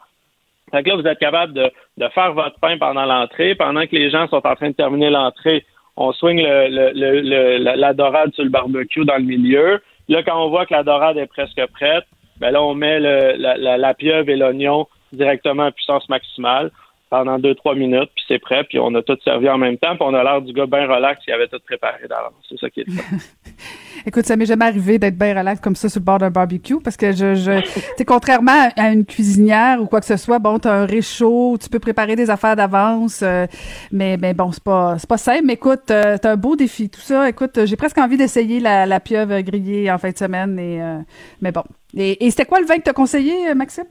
Que 0.72 0.88
là, 0.88 0.96
vous 0.96 1.06
êtes 1.06 1.18
capable 1.18 1.52
de, 1.52 1.70
faire 2.14 2.32
votre 2.32 2.58
pain 2.58 2.78
pendant 2.78 3.04
l'entrée. 3.04 3.54
Pendant 3.54 3.82
que 3.82 3.94
les 3.94 4.10
gens 4.10 4.26
sont 4.28 4.46
en 4.46 4.54
train 4.54 4.70
de 4.70 4.74
terminer 4.74 5.10
l'entrée, 5.10 5.66
on 5.96 6.12
swing 6.12 6.40
la 6.40 7.92
dorade 7.92 8.32
sur 8.32 8.44
le 8.44 8.50
barbecue 8.50 9.04
dans 9.04 9.16
le 9.16 9.24
milieu. 9.24 9.82
Là, 10.08 10.22
quand 10.22 10.42
on 10.42 10.48
voit 10.48 10.64
que 10.64 10.72
la 10.72 10.82
dorade 10.82 11.18
est 11.18 11.26
presque 11.26 11.60
prête, 11.74 12.04
ben 12.38 12.52
là, 12.52 12.62
on 12.62 12.74
met 12.74 12.98
la 13.00 13.94
pieuvre 13.94 14.30
et 14.30 14.36
l'oignon 14.36 14.86
directement 15.12 15.64
à 15.64 15.72
puissance 15.72 16.08
maximale 16.08 16.70
pendant 17.12 17.38
deux, 17.38 17.54
trois 17.54 17.74
minutes, 17.74 18.08
puis 18.14 18.24
c'est 18.26 18.38
prêt, 18.38 18.64
puis 18.64 18.78
on 18.78 18.94
a 18.94 19.02
tout 19.02 19.18
servi 19.22 19.46
en 19.46 19.58
même 19.58 19.76
temps, 19.76 19.96
puis 19.96 20.00
on 20.00 20.14
a 20.14 20.24
l'air 20.24 20.40
du 20.40 20.54
gars 20.54 20.64
bien 20.64 20.86
relax 20.86 21.22
qui 21.22 21.30
avait 21.30 21.46
tout 21.46 21.58
préparé 21.62 22.08
d'avance. 22.08 22.32
C'est 22.48 22.58
ça 22.58 22.70
qui 22.70 22.80
est 22.80 22.88
le 22.88 22.94
Écoute, 24.06 24.24
ça 24.24 24.34
m'est 24.34 24.46
jamais 24.46 24.64
arrivé 24.64 24.98
d'être 24.98 25.18
bien 25.18 25.38
relax 25.38 25.60
comme 25.60 25.76
ça 25.76 25.90
sur 25.90 26.00
le 26.00 26.06
bord 26.06 26.16
d'un 26.16 26.30
barbecue, 26.30 26.80
parce 26.82 26.96
que 26.96 27.12
je, 27.12 27.34
je 27.34 27.60
tu 27.98 28.06
contrairement 28.06 28.70
à 28.78 28.92
une 28.94 29.04
cuisinière 29.04 29.82
ou 29.82 29.84
quoi 29.84 30.00
que 30.00 30.06
ce 30.06 30.16
soit, 30.16 30.38
bon, 30.38 30.58
t'as 30.58 30.72
un 30.72 30.86
réchaud, 30.86 31.58
tu 31.62 31.68
peux 31.68 31.80
préparer 31.80 32.16
des 32.16 32.30
affaires 32.30 32.56
d'avance, 32.56 33.20
euh, 33.22 33.46
mais, 33.90 34.16
mais 34.16 34.32
bon, 34.32 34.50
c'est 34.50 34.64
pas, 34.64 34.96
c'est 34.98 35.08
pas 35.08 35.18
simple. 35.18 35.42
Mais 35.44 35.52
écoute, 35.52 35.90
euh, 35.90 36.16
t'as 36.16 36.32
un 36.32 36.36
beau 36.36 36.56
défi, 36.56 36.88
tout 36.88 37.02
ça. 37.02 37.28
Écoute, 37.28 37.66
j'ai 37.66 37.76
presque 37.76 37.98
envie 37.98 38.16
d'essayer 38.16 38.58
la, 38.58 38.86
la 38.86 39.00
pieuvre 39.00 39.38
grillée 39.42 39.90
en 39.90 39.98
fin 39.98 40.12
de 40.12 40.16
semaine, 40.16 40.58
et, 40.58 40.80
euh, 40.80 40.96
mais 41.42 41.52
bon. 41.52 41.64
Et, 41.94 42.24
et 42.24 42.30
c'était 42.30 42.46
quoi 42.46 42.58
le 42.58 42.66
vin 42.66 42.78
que 42.78 42.84
t'as 42.84 42.94
conseillé, 42.94 43.54
Maxime? 43.54 43.84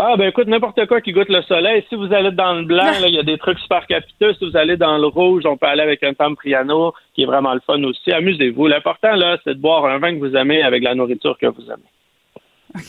Ah, 0.00 0.14
ben 0.16 0.28
écoute, 0.28 0.46
n'importe 0.46 0.86
quoi 0.86 1.00
qui 1.00 1.10
goûte 1.10 1.28
le 1.28 1.42
soleil. 1.42 1.84
Si 1.88 1.96
vous 1.96 2.12
allez 2.12 2.30
dans 2.30 2.54
le 2.54 2.64
blanc, 2.64 2.92
il 3.06 3.16
y 3.16 3.18
a 3.18 3.24
des 3.24 3.36
trucs 3.36 3.58
super 3.58 3.84
capiteux. 3.88 4.32
Si 4.34 4.48
vous 4.48 4.56
allez 4.56 4.76
dans 4.76 4.96
le 4.96 5.08
rouge, 5.08 5.42
on 5.44 5.56
peut 5.56 5.66
aller 5.66 5.82
avec 5.82 6.04
un 6.04 6.14
Tampriano, 6.14 6.94
qui 7.14 7.24
est 7.24 7.26
vraiment 7.26 7.52
le 7.52 7.60
fun 7.66 7.82
aussi. 7.82 8.12
Amusez-vous. 8.12 8.68
L'important, 8.68 9.16
là, 9.16 9.38
c'est 9.42 9.54
de 9.54 9.60
boire 9.60 9.84
un 9.86 9.98
vin 9.98 10.14
que 10.14 10.20
vous 10.20 10.36
aimez 10.36 10.62
avec 10.62 10.84
la 10.84 10.94
nourriture 10.94 11.36
que 11.36 11.46
vous 11.46 11.64
aimez. 11.64 11.82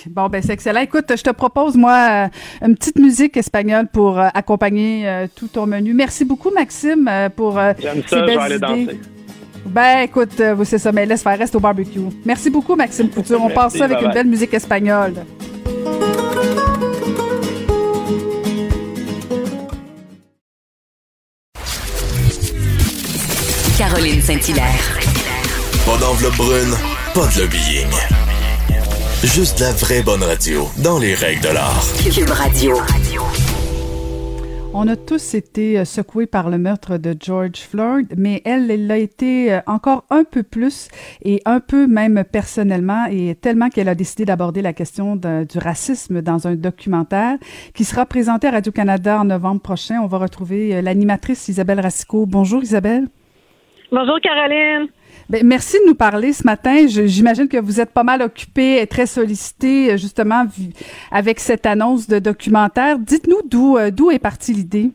Bon, 0.07 0.27
ben 0.27 0.41
c'est 0.43 0.53
excellent. 0.53 0.81
Écoute, 0.81 1.05
je 1.09 1.23
te 1.23 1.31
propose, 1.31 1.75
moi, 1.75 2.27
euh, 2.27 2.65
une 2.67 2.75
petite 2.75 2.99
musique 2.99 3.37
espagnole 3.37 3.87
pour 3.91 4.19
euh, 4.19 4.27
accompagner 4.35 5.07
euh, 5.07 5.25
tout 5.35 5.47
ton 5.47 5.65
menu. 5.65 5.95
Merci 5.95 6.25
beaucoup, 6.25 6.51
Maxime, 6.51 7.09
pour 7.35 7.59
J'aime 7.79 8.03
ça, 8.05 8.19
je 8.19 8.25
vais 8.25 8.37
aller 8.37 8.59
danser. 8.59 8.99
Ben, 9.65 10.01
écoute, 10.01 10.41
c'est 10.63 10.77
ça, 10.77 10.91
mais 10.91 11.05
laisse 11.05 11.23
faire, 11.23 11.39
reste 11.39 11.55
au 11.55 11.59
barbecue. 11.59 11.99
Merci 12.25 12.51
beaucoup, 12.51 12.75
Maxime 12.75 13.09
Couture. 13.09 13.41
On 13.41 13.49
passe 13.49 13.77
ça 13.77 13.85
avec 13.85 14.01
une 14.01 14.11
belle 14.11 14.27
musique 14.27 14.53
espagnole. 14.53 15.13
Caroline 23.99 24.21
Saint-Hilaire. 24.21 24.97
Pas 25.85 25.97
d'enveloppe 25.97 26.37
brune, 26.37 26.73
pas 27.13 27.27
de 27.35 27.41
lobbying. 27.41 27.89
Juste 29.25 29.59
la 29.59 29.73
vraie 29.73 30.01
bonne 30.03 30.23
radio, 30.23 30.69
dans 30.77 30.99
les 30.99 31.13
règles 31.13 31.41
de 31.41 31.49
l'art. 31.49 31.83
Cube 32.09 32.29
Radio. 32.29 32.77
On 34.73 34.87
a 34.87 34.95
tous 34.95 35.33
été 35.33 35.79
euh, 35.79 35.83
secoués 35.83 36.27
par 36.27 36.49
le 36.49 36.57
meurtre 36.57 36.95
de 36.95 37.13
George 37.19 37.59
Floyd, 37.69 38.13
mais 38.15 38.41
elle, 38.45 38.71
elle 38.71 38.87
l'a 38.87 38.95
été 38.95 39.51
euh, 39.51 39.59
encore 39.67 40.05
un 40.09 40.23
peu 40.23 40.43
plus 40.43 40.87
et 41.21 41.41
un 41.43 41.59
peu 41.59 41.85
même 41.85 42.23
personnellement 42.23 43.05
et 43.11 43.35
tellement 43.35 43.67
qu'elle 43.67 43.89
a 43.89 43.95
décidé 43.95 44.23
d'aborder 44.23 44.61
la 44.61 44.71
question 44.71 45.17
du 45.17 45.57
racisme 45.57 46.21
dans 46.21 46.47
un 46.47 46.55
documentaire 46.55 47.37
qui 47.73 47.83
sera 47.83 48.05
présenté 48.05 48.47
à 48.47 48.51
Radio-Canada 48.51 49.19
en 49.19 49.25
novembre 49.25 49.59
prochain. 49.59 49.99
On 50.01 50.07
va 50.07 50.19
retrouver 50.19 50.77
euh, 50.77 50.81
l'animatrice 50.81 51.49
Isabelle 51.49 51.81
Racicot. 51.81 52.25
Bonjour 52.27 52.63
Isabelle. 52.63 53.09
Bonjour 53.91 54.19
Caroline. 54.21 54.87
Ben, 55.29 55.45
merci 55.45 55.77
de 55.79 55.87
nous 55.87 55.95
parler 55.95 56.31
ce 56.31 56.43
matin. 56.43 56.85
J'imagine 56.87 57.47
que 57.47 57.57
vous 57.57 57.81
êtes 57.81 57.91
pas 57.91 58.03
mal 58.03 58.21
occupée 58.21 58.81
et 58.81 58.87
très 58.87 59.07
sollicitée 59.07 59.97
justement 59.97 60.43
avec 61.11 61.39
cette 61.39 61.65
annonce 61.65 62.07
de 62.07 62.19
documentaire. 62.19 62.99
Dites-nous 62.99 63.41
d'où 63.45 63.77
euh, 63.77 63.89
d'où 63.89 64.11
est 64.11 64.19
partie 64.19 64.53
l'idée. 64.53 64.91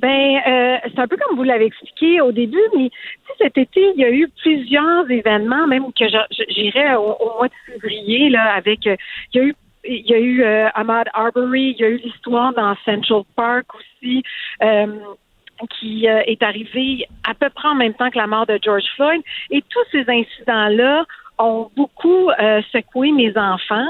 Ben, 0.00 0.08
euh, 0.46 0.76
c'est 0.84 1.00
un 1.00 1.08
peu 1.08 1.16
comme 1.16 1.36
vous 1.36 1.42
l'avez 1.42 1.66
expliqué 1.66 2.20
au 2.20 2.30
début, 2.30 2.62
mais 2.76 2.90
cet 3.38 3.58
été, 3.58 3.92
il 3.96 4.00
y 4.00 4.04
a 4.04 4.10
eu 4.10 4.28
plusieurs 4.42 5.10
événements, 5.10 5.66
même 5.66 5.84
que 5.98 6.04
j'irais 6.48 6.94
au, 6.94 7.16
mois 7.38 7.48
de 7.48 7.72
février 7.72 8.28
là, 8.30 8.54
avec. 8.54 8.86
Euh, 8.86 8.96
il 9.32 9.40
y 9.40 9.42
a 9.42 9.46
eu 9.46 9.54
il 9.86 10.06
y 10.06 10.14
a 10.14 10.18
eu 10.18 10.42
Ahmad 10.74 11.08
Arbery, 11.12 11.74
il 11.76 11.76
y 11.78 11.84
a 11.84 11.90
eu 11.90 11.98
l'histoire 11.98 12.54
dans 12.54 12.74
Central 12.86 13.20
Park 13.36 13.66
aussi 13.74 14.22
qui 15.78 16.08
euh, 16.08 16.22
est 16.26 16.42
arrivé 16.42 17.06
à 17.28 17.34
peu 17.34 17.48
près 17.50 17.68
en 17.68 17.74
même 17.74 17.94
temps 17.94 18.10
que 18.10 18.18
la 18.18 18.26
mort 18.26 18.46
de 18.46 18.58
George 18.62 18.84
Floyd. 18.96 19.22
Et 19.50 19.62
tous 19.68 19.84
ces 19.92 20.04
incidents-là 20.08 21.04
ont 21.38 21.70
beaucoup 21.76 22.30
euh, 22.30 22.62
secoué 22.72 23.12
mes 23.12 23.36
enfants. 23.36 23.88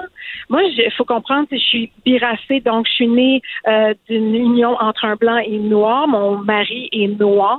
Moi, 0.49 0.62
il 0.62 0.91
faut 0.97 1.05
comprendre 1.05 1.49
que 1.49 1.57
je 1.57 1.62
suis 1.62 1.93
biracée, 2.05 2.61
donc 2.61 2.87
je 2.87 2.93
suis 2.93 3.09
née 3.09 3.43
euh, 3.69 3.95
d'une 4.09 4.35
union 4.35 4.77
entre 4.81 5.05
un 5.05 5.16
blanc 5.16 5.39
et 5.39 5.57
un 5.57 5.62
noir. 5.62 6.09
Mon 6.09 6.39
mari 6.39 6.89
est 6.93 7.09
noir 7.09 7.59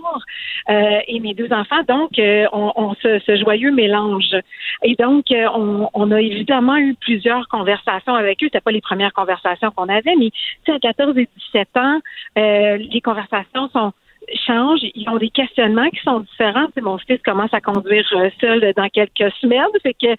euh, 0.69 0.99
et 1.07 1.19
mes 1.19 1.33
deux 1.33 1.51
enfants, 1.51 1.83
donc 1.87 2.11
on, 2.17 2.71
on 2.75 2.93
ce, 2.95 3.35
joyeux 3.37 3.71
mélange. 3.71 4.35
Et 4.83 4.95
donc, 4.95 5.25
on, 5.31 5.89
on, 5.93 6.11
a 6.11 6.21
évidemment 6.21 6.77
eu 6.77 6.95
plusieurs 6.95 7.47
conversations 7.47 8.15
avec 8.15 8.41
eux. 8.43 8.47
C'était 8.47 8.61
pas 8.61 8.71
les 8.71 8.81
premières 8.81 9.13
conversations 9.13 9.71
qu'on 9.71 9.89
avait, 9.89 10.15
mais 10.17 10.31
à 10.67 10.79
14 10.79 11.17
et 11.17 11.29
17 11.53 11.67
ans, 11.77 11.99
les 12.35 13.01
conversations 13.01 13.69
sont 13.69 13.93
changent, 14.33 14.81
ils 14.93 15.09
ont 15.09 15.17
des 15.17 15.29
questionnements 15.29 15.89
qui 15.89 15.99
sont 16.01 16.21
différents. 16.21 16.67
mon 16.81 16.97
fils 16.97 17.21
commence 17.23 17.53
à 17.53 17.61
conduire 17.61 18.05
euh, 18.13 18.29
seul 18.39 18.73
dans 18.75 18.89
quelques 18.89 19.31
semaines. 19.41 19.65
Fait 19.83 19.93
que 19.93 20.15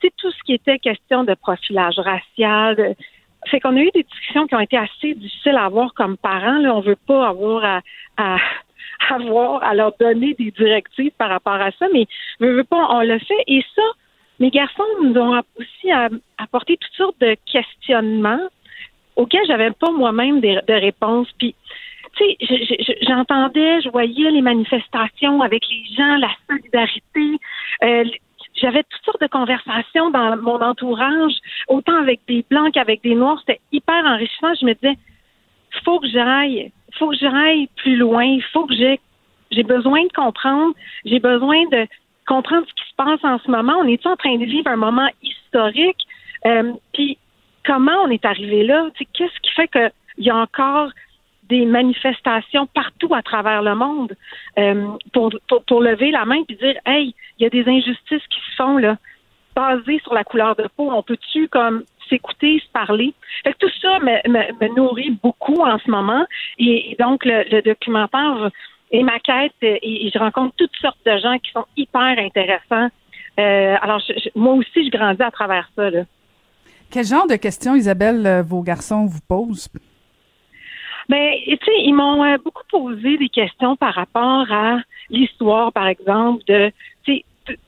c'est 0.00 0.12
tout 0.16 0.30
ce 0.30 0.42
qui 0.44 0.54
était 0.54 0.78
question 0.78 1.24
de 1.24 1.34
profilage 1.34 1.98
racial. 1.98 2.94
fait 3.46 3.60
qu'on 3.60 3.76
a 3.76 3.80
eu 3.80 3.90
des 3.94 4.02
discussions 4.02 4.46
qui 4.46 4.54
ont 4.54 4.60
été 4.60 4.76
assez 4.76 5.14
difficiles 5.14 5.56
à 5.56 5.66
avoir 5.66 5.94
comme 5.94 6.16
parents. 6.16 6.58
Là, 6.58 6.74
on 6.74 6.80
veut 6.80 6.96
pas 7.06 7.28
avoir 7.28 7.80
à, 8.16 8.36
avoir 9.10 9.62
à 9.64 9.74
leur 9.74 9.92
donner 9.98 10.34
des 10.34 10.50
directives 10.50 11.12
par 11.18 11.28
rapport 11.28 11.54
à 11.54 11.70
ça, 11.72 11.86
mais 11.92 12.06
on 12.40 13.00
le 13.00 13.18
fait. 13.18 13.44
Et 13.46 13.64
ça, 13.74 13.82
mes 14.38 14.50
garçons 14.50 14.84
nous 15.02 15.14
ont 15.14 15.40
aussi 15.58 15.90
apporté 16.38 16.76
toutes 16.76 16.94
sortes 16.94 17.20
de 17.20 17.36
questionnements 17.50 18.48
auxquelles 19.16 19.46
j'avais 19.46 19.70
pas 19.72 19.90
moi-même 19.90 20.40
de, 20.40 20.60
de 20.66 20.72
réponse. 20.72 21.28
Puis, 21.38 21.54
j'entendais, 23.02 23.80
je 23.82 23.88
voyais 23.90 24.30
les 24.30 24.42
manifestations 24.42 25.40
avec 25.42 25.62
les 25.68 25.84
gens, 25.96 26.16
la 26.16 26.30
solidarité. 26.48 27.38
Euh, 27.82 28.04
j'avais 28.54 28.82
toutes 28.84 29.04
sortes 29.04 29.20
de 29.20 29.26
conversations 29.26 30.10
dans 30.10 30.36
mon 30.36 30.60
entourage, 30.60 31.34
autant 31.68 31.96
avec 31.96 32.20
des 32.28 32.44
blancs 32.50 32.72
qu'avec 32.74 33.02
des 33.02 33.14
noirs. 33.14 33.38
C'était 33.40 33.60
hyper 33.72 34.04
enrichissant. 34.04 34.54
Je 34.60 34.66
me 34.66 34.74
disais, 34.74 34.96
faut 35.84 35.98
que 36.00 36.08
j'aille, 36.08 36.72
faut 36.98 37.08
que 37.08 37.16
j'aille 37.16 37.68
plus 37.76 37.96
loin. 37.96 38.38
Faut 38.52 38.66
que 38.66 38.74
j'ai, 38.74 39.00
j'ai 39.50 39.62
besoin 39.62 40.02
de 40.04 40.12
comprendre. 40.12 40.74
J'ai 41.04 41.18
besoin 41.18 41.64
de 41.70 41.86
comprendre 42.26 42.66
ce 42.68 42.74
qui 42.74 42.90
se 42.90 42.94
passe 42.96 43.24
en 43.24 43.38
ce 43.38 43.50
moment. 43.50 43.74
On 43.80 43.88
est 43.88 44.06
en 44.06 44.16
train 44.16 44.36
de 44.36 44.44
vivre 44.44 44.68
un 44.68 44.76
moment 44.76 45.08
historique? 45.22 46.06
Euh, 46.46 46.72
puis 46.92 47.18
comment 47.64 48.02
on 48.04 48.10
est 48.10 48.24
arrivé 48.24 48.64
là? 48.64 48.88
Qu'est-ce 49.12 49.40
qui 49.40 49.50
fait 49.52 49.68
qu'il 49.68 50.24
y 50.24 50.30
a 50.30 50.36
encore 50.36 50.90
des 51.52 51.66
manifestations 51.66 52.66
partout 52.66 53.12
à 53.14 53.22
travers 53.22 53.62
le 53.62 53.74
monde 53.74 54.16
euh, 54.58 54.86
pour, 55.12 55.30
pour, 55.66 55.82
lever 55.82 56.10
la 56.10 56.24
main 56.24 56.42
et 56.48 56.54
dire 56.54 56.76
Hey, 56.86 57.14
il 57.38 57.42
y 57.42 57.46
a 57.46 57.50
des 57.50 57.68
injustices 57.68 58.26
qui 58.32 58.40
se 58.50 58.56
font 58.56 58.78
là, 58.78 58.96
basées 59.54 60.00
sur 60.02 60.14
la 60.14 60.24
couleur 60.24 60.56
de 60.56 60.66
peau. 60.76 60.90
On 60.90 61.02
peut-tu 61.02 61.48
comme 61.48 61.84
s'écouter, 62.08 62.58
se 62.58 62.72
parler? 62.72 63.12
Fait 63.44 63.54
tout 63.58 63.70
ça 63.82 63.98
me, 64.00 64.16
me, 64.28 64.74
nourrit 64.74 65.18
beaucoup 65.22 65.60
en 65.60 65.78
ce 65.78 65.90
moment. 65.90 66.24
Et, 66.58 66.96
donc 66.98 67.26
le, 67.26 67.60
documentaire 67.60 68.50
et 68.90 69.02
ma 69.02 69.18
quête, 69.18 69.52
et, 69.62 70.10
je 70.12 70.18
rencontre 70.18 70.54
toutes 70.56 70.76
sortes 70.80 71.04
de 71.04 71.18
gens 71.18 71.38
qui 71.38 71.50
sont 71.52 71.66
hyper 71.76 72.14
intéressants. 72.18 72.88
Euh, 73.38 73.76
alors 73.82 74.00
moi 74.34 74.54
aussi, 74.54 74.86
je 74.86 74.90
grandis 74.90 75.22
à 75.22 75.30
travers 75.30 75.68
ça. 75.76 75.90
Quel 76.90 77.04
genre 77.04 77.26
de 77.26 77.36
questions, 77.36 77.74
Isabelle, 77.74 78.26
euh, 78.26 78.42
vos 78.42 78.62
garçons 78.62 79.04
vous 79.04 79.20
posent? 79.28 79.68
Ben, 81.08 81.34
tu 81.44 81.56
sais, 81.56 81.82
ils 81.82 81.94
m'ont 81.94 82.24
euh, 82.24 82.36
beaucoup 82.44 82.64
posé 82.70 83.16
des 83.18 83.28
questions 83.28 83.76
par 83.76 83.94
rapport 83.94 84.50
à 84.50 84.78
l'histoire, 85.10 85.72
par 85.72 85.88
exemple, 85.88 86.42
de, 86.46 86.72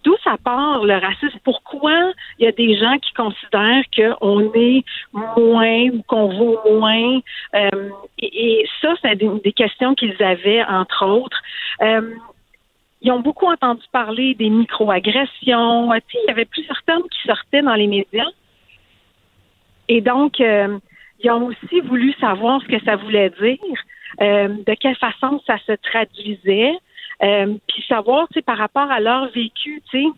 d'où 0.04 0.14
ça 0.22 0.36
part 0.42 0.84
le 0.84 0.94
racisme? 0.94 1.38
Pourquoi 1.42 2.12
il 2.38 2.44
y 2.44 2.48
a 2.48 2.52
des 2.52 2.76
gens 2.76 2.96
qui 2.98 3.12
considèrent 3.12 3.84
qu'on 3.94 4.52
est 4.54 4.84
moins 5.12 5.88
ou 5.88 6.02
qu'on 6.06 6.28
vaut 6.28 6.60
moins? 6.78 7.20
Euh, 7.54 7.90
et, 8.18 8.66
ça, 8.80 8.94
c'est 9.02 9.16
des, 9.16 9.52
questions 9.52 9.94
qu'ils 9.94 10.20
avaient, 10.22 10.64
entre 10.64 11.06
autres. 11.06 11.40
Euh, 11.82 12.14
ils 13.02 13.10
ont 13.10 13.20
beaucoup 13.20 13.46
entendu 13.46 13.82
parler 13.92 14.34
des 14.34 14.48
microagressions. 14.48 15.92
Il 15.92 16.28
y 16.28 16.30
avait 16.30 16.46
plusieurs 16.46 16.82
termes 16.84 17.02
qui 17.02 17.26
sortaient 17.26 17.62
dans 17.62 17.74
les 17.74 17.86
médias. 17.86 18.30
Et 19.88 20.00
donc, 20.00 20.40
ils 21.24 21.30
ont 21.30 21.46
aussi 21.46 21.80
voulu 21.80 22.12
savoir 22.20 22.60
ce 22.62 22.68
que 22.68 22.84
ça 22.84 22.96
voulait 22.96 23.30
dire, 23.30 23.58
euh, 24.20 24.48
de 24.48 24.74
quelle 24.74 24.96
façon 24.96 25.40
ça 25.46 25.56
se 25.66 25.72
traduisait, 25.72 26.74
euh, 27.22 27.54
puis 27.66 27.84
savoir, 27.88 28.28
tu 28.28 28.34
sais, 28.34 28.42
par 28.42 28.58
rapport 28.58 28.90
à 28.90 29.00
leur 29.00 29.30
vécu, 29.30 29.82
tu 29.90 30.02
sais. 30.02 30.08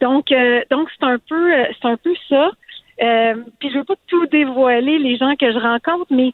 Donc, 0.00 0.30
euh, 0.32 0.62
donc 0.70 0.88
c'est 0.90 1.06
un 1.06 1.18
peu, 1.18 1.52
c'est 1.80 1.88
un 1.88 1.96
peu 1.96 2.14
ça. 2.28 2.50
puis 3.58 3.70
je 3.70 3.78
veux 3.78 3.84
pas 3.84 3.96
tout 4.06 4.26
dévoiler 4.26 4.98
les 4.98 5.16
gens 5.16 5.34
que 5.36 5.52
je 5.52 5.58
rencontre, 5.58 6.06
mais 6.10 6.32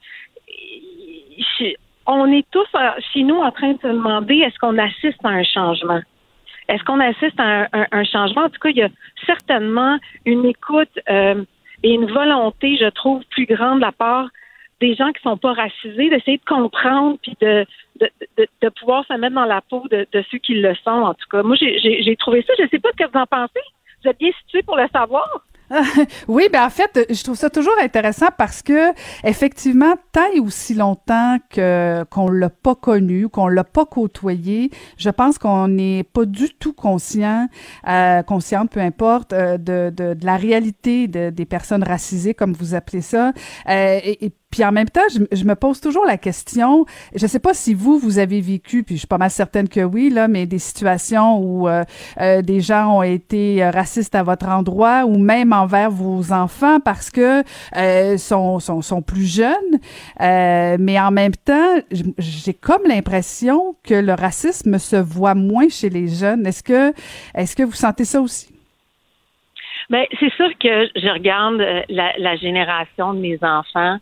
on 2.07 2.31
est 2.33 2.47
tous 2.51 2.67
chez 3.13 3.23
nous 3.23 3.37
en 3.37 3.51
train 3.51 3.73
de 3.73 3.81
se 3.81 3.87
demander 3.87 4.37
est-ce 4.37 4.59
qu'on 4.59 4.79
assiste 4.79 5.25
à 5.25 5.29
un 5.29 5.45
changement? 5.45 6.03
Est-ce 6.69 6.85
qu'on 6.85 7.01
assiste 7.01 7.39
à 7.39 7.69
un, 7.73 8.05
changement? 8.05 8.43
En 8.43 8.49
tout 8.49 8.61
cas, 8.61 8.69
il 8.69 8.77
y 8.77 8.83
a 8.83 8.89
certainement 9.27 9.99
une 10.25 10.45
écoute 10.45 10.99
et 11.83 11.93
une 11.93 12.11
volonté, 12.11 12.77
je 12.77 12.89
trouve, 12.91 13.23
plus 13.31 13.47
grande 13.47 13.77
de 13.77 13.85
la 13.85 13.93
part 13.93 14.29
des 14.81 14.97
gens 14.97 15.13
qui 15.13 15.23
sont 15.23 15.37
pas 15.37 15.53
racisés, 15.53 16.11
d'essayer 16.11 16.39
de 16.39 16.45
comprendre 16.45 17.17
puis 17.23 17.37
de, 17.41 17.65
de, 18.01 18.11
de, 18.61 18.69
pouvoir 18.69 19.07
se 19.07 19.15
mettre 19.15 19.37
dans 19.37 19.45
la 19.45 19.61
peau 19.61 19.85
de, 19.91 20.07
de 20.13 20.25
ceux 20.29 20.39
qui 20.39 20.55
le 20.55 20.75
sont, 20.83 20.91
en 20.91 21.15
tout 21.15 21.29
cas. 21.31 21.45
Moi, 21.45 21.57
j'ai 21.57 22.17
trouvé 22.17 22.43
ça. 22.43 22.53
Je 22.59 22.67
sais 22.69 22.81
pas 22.81 22.91
ce 22.91 23.05
que 23.05 23.11
vous 23.11 23.19
en 23.19 23.27
pensez. 23.27 23.61
Vous 24.03 24.11
êtes 24.11 24.19
bien 24.19 24.33
situé 24.43 24.63
pour 24.63 24.77
le 24.77 24.89
savoir. 24.93 25.29
oui, 26.29 26.49
ben 26.53 26.65
en 26.65 26.71
fait, 26.71 27.07
je 27.11 27.23
trouve 27.23 27.37
ça 27.37 27.51
toujours 27.51 27.75
intéressant 27.81 28.29
parce 28.37 28.63
que 28.63 28.93
effectivement, 29.25 29.95
tant 30.13 30.31
et 30.35 30.41
aussi 30.41 30.75
longtemps 30.75 31.39
que 31.51 32.05
qu'on 32.11 32.29
l'a 32.29 32.51
pas 32.51 32.75
connu, 32.75 33.29
qu'on 33.29 33.49
l'a 33.49 33.65
pas 33.65 33.87
côtoyé, 33.87 34.71
je 34.99 35.11
pense 35.11 35.39
qu'on 35.39 35.69
n'est 35.69 36.05
pas 36.05 36.25
du 36.25 36.51
tout 36.51 36.73
conscient, 36.73 37.49
euh, 37.89 38.23
consciente, 38.23 38.71
peu 38.71 38.81
importe, 38.81 39.33
euh, 39.33 39.57
de, 39.57 39.93
de, 39.95 40.15
de, 40.15 40.27
la 40.27 40.37
réalité 40.37 41.09
de, 41.09 41.31
des 41.31 41.47
personnes 41.47 41.83
racisées, 41.83 42.35
comme 42.35 42.53
vous 42.53 42.75
appelez 42.75 43.03
ça, 43.03 43.33
euh, 43.69 44.01
et 44.05 44.33
puis 44.53 44.65
en 44.65 44.71
même 44.71 44.89
temps, 44.89 45.01
je, 45.11 45.45
me 45.45 45.55
pose 45.55 45.81
toujours 45.81 46.05
la 46.05 46.19
question, 46.19 46.85
je 47.17 47.27
sais 47.27 47.41
pas 47.41 47.55
si 47.55 47.73
vous, 47.73 47.99
vous 47.99 48.19
avez 48.19 48.43
vécu, 48.43 48.83
puis 48.83 48.97
je 48.97 49.01
suis 49.01 49.09
pas 49.09 49.17
mal 49.17 49.31
certaine 49.31 49.67
que 49.67 49.81
oui, 49.81 50.11
là, 50.11 50.29
mais 50.29 50.45
des 50.45 50.59
situations 50.59 51.39
où 51.39 51.69
euh, 51.69 51.85
euh, 52.21 52.43
des 52.43 52.61
gens 52.61 52.99
ont 52.99 53.03
été 53.03 53.65
euh, 53.65 53.71
racistes 53.71 54.15
à 54.15 54.23
votre 54.23 54.47
endroit 54.47 55.07
ou 55.07 55.17
même 55.17 55.55
envers 55.55 55.91
vos 55.91 56.35
enfants 56.35 56.81
parce 56.81 57.11
que 57.11 57.43
euh, 57.77 58.19
sont, 58.19 58.61
sont, 58.61 58.83
sont, 58.83 59.01
plus 59.01 59.25
jeunes. 59.25 59.81
mais 60.21 61.01
en 61.01 61.11
même 61.11 61.33
temps, 61.33 61.77
j'ai 62.19 62.53
comme 62.53 62.83
l'impression 62.87 63.75
que 63.83 63.95
le 63.95 64.13
racisme 64.13 64.79
se 64.79 64.97
voit 64.97 65.35
moins 65.35 65.71
chez 65.71 65.89
les 65.89 66.09
jeunes. 66.09 66.47
Est-ce 66.47 66.63
que, 66.63 66.93
est-ce 67.35 67.57
que 67.57 67.63
vous 67.63 67.73
sentez 67.73 68.05
ça 68.05 68.21
aussi? 68.21 68.53
Bien, 69.89 70.05
c'est 70.21 70.33
sûr 70.35 70.51
que 70.61 70.89
je 70.95 71.09
regarde 71.11 71.57
la, 71.89 72.13
la 72.19 72.37
génération 72.37 73.15
de 73.15 73.19
mes 73.19 73.39
enfants 73.43 73.99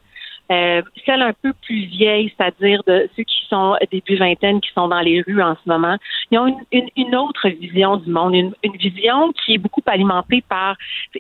euh, 0.51 0.83
celle 1.07 1.23
un 1.23 1.33
peu 1.33 1.53
plus 1.63 1.85
vieille, 1.87 2.33
c'est-à-dire 2.37 2.83
de 2.87 3.09
ceux 3.17 3.23
qui 3.23 3.47
sont 3.49 3.77
début 3.93 4.17
vingtaine, 4.17 4.61
qui 4.61 4.71
sont 4.73 4.89
dans 4.89 5.01
les 5.01 5.23
rues 5.23 5.43
en 5.43 5.55
ce 5.55 5.69
moment, 5.69 5.97
ils 6.31 6.39
ont 6.39 6.65
une, 6.73 6.89
une, 6.97 7.15
autre 7.15 7.49
vision 7.49 7.99
du 7.99 8.11
monde, 8.11 8.35
une, 8.35 8.53
une, 8.65 8.77
vision 8.77 9.33
qui 9.33 9.55
est 9.55 9.59
beaucoup 9.59 9.83
alimentée 9.87 10.43
par 10.49 10.77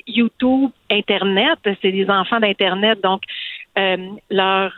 YouTube, 0.06 0.70
Internet. 0.90 1.58
C'est 1.80 1.92
des 1.92 2.08
enfants 2.10 2.40
d'Internet, 2.40 3.00
donc 3.02 3.22
euh, 3.78 4.08
leur 4.30 4.72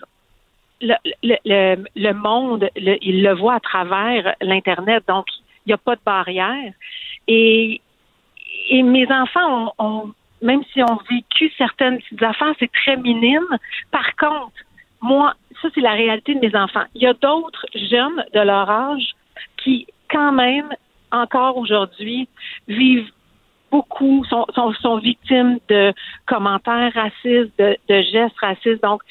le, 0.83 0.95
le, 1.23 1.85
le, 1.95 2.13
monde, 2.13 2.69
ils 2.77 3.23
le 3.23 3.35
voient 3.35 3.55
à 3.55 3.61
travers 3.61 4.35
l'Internet, 4.41 5.05
donc 5.07 5.27
il 5.65 5.71
n'y 5.71 5.73
a 5.73 5.79
pas 5.79 5.95
de 5.95 6.01
barrière. 6.05 6.73
Et, 7.29 7.81
et 8.69 8.83
mes 8.83 9.07
enfants 9.11 9.73
ont, 9.79 9.85
ont 9.85 10.13
même 10.43 10.63
si 10.73 10.83
on 10.83 10.99
vécu 11.11 11.51
certaines 11.57 11.99
petites 11.99 12.23
affaires, 12.23 12.55
c'est 12.59 12.71
très 12.73 12.97
minime. 12.97 13.47
Par 13.91 14.15
contre, 14.17 14.53
moi, 15.01 15.35
ça, 15.61 15.69
c'est 15.75 15.81
la 15.81 15.93
réalité 15.93 16.35
de 16.35 16.41
mes 16.41 16.55
enfants. 16.57 16.85
Il 16.95 17.03
y 17.03 17.07
a 17.07 17.15
d'autres 17.15 17.67
jeunes 17.75 18.25
de 18.35 18.41
leur 18.41 18.69
âge 18.71 19.13
qui, 19.57 19.87
quand 20.11 20.33
même, 20.33 20.69
encore 21.11 21.57
aujourd'hui, 21.57 22.29
vivent 22.69 23.11
beaucoup, 23.71 24.25
sont, 24.27 24.47
sont, 24.81 24.99
victimes 24.99 25.59
de 25.69 25.93
commentaires 26.27 26.93
racistes, 26.95 27.53
de, 27.59 27.77
gestes 27.89 28.39
racistes. 28.39 28.83
Donc, 28.83 29.03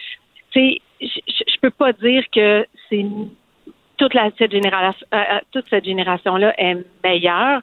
tu 0.52 0.78
je, 1.02 1.08
je 1.28 1.60
peux 1.60 1.72
pas 1.72 1.94
dire 1.94 2.24
que 2.32 2.66
c'est 2.88 3.06
toute 3.98 4.14
la 4.14 4.30
cette 4.38 4.52
génération, 4.52 5.06
euh, 5.14 5.18
euh, 5.18 5.40
toute 5.52 5.66
cette 5.70 5.86
génération-là 5.86 6.54
est 6.60 6.78
meilleure. 7.04 7.62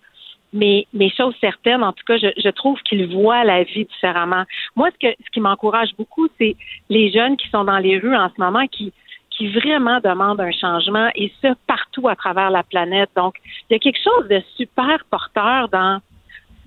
Mais, 0.53 0.87
mais 0.95 1.11
chose 1.11 1.35
certaine, 1.41 1.83
en 1.85 1.93
tout 1.93 2.05
cas, 2.07 2.17
je, 2.17 2.29
je 2.37 2.49
trouve 2.49 2.81
qu'ils 2.83 3.07
voient 3.15 3.45
la 3.45 3.65
vie 3.65 3.85
différemment. 3.85 4.45
Moi, 4.77 4.89
ce, 4.93 5.09
que, 5.09 5.15
ce 5.25 5.31
qui 5.31 5.41
m'encourage 5.41 5.91
beaucoup, 5.99 6.29
c'est 6.39 6.57
les 6.89 7.13
jeunes 7.13 7.37
qui 7.37 7.49
sont 7.51 7.65
dans 7.65 7.79
les 7.79 7.99
rues 7.99 8.17
en 8.17 8.31
ce 8.31 8.41
moment, 8.41 8.67
qui, 8.67 8.93
qui 9.31 9.49
vraiment 9.49 10.01
demandent 10.01 10.41
un 10.41 10.51
changement, 10.51 11.11
et 11.15 11.33
ce, 11.43 11.49
partout 11.67 12.09
à 12.09 12.17
travers 12.17 12.51
la 12.51 12.63
planète. 12.63 13.11
Donc, 13.15 13.35
il 13.69 13.75
y 13.75 13.77
a 13.77 13.79
quelque 13.79 14.03
chose 14.03 14.29
de 14.29 14.43
super 14.57 15.05
porteur 15.11 15.69
dans 15.69 16.01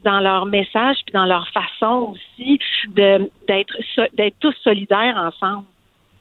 dans 0.03 0.20
leur 0.20 0.48
message 0.48 0.98
puis 1.06 1.14
dans 1.14 1.26
leur 1.26 1.48
façon 1.49 2.16
aussi 2.16 2.60
de 2.88 3.30
d'être 3.48 3.78
d'être 4.14 4.36
tous 4.40 4.56
solidaires 4.64 5.16
ensemble. 5.16 5.66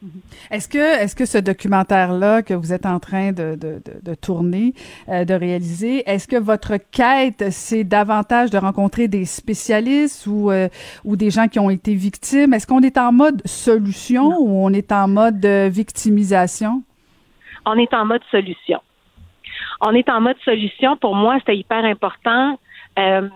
Mm-hmm. 0.03 0.55
Est-ce 0.55 0.69
que, 0.69 0.79
est-ce 0.79 1.15
que 1.15 1.27
ce 1.27 1.39
documentaire-là 1.39 2.43
que 2.43 2.55
vous 2.55 2.73
êtes 2.73 2.87
en 2.87 2.99
train 3.01 3.33
de, 3.33 3.57
de, 3.57 3.83
de, 4.03 4.15
tourner, 4.15 4.75
euh, 5.09 5.25
de 5.25 5.35
réaliser, 5.35 6.09
est-ce 6.09 6.27
que 6.27 6.37
votre 6.37 6.77
quête, 6.91 7.51
c'est 7.51 7.85
davantage 7.85 8.51
de 8.51 8.59
rencontrer 8.59 9.09
des 9.09 9.25
spécialistes 9.25 10.27
ou, 10.27 10.51
euh, 10.51 10.69
ou 11.05 11.17
des 11.17 11.31
gens 11.31 11.49
qui 11.49 11.59
ont 11.59 11.71
été 11.71 11.95
victimes? 11.95 12.55
Est-ce 12.55 12.67
qu'on 12.67 12.81
est 12.81 12.99
en 12.99 13.13
mode 13.13 13.43
solution 13.47 14.39
ou 14.39 14.65
on 14.65 14.73
est 14.73 14.91
en 14.93 15.07
mode 15.07 15.45
victimisation? 15.45 16.83
On 17.67 17.77
est 17.77 17.93
en 17.93 18.07
mode 18.07 18.23
solution. 18.31 18.81
On 19.81 19.93
est 19.93 20.09
en 20.09 20.21
mode 20.21 20.37
solution. 20.45 20.97
Pour 20.97 21.15
moi, 21.15 21.39
c'était 21.39 21.57
hyper 21.57 21.85
important. 21.85 22.59
Euh, 22.99 23.29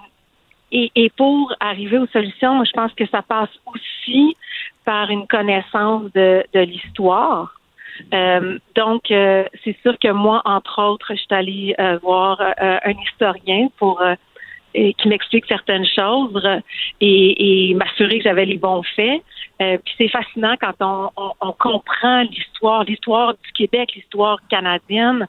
et, 0.73 0.91
et, 0.95 1.11
pour 1.11 1.55
arriver 1.61 1.99
aux 1.99 2.07
solutions, 2.09 2.55
moi, 2.55 2.65
je 2.65 2.73
pense 2.73 2.93
que 2.95 3.07
ça 3.07 3.23
passe 3.23 3.51
aussi 3.67 4.37
par 4.85 5.11
une 5.11 5.27
connaissance 5.27 6.05
de, 6.13 6.45
de 6.53 6.61
l'histoire. 6.61 7.55
Euh, 8.13 8.59
donc, 8.75 9.11
euh, 9.11 9.45
c'est 9.63 9.77
sûr 9.83 9.97
que 9.99 10.11
moi, 10.11 10.43
entre 10.45 10.83
autres, 10.83 11.09
je 11.11 11.21
suis 11.21 11.27
allée 11.31 11.75
euh, 11.79 11.99
voir 12.03 12.41
un 12.59 12.95
historien 13.07 13.69
pour 13.79 14.03
et 14.75 14.93
qui 14.95 15.09
m'explique 15.09 15.47
certaines 15.47 15.87
choses 15.87 16.47
et, 17.01 17.71
et 17.71 17.75
m'assurer 17.75 18.19
que 18.19 18.25
j'avais 18.25 18.45
les 18.45 18.59
bons 18.59 18.83
faits. 18.97 19.23
Euh, 19.63 19.79
puis 19.85 19.95
c'est 19.97 20.09
fascinant 20.09 20.57
quand 20.61 20.75
on, 20.81 21.11
on, 21.17 21.33
on 21.41 21.53
comprend 21.53 22.23
l'histoire, 22.23 22.83
l'histoire 22.85 23.35
du 23.35 23.53
Québec, 23.53 23.93
l'histoire 23.95 24.39
canadienne. 24.51 25.27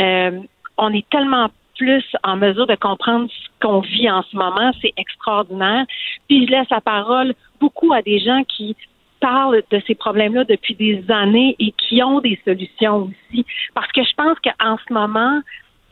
Euh, 0.00 0.40
on 0.76 0.92
est 0.92 1.08
tellement 1.10 1.48
plus 1.76 2.04
en 2.24 2.36
mesure 2.36 2.66
de 2.66 2.74
comprendre 2.74 3.30
ce 3.30 3.48
qu'on 3.66 3.80
vit 3.80 4.10
en 4.10 4.22
ce 4.22 4.36
moment. 4.36 4.72
C'est 4.82 4.92
extraordinaire. 4.96 5.86
Puis 6.28 6.46
je 6.46 6.50
laisse 6.50 6.68
la 6.70 6.80
parole 6.80 7.34
beaucoup 7.60 7.92
à 7.92 8.02
des 8.02 8.18
gens 8.18 8.42
qui 8.44 8.76
parlent 9.20 9.62
de 9.70 9.82
ces 9.86 9.94
problèmes-là 9.94 10.44
depuis 10.44 10.74
des 10.74 11.04
années 11.08 11.56
et 11.58 11.72
qui 11.72 12.02
ont 12.02 12.20
des 12.20 12.38
solutions 12.44 13.10
aussi. 13.10 13.44
Parce 13.74 13.90
que 13.92 14.02
je 14.02 14.14
pense 14.14 14.38
qu'en 14.40 14.76
ce 14.86 14.92
moment, 14.92 15.40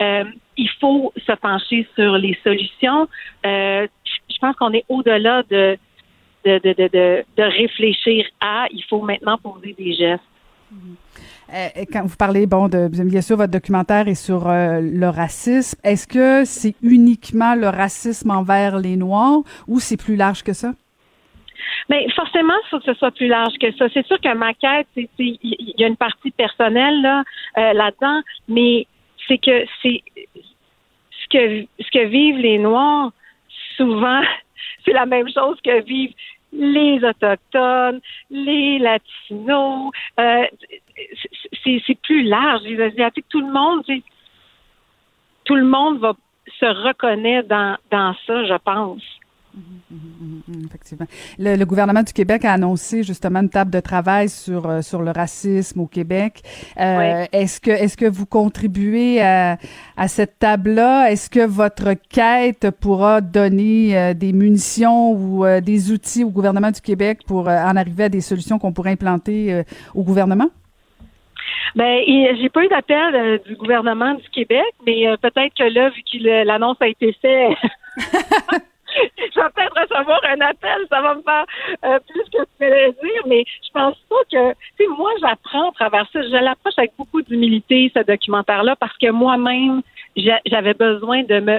euh, 0.02 0.24
il 0.56 0.70
faut 0.80 1.12
se 1.16 1.32
pencher 1.32 1.86
sur 1.94 2.18
les 2.18 2.38
solutions. 2.44 3.08
Euh, 3.44 3.86
je 4.28 4.38
pense 4.40 4.56
qu'on 4.56 4.72
est 4.72 4.84
au-delà 4.88 5.42
de 5.44 5.78
de, 6.44 6.60
de, 6.62 6.74
de, 6.74 7.24
de, 7.36 7.42
réfléchir 7.42 8.24
à, 8.40 8.66
il 8.70 8.84
faut 8.88 9.02
maintenant 9.02 9.36
poser 9.36 9.74
des 9.76 9.92
gestes. 9.94 10.22
Euh, 11.52 11.84
quand 11.92 12.04
vous 12.04 12.14
parlez, 12.16 12.46
bon, 12.46 12.68
de, 12.68 12.86
bien 12.86 13.20
sûr, 13.20 13.36
votre 13.36 13.50
documentaire 13.50 14.06
est 14.06 14.14
sur 14.14 14.44
le 14.46 15.08
racisme. 15.08 15.76
Est-ce 15.82 16.06
que 16.06 16.44
c'est 16.44 16.76
uniquement 16.82 17.56
le 17.56 17.66
racisme 17.66 18.30
envers 18.30 18.78
les 18.78 18.96
Noirs 18.96 19.40
ou 19.66 19.80
c'est 19.80 19.96
plus 19.96 20.14
large 20.14 20.44
que 20.44 20.52
ça? 20.52 20.70
Mais 21.88 22.08
forcément, 22.10 22.54
il 22.64 22.68
faut 22.68 22.78
que 22.78 22.84
ce 22.86 22.94
soit 22.94 23.10
plus 23.10 23.28
large 23.28 23.54
que 23.60 23.72
ça. 23.76 23.86
C'est 23.92 24.06
sûr 24.06 24.20
que 24.20 24.34
ma 24.34 24.54
quête, 24.54 24.88
il 24.96 25.74
y 25.78 25.84
a 25.84 25.86
une 25.86 25.96
partie 25.96 26.30
personnelle 26.30 27.04
euh, 27.58 27.72
là-dedans, 27.72 28.22
mais 28.48 28.86
c'est 29.28 29.38
que 29.38 29.64
c'est 29.82 30.02
ce 30.34 31.28
que 31.30 31.66
ce 31.80 31.90
que 31.90 32.04
vivent 32.06 32.38
les 32.38 32.58
Noirs 32.58 33.12
souvent, 33.76 34.22
c'est 34.84 34.92
la 34.92 35.06
même 35.06 35.28
chose 35.28 35.58
que 35.64 35.82
vivent 35.82 36.14
les 36.52 37.04
Autochtones, 37.04 38.00
les 38.30 38.78
Latinos. 38.78 39.92
Euh, 40.18 40.46
c'est 41.64 42.00
plus 42.02 42.22
large. 42.22 42.62
Les 42.62 42.80
Asiatiques, 42.80 43.26
tout 43.28 43.40
le 43.40 43.52
monde, 43.52 43.84
tout 45.44 45.54
le 45.54 45.64
monde 45.64 45.98
va 45.98 46.14
se 46.58 46.66
reconnaître 46.66 47.48
dans, 47.48 47.76
dans 47.90 48.14
ça, 48.26 48.44
je 48.44 48.54
pense. 48.64 49.02
Effectivement. 50.66 51.06
Le, 51.38 51.64
gouvernement 51.64 52.02
du 52.02 52.12
Québec 52.12 52.44
a 52.44 52.52
annoncé 52.52 53.02
justement 53.02 53.40
une 53.40 53.48
table 53.48 53.70
de 53.70 53.80
travail 53.80 54.28
sur 54.28 54.68
euh, 54.68 54.82
sur 54.82 55.00
le 55.00 55.10
racisme 55.10 55.80
au 55.80 55.86
Québec. 55.86 56.42
Euh, 56.78 57.24
Est-ce 57.32 57.60
que 57.60 57.70
est-ce 57.70 57.96
que 57.96 58.06
vous 58.06 58.26
contribuez 58.26 59.22
à, 59.22 59.56
à 59.96 60.08
cette 60.08 60.38
table-là? 60.38 61.10
Est-ce 61.10 61.30
que 61.30 61.46
votre 61.46 61.94
quête 62.10 62.70
pourra 62.80 63.20
donner 63.20 63.96
euh, 63.96 64.14
des 64.14 64.32
munitions 64.32 65.12
ou 65.12 65.44
euh, 65.44 65.60
des 65.60 65.90
outils 65.90 66.24
au 66.24 66.30
gouvernement 66.30 66.70
du 66.70 66.80
Québec 66.80 67.20
pour 67.26 67.48
en 67.48 67.76
arriver 67.76 68.04
à 68.04 68.08
des 68.08 68.20
solutions 68.20 68.58
qu'on 68.58 68.72
pourrait 68.72 68.92
implanter 68.92 69.62
au 69.94 70.02
gouvernement? 70.02 70.50
Ben, 71.74 72.00
j'ai 72.06 72.48
pas 72.48 72.64
eu 72.64 72.68
d'appel 72.68 73.40
du 73.46 73.56
gouvernement 73.56 74.14
du 74.14 74.28
Québec, 74.30 74.64
mais 74.86 75.04
peut-être 75.20 75.54
que 75.54 75.64
là, 75.64 75.90
vu 75.90 76.02
que 76.02 76.44
l'annonce 76.44 76.76
a 76.80 76.88
été 76.88 77.14
faite, 77.20 77.56
je 79.18 79.40
vais 79.40 79.50
peut-être 79.54 79.80
recevoir 79.80 80.20
un 80.24 80.40
appel, 80.40 80.86
ça 80.90 81.00
va 81.00 81.14
me 81.14 81.22
faire 81.22 81.44
euh, 81.84 81.98
plus 82.08 82.24
que 82.32 82.44
plaisir, 82.58 83.22
mais 83.26 83.44
je 83.64 83.70
pense 83.72 83.96
pas 84.08 84.22
que, 84.30 84.52
tu 84.52 84.56
sais, 84.78 84.86
moi, 84.96 85.10
j'apprends 85.20 85.70
à 85.70 85.72
travers 85.72 86.06
ça. 86.12 86.22
Je 86.22 86.28
l'approche 86.28 86.74
avec 86.76 86.92
beaucoup 86.96 87.22
d'humilité, 87.22 87.90
ce 87.94 88.02
documentaire-là, 88.02 88.76
parce 88.76 88.96
que 88.98 89.10
moi-même, 89.10 89.82
j'avais 90.16 90.74
besoin 90.74 91.22
de 91.24 91.40
me, 91.40 91.58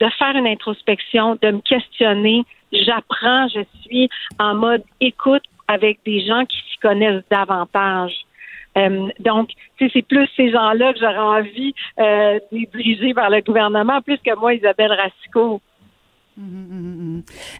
de 0.00 0.08
faire 0.18 0.36
une 0.36 0.46
introspection, 0.46 1.38
de 1.40 1.50
me 1.50 1.60
questionner. 1.60 2.44
J'apprends, 2.72 3.48
je 3.48 3.60
suis 3.82 4.08
en 4.38 4.54
mode 4.54 4.82
écoute 5.00 5.44
avec 5.68 6.00
des 6.04 6.26
gens 6.26 6.44
qui 6.44 6.56
s'y 6.56 6.78
connaissent 6.78 7.22
davantage. 7.30 8.12
Euh, 8.76 9.08
donc, 9.20 9.50
c'est 9.78 10.02
plus 10.02 10.28
ces 10.36 10.50
gens-là 10.50 10.92
que 10.92 10.98
j'aurais 10.98 11.16
envie 11.18 11.74
euh, 12.00 12.40
de 12.50 12.66
diriger 12.76 13.12
vers 13.12 13.30
le 13.30 13.40
gouvernement, 13.40 14.02
plus 14.02 14.18
que 14.18 14.34
moi, 14.36 14.54
Isabelle 14.54 14.92
Racicot. 14.92 15.60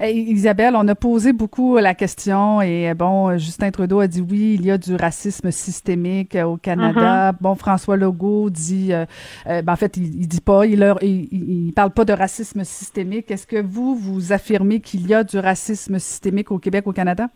Isabelle, 0.00 0.74
on 0.76 0.86
a 0.88 0.94
posé 0.94 1.32
beaucoup 1.32 1.78
la 1.78 1.94
question 1.94 2.60
et 2.60 2.92
bon, 2.94 3.36
Justin 3.38 3.70
Trudeau 3.70 4.00
a 4.00 4.08
dit 4.08 4.20
oui, 4.20 4.56
il 4.58 4.66
y 4.66 4.70
a 4.70 4.78
du 4.78 4.96
racisme 4.96 5.50
systémique 5.50 6.34
au 6.34 6.56
Canada. 6.56 7.32
Mm-hmm. 7.32 7.36
Bon, 7.40 7.54
François 7.54 7.96
Legault 7.96 8.50
dit, 8.50 8.92
euh, 8.92 9.04
euh, 9.46 9.62
ben, 9.62 9.72
en 9.72 9.76
fait, 9.76 9.96
il, 9.96 10.26
dit 10.26 10.40
pas, 10.40 10.66
il, 10.66 10.80
leur, 10.80 11.02
il, 11.02 11.72
parle 11.74 11.90
pas 11.90 12.04
de 12.04 12.12
racisme 12.12 12.64
systémique. 12.64 13.30
Est-ce 13.30 13.46
que 13.46 13.62
vous, 13.62 13.94
vous 13.94 14.32
affirmez 14.32 14.80
qu'il 14.80 15.06
y 15.06 15.14
a 15.14 15.22
du 15.22 15.38
racisme 15.38 15.98
systémique 15.98 16.50
au 16.50 16.58
Québec, 16.58 16.86
au 16.86 16.92
Canada? 16.92 17.28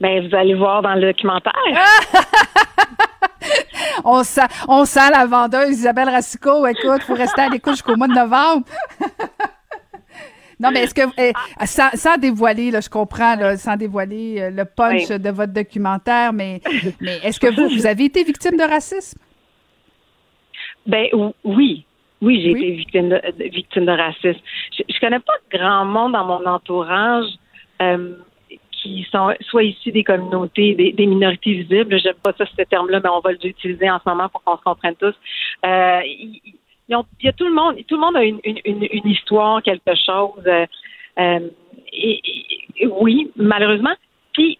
Ben, 0.00 0.26
vous 0.26 0.34
allez 0.34 0.54
voir 0.54 0.82
dans 0.82 0.94
le 0.94 1.12
documentaire. 1.12 1.52
on 4.04 4.24
sent, 4.24 4.46
on 4.68 4.84
sent 4.84 5.10
la 5.10 5.26
vendeuse 5.26 5.70
Isabelle 5.70 6.08
Racicot. 6.08 6.66
Écoute, 6.66 7.02
faut 7.02 7.14
rester 7.14 7.42
à 7.42 7.48
l'écoute 7.48 7.74
jusqu'au 7.74 7.96
mois 7.96 8.08
de 8.08 8.14
novembre. 8.14 8.66
Non, 10.62 10.70
mais 10.72 10.84
est-ce 10.84 10.94
que, 10.94 11.02
eh, 11.18 11.32
sans, 11.66 12.16
dévoiler, 12.18 12.70
là, 12.70 12.80
je 12.80 12.88
comprends, 12.88 13.34
là, 13.34 13.56
sans 13.56 13.76
dévoiler 13.76 14.40
euh, 14.40 14.50
le 14.50 14.64
punch 14.64 15.08
de 15.08 15.30
votre 15.30 15.52
documentaire, 15.52 16.32
mais, 16.32 16.60
mais 17.00 17.18
est-ce 17.24 17.40
que 17.40 17.52
vous, 17.52 17.68
vous 17.68 17.86
avez 17.86 18.04
été 18.04 18.22
victime 18.22 18.56
de 18.56 18.62
racisme? 18.62 19.18
Ben 20.86 21.08
oui. 21.44 21.84
Oui, 22.20 22.40
j'ai 22.40 22.50
été 22.52 22.70
victime 22.70 23.08
de, 23.08 23.20
victime 23.50 23.84
de 23.84 23.90
racisme. 23.90 24.40
Je, 24.78 24.84
ne 24.88 25.00
connais 25.00 25.18
pas 25.18 25.32
grand 25.52 25.84
monde 25.84 26.12
dans 26.12 26.24
mon 26.24 26.46
entourage 26.46 27.26
euh, 27.82 28.14
qui 28.70 29.04
sont 29.10 29.34
soit 29.40 29.64
issus 29.64 29.90
des 29.90 30.04
communautés, 30.04 30.74
des, 30.74 31.06
minorités 31.06 31.54
visibles. 31.54 31.98
J'aime 32.00 32.14
pas 32.22 32.32
ça, 32.38 32.44
ce 32.46 32.62
terme-là, 32.62 33.00
mais 33.02 33.10
on 33.10 33.18
va 33.18 33.32
l'utiliser 33.32 33.90
en 33.90 33.98
ce 33.98 34.08
moment 34.08 34.28
pour 34.28 34.42
qu'on 34.44 34.56
se 34.56 34.62
comprenne 34.62 34.94
tous. 34.94 35.14
Euh, 35.66 36.00
il 37.20 37.26
y 37.26 37.28
a 37.28 37.32
tout 37.32 37.46
le 37.46 37.54
monde, 37.54 37.76
tout 37.88 37.94
le 37.94 38.00
monde 38.00 38.16
a 38.16 38.24
une, 38.24 38.40
une, 38.44 38.88
une 38.90 39.08
histoire, 39.08 39.62
quelque 39.62 39.94
chose. 39.94 40.42
Euh, 40.46 40.66
euh, 41.18 41.48
et, 41.92 42.20
oui, 42.86 43.30
malheureusement. 43.36 43.94
Puis 44.32 44.58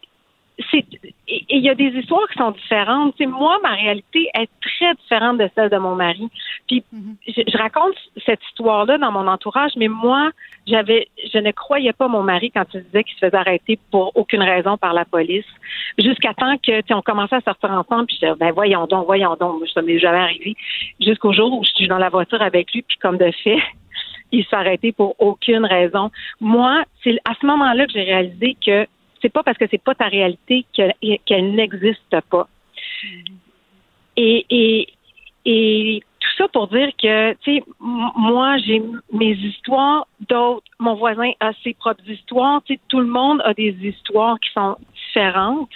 c'est 0.71 0.85
et 1.29 1.57
il 1.57 1.65
y 1.65 1.71
a 1.71 1.75
des 1.75 1.89
histoires 1.99 2.29
qui 2.29 2.39
sont 2.39 2.51
différentes. 2.51 3.19
Moi, 3.21 3.59
ma 3.63 3.71
réalité 3.71 4.29
est 4.35 4.51
très 4.61 4.95
différente 4.95 5.39
de 5.39 5.49
celle 5.55 5.71
de 5.71 5.79
mon 5.79 5.95
mari. 5.95 6.29
Puis 6.67 6.85
mhm. 6.93 7.17
je, 7.27 7.57
raconte 7.57 7.95
cette 8.27 8.41
histoire-là 8.51 8.99
dans 8.99 9.13
mon 9.13 9.27
entourage, 9.27 9.73
mais 9.77 9.89
moi, 9.89 10.31
j'avais, 10.67 11.09
je 11.33 11.39
ne 11.39 11.51
croyais 11.53 11.93
pas 11.93 12.09
mon 12.09 12.23
mari 12.23 12.51
quand 12.51 12.65
il 12.75 12.83
disait 12.83 13.05
qu'il 13.05 13.15
se 13.15 13.27
faisait 13.27 13.37
arrêter 13.37 13.79
pour 13.91 14.13
aucune 14.15 14.43
raison 14.43 14.77
par 14.77 14.93
la 14.93 15.05
police, 15.05 15.47
jusqu'à 15.99 16.35
temps 16.35 16.57
que, 16.59 16.93
on 16.93 17.03
commençait 17.03 17.37
à 17.37 17.41
sortir 17.41 17.71
ensemble. 17.71 18.07
Puis 18.07 18.19
je 18.21 18.27
disais, 18.27 18.39
ben 18.39 18.53
voyons 18.53 18.87
donc, 18.87 19.07
voyons 19.07 19.37
donc, 19.37 19.63
ça 19.73 19.81
m'est 19.81 19.99
jamais 19.99 20.19
arrivé. 20.19 20.55
Jusqu'au 21.01 21.33
jour 21.33 21.53
où 21.53 21.65
je 21.65 21.71
suis 21.71 21.89
dans 21.89 21.99
la 21.99 22.11
voiture 22.11 22.43
avec 22.43 22.73
lui, 22.73 22.83
puis 22.83 22.99
comme 22.99 23.17
de 23.17 23.31
fait, 23.43 23.59
il 24.33 24.45
s'est 24.45 24.57
arrêté 24.57 24.93
pour 24.93 25.15
aucune 25.19 25.65
raison. 25.65 26.11
Moi, 26.41 26.83
c'est 27.03 27.19
à 27.25 27.33
ce 27.41 27.47
moment-là 27.47 27.87
que 27.87 27.93
j'ai 27.93 28.03
réalisé 28.03 28.57
que 28.65 28.87
c'est 29.23 29.33
pas 29.33 29.43
parce 29.43 29.57
que 29.57 29.65
c'est 29.71 29.83
pas 29.83 29.95
ta 29.95 30.09
réalité 30.09 30.67
qu'elle 30.75 31.55
n'existe 31.55 32.21
pas. 32.29 32.49
Et, 34.17 34.89
tout 35.45 36.29
ça 36.39 36.47
pour 36.49 36.69
dire 36.69 36.91
que, 37.03 37.33
tu 37.35 37.57
sais, 37.57 37.65
moi, 37.81 38.57
j'ai 38.59 38.81
mes 39.13 39.33
histoires, 39.33 40.07
d'autres, 40.29 40.63
mon 40.79 40.95
voisin 40.95 41.33
a 41.41 41.53
ses 41.65 41.75
propres 41.75 42.09
histoires, 42.09 42.63
tu 42.65 42.75
sais, 42.75 42.81
tout 42.89 43.01
le 43.01 43.07
monde 43.07 43.43
a 43.45 43.53
des 43.55 43.75
histoires 43.83 44.39
qui 44.39 44.51
sont 44.53 44.77
différentes, 45.07 45.71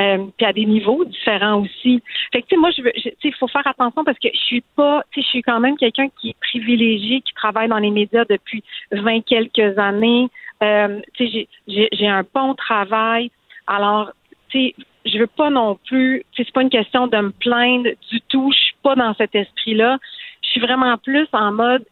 euh, 0.00 0.24
puis 0.36 0.46
à 0.46 0.52
des 0.54 0.64
niveaux 0.64 1.04
différents 1.04 1.60
aussi. 1.60 2.02
Fait 2.32 2.40
que, 2.40 2.46
tu 2.48 2.54
sais, 2.54 2.60
moi, 2.60 2.70
je 2.70 2.82
veux, 2.82 2.92
tu 2.92 3.02
sais, 3.02 3.16
il 3.22 3.34
faut 3.34 3.48
faire 3.48 3.66
attention 3.66 4.02
parce 4.02 4.18
que 4.18 4.28
je 4.32 4.40
suis 4.40 4.64
pas, 4.74 5.02
tu 5.12 5.20
sais, 5.20 5.24
je 5.26 5.30
suis 5.30 5.42
quand 5.42 5.60
même 5.60 5.76
quelqu'un 5.76 6.08
qui 6.18 6.30
est 6.30 6.36
privilégié, 6.40 7.20
qui 7.20 7.34
travaille 7.34 7.68
dans 7.68 7.78
les 7.78 7.90
médias 7.90 8.24
depuis 8.24 8.64
20 8.92 9.20
quelques 9.26 9.78
années. 9.78 10.30
Euh, 10.62 11.00
j'ai 11.18 12.08
un 12.08 12.24
bon 12.34 12.54
travail. 12.54 13.30
Alors, 13.66 14.12
tu 14.48 14.68
sais, 14.68 14.74
je 15.04 15.18
veux 15.18 15.26
pas 15.26 15.50
non 15.50 15.78
plus, 15.86 16.24
c'est 16.36 16.50
pas 16.52 16.62
une 16.62 16.70
question 16.70 17.06
de 17.06 17.16
me 17.16 17.30
plaindre 17.30 17.90
du 18.10 18.20
tout. 18.28 18.50
Je 18.52 18.58
suis 18.58 18.76
pas 18.82 18.94
dans 18.94 19.14
cet 19.14 19.34
esprit-là. 19.34 19.98
Je 20.42 20.48
suis 20.50 20.60
vraiment 20.60 20.96
plus 20.98 21.26
en 21.32 21.52
mode, 21.52 21.84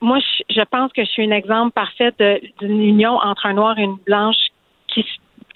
moi, 0.00 0.18
je, 0.48 0.62
pense 0.62 0.92
que 0.92 1.04
je 1.04 1.10
suis 1.10 1.24
un 1.26 1.36
exemple 1.36 1.72
parfait 1.72 2.12
d'une 2.60 2.82
union 2.82 3.16
entre 3.16 3.46
un 3.46 3.54
noir 3.54 3.78
et 3.78 3.82
une 3.82 3.98
blanche 4.06 4.36
qui, 4.88 5.04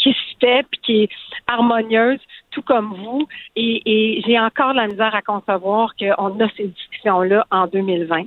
se 0.04 0.10
fait 0.38 0.66
puis 0.70 0.80
qui 0.82 1.02
est 1.04 1.08
harmonieuse, 1.46 2.20
tout 2.50 2.60
comme 2.60 2.94
vous. 2.94 3.26
Et, 3.56 3.82
et 3.86 4.22
j'ai 4.26 4.38
encore 4.38 4.74
la 4.74 4.86
misère 4.86 5.14
à 5.14 5.22
concevoir 5.22 5.94
qu'on 5.96 6.40
a 6.40 6.48
ces 6.56 6.68
discussions-là 6.68 7.46
en 7.50 7.66
2020. 7.66 8.24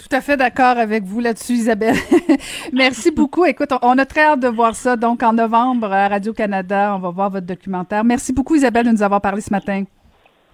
Tout 0.00 0.16
à 0.16 0.22
fait 0.22 0.38
d'accord 0.38 0.78
avec 0.78 1.04
vous 1.04 1.20
là-dessus, 1.20 1.52
Isabelle. 1.52 1.94
Merci 2.72 3.10
beaucoup. 3.10 3.44
Écoute, 3.44 3.68
on 3.82 3.98
a 3.98 4.06
très 4.06 4.22
hâte 4.22 4.40
de 4.40 4.48
voir 4.48 4.74
ça. 4.74 4.96
Donc, 4.96 5.22
en 5.22 5.34
novembre, 5.34 5.92
à 5.92 6.08
Radio-Canada, 6.08 6.94
on 6.96 7.00
va 7.00 7.10
voir 7.10 7.28
votre 7.28 7.46
documentaire. 7.46 8.02
Merci 8.02 8.32
beaucoup, 8.32 8.54
Isabelle, 8.54 8.86
de 8.86 8.92
nous 8.92 9.02
avoir 9.02 9.20
parlé 9.20 9.42
ce 9.42 9.50
matin. 9.50 9.84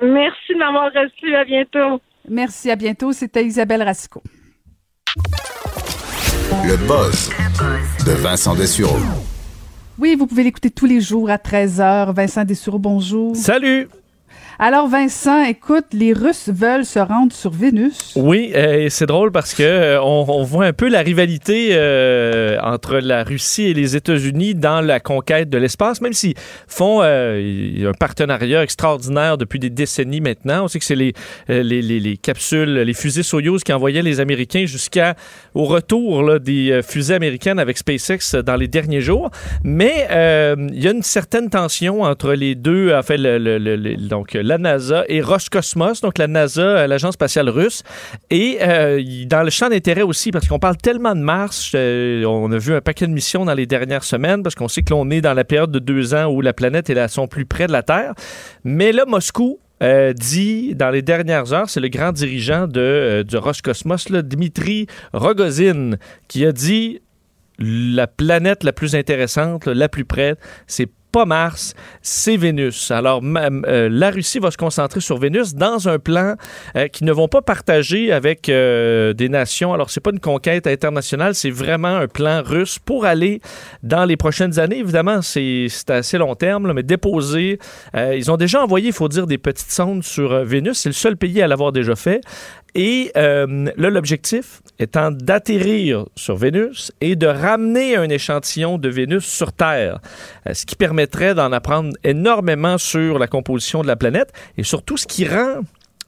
Merci 0.02 0.52
de 0.52 0.58
m'avoir 0.58 0.90
reçu. 0.92 1.32
À 1.36 1.44
bientôt. 1.44 2.00
Merci. 2.28 2.72
À 2.72 2.76
bientôt. 2.76 3.12
C'était 3.12 3.44
Isabelle 3.44 3.84
Racicot. 3.84 4.22
Le 6.64 6.76
buzz 6.88 7.30
de 8.04 8.12
Vincent 8.20 8.56
Dessureau. 8.56 8.98
Oui, 9.96 10.16
vous 10.16 10.26
pouvez 10.26 10.42
l'écouter 10.42 10.70
tous 10.70 10.86
les 10.86 11.00
jours 11.00 11.30
à 11.30 11.36
13h. 11.36 12.12
Vincent 12.12 12.44
Dessureau, 12.44 12.80
bonjour. 12.80 13.36
Salut! 13.36 13.88
Alors 14.58 14.88
Vincent, 14.88 15.44
écoute, 15.44 15.84
les 15.92 16.14
Russes 16.14 16.48
veulent 16.48 16.86
se 16.86 16.98
rendre 16.98 17.30
sur 17.30 17.50
Vénus. 17.50 18.14
Oui, 18.16 18.52
euh, 18.54 18.86
c'est 18.88 19.04
drôle 19.04 19.30
parce 19.30 19.52
que 19.52 19.62
euh, 19.62 20.00
on, 20.00 20.44
voit 20.44 20.64
un 20.64 20.72
peu 20.72 20.88
la 20.88 21.00
rivalité 21.00 21.70
euh, 21.72 22.56
entre 22.62 22.96
la 22.96 23.22
Russie 23.22 23.64
et 23.64 23.74
les 23.74 23.96
États-Unis 23.96 24.54
dans 24.54 24.80
la 24.80 24.98
conquête 24.98 25.50
de 25.50 25.58
l'espace, 25.58 26.00
même 26.00 26.14
s'ils 26.14 26.36
font 26.66 27.02
un 27.02 27.92
partenariat 28.00 28.62
extraordinaire 28.62 29.36
depuis 29.36 29.58
des 29.58 29.68
décennies 29.68 30.22
maintenant. 30.22 30.64
On 30.64 30.68
sait 30.68 30.78
que 30.78 30.86
c'est 30.86 30.96
les, 30.96 31.12
les, 31.48 31.82
les, 31.82 32.16
capsules, 32.16 32.78
les 32.78 32.94
fusées 32.94 33.22
Soyuz 33.22 33.62
qui 33.62 33.74
envoyaient 33.74 34.00
les 34.00 34.20
Américains 34.20 34.64
jusqu'à 34.64 35.16
au 35.54 35.64
retour 35.64 36.40
des 36.40 36.80
fusées 36.82 37.14
américaines 37.14 37.58
avec 37.58 37.76
SpaceX 37.76 38.42
dans 38.42 38.56
les 38.56 38.68
derniers 38.68 39.02
jours. 39.02 39.30
Mais 39.64 40.06
il 40.10 40.82
y 40.82 40.88
a 40.88 40.92
une 40.92 41.02
certaine 41.02 41.50
tension 41.50 42.02
entre 42.02 42.32
les 42.32 42.54
deux, 42.54 42.94
la 44.46 44.58
NASA 44.58 45.04
et 45.08 45.20
Roscosmos, 45.20 46.00
donc 46.00 46.18
la 46.18 46.28
NASA, 46.28 46.62
euh, 46.62 46.86
l'agence 46.86 47.14
spatiale 47.14 47.48
russe. 47.48 47.82
Et 48.30 48.58
euh, 48.62 49.02
dans 49.26 49.42
le 49.42 49.50
champ 49.50 49.68
d'intérêt 49.68 50.02
aussi, 50.02 50.30
parce 50.30 50.46
qu'on 50.46 50.58
parle 50.58 50.76
tellement 50.76 51.14
de 51.14 51.20
Mars, 51.20 51.72
euh, 51.74 52.24
on 52.24 52.50
a 52.52 52.58
vu 52.58 52.74
un 52.74 52.80
paquet 52.80 53.06
de 53.06 53.12
missions 53.12 53.44
dans 53.44 53.54
les 53.54 53.66
dernières 53.66 54.04
semaines, 54.04 54.42
parce 54.42 54.54
qu'on 54.54 54.68
sait 54.68 54.82
que 54.82 54.90
l'on 54.90 55.10
est 55.10 55.20
dans 55.20 55.34
la 55.34 55.44
période 55.44 55.72
de 55.72 55.78
deux 55.78 56.14
ans 56.14 56.26
où 56.26 56.40
la 56.40 56.52
planète 56.52 56.88
est 56.90 56.98
à 56.98 57.08
son 57.08 57.26
plus 57.26 57.44
près 57.44 57.66
de 57.66 57.72
la 57.72 57.82
Terre. 57.82 58.14
Mais 58.64 58.92
là, 58.92 59.04
Moscou 59.06 59.58
dit 60.14 60.74
dans 60.74 60.88
les 60.88 61.02
dernières 61.02 61.52
heures, 61.52 61.68
c'est 61.68 61.80
le 61.80 61.88
grand 61.88 62.10
dirigeant 62.10 62.66
de, 62.66 63.22
de 63.28 63.36
Roscosmos, 63.36 64.08
là, 64.08 64.22
Dmitri 64.22 64.86
Rogozin, 65.12 65.96
qui 66.28 66.46
a 66.46 66.52
dit 66.52 67.00
la 67.58 68.06
planète 68.06 68.64
la 68.64 68.72
plus 68.72 68.94
intéressante, 68.94 69.66
la 69.66 69.88
plus 69.88 70.06
près, 70.06 70.36
c'est 70.66 70.88
pas 71.16 71.24
Mars, 71.24 71.72
c'est 72.02 72.36
Vénus. 72.36 72.90
Alors, 72.90 73.22
euh, 73.24 73.88
la 73.90 74.10
Russie 74.10 74.38
va 74.38 74.50
se 74.50 74.58
concentrer 74.58 75.00
sur 75.00 75.16
Vénus 75.16 75.54
dans 75.54 75.88
un 75.88 75.98
plan 75.98 76.34
euh, 76.76 76.88
qu'ils 76.88 77.06
ne 77.06 77.12
vont 77.12 77.26
pas 77.26 77.40
partager 77.40 78.12
avec 78.12 78.50
euh, 78.50 79.14
des 79.14 79.30
nations. 79.30 79.72
Alors, 79.72 79.88
c'est 79.88 80.02
pas 80.02 80.10
une 80.10 80.20
conquête 80.20 80.66
internationale, 80.66 81.34
c'est 81.34 81.48
vraiment 81.48 81.96
un 81.96 82.06
plan 82.06 82.42
russe 82.44 82.78
pour 82.78 83.06
aller 83.06 83.40
dans 83.82 84.04
les 84.04 84.18
prochaines 84.18 84.58
années. 84.58 84.80
Évidemment, 84.80 85.22
c'est 85.22 85.68
assez 85.88 86.18
long 86.18 86.34
terme, 86.34 86.70
mais 86.74 86.82
déposer. 86.82 87.60
ils 87.94 88.30
ont 88.30 88.36
déjà 88.36 88.62
envoyé, 88.62 88.88
il 88.88 88.92
faut 88.92 89.08
dire, 89.08 89.26
des 89.26 89.38
petites 89.38 89.72
sondes 89.72 90.04
sur 90.04 90.44
Vénus. 90.44 90.80
C'est 90.80 90.90
le 90.90 90.94
seul 90.94 91.16
pays 91.16 91.40
à 91.40 91.46
l'avoir 91.46 91.72
déjà 91.72 91.96
fait. 91.96 92.20
Et 92.78 93.10
euh, 93.16 93.70
là, 93.78 93.88
l'objectif 93.88 94.60
étant 94.78 95.10
d'atterrir 95.10 96.04
sur 96.14 96.36
Vénus 96.36 96.92
et 97.00 97.16
de 97.16 97.26
ramener 97.26 97.96
un 97.96 98.10
échantillon 98.10 98.76
de 98.76 98.90
Vénus 98.90 99.24
sur 99.24 99.54
Terre, 99.54 99.98
euh, 100.46 100.52
ce 100.52 100.66
qui 100.66 100.76
permettrait 100.76 101.34
d'en 101.34 101.52
apprendre 101.52 101.96
énormément 102.04 102.76
sur 102.76 103.18
la 103.18 103.28
composition 103.28 103.80
de 103.80 103.86
la 103.86 103.96
planète 103.96 104.30
et 104.58 104.62
surtout 104.62 104.98
ce 104.98 105.06
qui 105.06 105.26
rend 105.26 105.62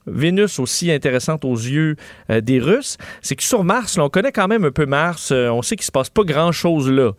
Vénus 0.06 0.58
aussi 0.58 0.92
intéressante 0.92 1.46
aux 1.46 1.56
yeux 1.56 1.96
euh, 2.28 2.42
des 2.42 2.58
Russes, 2.58 2.98
c'est 3.22 3.34
que 3.34 3.44
sur 3.44 3.64
Mars, 3.64 3.96
on 3.96 4.10
connaît 4.10 4.32
quand 4.32 4.48
même 4.48 4.66
un 4.66 4.70
peu 4.70 4.84
Mars, 4.84 5.32
on 5.32 5.62
sait 5.62 5.76
qu'il 5.76 5.86
se 5.86 5.92
passe 5.92 6.10
pas 6.10 6.24
grand-chose 6.24 6.90
là. 6.90 7.12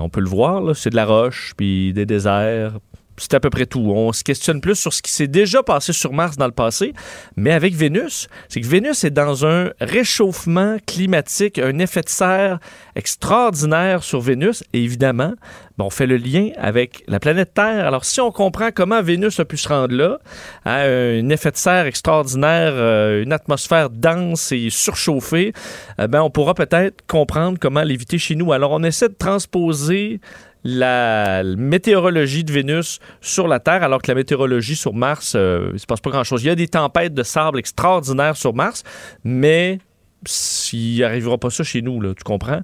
on 0.00 0.08
peut 0.08 0.20
le 0.20 0.28
voir, 0.28 0.76
c'est 0.76 0.90
de 0.90 0.96
la 0.96 1.06
roche, 1.06 1.54
puis 1.56 1.92
des 1.92 2.06
déserts, 2.06 2.78
c'est 3.18 3.34
à 3.34 3.40
peu 3.40 3.50
près 3.50 3.66
tout. 3.66 3.92
On 3.94 4.12
se 4.12 4.24
questionne 4.24 4.60
plus 4.60 4.76
sur 4.76 4.92
ce 4.92 5.02
qui 5.02 5.10
s'est 5.10 5.26
déjà 5.26 5.62
passé 5.62 5.92
sur 5.92 6.12
Mars 6.12 6.36
dans 6.36 6.46
le 6.46 6.52
passé, 6.52 6.92
mais 7.36 7.52
avec 7.52 7.74
Vénus, 7.74 8.28
c'est 8.48 8.60
que 8.60 8.66
Vénus 8.66 9.04
est 9.04 9.10
dans 9.10 9.46
un 9.46 9.70
réchauffement 9.80 10.76
climatique, 10.86 11.58
un 11.58 11.78
effet 11.78 12.02
de 12.02 12.08
serre 12.08 12.58
extraordinaire 12.94 14.02
sur 14.02 14.20
Vénus, 14.20 14.64
et 14.72 14.82
évidemment, 14.82 15.34
on 15.78 15.90
fait 15.90 16.06
le 16.06 16.16
lien 16.16 16.50
avec 16.56 17.04
la 17.06 17.20
planète 17.20 17.52
Terre. 17.54 17.86
Alors, 17.86 18.04
si 18.04 18.20
on 18.20 18.32
comprend 18.32 18.70
comment 18.74 19.02
Vénus 19.02 19.38
a 19.40 19.44
pu 19.44 19.56
se 19.56 19.68
rendre 19.68 19.94
là, 19.94 20.18
à 20.64 20.82
un 20.82 21.28
effet 21.28 21.50
de 21.50 21.56
serre 21.56 21.86
extraordinaire, 21.86 22.72
euh, 22.74 23.22
une 23.22 23.32
atmosphère 23.32 23.90
dense 23.90 24.52
et 24.52 24.70
surchauffée, 24.70 25.52
eh 25.98 26.08
ben, 26.08 26.22
on 26.22 26.30
pourra 26.30 26.54
peut-être 26.54 27.04
comprendre 27.06 27.58
comment 27.60 27.82
l'éviter 27.82 28.18
chez 28.18 28.36
nous. 28.36 28.52
Alors, 28.52 28.72
on 28.72 28.82
essaie 28.82 29.08
de 29.08 29.14
transposer 29.14 30.20
la 30.64 31.42
météorologie 31.44 32.44
de 32.44 32.52
Vénus 32.52 32.98
sur 33.20 33.48
la 33.48 33.60
Terre, 33.60 33.82
alors 33.82 34.02
que 34.02 34.10
la 34.10 34.14
météorologie 34.14 34.76
sur 34.76 34.94
Mars, 34.94 35.34
euh, 35.36 35.66
il 35.68 35.74
ne 35.74 35.78
se 35.78 35.86
passe 35.86 36.00
pas 36.00 36.10
grand-chose. 36.10 36.42
Il 36.42 36.46
y 36.46 36.50
a 36.50 36.54
des 36.54 36.68
tempêtes 36.68 37.14
de 37.14 37.22
sable 37.22 37.58
extraordinaires 37.58 38.36
sur 38.36 38.54
Mars, 38.54 38.82
mais 39.24 39.78
s'il 40.24 41.02
arrivera 41.04 41.38
pas 41.38 41.50
ça 41.50 41.62
chez 41.62 41.82
nous, 41.82 42.00
là, 42.00 42.14
tu 42.16 42.24
comprends? 42.24 42.62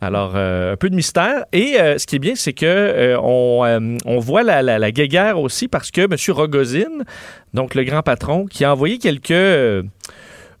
Alors, 0.00 0.32
euh, 0.34 0.72
un 0.72 0.76
peu 0.76 0.88
de 0.88 0.94
mystère. 0.94 1.44
Et 1.52 1.78
euh, 1.80 1.98
ce 1.98 2.06
qui 2.06 2.16
est 2.16 2.20
bien, 2.20 2.34
c'est 2.34 2.52
que 2.52 3.16
on, 3.20 4.18
voit 4.18 4.42
la, 4.42 4.62
la, 4.62 4.92
guéguerre 4.92 5.38
aussi 5.38 5.68
parce 5.68 5.90
que 5.90 6.02
M. 6.02 6.16
Rogozin, 6.34 7.04
donc 7.52 7.74
le 7.74 7.84
grand 7.84 8.02
patron, 8.02 8.46
qui 8.46 8.64
a 8.64 8.72
envoyé 8.72 8.98
quelques 8.98 9.84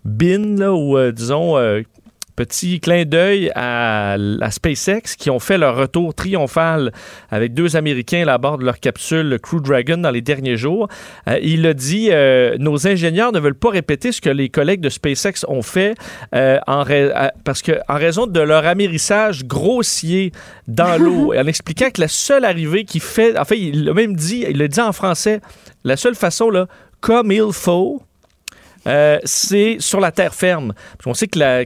bins, 0.04 0.68
ou 0.68 1.10
disons 1.12 1.56
Petit 2.40 2.80
clin 2.80 3.04
d'œil 3.04 3.52
à, 3.54 4.16
SpaceX 4.50 5.14
qui 5.18 5.28
ont 5.28 5.40
fait 5.40 5.58
leur 5.58 5.76
retour 5.76 6.14
triomphal 6.14 6.90
avec 7.28 7.52
deux 7.52 7.76
Américains 7.76 8.26
à 8.26 8.38
bord 8.38 8.56
de 8.56 8.64
leur 8.64 8.80
capsule 8.80 9.38
Crew 9.42 9.60
Dragon 9.60 9.98
dans 9.98 10.10
les 10.10 10.22
derniers 10.22 10.56
jours. 10.56 10.88
Euh, 11.28 11.38
il 11.42 11.66
a 11.66 11.74
dit 11.74 12.08
euh, 12.10 12.56
Nos 12.58 12.86
ingénieurs 12.86 13.32
ne 13.32 13.40
veulent 13.40 13.52
pas 13.52 13.68
répéter 13.68 14.10
ce 14.10 14.22
que 14.22 14.30
les 14.30 14.48
collègues 14.48 14.80
de 14.80 14.88
SpaceX 14.88 15.44
ont 15.48 15.60
fait 15.60 15.94
euh, 16.34 16.58
en 16.66 16.82
parce 17.44 17.60
que 17.60 17.72
en 17.90 17.96
raison 17.96 18.26
de 18.26 18.40
leur 18.40 18.64
amérissage 18.64 19.44
grossier 19.44 20.32
dans 20.66 20.96
l'eau, 20.98 21.34
en 21.36 21.46
expliquant 21.46 21.90
que 21.90 22.00
la 22.00 22.08
seule 22.08 22.46
arrivée 22.46 22.86
qui 22.86 23.00
fait. 23.00 23.38
En 23.38 23.44
fait, 23.44 23.58
il 23.58 23.84
l'a 23.84 23.92
même 23.92 24.16
dit, 24.16 24.46
il 24.48 24.56
l'a 24.56 24.68
dit 24.68 24.80
en 24.80 24.92
français, 24.92 25.42
la 25.84 25.98
seule 25.98 26.14
façon, 26.14 26.48
là, 26.48 26.68
comme 27.02 27.32
il 27.32 27.52
faut, 27.52 28.00
euh, 28.86 29.18
c'est 29.24 29.76
sur 29.78 30.00
la 30.00 30.10
terre 30.12 30.34
ferme. 30.34 30.72
On 31.06 31.14
sait 31.14 31.26
que 31.26 31.38
la, 31.38 31.64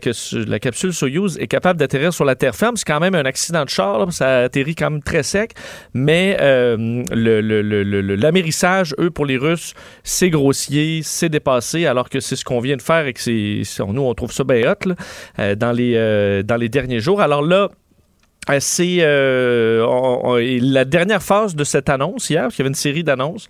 capsule 0.59 0.93
Soyuz 0.93 1.39
est 1.39 1.47
capable 1.47 1.79
d'atterrir 1.79 2.13
sur 2.13 2.25
la 2.25 2.35
terre 2.35 2.55
ferme. 2.55 2.77
C'est 2.77 2.87
quand 2.87 3.01
même 3.01 3.15
un 3.15 3.25
accident 3.25 3.65
de 3.65 3.69
char, 3.69 4.13
ça 4.13 4.41
atterrit 4.43 4.75
quand 4.75 4.91
même 4.91 5.03
très 5.03 5.23
sec. 5.23 5.53
Mais 5.93 6.37
euh, 6.41 7.05
l'amérissage, 7.13 8.95
eux, 8.99 9.11
pour 9.11 9.27
les 9.27 9.37
Russes, 9.37 9.75
c'est 10.03 10.31
grossier, 10.31 11.01
c'est 11.03 11.29
dépassé, 11.29 11.87
alors 11.87 12.09
que 12.09 12.21
c'est 12.21 12.37
ce 12.37 12.45
qu'on 12.45 12.61
vient 12.61 12.77
de 12.77 12.83
faire 12.83 13.07
et 13.07 13.13
que 13.13 13.21
c'est, 13.21 13.63
nous, 13.87 14.03
on 14.03 14.15
trouve 14.15 14.33
ça 14.33 14.45
bien 14.45 14.71
hot 14.71 14.93
euh, 15.39 15.55
dans, 15.55 15.73
les, 15.73 16.69
derniers 16.69 17.01
jours. 17.01 17.21
Alors 17.21 17.43
là, 17.43 17.69
c'est 18.59 18.99
la 18.99 20.85
dernière 20.85 21.23
phase 21.23 21.55
de 21.55 21.65
cette 21.65 21.89
annonce 21.89 22.29
hier, 22.29 22.43
parce 22.43 22.57
qu'il 22.57 22.63
y 22.63 22.65
avait 22.65 22.71
une 22.71 22.75
série 22.75 23.05
d'annonces, 23.05 23.49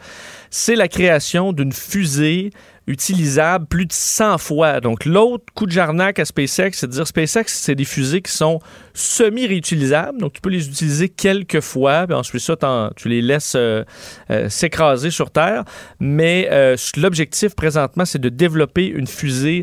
c'est 0.51 0.77
la 0.77 0.89
création 0.89 1.53
d'une 1.53 1.73
fusée 1.73 2.51
utilisable 2.87 3.67
plus 3.67 3.87
de 3.87 3.93
100 3.93 4.39
fois. 4.39 4.81
Donc, 4.81 5.05
l'autre 5.05 5.45
coup 5.55 5.67
de 5.67 5.73
jarnac 5.73 6.19
à 6.19 6.25
SpaceX, 6.25 6.73
c'est 6.73 6.87
de 6.87 6.93
dire 6.93 7.07
SpaceX, 7.07 7.45
c'est 7.47 7.75
des 7.75 7.85
fusées 7.85 8.21
qui 8.21 8.33
sont 8.33 8.61
semi-réutilisables. 8.93 10.21
Donc, 10.21 10.35
tu 10.35 10.41
peux 10.41 10.51
les 10.51 10.69
utiliser 10.69 11.09
quelques 11.09 11.61
fois, 11.61 12.07
ensuite 12.11 12.43
ça, 12.43 12.91
tu 12.97 13.09
les 13.09 13.23
laisses 13.23 13.55
euh, 13.57 13.85
euh, 14.31 14.49
s'écraser 14.49 15.11
sur 15.11 15.31
Terre. 15.31 15.65
Mais 15.99 16.49
euh, 16.51 16.77
l'objectif 16.97 17.55
présentement, 17.55 18.05
c'est 18.05 18.21
de 18.21 18.29
développer 18.29 18.87
une 18.87 19.07
fusée 19.07 19.63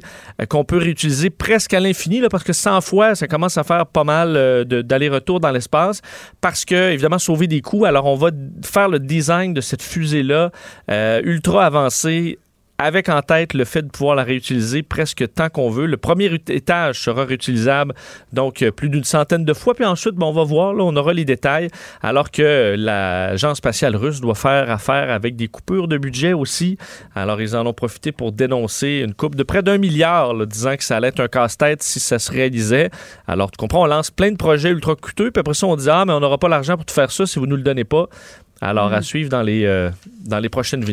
qu'on 0.49 0.65
peut 0.65 0.77
réutiliser 0.77 1.29
presque 1.29 1.73
à 1.73 1.79
l'infini, 1.79 2.21
parce 2.29 2.43
que 2.43 2.53
100 2.53 2.81
fois, 2.81 3.13
ça 3.15 3.27
commence 3.27 3.57
à 3.57 3.63
faire 3.63 3.85
pas 3.85 4.03
mal 4.03 4.65
d'aller-retour 4.65 5.39
dans 5.39 5.51
l'espace, 5.51 6.01
parce 6.41 6.65
que, 6.65 6.91
évidemment, 6.91 7.19
sauver 7.19 7.47
des 7.47 7.61
coûts. 7.61 7.85
Alors, 7.85 8.05
on 8.05 8.15
va 8.15 8.31
faire 8.63 8.89
le 8.89 8.99
design 8.99 9.53
de 9.53 9.61
cette 9.61 9.83
fusée-là 9.83 10.51
ultra 11.23 11.65
avancée 11.65 12.39
avec 12.81 13.09
en 13.09 13.21
tête 13.21 13.53
le 13.53 13.65
fait 13.65 13.81
de 13.81 13.89
pouvoir 13.89 14.15
la 14.15 14.23
réutiliser 14.23 14.83
presque 14.83 15.25
tant 15.33 15.49
qu'on 15.49 15.69
veut. 15.69 15.85
Le 15.85 15.97
premier 15.97 16.33
étage 16.49 17.01
sera 17.01 17.25
réutilisable, 17.25 17.93
donc 18.33 18.61
euh, 18.61 18.71
plus 18.71 18.89
d'une 18.89 19.03
centaine 19.03 19.45
de 19.45 19.53
fois. 19.53 19.73
Puis 19.73 19.85
ensuite, 19.85 20.15
bon, 20.15 20.27
on 20.27 20.33
va 20.33 20.43
voir, 20.43 20.73
on 20.77 20.95
aura 20.95 21.13
les 21.13 21.25
détails, 21.25 21.69
alors 22.01 22.31
que 22.31 22.75
l'agence 22.77 23.57
spatiale 23.57 23.95
russe 23.95 24.21
doit 24.21 24.35
faire 24.35 24.69
affaire 24.69 25.11
avec 25.11 25.35
des 25.35 25.47
coupures 25.47 25.87
de 25.87 25.97
budget 25.97 26.33
aussi. 26.33 26.77
Alors, 27.15 27.41
ils 27.41 27.55
en 27.55 27.65
ont 27.65 27.73
profité 27.73 28.11
pour 28.11 28.31
dénoncer 28.31 29.03
une 29.05 29.13
coupe 29.13 29.35
de 29.35 29.43
près 29.43 29.63
d'un 29.63 29.77
milliard, 29.77 30.45
disant 30.47 30.75
que 30.75 30.83
ça 30.83 30.97
allait 30.97 31.09
être 31.09 31.19
un 31.19 31.27
casse-tête 31.27 31.83
si 31.83 31.99
ça 31.99 32.19
se 32.19 32.31
réalisait. 32.31 32.89
Alors, 33.27 33.51
tu 33.51 33.57
comprends, 33.57 33.83
on 33.83 33.87
lance 33.87 34.11
plein 34.11 34.31
de 34.31 34.37
projets 34.37 34.69
ultra 34.69 34.95
coûteux, 34.95 35.31
puis 35.31 35.39
après 35.39 35.53
ça, 35.53 35.67
on 35.67 35.75
dit, 35.75 35.89
ah, 35.89 36.05
mais 36.05 36.13
on 36.13 36.19
n'aura 36.19 36.37
pas 36.37 36.49
l'argent 36.49 36.75
pour 36.75 36.85
te 36.85 36.91
faire 36.91 37.11
ça 37.11 37.25
si 37.25 37.39
vous 37.39 37.47
nous 37.47 37.55
le 37.55 37.63
donnez 37.63 37.83
pas. 37.83 38.07
Alors, 38.61 38.93
à 38.93 38.99
mm. 38.99 39.03
suivre 39.03 39.29
dans 39.29 39.41
les, 39.41 39.65
euh, 39.65 39.89
dans 40.25 40.39
les 40.39 40.49
prochaines 40.49 40.85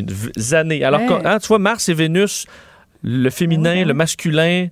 années. 0.51 0.83
Alors, 0.83 1.01
hein, 1.23 1.39
tu 1.39 1.47
vois, 1.47 1.59
Mars 1.59 1.87
et 1.89 1.93
Vénus, 1.93 2.45
le 3.03 3.29
féminin, 3.29 3.85
le 3.85 3.93
masculin, 3.93 4.67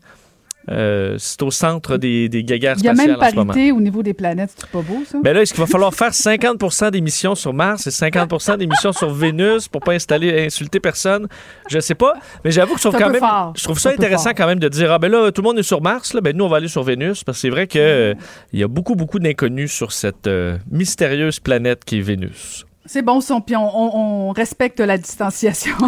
Euh, 0.70 1.16
c'est 1.18 1.42
au 1.44 1.52
centre 1.52 1.96
des, 1.96 2.28
des 2.28 2.44
guéguerres 2.44 2.76
Il 2.80 2.84
y 2.84 2.90
a 2.90 2.94
spatiales 2.94 3.20
même 3.20 3.36
moment. 3.36 3.54
parité 3.54 3.72
au 3.72 3.80
niveau 3.80 4.04
des 4.04 4.14
planètes, 4.14 4.52
c'est 4.54 4.70
pas 4.70 4.82
beau, 4.82 5.02
ça? 5.10 5.18
Ben 5.24 5.34
là, 5.34 5.42
est-ce 5.42 5.54
qu'il 5.54 5.62
va 5.62 5.68
falloir 5.68 5.94
faire 5.94 6.14
50 6.14 6.92
d'émissions 6.92 7.36
sur 7.36 7.54
Mars 7.54 7.88
et 7.88 7.92
50 7.92 8.58
d'émissions 8.58 8.92
sur 8.92 9.10
Vénus 9.10 9.70
pour 9.70 9.82
pas 9.82 9.94
installer, 9.94 10.46
insulter 10.46 10.80
personne? 10.80 11.28
Je 11.70 11.80
sais 11.80 11.96
pas. 11.96 12.16
Mais 12.44 12.52
j'avoue 12.52 12.74
que 12.74 12.82
je 12.82 12.88
trouve 12.90 13.00
quand 13.00 13.10
même, 13.10 13.20
fort. 13.20 13.54
je 13.56 13.64
trouve 13.64 13.80
ça 13.80 13.92
intéressant 13.92 14.32
quand 14.32 14.48
même 14.48 14.60
de 14.60 14.68
dire, 14.68 14.92
ah 14.92 15.00
ben 15.00 15.10
là, 15.10 15.32
tout 15.32 15.42
le 15.42 15.48
monde 15.48 15.60
est 15.60 15.64
sur 15.64 15.82
Mars, 15.82 16.14
là, 16.14 16.20
ben 16.20 16.36
nous, 16.36 16.44
on 16.44 16.50
va 16.50 16.58
aller 16.58 16.68
sur 16.68 16.84
Vénus. 16.84 17.24
Parce 17.24 17.38
que 17.38 17.42
c'est 17.44 17.50
vrai 17.50 17.68
que 17.68 17.80
euh, 17.80 18.14
il 18.52 18.60
y 18.60 18.64
a 18.64 18.68
beaucoup, 18.68 18.96
beaucoup 18.96 19.20
d'inconnus 19.20 19.72
sur 19.72 19.94
cette 19.94 20.28
euh, 20.28 20.58
mystérieuse 20.70 21.40
planète 21.40 21.86
qui 21.86 22.00
est 22.00 22.02
Vénus. 22.02 22.67
C'est 22.88 23.02
bon, 23.02 23.22
son, 23.22 23.42
puis 23.42 23.56
on, 23.56 24.32
respecte 24.32 24.80
la 24.80 24.98
distanciation. 24.98 25.76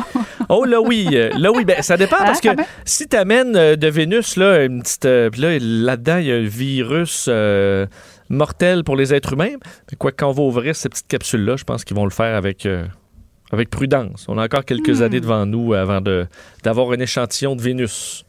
Oh 0.52 0.66
là 0.66 0.82
oui, 0.82 1.08
euh, 1.14 1.30
là 1.38 1.52
oui, 1.52 1.64
ben 1.64 1.84
ça 1.84 1.96
dépend 1.96 2.16
Hein, 2.20 2.26
parce 2.26 2.42
que 2.42 2.50
si 2.84 3.08
tu 3.08 3.16
amènes 3.16 3.54
de 3.54 3.88
Vénus 3.88 4.36
là 4.36 4.64
une 4.64 4.82
petite 4.82 5.06
euh, 5.06 5.30
puis 5.30 5.42
là 5.42 5.58
là-dedans 5.60 6.18
il 6.18 6.26
y 6.26 6.32
a 6.32 6.36
un 6.36 6.44
virus 6.44 7.28
euh, 7.30 7.86
mortel 8.30 8.84
pour 8.84 8.96
les 8.96 9.14
êtres 9.14 9.34
humains, 9.34 9.58
mais 9.92 9.98
quoi 9.98 10.12
quand 10.12 10.30
on 10.30 10.32
va 10.32 10.42
ouvrir 10.42 10.76
ces 10.76 10.90
petites 10.90 11.08
capsules 11.08 11.46
là, 11.46 11.56
je 11.56 11.66
pense 11.66 11.84
qu'ils 11.84 11.96
vont 11.96 12.06
le 12.06 12.10
faire 12.10 12.36
avec 12.36 12.66
euh, 12.66 12.84
avec 13.52 13.70
prudence. 13.70 14.26
On 14.28 14.40
a 14.40 14.46
encore 14.46 14.66
quelques 14.66 15.02
Hmm. 15.02 15.04
années 15.04 15.20
devant 15.20 15.46
nous 15.46 15.74
avant 15.74 16.02
de 16.02 16.26
d'avoir 16.64 16.92
un 16.92 17.00
échantillon 17.00 17.56
de 17.56 17.62
Vénus. 17.62 18.26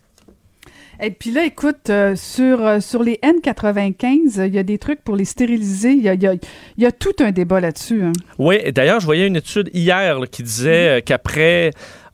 Et 1.02 1.10
puis 1.10 1.30
là, 1.30 1.44
écoute, 1.44 1.88
euh, 1.88 2.14
sur, 2.14 2.64
euh, 2.66 2.80
sur 2.80 3.02
les 3.02 3.18
N95, 3.22 4.38
euh, 4.40 4.46
il 4.46 4.54
y 4.54 4.58
a 4.58 4.62
des 4.62 4.76
trucs 4.78 5.02
pour 5.02 5.16
les 5.16 5.24
stériliser. 5.24 5.92
Il 5.92 6.02
y 6.02 6.08
a, 6.08 6.14
y 6.14 6.86
a- 6.86 6.92
tout 6.92 7.14
un 7.20 7.30
débat 7.30 7.60
là-dessus. 7.60 8.02
hein. 8.02 8.12
Oui, 8.38 8.58
d'ailleurs, 8.72 9.00
je 9.00 9.06
voyais 9.06 9.26
une 9.26 9.36
étude 9.36 9.70
hier 9.72 10.18
qui 10.30 10.42
disait 10.42 10.98
euh, 10.98 11.00
qu'après 11.04 11.70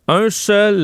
un 0.09 0.31
seul, 0.31 0.83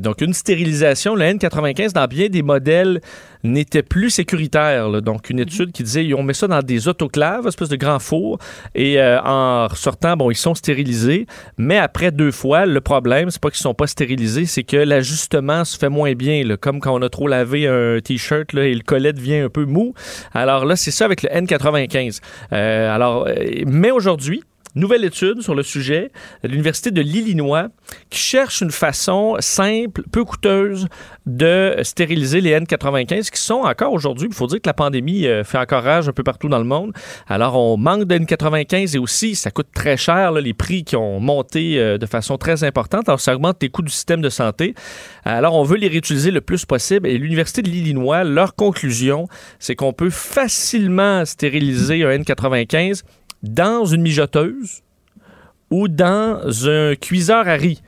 donc 0.00 0.22
une 0.22 0.32
stérilisation, 0.32 1.14
le 1.14 1.22
N95 1.26 1.92
dans 1.92 2.06
bien 2.06 2.28
des 2.28 2.40
modèles 2.42 3.02
n'était 3.42 3.82
plus 3.82 4.10
sécuritaire. 4.10 4.88
là. 4.88 5.00
Donc, 5.00 5.30
une 5.30 5.40
étude 5.40 5.72
qui 5.72 5.82
disait 5.82 6.12
on 6.14 6.22
met 6.22 6.34
ça 6.34 6.48
dans 6.48 6.62
des 6.62 6.88
autoclaves, 6.88 7.46
espèce 7.46 7.68
de 7.68 7.76
grands 7.76 7.98
fours, 7.98 8.38
et 8.74 9.00
euh, 9.00 9.20
en 9.22 9.68
ressortant, 9.68 10.16
bon, 10.16 10.30
ils 10.30 10.36
sont 10.36 10.54
stérilisés, 10.54 11.26
mais 11.56 11.78
après 11.78 12.10
deux 12.10 12.30
fois, 12.30 12.66
le 12.66 12.80
problème, 12.80 13.30
c'est 13.30 13.40
pas 13.40 13.50
qu'ils 13.50 13.60
sont 13.60 13.74
pas 13.74 13.86
stérilisés, 13.86 14.46
c'est 14.46 14.64
que 14.64 14.76
l'ajustement 14.76 15.64
se 15.64 15.78
fait 15.78 15.88
moins 15.88 16.12
bien, 16.12 16.44
là, 16.44 16.56
comme 16.56 16.80
quand 16.80 16.94
on 16.94 17.02
a 17.02 17.08
trop 17.08 17.28
lavé 17.28 17.66
un 17.66 18.00
t-shirt 18.00 18.54
et 18.54 18.74
le 18.74 18.82
collet 18.82 19.12
devient 19.12 19.36
un 19.36 19.48
peu 19.48 19.64
mou. 19.64 19.94
Alors 20.32 20.64
là, 20.64 20.76
c'est 20.76 20.90
ça 20.90 21.04
avec 21.04 21.22
le 21.22 21.28
N95. 21.28 22.20
Euh, 22.52 22.94
alors, 22.94 23.26
euh, 23.26 23.34
mais 23.66 23.90
aujourd'hui, 23.90 24.42
Nouvelle 24.74 25.04
étude 25.04 25.42
sur 25.42 25.54
le 25.54 25.62
sujet 25.62 26.12
de 26.42 26.48
l'Université 26.48 26.90
de 26.90 27.00
l'Illinois 27.00 27.68
qui 28.08 28.20
cherche 28.20 28.60
une 28.60 28.70
façon 28.70 29.36
simple, 29.40 30.02
peu 30.12 30.24
coûteuse 30.24 30.86
de 31.26 31.76
stériliser 31.82 32.40
les 32.40 32.58
N95 32.58 33.30
qui 33.30 33.40
sont 33.40 33.62
encore 33.62 33.92
aujourd'hui, 33.92 34.28
il 34.30 34.34
faut 34.34 34.46
dire 34.46 34.60
que 34.60 34.68
la 34.68 34.74
pandémie 34.74 35.26
euh, 35.26 35.42
fait 35.42 35.58
encore 35.58 35.82
rage 35.82 36.08
un 36.08 36.12
peu 36.12 36.22
partout 36.22 36.48
dans 36.48 36.58
le 36.58 36.64
monde. 36.64 36.92
Alors 37.28 37.56
on 37.56 37.76
manque 37.76 38.04
de 38.04 38.16
N95 38.16 38.94
et 38.94 38.98
aussi 38.98 39.34
ça 39.34 39.50
coûte 39.50 39.68
très 39.74 39.96
cher, 39.96 40.32
les 40.32 40.54
prix 40.54 40.84
qui 40.84 40.96
ont 40.96 41.18
monté 41.18 41.78
euh, 41.78 41.98
de 41.98 42.06
façon 42.06 42.38
très 42.38 42.62
importante. 42.62 43.08
Alors 43.08 43.20
ça 43.20 43.34
augmente 43.34 43.56
les 43.60 43.70
coûts 43.70 43.82
du 43.82 43.92
système 43.92 44.20
de 44.20 44.28
santé. 44.30 44.74
Alors 45.24 45.54
on 45.54 45.64
veut 45.64 45.76
les 45.76 45.88
réutiliser 45.88 46.30
le 46.30 46.40
plus 46.40 46.64
possible 46.64 47.08
et 47.08 47.18
l'Université 47.18 47.62
de 47.62 47.68
l'Illinois, 47.68 48.24
leur 48.24 48.54
conclusion, 48.54 49.26
c'est 49.58 49.74
qu'on 49.74 49.92
peut 49.92 50.10
facilement 50.10 51.24
stériliser 51.24 52.04
un 52.04 52.18
N95 52.18 53.02
dans 53.42 53.84
une 53.84 54.02
mijoteuse 54.02 54.80
ou 55.70 55.88
dans 55.88 56.40
un 56.68 56.94
cuiseur 56.96 57.46
à 57.48 57.54
riz. 57.54 57.80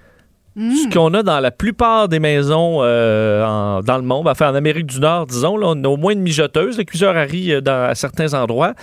Ce 0.55 0.93
qu'on 0.93 1.15
a 1.15 1.23
dans 1.23 1.41
la 1.41 1.51
plupart 1.51 2.09
des 2.09 2.19
maisons 2.21 2.81
euh, 2.83 3.43
en- 3.43 3.81
dans 3.81 3.97
le 3.97 4.03
monde, 4.03 4.29
enfin 4.29 4.51
en 4.51 4.55
Amérique 4.55 4.85
du 4.85 5.01
Nord, 5.01 5.27
disons, 5.27 5.57
là, 5.57 5.69
on 5.71 5.83
a 5.83 5.89
au 5.89 5.97
moins 5.97 6.13
une 6.13 6.21
mijoteuse, 6.21 6.77
le 6.77 6.85
cuiseur 6.85 7.17
à 7.17 7.23
riz 7.23 7.53
euh, 7.55 7.63
dans, 7.63 7.85
à 7.89 7.95
certains 7.95 8.35
endroits. 8.35 8.75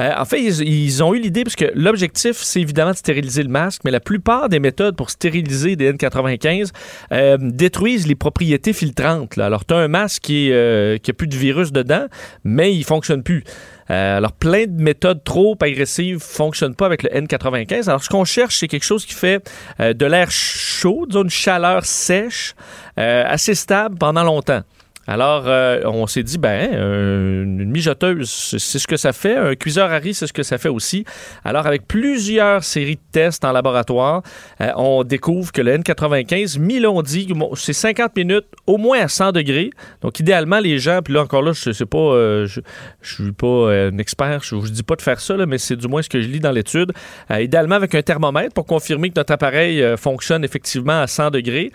Euh, 0.00 0.10
en 0.16 0.24
fait, 0.24 0.40
ils, 0.42 0.62
ils 0.66 1.02
ont 1.02 1.12
eu 1.12 1.18
l'idée, 1.20 1.44
parce 1.44 1.54
que 1.54 1.66
l'objectif, 1.74 2.38
c'est 2.38 2.62
évidemment 2.62 2.92
de 2.92 2.96
stériliser 2.96 3.42
le 3.42 3.50
masque, 3.50 3.82
mais 3.84 3.90
la 3.90 4.00
plupart 4.00 4.48
des 4.48 4.58
méthodes 4.58 4.96
pour 4.96 5.10
stériliser 5.10 5.76
des 5.76 5.92
N95 5.92 6.70
euh, 7.12 7.36
détruisent 7.38 8.06
les 8.06 8.14
propriétés 8.14 8.72
filtrantes. 8.72 9.36
là. 9.36 9.44
Alors, 9.46 9.66
tu 9.66 9.74
as 9.74 9.78
un 9.78 9.88
masque 9.88 10.22
qui 10.22 10.48
n'a 10.48 11.12
plus 11.14 11.28
de 11.28 11.36
virus 11.36 11.72
dedans, 11.72 12.06
mais 12.42 12.74
il 12.74 12.84
fonctionne 12.84 13.22
plus. 13.22 13.44
Euh, 13.90 14.18
alors, 14.18 14.32
plein 14.32 14.66
de 14.66 14.82
méthodes 14.82 15.24
trop 15.24 15.56
agressives 15.60 16.16
ne 16.16 16.20
fonctionnent 16.20 16.74
pas 16.74 16.86
avec 16.86 17.02
le 17.02 17.10
N95. 17.10 17.88
Alors, 17.88 18.02
ce 18.02 18.08
qu'on 18.08 18.24
cherche, 18.24 18.56
c'est 18.56 18.68
quelque 18.68 18.84
chose 18.84 19.06
qui 19.06 19.14
fait 19.14 19.42
euh, 19.80 19.94
de 19.94 20.06
l'air 20.06 20.30
chaud, 20.30 21.06
disons 21.06 21.24
une 21.24 21.30
chaleur 21.30 21.84
sèche, 21.84 22.54
euh, 22.98 23.24
assez 23.26 23.54
stable 23.54 23.96
pendant 23.96 24.24
longtemps. 24.24 24.62
Alors, 25.08 25.44
euh, 25.46 25.80
on 25.86 26.06
s'est 26.06 26.22
dit, 26.22 26.36
ben, 26.36 26.70
une 26.70 27.70
mijoteuse, 27.70 28.28
c'est 28.58 28.78
ce 28.78 28.86
que 28.86 28.98
ça 28.98 29.14
fait. 29.14 29.36
Un 29.36 29.54
cuiseur 29.54 29.90
à 29.90 29.96
riz, 29.96 30.12
c'est 30.12 30.26
ce 30.26 30.34
que 30.34 30.42
ça 30.42 30.58
fait 30.58 30.68
aussi. 30.68 31.06
Alors, 31.46 31.66
avec 31.66 31.88
plusieurs 31.88 32.62
séries 32.62 32.96
de 32.96 33.00
tests 33.10 33.42
en 33.42 33.52
laboratoire, 33.52 34.22
euh, 34.60 34.70
on 34.76 35.04
découvre 35.04 35.50
que 35.50 35.62
le 35.62 35.78
N95, 35.78 36.58
mis 36.58 36.84
on 36.86 37.00
dit, 37.00 37.26
c'est 37.54 37.72
50 37.72 38.16
minutes, 38.16 38.44
au 38.66 38.76
moins 38.76 39.00
à 39.00 39.08
100 39.08 39.32
degrés. 39.32 39.70
Donc, 40.02 40.20
idéalement, 40.20 40.60
les 40.60 40.78
gens, 40.78 41.00
puis 41.02 41.14
là, 41.14 41.22
encore 41.22 41.40
là, 41.40 41.52
je 41.52 41.72
sais 41.72 41.86
pas, 41.86 41.96
euh, 41.98 42.46
je, 42.46 42.60
suis 43.00 43.32
pas 43.32 43.72
un 43.72 43.96
expert, 43.96 44.42
je 44.42 44.56
vous 44.56 44.68
dis 44.68 44.82
pas 44.82 44.94
de 44.94 45.02
faire 45.02 45.20
ça, 45.20 45.34
mais 45.46 45.56
c'est 45.56 45.76
du 45.76 45.88
moins 45.88 46.02
ce 46.02 46.10
que 46.10 46.20
je 46.20 46.28
lis 46.28 46.40
dans 46.40 46.52
l'étude. 46.52 46.92
Idéalement, 47.30 47.76
avec 47.76 47.94
un 47.94 48.02
thermomètre 48.02 48.52
pour 48.52 48.66
confirmer 48.66 49.08
que 49.08 49.14
notre 49.16 49.32
appareil 49.32 49.82
fonctionne 49.96 50.44
effectivement 50.44 51.00
à 51.00 51.06
100 51.06 51.30
degrés. 51.30 51.72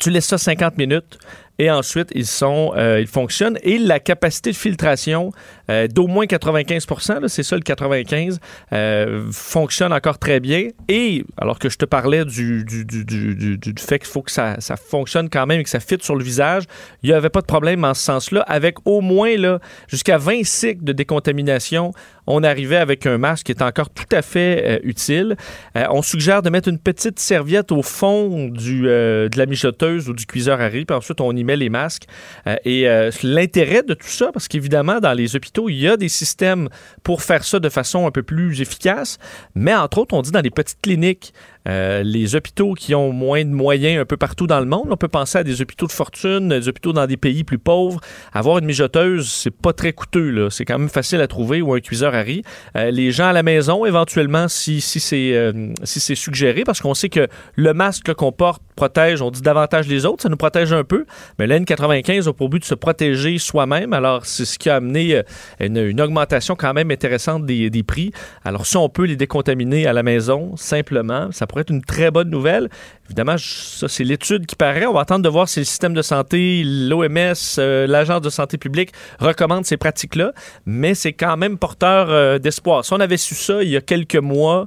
Tu 0.00 0.10
laisses 0.10 0.26
ça 0.26 0.38
50 0.38 0.76
minutes 0.76 1.18
et 1.58 1.70
ensuite 1.70 2.08
ils 2.14 2.26
sont 2.26 2.72
euh, 2.76 3.00
ils 3.00 3.06
fonctionnent. 3.06 3.58
Et 3.62 3.78
la 3.78 4.00
capacité 4.00 4.50
de 4.50 4.56
filtration 4.56 5.32
euh, 5.70 5.86
d'au 5.88 6.06
moins 6.06 6.26
95 6.26 6.86
là, 7.20 7.28
c'est 7.28 7.42
ça 7.42 7.56
le 7.56 7.62
95 7.62 8.38
euh, 8.72 9.26
fonctionne 9.32 9.92
encore 9.92 10.18
très 10.18 10.40
bien 10.40 10.68
et 10.88 11.24
alors 11.38 11.58
que 11.58 11.68
je 11.68 11.78
te 11.78 11.84
parlais 11.84 12.24
du, 12.24 12.64
du, 12.64 12.84
du, 12.84 13.56
du, 13.56 13.74
fait 13.78 13.98
qu'il 13.98 14.08
faut 14.08 14.22
que 14.22 14.30
ça, 14.30 14.56
ça 14.60 14.76
fonctionne 14.76 15.30
quand 15.30 15.46
même 15.46 15.60
et 15.60 15.64
que 15.64 15.70
ça 15.70 15.80
fitte 15.80 16.02
sur 16.02 16.16
le 16.16 16.24
visage 16.24 16.64
il 17.02 17.10
n'y 17.10 17.14
avait 17.14 17.30
pas 17.30 17.40
de 17.40 17.46
problème 17.46 17.84
en 17.84 17.94
ce 17.94 18.02
sens-là 18.02 18.42
avec 18.42 18.76
au 18.84 19.00
moins 19.00 19.36
là 19.36 19.58
jusqu'à 19.88 20.18
20 20.18 20.44
cycles 20.44 20.84
de 20.84 20.92
décontamination 20.92 21.92
on 22.26 22.42
arrivait 22.42 22.76
avec 22.76 23.06
un 23.06 23.18
masque 23.18 23.46
qui 23.46 23.52
est 23.52 23.62
encore 23.62 23.90
tout 23.90 24.04
à 24.10 24.22
fait 24.22 24.62
euh, 24.64 24.78
utile. 24.82 25.36
On 25.74 26.00
suggère 26.00 26.40
de 26.40 26.48
mettre 26.48 26.70
une 26.70 26.78
petite 26.78 27.18
serviette 27.18 27.70
au 27.70 27.82
fond 27.82 28.48
du, 28.48 28.82
de 28.82 29.36
la 29.36 29.44
mijoteuse 29.44 30.08
ou 30.08 30.14
du 30.14 30.24
cuiseur 30.24 30.58
à 30.58 30.68
riz, 30.68 30.86
puis 30.86 30.96
ensuite 30.96 31.20
on 31.20 31.36
y 31.36 31.44
met 31.44 31.56
les 31.56 31.68
masques. 31.68 32.04
Et 32.64 32.86
l'intérêt 33.22 33.82
de 33.82 33.92
tout 33.92 34.06
ça, 34.06 34.30
parce 34.32 34.48
qu'évidemment, 34.48 35.00
dans 35.00 35.12
les 35.12 35.36
hôpitaux, 35.36 35.53
il 35.68 35.76
y 35.76 35.88
a 35.88 35.96
des 35.96 36.08
systèmes 36.08 36.68
pour 37.02 37.22
faire 37.22 37.44
ça 37.44 37.60
de 37.60 37.68
façon 37.68 38.06
un 38.06 38.10
peu 38.10 38.22
plus 38.22 38.60
efficace, 38.60 39.18
mais 39.54 39.74
entre 39.74 39.98
autres, 39.98 40.14
on 40.14 40.22
dit 40.22 40.30
dans 40.30 40.40
les 40.40 40.50
petites 40.50 40.80
cliniques, 40.82 41.32
euh, 41.68 42.02
les 42.02 42.36
hôpitaux 42.36 42.74
qui 42.74 42.94
ont 42.94 43.12
moins 43.12 43.44
de 43.44 43.50
moyens 43.50 44.00
un 44.00 44.04
peu 44.04 44.16
partout 44.16 44.46
dans 44.46 44.60
le 44.60 44.66
monde, 44.66 44.88
on 44.90 44.96
peut 44.96 45.08
penser 45.08 45.38
à 45.38 45.44
des 45.44 45.62
hôpitaux 45.62 45.86
de 45.86 45.92
fortune, 45.92 46.48
des 46.48 46.68
hôpitaux 46.68 46.92
dans 46.92 47.06
des 47.06 47.16
pays 47.16 47.44
plus 47.44 47.58
pauvres. 47.58 48.00
Avoir 48.32 48.58
une 48.58 48.66
mijoteuse, 48.66 49.28
c'est 49.30 49.50
pas 49.50 49.72
très 49.72 49.92
coûteux, 49.92 50.30
là. 50.30 50.50
c'est 50.50 50.64
quand 50.64 50.78
même 50.78 50.88
facile 50.88 51.20
à 51.20 51.26
trouver, 51.26 51.62
ou 51.62 51.74
un 51.74 51.80
cuiseur 51.80 52.14
à 52.14 52.20
riz. 52.20 52.42
Euh, 52.76 52.90
les 52.90 53.12
gens 53.12 53.26
à 53.26 53.32
la 53.32 53.42
maison, 53.42 53.84
éventuellement, 53.84 54.48
si, 54.48 54.80
si 54.80 55.00
c'est 55.00 55.34
euh, 55.34 55.72
si 55.84 56.14
suggéré, 56.14 56.64
parce 56.64 56.80
qu'on 56.80 56.94
sait 56.94 57.08
que 57.08 57.28
le 57.56 57.74
masque 57.74 58.12
qu'on 58.14 58.32
porte 58.32 58.62
protège, 58.76 59.22
on 59.22 59.30
dit 59.30 59.42
davantage 59.42 59.88
les 59.88 60.04
autres, 60.04 60.22
ça 60.22 60.28
nous 60.28 60.36
protège 60.36 60.72
un 60.72 60.84
peu, 60.84 61.06
mais 61.38 61.46
la 61.46 61.58
N95 61.60 62.28
a 62.28 62.32
pour 62.32 62.48
but 62.48 62.60
de 62.60 62.64
se 62.64 62.74
protéger 62.74 63.38
soi-même, 63.38 63.92
alors 63.92 64.26
c'est 64.26 64.44
ce 64.44 64.58
qui 64.58 64.68
a 64.68 64.76
amené 64.76 65.16
euh, 65.16 65.22
une, 65.60 65.78
une 65.78 66.00
augmentation 66.00 66.56
quand 66.56 66.74
même 66.74 66.90
intéressante 66.90 67.46
des, 67.46 67.70
des 67.70 67.82
prix. 67.82 68.12
Alors 68.44 68.66
si 68.66 68.76
on 68.76 68.88
peut 68.88 69.04
les 69.04 69.16
décontaminer 69.16 69.86
à 69.86 69.92
la 69.92 70.02
maison, 70.02 70.56
simplement, 70.56 71.30
ça 71.30 71.46
pourrait 71.54 71.62
être 71.62 71.70
une 71.70 71.82
très 71.82 72.10
bonne 72.10 72.30
nouvelle. 72.30 72.68
Évidemment, 73.06 73.36
ça 73.38 73.86
c'est 73.86 74.02
l'étude 74.02 74.44
qui 74.46 74.56
paraît, 74.56 74.86
on 74.86 74.92
va 74.92 75.02
attendre 75.02 75.22
de 75.22 75.28
voir 75.28 75.48
si 75.48 75.60
le 75.60 75.64
système 75.64 75.94
de 75.94 76.02
santé, 76.02 76.64
l'OMS, 76.64 77.34
euh, 77.58 77.86
l'Agence 77.86 78.22
de 78.22 78.30
santé 78.30 78.58
publique 78.58 78.90
recommandent 79.20 79.64
ces 79.64 79.76
pratiques-là, 79.76 80.32
mais 80.66 80.94
c'est 80.94 81.12
quand 81.12 81.36
même 81.36 81.56
porteur 81.56 82.10
euh, 82.10 82.38
d'espoir. 82.38 82.84
Si 82.84 82.92
on 82.92 82.98
avait 82.98 83.16
su 83.16 83.36
ça 83.36 83.62
il 83.62 83.68
y 83.68 83.76
a 83.76 83.80
quelques 83.80 84.16
mois, 84.16 84.66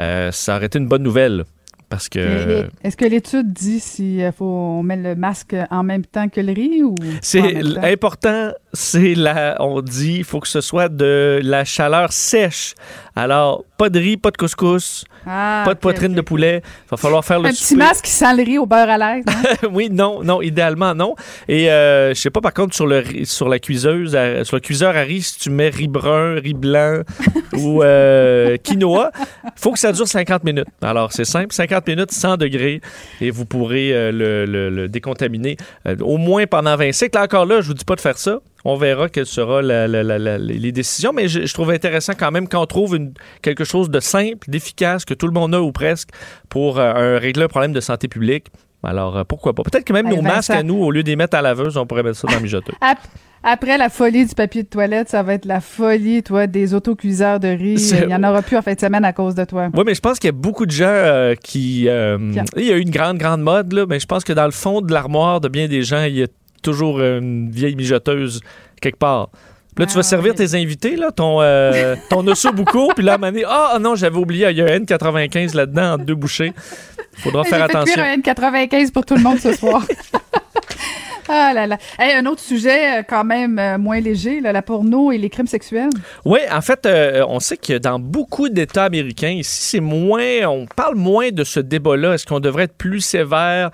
euh, 0.00 0.32
ça 0.32 0.56
aurait 0.56 0.66
été 0.66 0.78
une 0.78 0.88
bonne 0.88 1.02
nouvelle. 1.02 1.44
Parce 1.90 2.08
que 2.08 2.66
Est-ce 2.84 2.96
que 2.96 3.06
l'étude 3.06 3.52
dit 3.52 3.80
si 3.80 4.20
faut 4.36 4.44
on 4.44 4.82
met 4.82 4.96
le 4.96 5.14
masque 5.14 5.56
en 5.70 5.82
même 5.82 6.04
temps 6.04 6.28
que 6.28 6.40
le 6.40 6.52
riz 6.52 6.82
ou 6.82 6.94
c'est 7.22 7.62
important 7.82 8.50
c'est 8.72 9.14
la, 9.14 9.56
on 9.60 9.80
dit, 9.80 10.16
il 10.18 10.24
faut 10.24 10.40
que 10.40 10.48
ce 10.48 10.60
soit 10.60 10.88
de 10.88 11.40
la 11.42 11.64
chaleur 11.64 12.12
sèche. 12.12 12.74
Alors, 13.16 13.64
pas 13.76 13.88
de 13.88 13.98
riz, 13.98 14.16
pas 14.16 14.30
de 14.30 14.36
couscous, 14.36 15.04
Ah, 15.26 15.62
pas 15.64 15.74
de 15.74 15.78
poitrine 15.80 16.14
de 16.14 16.20
poulet. 16.20 16.62
Il 16.86 16.90
va 16.90 16.96
falloir 16.96 17.24
faire 17.24 17.40
le 17.40 17.48
Un 17.48 17.50
petit 17.52 17.74
masque 17.74 18.06
sans 18.06 18.32
le 18.36 18.44
riz 18.44 18.58
au 18.58 18.66
beurre 18.66 18.88
à 18.90 18.98
l'aise. 18.98 19.24
hein? 19.26 19.66
oui, 19.72 19.88
non, 19.90 20.22
non, 20.22 20.40
idéalement 20.40 20.94
non. 20.94 21.16
Et 21.48 21.68
euh, 21.70 22.10
je 22.14 22.20
sais 22.20 22.30
pas 22.30 22.40
par 22.40 22.54
contre 22.54 22.74
sur 22.76 22.86
le 22.86 23.02
sur 23.24 23.48
la 23.48 23.58
cuiseuse, 23.58 24.14
à- 24.14 24.44
sur 24.44 24.56
le 24.56 24.60
cuiseur 24.60 24.96
à 24.96 25.00
riz, 25.00 25.22
si 25.22 25.38
tu 25.38 25.50
mets 25.50 25.68
riz 25.70 25.88
brun, 25.88 26.34
riz 26.34 26.54
blanc 26.54 27.00
ou 27.54 27.82
euh, 27.82 28.56
quinoa, 28.62 29.10
faut 29.56 29.72
que 29.72 29.78
ça 29.80 29.90
dure 29.92 30.06
50 30.06 30.44
minutes. 30.44 30.66
Alors 30.80 31.12
c'est 31.12 31.24
simple, 31.24 31.52
50 31.52 31.86
minutes, 31.88 32.12
100 32.12 32.36
degrés, 32.36 32.80
et 33.20 33.30
vous 33.30 33.44
pourrez 33.46 33.92
euh, 33.92 34.12
le, 34.12 34.44
le- 34.46 34.70
le 34.70 34.88
décontaminer 34.88 35.56
euh, 35.88 35.96
au 36.02 36.18
moins 36.18 36.46
pendant 36.46 36.76
20 36.76 36.92
cycles. 36.92 37.16
Là, 37.18 37.24
encore 37.24 37.46
là, 37.46 37.60
je 37.62 37.66
vous 37.68 37.74
dis 37.74 37.84
pas 37.84 37.96
de 37.96 38.00
faire 38.00 38.18
ça. 38.18 38.38
On 38.64 38.76
verra 38.76 39.08
quelles 39.08 39.26
seront 39.26 39.60
les 39.60 40.72
décisions, 40.72 41.12
mais 41.12 41.28
je, 41.28 41.46
je 41.46 41.54
trouve 41.54 41.70
intéressant 41.70 42.12
quand 42.18 42.30
même 42.30 42.48
qu'on 42.48 42.66
trouve 42.66 42.96
une- 42.96 43.12
quelque 43.42 43.64
chose 43.64 43.90
de 43.90 44.00
simple, 44.00 44.50
d'efficace, 44.50 45.04
que 45.04 45.14
tout 45.14 45.26
le 45.26 45.32
monde 45.32 45.54
a 45.54 45.62
ou 45.62 45.72
presque, 45.72 46.08
pour 46.48 46.78
euh, 46.78 46.92
un- 47.16 47.18
régler 47.18 47.44
un 47.44 47.48
problème 47.48 47.72
de 47.72 47.80
santé 47.80 48.08
publique. 48.08 48.46
Alors, 48.82 49.16
euh, 49.16 49.24
pourquoi 49.24 49.54
pas? 49.54 49.62
Peut-être 49.64 49.84
que 49.84 49.92
même 49.92 50.08
nos 50.08 50.22
masques 50.22 50.50
Vincent. 50.50 50.60
à 50.60 50.62
nous, 50.62 50.76
au 50.76 50.90
lieu 50.90 51.02
de 51.02 51.08
les 51.08 51.16
mettre 51.16 51.36
à 51.36 51.42
laveuse, 51.42 51.76
on 51.76 51.86
pourrait 51.86 52.02
mettre 52.04 52.16
ça 52.18 52.28
dans 52.28 52.34
le 52.36 52.40
mijoteur. 52.42 52.76
Ap- 52.80 52.98
Après 53.42 53.76
la 53.78 53.88
folie 53.88 54.24
du 54.26 54.34
papier 54.34 54.62
de 54.64 54.68
toilette, 54.68 55.08
ça 55.08 55.22
va 55.22 55.34
être 55.34 55.46
la 55.46 55.60
folie, 55.60 56.22
toi, 56.22 56.46
des 56.46 56.74
autocuiseurs 56.74 57.40
de 57.40 57.48
riz. 57.48 57.92
Il 58.04 58.10
y 58.10 58.14
en 58.14 58.22
aura 58.22 58.40
plus 58.42 58.56
en 58.56 58.62
fin 58.62 58.74
de 58.74 58.80
semaine 58.80 59.04
à 59.04 59.12
cause 59.12 59.34
de 59.34 59.44
toi. 59.44 59.68
Oui, 59.74 59.82
mais 59.86 59.94
je 59.94 60.00
pense 60.00 60.18
qu'il 60.20 60.28
y 60.28 60.30
a 60.30 60.32
beaucoup 60.32 60.66
de 60.66 60.70
gens 60.72 60.86
euh, 60.88 61.34
qui... 61.34 61.88
euh, 61.88 62.18
Il 62.56 62.64
y 62.64 62.70
a 62.72 62.76
eu 62.76 62.80
une 62.80 62.90
grande, 62.90 63.18
grande 63.18 63.40
mode, 63.42 63.72
là, 63.72 63.84
mais 63.88 63.98
je 64.00 64.06
pense 64.06 64.22
que 64.24 64.32
dans 64.32 64.44
le 64.46 64.50
fond 64.52 64.80
de 64.80 64.92
l'armoire 64.92 65.40
de 65.40 65.48
bien 65.48 65.66
des 65.68 65.82
gens, 65.82 66.02
il 66.04 66.14
y 66.16 66.22
a 66.22 66.26
toujours 66.62 67.00
une 67.00 67.50
vieille 67.50 67.76
mijoteuse 67.76 68.40
quelque 68.80 68.98
part. 68.98 69.30
Là, 69.76 69.86
tu 69.86 69.94
vas 69.94 70.00
Ah, 70.00 70.02
servir 70.02 70.34
tes 70.34 70.56
invités, 70.56 70.96
là, 70.96 71.12
ton, 71.12 71.40
euh, 71.40 71.94
ton 72.10 72.26
ossobuco, 72.26 72.90
puis 72.96 73.04
là, 73.04 73.16
donné, 73.16 73.44
ah 73.46 73.78
non, 73.80 73.94
j'avais 73.94 74.16
oublié, 74.16 74.48
il 74.50 74.56
y 74.56 74.60
a 74.60 74.64
un 74.64 74.78
N95 74.78 75.54
là-dedans, 75.54 75.92
entre 75.94 76.04
deux 76.04 76.16
bouchées. 76.16 76.52
Faudra 77.18 77.44
faire 77.44 77.62
attention. 77.62 77.94
cuire 77.94 78.04
un 78.04 78.16
N95 78.16 78.92
pour 78.92 79.06
tout 79.06 79.14
le 79.14 79.22
monde 79.22 79.38
ce 79.38 79.52
soir. 79.52 79.84
ah 81.28 81.52
là 81.54 81.66
là. 81.66 81.78
Hey, 81.98 82.14
un 82.14 82.26
autre 82.26 82.40
sujet 82.40 82.98
euh, 82.98 83.02
quand 83.06 83.24
même 83.24 83.58
euh, 83.58 83.78
moins 83.78 84.00
léger, 84.00 84.40
là, 84.40 84.52
la 84.52 84.62
porno 84.62 85.12
et 85.12 85.18
les 85.18 85.30
crimes 85.30 85.46
sexuels. 85.46 85.90
Oui, 86.24 86.40
en 86.50 86.60
fait, 86.60 86.86
euh, 86.86 87.24
on 87.28 87.40
sait 87.40 87.56
que 87.56 87.78
dans 87.78 87.98
beaucoup 87.98 88.48
d'États 88.48 88.84
américains, 88.84 89.30
ici, 89.30 89.62
c'est 89.70 89.80
moins, 89.80 90.46
on 90.46 90.66
parle 90.66 90.96
moins 90.96 91.30
de 91.30 91.44
ce 91.44 91.60
débat-là. 91.60 92.14
Est-ce 92.14 92.26
qu'on 92.26 92.40
devrait 92.40 92.64
être 92.64 92.76
plus 92.76 93.00
sévère? 93.00 93.70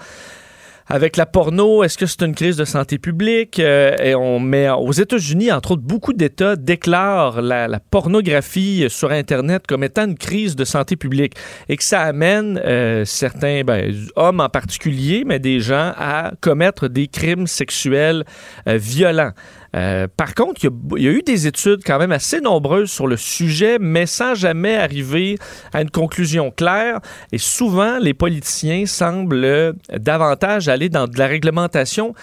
Avec 0.87 1.17
la 1.17 1.25
porno, 1.25 1.83
est-ce 1.83 1.97
que 1.97 2.05
c'est 2.05 2.21
une 2.23 2.35
crise 2.35 2.57
de 2.57 2.67
santé 2.67 2.99
publique? 2.99 3.59
Euh, 3.59 3.97
et 4.03 4.15
on 4.15 4.39
met 4.39 4.69
aux 4.69 4.93
États-Unis, 4.93 5.51
entre 5.51 5.73
autres, 5.73 5.83
beaucoup 5.83 6.13
d'États 6.13 6.57
déclarent 6.57 7.41
la, 7.41 7.81
pornographie 7.91 8.85
sur 8.89 9.11
Internet 9.11 9.67
comme 9.67 9.83
étant 9.83 10.05
une 10.05 10.19
crise 10.19 10.57
de 10.57 10.65
santé 10.65 10.97
publique 10.97 11.37
et 11.71 11.79
que 11.79 11.85
ça 11.85 12.03
amène 12.03 12.61
euh, 12.63 13.07
certains 13.07 13.63
ben, 13.65 13.95
hommes 14.17 14.41
en 14.41 14.51
particulier, 14.51 15.25
mais 15.25 15.39
des 15.39 15.61
gens 15.61 15.93
à 15.97 16.33
commettre 16.43 16.89
des 16.89 17.09
crimes 17.09 17.47
sexuels 17.47 18.25
euh, 18.69 18.77
violents. 18.77 19.33
Euh, 19.75 20.07
par 20.17 20.35
contre, 20.35 20.65
il 20.65 20.71
y, 20.99 21.03
y 21.03 21.09
a 21.09 21.11
eu 21.11 21.23
des 21.23 21.47
études 21.47 21.81
quand 21.85 21.99
même 21.99 22.13
assez 22.13 22.41
nombreuses 22.41 22.91
sur 22.91 23.07
le 23.07 23.17
sujet, 23.17 23.79
mais 23.81 24.07
sans 24.07 24.35
jamais 24.35 24.77
arriver 24.77 25.39
à 25.73 25.83
une 25.83 25.91
conclusion 25.91 26.51
claire. 26.51 27.01
Et 27.33 27.39
souvent, 27.39 27.99
les 27.99 28.15
politiciens 28.15 28.87
semblent 28.87 29.45
euh, 29.45 29.73
davantage 29.93 30.69
aller 30.69 30.89
dans 30.89 31.07
de 31.07 31.19
la 31.19 31.27
réglementation 31.27 32.15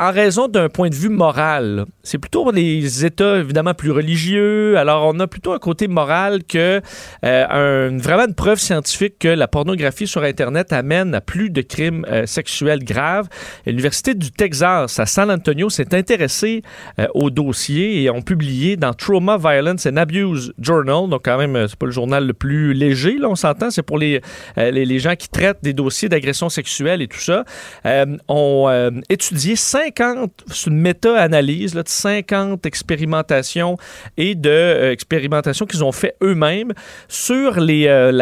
en 0.00 0.12
raison 0.12 0.48
d'un 0.48 0.68
point 0.68 0.88
de 0.88 0.94
vue 0.94 1.08
moral. 1.08 1.84
C'est 2.02 2.18
plutôt 2.18 2.50
les 2.52 3.04
États 3.04 3.38
évidemment 3.38 3.74
plus 3.74 3.90
religieux. 3.90 4.76
Alors 4.78 5.06
on 5.12 5.18
a 5.20 5.26
plutôt 5.26 5.52
un 5.52 5.58
côté 5.58 5.88
moral 5.88 6.44
que 6.44 6.80
euh, 7.24 7.46
un- 7.90 7.98
vraiment 7.98 8.26
une 8.26 8.34
preuve 8.34 8.58
scientifique 8.58 9.18
que 9.18 9.28
la 9.28 9.48
pornographie 9.48 10.06
sur 10.06 10.22
Internet 10.22 10.72
amène 10.72 11.14
à 11.14 11.20
plus 11.20 11.50
de 11.50 11.62
crimes 11.62 12.06
euh, 12.08 12.26
sexuels 12.26 12.84
graves. 12.84 13.28
L'université 13.66 14.14
du 14.14 14.30
Texas 14.30 14.98
à 14.98 15.06
San 15.06 15.30
Antonio 15.30 15.68
s'est 15.68 15.94
intéressée 15.94 16.62
euh, 16.98 17.06
au 17.14 17.30
dossier 17.30 18.02
et 18.02 18.10
ont 18.10 18.22
publié 18.22 18.76
dans 18.76 18.94
Trauma, 18.94 19.36
Violence 19.36 19.86
and 19.86 19.96
Abuse 19.96 20.52
Journal. 20.60 21.08
Donc 21.08 21.22
quand 21.24 21.38
même 21.38 21.66
c'est 21.68 21.78
pas 21.78 21.86
le 21.86 21.92
journal 21.92 22.26
le 22.26 22.34
plus 22.34 22.72
léger 22.72 23.18
là, 23.18 23.28
on 23.28 23.34
s'entend. 23.34 23.70
C'est 23.70 23.82
pour 23.82 23.98
les, 23.98 24.20
euh, 24.58 24.70
les 24.70 24.84
les 24.84 24.98
gens 25.00 25.16
qui 25.16 25.28
traitent 25.28 25.62
des 25.62 25.72
dossiers 25.72 26.08
d'agression 26.08 26.48
sexuelle 26.48 27.02
et 27.02 27.08
tout 27.08 27.18
ça. 27.20 27.44
Euh, 27.84 28.06
ont 28.28 28.68
étudié 29.08 29.56
50, 29.88 30.44
c'est 30.48 30.70
une 30.70 30.80
méta-analyse 30.80 31.74
de 31.74 31.82
50 31.84 32.66
expérimentations 32.66 33.76
et 34.16 34.34
de 34.34 34.50
euh, 34.50 34.92
expérimentations 34.92 35.66
qu'ils 35.66 35.84
ont 35.84 35.92
fait 35.92 36.14
eux-mêmes 36.22 36.72
sur 37.08 37.58
les, 37.60 37.86
euh, 37.86 38.12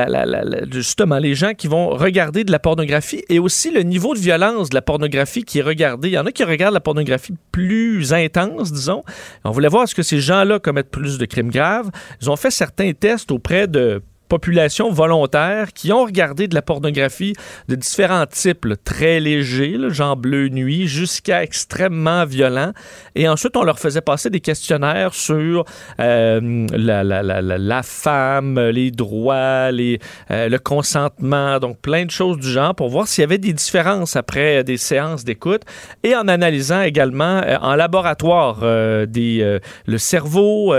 justement 0.70 1.18
les 1.18 1.34
gens 1.34 1.55
qui 1.55 1.66
vont 1.66 1.88
regarder 1.90 2.44
de 2.44 2.52
la 2.52 2.59
pornographie 2.59 3.24
et 3.28 3.38
aussi 3.38 3.70
le 3.70 3.82
niveau 3.82 4.14
de 4.14 4.20
violence 4.20 4.70
de 4.70 4.74
la 4.74 4.82
pornographie 4.82 5.44
qui 5.44 5.59
est 5.59 5.62
regardé. 5.62 6.09
Il 6.09 6.14
y 6.14 6.18
en 6.18 6.26
a 6.26 6.32
qui 6.32 6.44
regardent 6.44 6.74
la 6.74 6.80
pornographie 6.80 7.34
plus 7.52 8.12
intense, 8.12 8.72
disons. 8.72 9.02
On 9.44 9.51
voulait 9.51 9.68
voir 9.68 9.84
est-ce 9.84 9.94
que 9.94 10.02
ces 10.02 10.20
gens-là 10.20 10.59
commettent 10.59 10.90
plus 10.90 11.18
de 11.18 11.26
crimes 11.26 11.51
graves. 11.51 11.90
Ils 12.20 12.30
ont 12.30 12.36
fait 12.36 12.51
certains 12.51 12.93
tests 12.93 13.30
auprès 13.32 13.66
de 13.66 14.02
populations 14.28 14.90
volontaires 14.90 15.73
qui 15.73 15.93
ont 15.93 16.05
regardé 16.05 16.48
de 16.48 16.55
la 16.55 16.62
pornographie 16.62 17.35
de 17.69 17.74
différents 17.74 18.27
types, 18.27 18.65
là, 18.65 18.77
très 18.77 19.20
légers, 19.20 19.77
genre 19.89 20.16
bleu 20.16 20.48
nuit, 20.48 20.86
jusqu'à 20.86 21.43
extrêmement 21.43 22.24
violents. 22.24 22.73
Et 23.15 23.28
ensuite, 23.28 23.57
on 23.57 23.65
leur 23.65 23.78
faisait 23.78 24.01
passer 24.01 24.31
des 24.31 24.40
questionnaires 24.40 25.15
sur 25.15 25.65
euh, 26.01 26.66
la, 26.73 27.82
femme, 27.82 28.61
les 28.61 28.90
droits, 28.90 29.70
les, 29.70 29.98
euh, 30.31 30.48
le 30.48 30.59
consentement, 30.59 31.59
donc 31.59 31.78
plein 31.81 32.05
de 32.05 32.11
choses 32.11 32.39
du 32.39 32.48
genre 32.48 32.74
pour 32.74 32.89
voir 32.89 33.09
s'il 33.09 33.23
y 33.23 33.24
avait 33.24 33.39
des 33.39 33.53
différences 33.53 34.16
après 34.16 34.65
des 34.65 34.77
séances 34.77 35.24
d'écoute 35.24 35.62
et 36.03 36.15
en 36.15 36.28
analysant 36.28 36.82
également 36.82 37.43
euh, 37.44 37.57
en 37.61 37.74
laboratoire 37.74 38.61
des, 39.07 39.59
le 39.86 39.98
cerveau, 39.98 40.74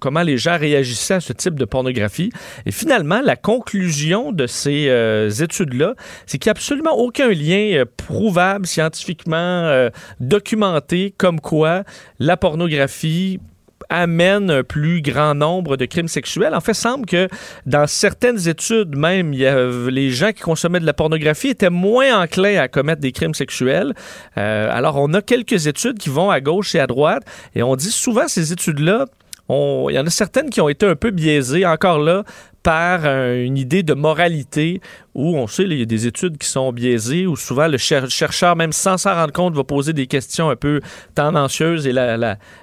comment 0.00 0.22
les 0.22 0.38
gens 0.38 0.58
réagissaient 0.58 1.14
à 1.14 1.20
ce 1.20 1.32
type 1.32 1.54
de 1.54 1.64
pornographie. 1.64 2.30
Et 2.66 2.72
finalement, 2.72 3.20
la 3.22 3.36
conclusion 3.36 4.32
de 4.32 4.46
ces 4.46 4.88
euh, 4.88 5.30
études-là, 5.30 5.94
c'est 6.26 6.38
qu'il 6.38 6.48
n'y 6.48 6.50
a 6.50 6.56
absolument 6.56 6.96
aucun 6.96 7.28
lien 7.28 7.72
euh, 7.74 7.84
prouvable 7.96 8.66
scientifiquement 8.66 9.36
euh, 9.36 9.90
documenté 10.20 11.14
comme 11.16 11.40
quoi 11.40 11.84
la 12.18 12.36
pornographie 12.36 13.40
amène 13.88 14.50
un 14.50 14.62
plus 14.62 15.00
grand 15.00 15.34
nombre 15.34 15.76
de 15.76 15.84
crimes 15.84 16.08
sexuels. 16.08 16.54
En 16.54 16.60
fait, 16.60 16.74
semble 16.74 17.06
que 17.06 17.28
dans 17.66 17.86
certaines 17.86 18.48
études 18.48 18.96
même, 18.96 19.32
a, 19.32 19.90
les 19.90 20.10
gens 20.10 20.32
qui 20.32 20.42
consommaient 20.42 20.80
de 20.80 20.86
la 20.86 20.92
pornographie 20.92 21.48
étaient 21.48 21.70
moins 21.70 22.22
enclins 22.22 22.58
à 22.58 22.68
commettre 22.68 23.00
des 23.00 23.12
crimes 23.12 23.34
sexuels. 23.34 23.94
Euh, 24.38 24.68
alors, 24.70 24.96
on 24.96 25.12
a 25.14 25.22
quelques 25.22 25.66
études 25.66 25.98
qui 25.98 26.08
vont 26.08 26.30
à 26.30 26.40
gauche 26.40 26.74
et 26.74 26.80
à 26.80 26.86
droite, 26.86 27.24
et 27.54 27.62
on 27.62 27.76
dit 27.76 27.90
souvent 27.90 28.28
ces 28.28 28.52
études-là, 28.52 29.06
il 29.48 29.94
y 29.94 29.98
en 29.98 30.06
a 30.06 30.10
certaines 30.10 30.50
qui 30.50 30.60
ont 30.60 30.68
été 30.68 30.86
un 30.86 30.96
peu 30.96 31.10
biaisées, 31.10 31.64
encore 31.66 31.98
là, 31.98 32.24
par 32.62 33.02
euh, 33.04 33.44
une 33.44 33.56
idée 33.56 33.84
de 33.84 33.94
moralité 33.94 34.80
où 35.14 35.36
on 35.36 35.46
sait, 35.46 35.62
il 35.62 35.78
y 35.78 35.82
a 35.82 35.84
des 35.84 36.08
études 36.08 36.36
qui 36.36 36.48
sont 36.48 36.72
biaisées, 36.72 37.24
où 37.24 37.36
souvent 37.36 37.68
le 37.68 37.78
cher- 37.78 38.10
chercheur, 38.10 38.56
même 38.56 38.72
sans 38.72 38.98
s'en 38.98 39.14
rendre 39.14 39.32
compte, 39.32 39.54
va 39.54 39.62
poser 39.62 39.92
des 39.92 40.08
questions 40.08 40.50
un 40.50 40.56
peu 40.56 40.80
tendancieuses 41.14 41.86
et 41.86 41.92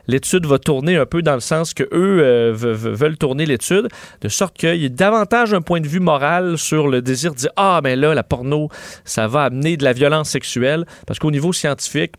l'étude 0.08 0.46
va 0.46 0.60
tourner 0.60 0.98
un 0.98 1.06
peu 1.06 1.22
dans 1.22 1.36
le 1.36 1.40
sens 1.40 1.74
que 1.74 1.84
eux 1.84 2.20
euh, 2.22 2.54
ve- 2.54 2.74
ve- 2.76 2.90
veulent 2.94 3.18
tourner 3.18 3.46
l'étude, 3.46 3.88
de 4.22 4.28
sorte 4.28 4.58
qu'il 4.58 4.76
y 4.76 4.86
ait 4.86 4.90
davantage 4.90 5.54
un 5.54 5.62
point 5.62 5.80
de 5.80 5.88
vue 5.88 6.02
moral 6.02 6.58
sur 6.58 6.90
le 6.90 7.02
désir 7.02 7.32
de 7.32 7.38
dire 7.38 7.52
Ah, 7.56 7.80
mais 7.82 7.96
là, 7.96 8.14
la 8.14 8.24
porno, 8.24 8.68
ça 9.06 9.28
va 9.28 9.44
amener 9.44 9.78
de 9.78 9.86
la 9.86 9.94
violence 9.94 10.30
sexuelle, 10.30 10.86
parce 11.08 11.18
qu'au 11.18 11.32
niveau 11.32 11.54
scientifique, 11.54 12.14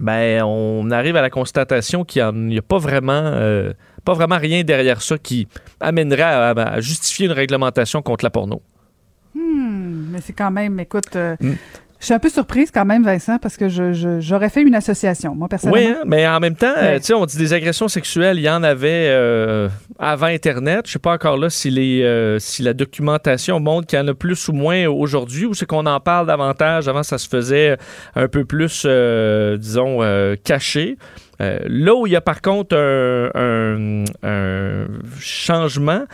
ben, 0.00 0.42
on 0.44 0.90
arrive 0.90 1.16
à 1.16 1.22
la 1.22 1.30
constatation 1.30 2.04
qu'il 2.04 2.28
n'y 2.32 2.58
a 2.58 2.62
pas 2.62 2.78
vraiment, 2.78 3.12
euh, 3.12 3.72
pas 4.04 4.14
vraiment 4.14 4.38
rien 4.38 4.64
derrière 4.64 5.02
ça 5.02 5.18
qui 5.18 5.46
amènerait 5.80 6.22
à, 6.22 6.50
à 6.50 6.80
justifier 6.80 7.26
une 7.26 7.32
réglementation 7.32 8.02
contre 8.02 8.24
la 8.24 8.30
porno. 8.30 8.62
Hmm, 9.34 10.06
mais 10.10 10.20
c'est 10.20 10.32
quand 10.32 10.50
même, 10.50 10.78
écoute, 10.80 11.16
euh, 11.16 11.36
Hmm. 11.40 11.54
Je 12.04 12.08
suis 12.08 12.14
un 12.14 12.18
peu 12.18 12.28
surprise 12.28 12.70
quand 12.70 12.84
même, 12.84 13.02
Vincent, 13.02 13.38
parce 13.38 13.56
que 13.56 13.70
je- 13.70 13.94
je- 13.94 14.20
j'aurais 14.20 14.50
fait 14.50 14.60
une 14.60 14.74
association, 14.74 15.34
moi, 15.34 15.48
personnellement. 15.48 15.88
Oui, 15.90 15.96
hein, 15.98 16.02
mais 16.06 16.28
en 16.28 16.38
même 16.38 16.54
temps, 16.54 16.74
Ouais. 16.78 17.00
tu 17.00 17.06
sais, 17.06 17.14
on 17.14 17.24
dit 17.24 17.38
des 17.38 17.54
agressions 17.54 17.88
sexuelles, 17.88 18.36
il 18.38 18.42
y 18.42 18.50
en 18.50 18.62
avait 18.62 19.06
euh, 19.08 19.70
avant 19.98 20.26
Internet. 20.26 20.82
Je 20.86 20.92
sais 20.92 20.98
pas 20.98 21.14
encore 21.14 21.38
là 21.38 21.48
si, 21.48 21.70
les, 21.70 22.02
euh, 22.02 22.38
si 22.38 22.62
la 22.62 22.74
documentation 22.74 23.58
montre 23.58 23.86
qu'il 23.86 23.98
y 23.98 24.02
en 24.02 24.08
a 24.08 24.12
plus 24.12 24.48
ou 24.48 24.52
moins 24.52 24.86
aujourd'hui, 24.86 25.46
ou 25.46 25.54
c'est 25.54 25.64
qu'on 25.64 25.86
en 25.86 25.98
parle 25.98 26.26
davantage. 26.26 26.88
Avant, 26.88 27.02
ça 27.02 27.16
se 27.16 27.26
faisait 27.26 27.78
un 28.14 28.28
peu 28.28 28.44
plus, 28.44 28.82
euh, 28.84 29.56
disons, 29.56 30.00
caché. 30.44 30.98
Là 31.40 31.94
où 31.94 32.06
il 32.06 32.12
y 32.12 32.16
a 32.16 32.20
par 32.20 32.40
contre 32.42 32.76
un, 32.76 33.30
un- 33.34 34.04
un 34.22 34.86
changement, 35.18 36.04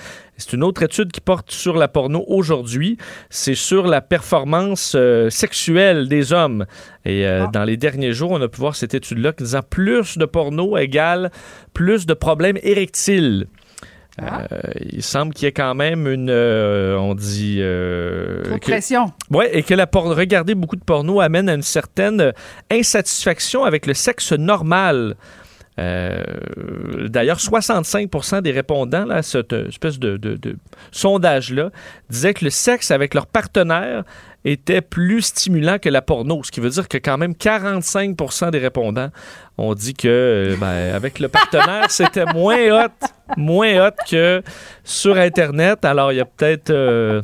C'est 0.40 0.54
une 0.54 0.64
autre 0.64 0.82
étude 0.82 1.12
qui 1.12 1.20
porte 1.20 1.50
sur 1.50 1.76
la 1.76 1.86
porno 1.86 2.24
aujourd'hui. 2.26 2.96
C'est 3.28 3.54
sur 3.54 3.86
la 3.86 4.00
performance 4.00 4.94
euh, 4.96 5.30
sexuelle 5.30 6.08
des 6.08 6.32
hommes. 6.32 6.66
Et 7.04 7.26
euh, 7.26 7.46
dans 7.52 7.64
les 7.64 7.76
derniers 7.76 8.12
jours, 8.12 8.32
on 8.32 8.40
a 8.40 8.48
pu 8.48 8.58
voir 8.58 8.74
cette 8.74 8.94
étude-là 8.94 9.32
qui 9.32 9.44
disant 9.44 9.60
plus 9.68 10.18
de 10.18 10.24
porno 10.24 10.76
égale 10.76 11.30
plus 11.74 12.06
de 12.06 12.14
problèmes 12.14 12.58
érectiles. 12.62 13.46
Ah. 14.20 14.42
Euh, 14.52 14.60
il 14.90 15.02
semble 15.02 15.32
qu'il 15.32 15.46
y 15.46 15.48
ait 15.48 15.52
quand 15.52 15.74
même 15.74 16.06
une, 16.06 16.28
euh, 16.30 16.96
on 16.98 17.14
dit, 17.14 17.58
euh, 17.60 18.42
Trop 18.42 18.54
de 18.54 18.58
que- 18.58 18.70
pression. 18.70 19.12
Ouais, 19.30 19.56
et 19.56 19.62
que 19.62 19.72
la 19.72 19.86
regarder 20.14 20.54
beaucoup 20.54 20.76
de 20.76 20.84
porno 20.84 21.20
amène 21.20 21.48
à 21.48 21.54
une 21.54 21.62
certaine 21.62 22.32
insatisfaction 22.70 23.64
avec 23.64 23.86
le 23.86 23.94
sexe 23.94 24.32
normal. 24.32 25.16
Euh, 25.78 26.22
D'ailleurs, 27.08 27.38
65% 27.38 28.42
des 28.42 28.50
répondants 28.52 29.04
là, 29.06 29.16
à 29.16 29.22
cette 29.22 29.52
espèce 29.52 29.98
de, 29.98 30.16
de- 30.16 30.36
de 30.36 30.56
sondage-là 30.90 31.70
disaient 32.10 32.34
que 32.34 32.44
le 32.44 32.50
sexe 32.50 32.90
avec 32.90 33.14
leur 33.14 33.26
partenaire 33.26 34.04
était 34.44 34.80
plus 34.80 35.22
stimulant 35.22 35.78
que 35.78 35.88
la 35.88 36.00
porno, 36.02 36.42
ce 36.42 36.50
qui 36.50 36.60
veut 36.60 36.70
dire 36.70 36.88
que 36.88 36.96
quand 36.98 37.18
même 37.18 37.32
45% 37.32 38.50
des 38.50 38.58
répondants 38.58 39.10
ont 39.58 39.74
dit 39.74 39.94
que 39.94 40.08
euh, 40.08 40.56
ben, 40.58 40.94
avec 40.94 41.18
le 41.18 41.28
partenaire, 41.28 41.86
c'était 41.90 42.24
moins 42.26 42.84
hot, 42.86 43.06
moins 43.36 43.86
hot 43.88 43.94
que 44.10 44.42
sur 44.84 45.16
Internet. 45.18 45.84
Alors, 45.84 46.12
il 46.12 46.16
y 46.16 46.20
a 46.20 46.24
peut-être... 46.24 46.70
euh, 46.70 47.22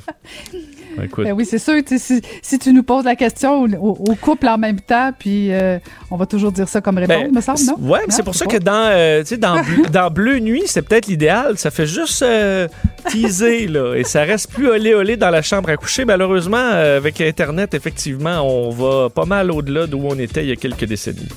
écoute, 1.04 1.24
Ben 1.24 1.32
oui, 1.32 1.44
c'est 1.44 1.58
sûr. 1.58 1.74
Si, 1.86 2.22
si 2.42 2.58
tu 2.58 2.72
nous 2.72 2.82
poses 2.82 3.04
la 3.04 3.16
question 3.16 3.64
au, 3.64 4.14
couple 4.20 4.48
en 4.48 4.58
même 4.58 4.80
temps, 4.80 5.10
puis 5.18 5.52
euh, 5.52 5.78
on 6.10 6.16
va 6.16 6.26
toujours 6.26 6.52
dire 6.52 6.68
ça 6.68 6.80
comme 6.80 6.98
réponse, 6.98 7.16
Ben, 7.16 7.32
me 7.34 7.40
semble, 7.40 7.60
non? 7.64 7.76
Ouais, 7.78 8.00
mais 8.06 8.12
c'est 8.12 8.22
pour 8.22 8.34
ça 8.34 8.46
que 8.46 8.56
dans, 8.56 8.90
euh, 8.90 9.20
tu 9.20 9.28
sais, 9.28 9.36
dans, 9.36 9.62
Bleu, 9.62 9.82
dans 9.92 10.10
Bleu 10.10 10.38
Nuit, 10.38 10.64
c'est 10.66 10.82
peut-être 10.82 11.06
l'idéal. 11.06 11.58
Ça 11.58 11.70
fait 11.70 11.86
juste 11.86 12.22
euh, 12.22 12.68
teaser, 13.08 13.66
là. 13.66 13.94
Et 13.94 14.04
ça 14.04 14.22
reste 14.22 14.52
plus 14.52 14.68
olé 14.68 14.94
olé 14.94 15.16
dans 15.16 15.30
la 15.30 15.42
chambre 15.42 15.68
à 15.70 15.76
coucher. 15.76 16.04
Malheureusement, 16.04 16.56
euh, 16.56 16.98
avec 16.98 17.20
Internet, 17.20 17.74
effectivement, 17.74 18.40
on 18.42 18.70
va 18.70 19.10
pas 19.10 19.24
mal 19.24 19.50
au-delà 19.50 19.86
d'où 19.86 20.00
on 20.02 20.18
était 20.18 20.42
il 20.42 20.48
y 20.48 20.52
a 20.52 20.56
quelques 20.56 20.84
décennies. 20.84 21.28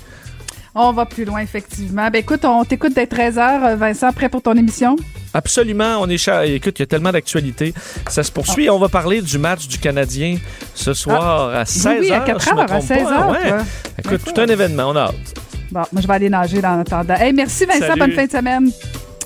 On 0.82 0.94
va 0.94 1.06
plus 1.06 1.26
loin, 1.26 1.40
effectivement. 1.42 2.10
Ben 2.10 2.20
écoute, 2.20 2.46
on 2.46 2.64
t'écoute 2.64 2.94
dès 2.96 3.06
13h. 3.06 3.76
Vincent, 3.76 4.14
prêt 4.14 4.30
pour 4.30 4.42
ton 4.42 4.54
émission? 4.54 4.96
Absolument, 5.34 5.98
on 6.00 6.08
est 6.08 6.18
cha- 6.18 6.46
Écoute, 6.46 6.80
il 6.80 6.82
y 6.82 6.84
a 6.84 6.86
tellement 6.88 7.12
d'actualités. 7.12 7.74
Ça 8.08 8.24
se 8.24 8.32
poursuit. 8.32 8.70
On 8.70 8.80
va 8.80 8.88
parler 8.88 9.22
du 9.22 9.38
match 9.38 9.68
du 9.68 9.78
Canadien 9.78 10.38
ce 10.74 10.94
soir 10.94 11.50
à 11.54 11.64
16h. 11.66 11.88
Ah. 11.90 11.96
oui, 12.00 12.12
à 12.12 12.20
4 12.22 12.42
si 12.42 12.50
je 12.50 12.54
me 12.56 12.60
heures, 12.60 12.64
à 12.64 12.68
trompe 12.68 12.84
16 12.88 13.04
pas. 13.04 13.12
heures, 13.20 13.30
Ouais. 13.30 13.48
toi. 13.50 13.58
Écoute, 14.00 14.22
tout 14.34 14.42
un 14.42 14.48
événement, 14.48 14.84
on 14.90 14.96
a 14.96 15.02
hâte. 15.02 15.34
Bon, 15.72 15.82
moi, 15.92 16.02
je 16.02 16.08
vais 16.08 16.14
aller 16.14 16.30
nager 16.30 16.62
dans 16.62 16.78
l'attendant. 16.78 17.16
Hey, 17.16 17.34
merci, 17.34 17.66
Vincent. 17.66 17.80
Salut. 17.88 18.00
Bonne 18.00 18.12
fin 18.14 18.26
de 18.26 18.32
semaine. 18.32 18.72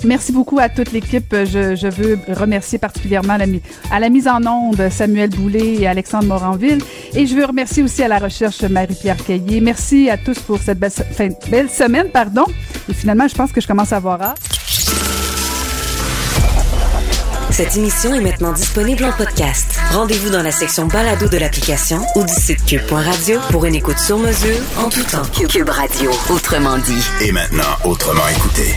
Merci 0.05 0.31
beaucoup 0.31 0.59
à 0.59 0.69
toute 0.69 0.91
l'équipe. 0.91 1.33
Je, 1.33 1.75
je 1.75 1.87
veux 1.87 2.19
remercier 2.29 2.77
particulièrement 2.79 3.37
la 3.37 3.45
à 3.91 3.99
la 3.99 4.09
mise 4.09 4.27
en 4.27 4.45
onde 4.45 4.89
Samuel 4.89 5.29
Boulay 5.29 5.75
et 5.81 5.87
Alexandre 5.87 6.25
Moranville. 6.25 6.79
Et 7.13 7.25
je 7.27 7.35
veux 7.35 7.45
remercier 7.45 7.83
aussi 7.83 8.03
à 8.03 8.07
la 8.07 8.19
recherche 8.19 8.61
Marie-Pierre 8.63 9.17
Caillé. 9.23 9.61
Merci 9.61 10.09
à 10.09 10.17
tous 10.17 10.39
pour 10.39 10.59
cette 10.59 10.79
belle, 10.79 10.91
fin- 10.91 11.29
belle 11.49 11.69
semaine. 11.69 12.09
pardon. 12.09 12.45
Et 12.89 12.93
finalement, 12.93 13.27
je 13.27 13.35
pense 13.35 13.51
que 13.51 13.61
je 13.61 13.67
commence 13.67 13.93
à 13.93 13.97
avoir 13.97 14.21
hâte. 14.21 14.37
Cette 17.51 17.77
émission 17.77 18.15
est 18.15 18.21
maintenant 18.21 18.51
disponible 18.51 19.05
en 19.05 19.11
podcast. 19.11 19.77
Rendez-vous 19.91 20.31
dans 20.31 20.41
la 20.41 20.51
section 20.51 20.87
balado 20.87 21.27
de 21.27 21.37
l'application 21.37 21.99
ou 22.15 22.23
du 22.23 22.33
site 22.33 22.65
cube.radio 22.65 23.39
pour 23.51 23.65
une 23.65 23.75
écoute 23.75 23.99
sur 23.99 24.17
mesure 24.17 24.57
en 24.79 24.89
tout 24.89 25.03
temps. 25.03 25.21
Cube 25.47 25.69
Radio, 25.69 26.09
autrement 26.31 26.77
dit. 26.79 27.03
Et 27.21 27.31
maintenant, 27.31 27.63
autrement 27.83 28.27
écouté. 28.27 28.73